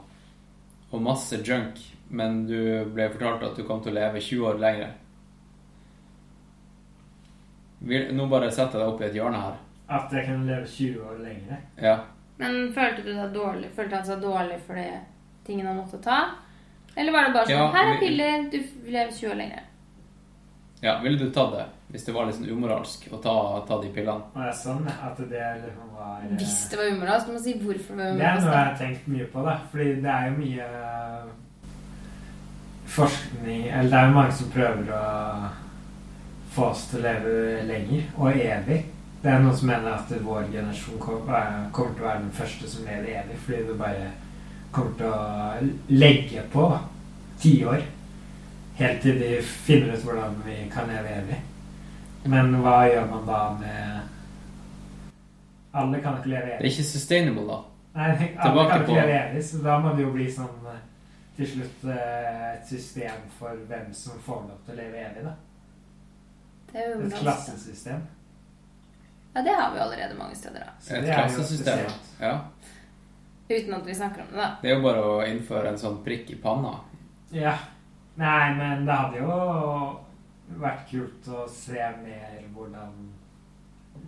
og 0.91 1.01
masse 1.03 1.41
junk. 1.43 1.79
Men 2.09 2.45
du 2.47 2.57
ble 2.95 3.09
fortalt 3.11 3.43
at 3.43 3.57
du 3.59 3.65
kom 3.67 3.81
til 3.83 3.91
å 3.91 3.99
leve 3.99 4.21
20 4.23 4.47
år 4.47 4.59
lenger. 4.61 4.93
Vil, 7.87 8.07
nå 8.15 8.25
bare 8.31 8.49
setter 8.51 8.79
jeg 8.79 8.85
deg 8.85 8.93
opp 8.93 9.01
i 9.03 9.07
et 9.09 9.17
hjørne 9.17 9.41
her. 9.41 9.57
At 9.97 10.13
jeg 10.15 10.25
kan 10.27 10.45
leve 10.47 10.65
20 10.67 11.03
år 11.03 11.19
lenger. 11.23 11.59
Ja. 11.83 11.97
Men 12.39 12.71
følte 12.73 13.03
du 13.05 13.11
deg 13.11 13.33
dårlig? 13.35 13.69
Følte 13.75 13.99
han 13.99 14.07
seg 14.07 14.21
dårlig 14.23 14.59
for 14.65 14.79
de 14.79 14.87
tingene 15.47 15.71
han 15.71 15.79
måtte 15.81 15.99
ta? 16.03 16.19
Eller 16.97 17.13
var 17.13 17.27
det 17.27 17.35
bare 17.35 17.49
sånn 17.49 17.59
Ja, 17.59 17.67
Her 17.75 17.91
er 17.93 17.99
piller, 18.01 18.47
du 18.51 18.57
lever 18.89 19.11
20 19.11 19.31
år 19.31 19.39
lenger. 19.41 19.65
Ja. 20.81 20.99
Ville 21.03 21.17
du 21.17 21.31
tatt 21.31 21.51
det 21.55 21.65
hvis 21.89 22.03
det 22.05 22.13
var 22.13 22.25
litt 22.27 22.35
sånn 22.35 22.49
umoralsk 22.51 23.05
å 23.15 23.17
ta, 23.23 23.33
ta 23.67 23.77
de 23.81 23.89
pillene? 23.95 24.25
Og 24.35 24.41
det 24.41 24.49
er 24.49 24.57
sånn 24.59 24.87
at 24.91 25.17
det 25.17 25.45
liksom 25.63 25.93
var 25.95 26.17
eh, 26.25 26.33
Hvis 26.37 26.55
det 26.69 26.77
var 26.81 26.89
umoralsk. 26.91 27.27
Du 27.27 27.33
må 27.33 27.39
si 27.45 27.53
hvorfor 27.61 27.95
det 27.95 28.09
var 28.09 28.17
Det 28.19 28.25
er 28.27 28.41
noe 28.41 28.51
jeg 28.51 28.65
har 28.65 28.75
tenkt 28.81 29.07
mye 29.07 29.27
på, 29.31 29.45
da. 29.47 29.55
Fordi 29.71 29.87
det 30.03 30.11
er 30.11 30.27
jo 30.27 30.35
mye 30.41 30.67
forskning 32.97 33.63
Eller 33.67 33.89
det 33.91 33.97
er 34.01 34.05
jo 34.07 34.15
mange 34.17 34.35
som 34.37 34.51
prøver 34.53 34.91
å 34.97 35.01
få 36.57 36.69
oss 36.73 36.85
til 36.89 36.99
å 36.99 37.03
leve 37.05 37.33
lenger 37.67 38.05
og 38.17 38.31
evig. 38.41 38.77
Det 39.21 39.29
er 39.29 39.41
noen 39.43 39.57
som 39.59 39.67
mener 39.69 39.91
at 39.93 40.09
vår 40.23 40.47
generasjon 40.51 40.95
er- 41.29 41.67
kommer 41.75 41.93
til 41.93 42.03
å 42.03 42.07
være 42.07 42.21
den 42.23 42.31
første 42.33 42.67
som 42.69 42.85
lever 42.85 43.11
evig, 43.19 43.37
fordi 43.45 43.57
det 43.67 43.75
bare 43.77 44.07
kommer 44.71 44.91
til 44.97 45.05
å 45.05 45.69
legge 45.89 46.41
på 46.53 46.79
tiår. 47.41 47.83
Helt 48.77 49.01
til 49.01 49.19
de 49.19 49.29
finner 49.41 49.93
ut 49.97 50.03
hvordan 50.05 50.35
vi 50.45 50.57
kan 50.73 50.87
leve 50.91 51.09
evig. 51.21 51.37
Men 52.29 52.51
hva 52.61 52.75
gjør 52.91 53.07
man 53.09 53.25
da 53.25 53.39
med 53.57 54.01
Alle 55.77 56.01
kan 56.01 56.17
ikke 56.19 56.29
leve 56.31 56.51
evig. 56.51 56.59
Det 56.59 56.65
er 56.67 56.71
ikke 56.73 56.83
sustainable, 56.91 57.45
da. 57.47 57.57
Nei, 57.97 58.09
alle 58.11 58.27
Tilbake 58.43 58.69
kan 58.69 58.81
ikke 58.81 58.91
på- 58.91 58.95
leve 58.99 59.17
evig, 59.29 59.43
så 59.45 59.57
da 59.63 59.79
må 59.81 59.95
det 59.97 60.03
jo 60.05 60.11
bli 60.13 60.27
sånn 60.31 60.67
til 61.37 61.47
slutt 61.47 61.83
eh, 61.93 62.53
et 62.53 62.67
system 62.67 63.25
for 63.39 63.55
hvem 63.69 63.93
som 63.93 64.19
får 64.25 64.41
lov 64.49 64.59
til 64.65 64.73
å 64.73 64.77
leve 64.77 64.97
evig, 65.05 65.23
da. 65.25 65.33
Det 66.71 66.79
er 66.81 66.89
Et 66.91 66.95
umoralsk. 66.97 67.21
klassesystem. 67.21 68.01
Ja, 69.35 69.41
det 69.45 69.53
har 69.55 69.73
vi 69.73 69.79
allerede 69.79 70.17
mange 70.17 70.35
steder, 70.35 70.59
da. 70.65 70.71
Så 70.81 70.95
Et 70.97 71.05
klassesystem. 71.05 71.91
Ja. 72.21 72.39
Uten 73.49 73.73
at 73.73 73.85
vi 73.85 73.93
snakker 73.95 74.21
om 74.21 74.27
det, 74.31 74.37
da. 74.37 74.49
Det 74.61 74.71
er 74.71 74.75
jo 74.75 74.81
bare 74.83 75.03
å 75.03 75.21
innføre 75.27 75.67
en 75.69 75.77
sånn 75.77 76.03
prikk 76.03 76.29
i 76.31 76.35
panna. 76.41 76.73
Ja. 77.31 77.53
Nei, 78.17 78.53
men 78.57 78.85
det 78.87 78.95
hadde 78.97 79.21
jo 79.21 80.59
vært 80.61 80.89
kult 80.89 81.27
å 81.29 81.45
se 81.51 81.77
mer 82.03 82.39
hvordan 82.55 82.93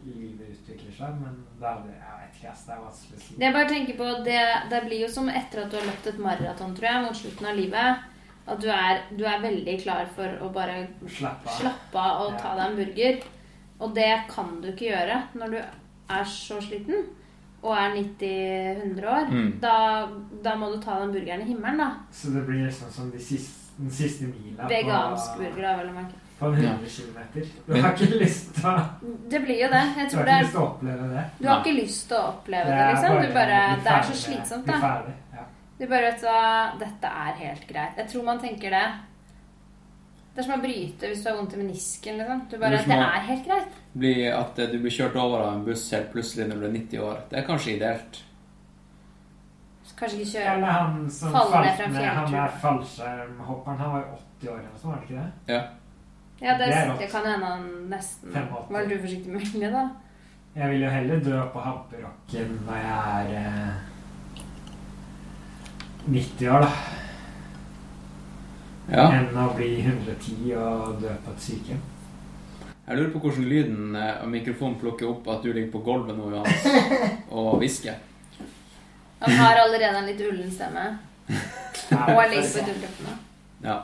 livet 0.06 0.54
utvikler 0.54 0.94
seg, 0.96 1.18
men 1.20 1.42
det 1.60 1.68
hadde 1.68 1.94
Jeg 1.94 2.16
vet 2.22 2.38
ikke, 2.40 2.52
ass. 2.54 2.64
Det 2.66 2.74
er 2.76 2.84
vanskelig 2.84 3.20
å 3.20 3.42
jeg 3.44 3.56
bare 3.56 3.70
tenker 3.74 3.98
på, 4.00 4.08
det, 4.26 4.40
det 4.72 4.82
blir 4.86 5.04
jo 5.04 5.10
som 5.12 5.30
etter 5.30 5.64
at 5.64 5.72
du 5.74 5.78
har 5.80 5.88
løpt 5.90 6.08
et 6.12 6.22
maraton, 6.24 6.76
tror 6.78 6.90
jeg, 6.90 7.04
mot 7.06 7.20
slutten 7.20 7.50
av 7.52 7.60
livet. 7.60 8.08
At 8.50 8.62
du 8.64 8.70
er, 8.74 9.04
du 9.14 9.24
er 9.30 9.44
veldig 9.44 9.76
klar 9.84 10.08
for 10.16 10.40
å 10.42 10.50
bare 10.54 10.80
slappe 11.06 11.46
av. 11.50 11.60
slappe 11.60 12.02
av 12.02 12.24
og 12.26 12.32
Ja. 12.34 12.40
ta 12.42 12.56
deg 12.58 12.66
en 12.72 12.80
burger. 12.80 13.22
Og 13.80 13.94
det 13.96 14.12
kan 14.32 14.56
du 14.62 14.72
ikke 14.72 14.90
gjøre 14.90 15.22
når 15.40 15.54
du 15.54 15.60
er 15.60 16.24
så 16.26 16.58
sliten 16.62 17.06
og 17.62 17.74
er 17.76 17.94
90-100 17.96 19.06
år. 19.06 19.30
Mm. 19.30 19.50
Da, 19.62 19.76
da 20.44 20.56
må 20.56 20.72
du 20.74 20.80
ta 20.82 21.00
den 21.02 21.12
burgeren 21.14 21.44
i 21.44 21.52
himmelen, 21.52 21.78
da. 21.82 21.90
Så 22.12 22.32
det 22.34 22.46
blir 22.48 22.66
liksom 22.66 22.92
som 22.92 23.12
de 23.12 23.20
siste, 23.20 23.69
den 23.80 23.92
siste 23.96 24.28
mila 24.30 24.68
Vegansk 24.70 25.38
burger, 25.40 25.62
da, 25.64 25.76
vel 25.80 25.90
å 25.90 25.94
merke. 25.96 26.18
på 26.40 26.50
100 26.54 26.78
km. 26.96 27.20
Du 27.68 27.74
har 27.82 27.94
ikke 27.94 28.20
lyst 28.24 28.54
til 28.56 28.68
å 28.70 28.76
Det 29.32 29.42
blir 29.44 29.62
jo 29.66 29.70
det. 29.74 29.84
Jeg 29.98 30.10
Du 30.12 30.18
har 30.18 30.30
ikke 30.30 30.40
lyst 30.40 30.54
til 30.56 30.62
å 30.62 30.66
oppleve 30.70 31.10
det. 31.14 31.26
Du 31.40 31.48
har 31.50 31.60
ikke 31.64 31.76
lyst 31.82 32.08
til 32.08 32.18
å 32.18 32.24
oppleve 32.34 32.70
det, 32.76 32.86
liksom. 32.94 33.18
Du 33.20 33.34
bare, 33.40 33.60
det 33.84 33.94
er 33.96 34.08
så 34.10 34.18
slitsomt, 34.24 34.70
da. 34.70 35.46
Du 35.80 35.86
bare 35.88 36.10
vet 36.10 36.24
hva 36.28 36.40
Dette 36.80 37.12
er 37.26 37.38
helt 37.44 37.68
greit. 37.68 38.00
Jeg 38.02 38.12
tror 38.12 38.24
man 38.28 38.40
tenker 38.40 38.76
det. 38.76 38.88
Det 40.36 40.44
er 40.44 40.48
som 40.48 40.60
å 40.60 40.64
bryte 40.64 41.08
hvis 41.10 41.22
du 41.24 41.30
har 41.30 41.38
vondt 41.40 41.54
i 41.56 41.60
menisken. 41.60 42.20
Liksom. 42.20 42.42
Du 42.52 42.58
bare, 42.60 42.78
Det 42.78 42.96
er 42.96 43.04
det 43.04 43.12
er 43.20 43.28
helt 43.28 43.46
greit. 43.48 43.78
Bli 44.00 44.16
at 44.32 44.56
du 44.72 44.78
blir 44.80 44.94
kjørt 44.94 45.16
over 45.20 45.44
av 45.44 45.54
en 45.58 45.64
buss 45.66 45.86
helt 45.92 46.12
plutselig 46.14 46.48
når 46.48 46.60
du 46.62 46.68
er 46.68 46.76
90 46.76 47.06
år. 47.08 47.22
Det 47.32 47.40
er 47.40 47.48
kanskje 47.48 47.76
ideelt. 47.76 48.20
Kanskje 50.00 50.20
ikke 50.20 50.32
kjøre 50.32 50.54
Eller 50.56 50.72
han 50.72 51.10
som 51.12 51.34
Falle 51.36 51.62
ned 51.66 51.74
fra 51.76 51.86
en 51.86 51.92
ned, 51.98 52.06
han 52.18 52.34
der 52.34 52.54
fallskjermhopperen, 52.62 53.80
han 53.80 53.92
var 53.92 54.06
jo 54.06 54.20
80 54.40 54.52
år 54.52 54.60
eller 54.60 54.70
noe 54.70 54.82
sånt, 54.82 54.94
var 54.94 55.00
det 55.00 55.10
ikke 55.10 55.22
det? 55.22 55.54
Ja. 55.54 55.62
Ja, 56.42 56.54
det, 56.60 56.70
Det 56.72 57.00
det 57.00 57.10
kan 57.12 57.26
hende 57.28 57.46
han 57.46 57.66
nesten 57.92 58.32
85. 58.32 58.74
Var 58.74 58.86
du 58.88 58.96
forsiktig 59.02 59.34
med 59.34 59.40
vilje, 59.44 59.72
da? 59.74 59.90
Jeg 60.56 60.70
vil 60.70 60.82
jo 60.82 60.90
heller 60.90 61.20
dø 61.24 61.42
på 61.54 61.60
Hamperokken 61.60 62.56
når 62.66 62.80
jeg 62.86 63.36
er 63.36 63.36
eh, 63.42 63.74
90 66.10 66.50
år, 66.50 66.66
da, 66.66 66.72
ja. 68.96 69.06
enn 69.20 69.38
å 69.38 69.52
bli 69.54 69.70
110 69.84 70.56
og 70.58 71.02
dø 71.04 71.12
på 71.26 71.36
et 71.36 71.44
sykehjem. 71.44 71.84
Jeg 72.88 72.98
lurer 72.98 73.12
på 73.14 73.20
hvordan 73.22 73.46
lyden 73.52 73.96
eh, 74.00 74.16
av 74.24 74.30
mikrofonen 74.32 74.80
plukker 74.82 75.12
opp 75.12 75.28
at 75.30 75.44
du 75.44 75.52
ligger 75.52 75.70
på 75.76 75.84
gulvet 75.86 76.18
nå, 76.18 76.32
Johannes, 76.34 76.64
og 77.38 77.60
hvisker. 77.62 78.00
Han 79.20 79.32
har 79.32 79.56
allerede 79.56 79.98
en 79.98 80.06
litt 80.06 80.22
ullen 80.22 80.52
stemme. 80.52 80.86
Og 81.30 82.22
ligger 82.32 82.52
på 82.54 82.66
dørtøppene. 82.68 83.16
Ja. 83.64 83.76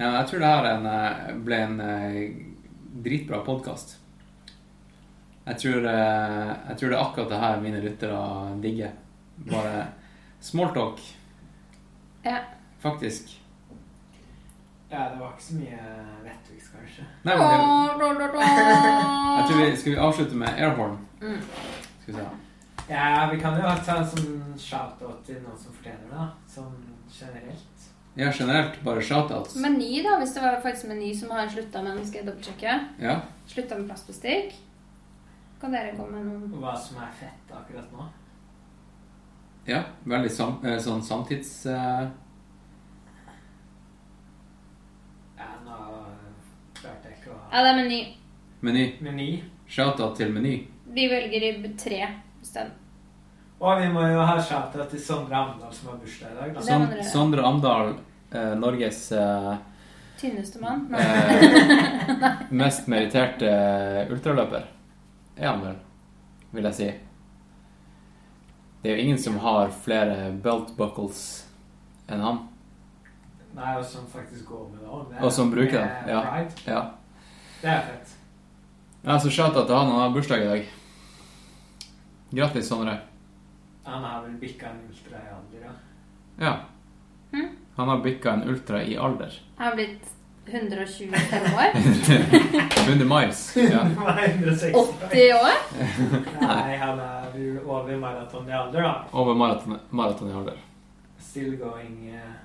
ja. 0.00 0.12
Jeg 0.18 0.28
tror 0.30 0.40
det 0.42 0.52
her 0.52 0.68
er 0.68 0.78
en, 0.78 0.86
eh, 0.90 1.34
ble 1.44 1.58
en 1.66 1.80
eh, 1.84 2.20
dritbra 3.04 3.42
podkast. 3.44 3.98
Jeg, 5.44 5.58
tror, 5.62 5.84
eh, 5.90 6.50
jeg 6.70 6.78
tror 6.80 6.88
det 6.92 6.96
er 6.96 7.04
akkurat 7.04 7.32
det 7.34 7.42
her 7.44 7.60
mine 7.64 7.82
lyttere 7.84 8.22
digger. 8.62 8.96
Bare 9.50 9.86
smalltalk, 10.40 11.00
Ja. 12.24 12.38
faktisk. 12.80 13.36
Ja, 14.90 15.04
det 15.12 15.20
var 15.20 15.32
ikke 15.32 15.44
så 15.44 15.54
mye 15.54 15.78
vettvigs, 16.24 16.68
kanskje. 16.72 17.04
Nei, 17.24 17.36
men 17.38 17.44
det, 17.46 18.40
jeg 18.40 19.44
tror 19.46 19.60
vi, 19.60 19.76
Skal 19.76 19.92
vi 19.92 19.98
avslutte 19.98 20.36
med 20.36 20.48
airhorn? 20.58 20.96
Mm. 21.20 21.40
Skal 22.02 22.14
vi 22.14 22.16
se. 22.18 22.24
Ja, 22.90 23.28
vi 23.32 23.40
kan 23.40 23.54
jo 23.54 23.68
ta 23.86 24.00
en 24.00 24.06
sånn 24.10 24.54
shout-out 24.58 25.20
til 25.26 25.36
noen 25.44 25.58
som 25.58 25.74
fortjener 25.76 26.08
det, 26.08 26.16
da. 26.16 26.24
Sånn 26.50 26.72
generelt. 27.14 27.84
Ja, 28.18 28.32
generelt 28.34 28.80
bare 28.82 29.02
shout-outs. 29.06 29.54
Meny, 29.62 30.00
da. 30.02 30.16
Hvis 30.18 30.32
det 30.34 30.42
var 30.42 30.56
faktisk 30.64 30.88
Meny 30.90 31.12
som 31.14 31.30
har 31.30 31.46
slutta 31.48 31.84
med 31.84 32.00
den, 32.00 32.08
skal 32.08 32.18
jeg 32.20 32.26
dobbeltsjekke. 32.26 32.72
Ja. 32.98 33.14
Slutta 33.52 33.78
med 33.78 33.86
plastbestikk. 33.92 34.56
Kan 35.60 35.76
dere 35.76 35.92
komme 35.94 36.18
med 36.18 36.32
noen 36.32 36.56
hva 36.64 36.72
som 36.74 36.98
er 37.04 37.12
fett 37.20 37.52
akkurat 37.54 37.92
nå. 37.94 38.08
ja. 39.68 39.84
Veldig 40.10 40.32
sam, 40.34 40.56
eh, 40.64 40.80
sånn 40.82 41.04
samtids... 41.06 41.52
Uh... 41.70 42.08
Ja, 45.38 45.52
nå 45.62 45.78
klarte 46.80 47.12
jeg 47.12 47.20
ikke 47.20 47.36
å 47.36 47.38
Ja, 47.52 47.62
det 47.62 47.70
er 47.70 47.78
Meny. 47.84 48.00
Meny. 48.66 48.84
Meny. 49.04 49.28
Shoutout 49.70 50.18
til 50.18 50.34
Meny. 50.34 50.56
Vi 50.90 51.06
velger 51.12 51.46
i 51.52 51.72
tre 51.78 52.00
isteden. 52.50 52.72
Og 53.60 53.76
vi 53.82 53.88
må 53.92 54.02
jo 54.08 54.22
ha 54.24 54.38
shout-out 54.40 54.88
til 54.90 55.00
Sondre 55.04 55.36
Amdal 55.36 55.72
som 55.76 55.90
har 55.92 55.98
bursdag 56.00 56.30
i 56.32 56.38
dag. 56.38 56.54
da. 56.56 56.78
Dere. 56.94 57.04
Sondre 57.04 57.42
Amdal, 57.44 57.90
eh, 58.32 58.54
Norges 58.56 59.02
eh, 59.12 59.50
Tynneste 60.20 60.60
mann. 60.60 60.86
Nei. 60.92 61.00
eh, 61.00 62.40
mest 62.62 62.88
meritterte 62.88 63.52
ultraløper. 64.12 64.64
Er 65.36 65.48
han 65.52 65.62
vel, 65.64 65.76
vil 66.56 66.68
jeg 66.70 66.76
si. 66.80 66.88
Det 68.80 68.90
er 68.90 68.96
jo 68.96 69.04
ingen 69.04 69.20
som 69.20 69.36
har 69.44 69.68
flere 69.84 70.30
belt 70.40 70.72
buckles 70.76 71.22
enn 72.08 72.24
han. 72.24 72.42
Nei, 73.56 73.74
og 73.76 73.84
som 73.84 74.06
faktisk 74.08 74.48
går 74.48 74.66
med 74.72 74.80
det 74.80 74.88
òg. 74.88 75.14
Og 75.20 75.32
som 75.36 75.52
bruker 75.52 75.80
det, 75.82 76.12
ja. 76.14 76.20
Ja. 76.64 76.82
Det 77.60 77.68
er 77.76 77.80
fett. 77.90 78.12
ja 79.04 79.18
så 79.20 79.28
shout-out 79.32 79.66
til 79.68 79.76
han. 79.76 79.90
Han 79.92 80.00
har 80.06 80.14
bursdag 80.16 80.44
i 80.44 80.48
dag. 80.54 80.68
Grattis, 82.30 82.68
Sondre. 82.68 82.98
Han 83.84 84.04
har 84.04 84.22
vel 84.22 84.32
bikka 84.32 84.68
en 84.68 84.80
ultra 84.88 85.18
i 85.18 85.30
alder, 85.34 85.66
ja. 85.66 85.72
Ja. 86.46 86.56
Hm? 87.32 87.48
Han 87.76 87.88
har 87.88 87.98
bikka 87.98 88.32
en 88.32 88.42
ultra 88.42 88.82
i 88.82 88.96
alder. 88.96 89.40
Han 89.56 89.66
har 89.66 89.74
blitt 89.74 90.12
125 90.46 91.42
år. 91.54 91.70
100 92.88 93.20
miles. 93.20 93.56
Ja. 93.56 93.78
Han 93.78 94.18
er 94.18 94.28
160 94.28 94.74
80 94.74 95.32
år. 95.32 95.58
Nei, 96.40 96.76
han 96.76 97.00
er 97.00 97.26
vel 97.34 97.58
over 97.66 97.96
maraton 97.96 98.48
i 98.48 98.52
alder, 98.52 98.82
da. 98.82 98.94
Over 99.12 99.34
maraton, 99.34 99.78
maraton 99.90 100.30
i 100.30 100.34
alder. 100.34 100.62
Still 101.18 101.56
going 101.56 102.08
eh. 102.14 102.38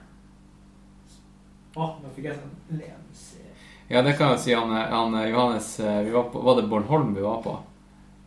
Å, 1.75 1.87
nå 2.01 2.11
fikk 2.15 2.29
jeg 2.29 2.37
sånn 2.39 2.77
lemse... 2.79 3.41
Ja, 3.89 4.01
det 4.01 4.15
kan 4.17 4.33
jeg 4.33 4.41
si. 4.47 4.53
Han, 4.57 4.71
han 4.73 5.17
Johannes 5.29 5.79
eh, 5.79 6.01
vi 6.07 6.13
var, 6.13 6.29
på, 6.33 6.41
var 6.41 6.57
det 6.57 6.69
Bornholm 6.71 7.13
vi 7.13 7.21
var 7.21 7.41
på? 7.43 7.57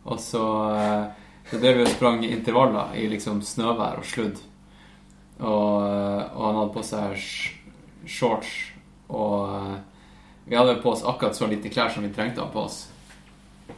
Og 0.09 0.19
så, 0.21 0.43
eh, 0.75 1.25
så 1.49 1.57
drev 1.57 1.77
vi 1.77 1.85
og 1.85 1.91
sprang 1.91 2.23
intervaller 2.25 2.95
i 2.99 3.07
liksom 3.09 3.41
snøvær 3.45 4.01
og 4.01 4.05
sludd. 4.05 4.37
Og, 5.39 5.87
eh, 5.87 6.23
og 6.35 6.43
han 6.45 6.59
hadde 6.59 6.73
på 6.75 6.83
seg 6.85 7.23
shorts. 8.09 8.51
Og 9.09 9.55
eh, 9.55 9.75
vi 10.49 10.57
hadde 10.57 10.77
på 10.83 10.93
oss 10.93 11.05
akkurat 11.05 11.35
så 11.35 11.47
lite 11.47 11.71
klær 11.73 11.89
som 11.93 12.05
vi 12.05 12.13
trengte 12.13 12.45
på 12.53 12.67
oss. 12.67 12.83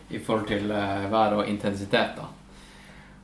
I 0.09 0.19
forhold 0.19 0.49
til 0.51 0.71
eh, 0.71 1.07
vær 1.11 1.37
og 1.39 1.47
intensitet, 1.47 2.17
da. 2.19 2.27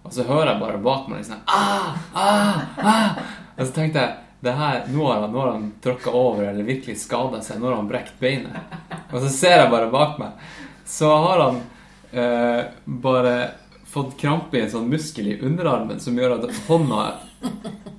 Og 0.08 0.14
så 0.16 0.24
hører 0.24 0.54
jeg 0.54 0.62
bare 0.62 0.80
bak 0.80 1.10
meg 1.12 1.20
liksom 1.20 1.42
ah, 1.52 1.96
ah, 2.16 2.60
ah. 2.80 3.18
Og 3.58 3.66
så 3.66 3.74
tenkte 3.76 4.00
jeg 4.00 4.14
det 4.40 4.54
her, 4.56 4.84
nå 4.94 5.08
har 5.10 5.24
han, 5.26 5.34
nå 5.34 5.42
han 5.44 5.66
tråkka 5.84 6.14
over 6.16 6.46
eller 6.46 6.64
virkelig 6.64 7.00
skada 7.02 7.42
seg. 7.42 7.58
Nå 7.60 7.68
har 7.68 7.80
han 7.80 7.90
brekt 7.90 8.20
beinet. 8.22 8.76
Og 9.10 9.20
så 9.24 9.32
ser 9.34 9.56
jeg 9.64 9.72
bare 9.74 9.90
bak 9.92 10.20
meg. 10.22 10.44
Så 10.88 11.10
har 11.10 11.42
han 11.42 11.58
eh, 12.14 12.68
bare 12.86 13.34
fått 13.98 14.18
krampe 14.22 14.60
i 14.60 14.64
en 14.66 14.72
sånn 14.72 14.90
muskel 14.92 15.32
i 15.34 15.40
underarmen 15.42 16.00
som 16.04 16.18
gjør 16.18 16.38
at 16.38 16.62
hånda 16.68 17.02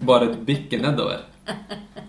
bare 0.09 0.31
bikker 0.47 0.83
nedover. 0.85 1.27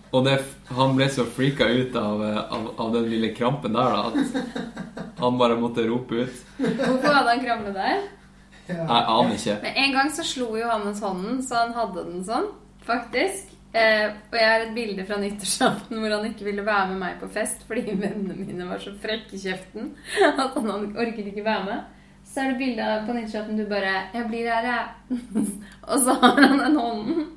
Og 0.09 0.25
det, 0.25 0.39
han 0.73 0.95
ble 0.97 1.05
så 1.13 1.25
freaka 1.29 1.67
ut 1.69 1.97
av, 1.97 2.23
eh, 2.25 2.39
av, 2.39 2.69
av 2.81 2.95
den 2.95 3.09
lille 3.11 3.33
krampen 3.37 3.75
der 3.77 3.93
da, 3.93 4.07
at 4.09 5.19
han 5.19 5.37
bare 5.37 5.59
måtte 5.59 5.85
rope 5.85 6.23
ut. 6.23 6.39
Hvorfor 6.57 7.13
hadde 7.13 7.35
han 7.35 7.43
krampe 7.43 7.75
der? 7.75 8.07
Jeg 8.69 8.87
aner 8.87 9.35
ikke. 9.35 9.59
Men 9.63 9.77
En 9.83 9.95
gang 9.97 10.09
så 10.13 10.25
slo 10.25 10.49
Johannes 10.57 11.01
hånden, 11.01 11.39
så 11.45 11.63
han 11.63 11.75
hadde 11.77 12.05
den 12.09 12.25
sånn, 12.25 12.49
faktisk. 12.85 13.53
Eh, 13.69 14.07
og 14.31 14.37
jeg 14.37 14.49
har 14.49 14.65
et 14.65 14.73
bilde 14.73 15.05
fra 15.05 15.19
nyttårsaften 15.21 15.99
hvor 16.01 16.13
han 16.15 16.25
ikke 16.31 16.47
ville 16.47 16.65
være 16.65 16.87
med 16.89 17.03
meg 17.03 17.19
på 17.21 17.27
fest 17.29 17.67
fordi 17.69 17.83
vennene 18.01 18.33
mine 18.33 18.65
var 18.65 18.81
så 18.81 18.95
frekke 18.97 19.35
i 19.37 19.41
kjeften 19.43 19.91
at 20.25 20.55
han 20.57 20.87
orket 20.97 21.27
ikke 21.29 21.45
være 21.45 21.67
med. 21.67 21.98
Så 22.29 22.39
er 22.43 22.51
det 22.51 22.57
bilde 22.59 22.85
av 22.85 23.05
på 23.07 23.13
nyttårsaften 23.13 23.57
du 23.57 23.65
bare 23.65 23.93
'Jeg 24.13 24.27
blir 24.29 24.45
her, 24.51 24.63
jeg'. 24.63 24.89
og 25.89 25.99
så 25.99 26.13
har 26.21 26.41
han 26.41 26.59
den 26.59 26.75
hånden. 26.75 27.27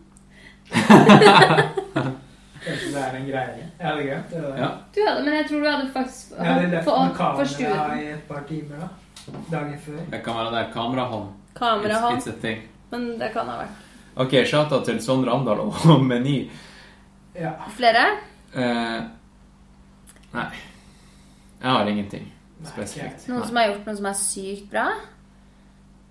Kanskje 2.62 2.90
det 2.94 3.00
er 3.02 3.16
en 3.16 3.26
greie. 3.26 3.62
Jeg 3.78 3.86
hadde 3.88 4.02
glemt 4.02 4.30
det. 4.30 4.42
der. 4.42 4.56
Ja. 4.62 4.68
Du 4.94 5.00
hadde, 5.08 5.24
Men 5.24 5.34
jeg 5.34 5.46
tror 5.48 5.60
du 5.60 5.70
hadde 5.70 5.90
faktisk 5.92 6.30
Jeg 6.38 6.46
hadde 6.46 6.68
levd 6.70 6.84
for, 6.84 7.04
med 7.04 7.14
kamera 7.16 8.00
i 8.00 8.06
et 8.12 8.22
par 8.28 8.42
timer, 8.48 8.76
da. 8.84 8.88
Dagen 9.56 9.78
før. 9.80 9.98
Det 10.10 10.20
kan 10.24 10.34
være 10.36 10.50
det 10.52 10.60
er 10.66 10.72
kamerahånd. 10.72 11.28
It's, 11.28 11.58
Kamerahånd. 11.58 12.18
it's 12.18 12.28
a 12.28 12.36
thing. 12.40 12.60
Men 12.90 13.18
det 13.20 13.32
kan 13.32 13.46
ha 13.48 13.56
vært 13.62 13.68
Ok, 14.16 14.34
shout-out 14.46 14.84
til 14.84 15.00
Sondre 15.02 15.32
Amdal 15.32 15.60
og 15.60 15.74
Meny. 16.10 16.50
Ja. 17.34 17.50
flere. 17.76 18.02
Eh, 18.54 19.00
nei. 20.34 20.46
Jeg 21.62 21.70
har 21.70 21.86
ingenting 21.88 22.32
spesifikt. 22.66 23.28
Noen 23.28 23.40
Nei. 23.40 23.46
som 23.48 23.56
har 23.56 23.66
gjort 23.68 23.86
noe 23.86 23.96
som 23.96 24.06
er 24.06 24.18
sykt 24.20 24.70
bra? 24.70 24.86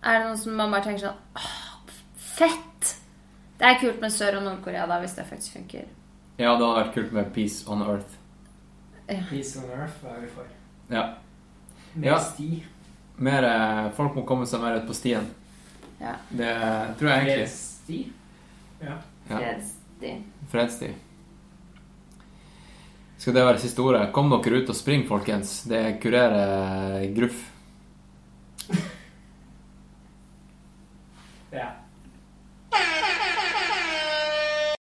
Er 0.04 0.18
det 0.20 0.26
noen 0.28 0.38
som 0.38 0.56
man 0.58 0.72
bare 0.72 0.84
tenker 0.84 1.08
sånn 1.08 1.18
Åh, 1.38 1.92
fett! 2.18 2.96
Det 3.62 3.68
er 3.70 3.80
kult 3.80 4.00
med 4.02 4.12
Sør- 4.12 4.38
og 4.40 4.44
Nord-Korea, 4.48 4.88
da, 4.90 4.98
hvis 5.04 5.14
det 5.14 5.26
faktisk 5.30 5.54
funker. 5.54 5.86
Ja, 6.40 6.56
det 6.58 6.66
hadde 6.66 6.80
vært 6.80 6.94
kult 6.96 7.12
med 7.14 7.34
Peace 7.36 7.68
on 7.70 7.82
Earth. 7.86 8.16
Peace 9.30 9.60
on 9.60 9.70
Earth 9.70 10.00
hva 10.02 10.16
er 10.16 10.22
vi 10.24 10.28
for. 10.34 10.48
Ja. 10.90 11.04
Mer 11.94 12.08
Ja. 12.12 12.18
sti. 12.20 12.64
Mer, 13.18 13.44
eh, 13.46 13.92
folk 13.92 14.16
må 14.16 14.26
komme 14.26 14.48
seg 14.48 14.62
mer 14.62 14.80
ut 14.80 14.88
på 14.88 14.94
stien. 14.96 15.28
Ja. 16.00 16.16
Det 16.32 16.98
tror 16.98 17.10
jeg 17.10 17.28
egentlig. 17.28 17.48
Fredssti? 17.48 18.12
Ja. 18.82 18.98
Fredssti. 19.30 20.24
Fredstid. 20.50 20.96
Skal 23.22 23.36
det 23.38 23.42
være 23.46 23.60
siste 23.62 23.84
ordet? 23.86 24.08
Kom 24.16 24.32
dere 24.34 24.64
ut 24.64 24.70
og 24.74 24.74
spring, 24.74 25.04
folkens. 25.06 25.60
Det 25.70 26.00
kurerer 26.02 27.04
gruff. 27.14 27.44
ja. 31.54 31.68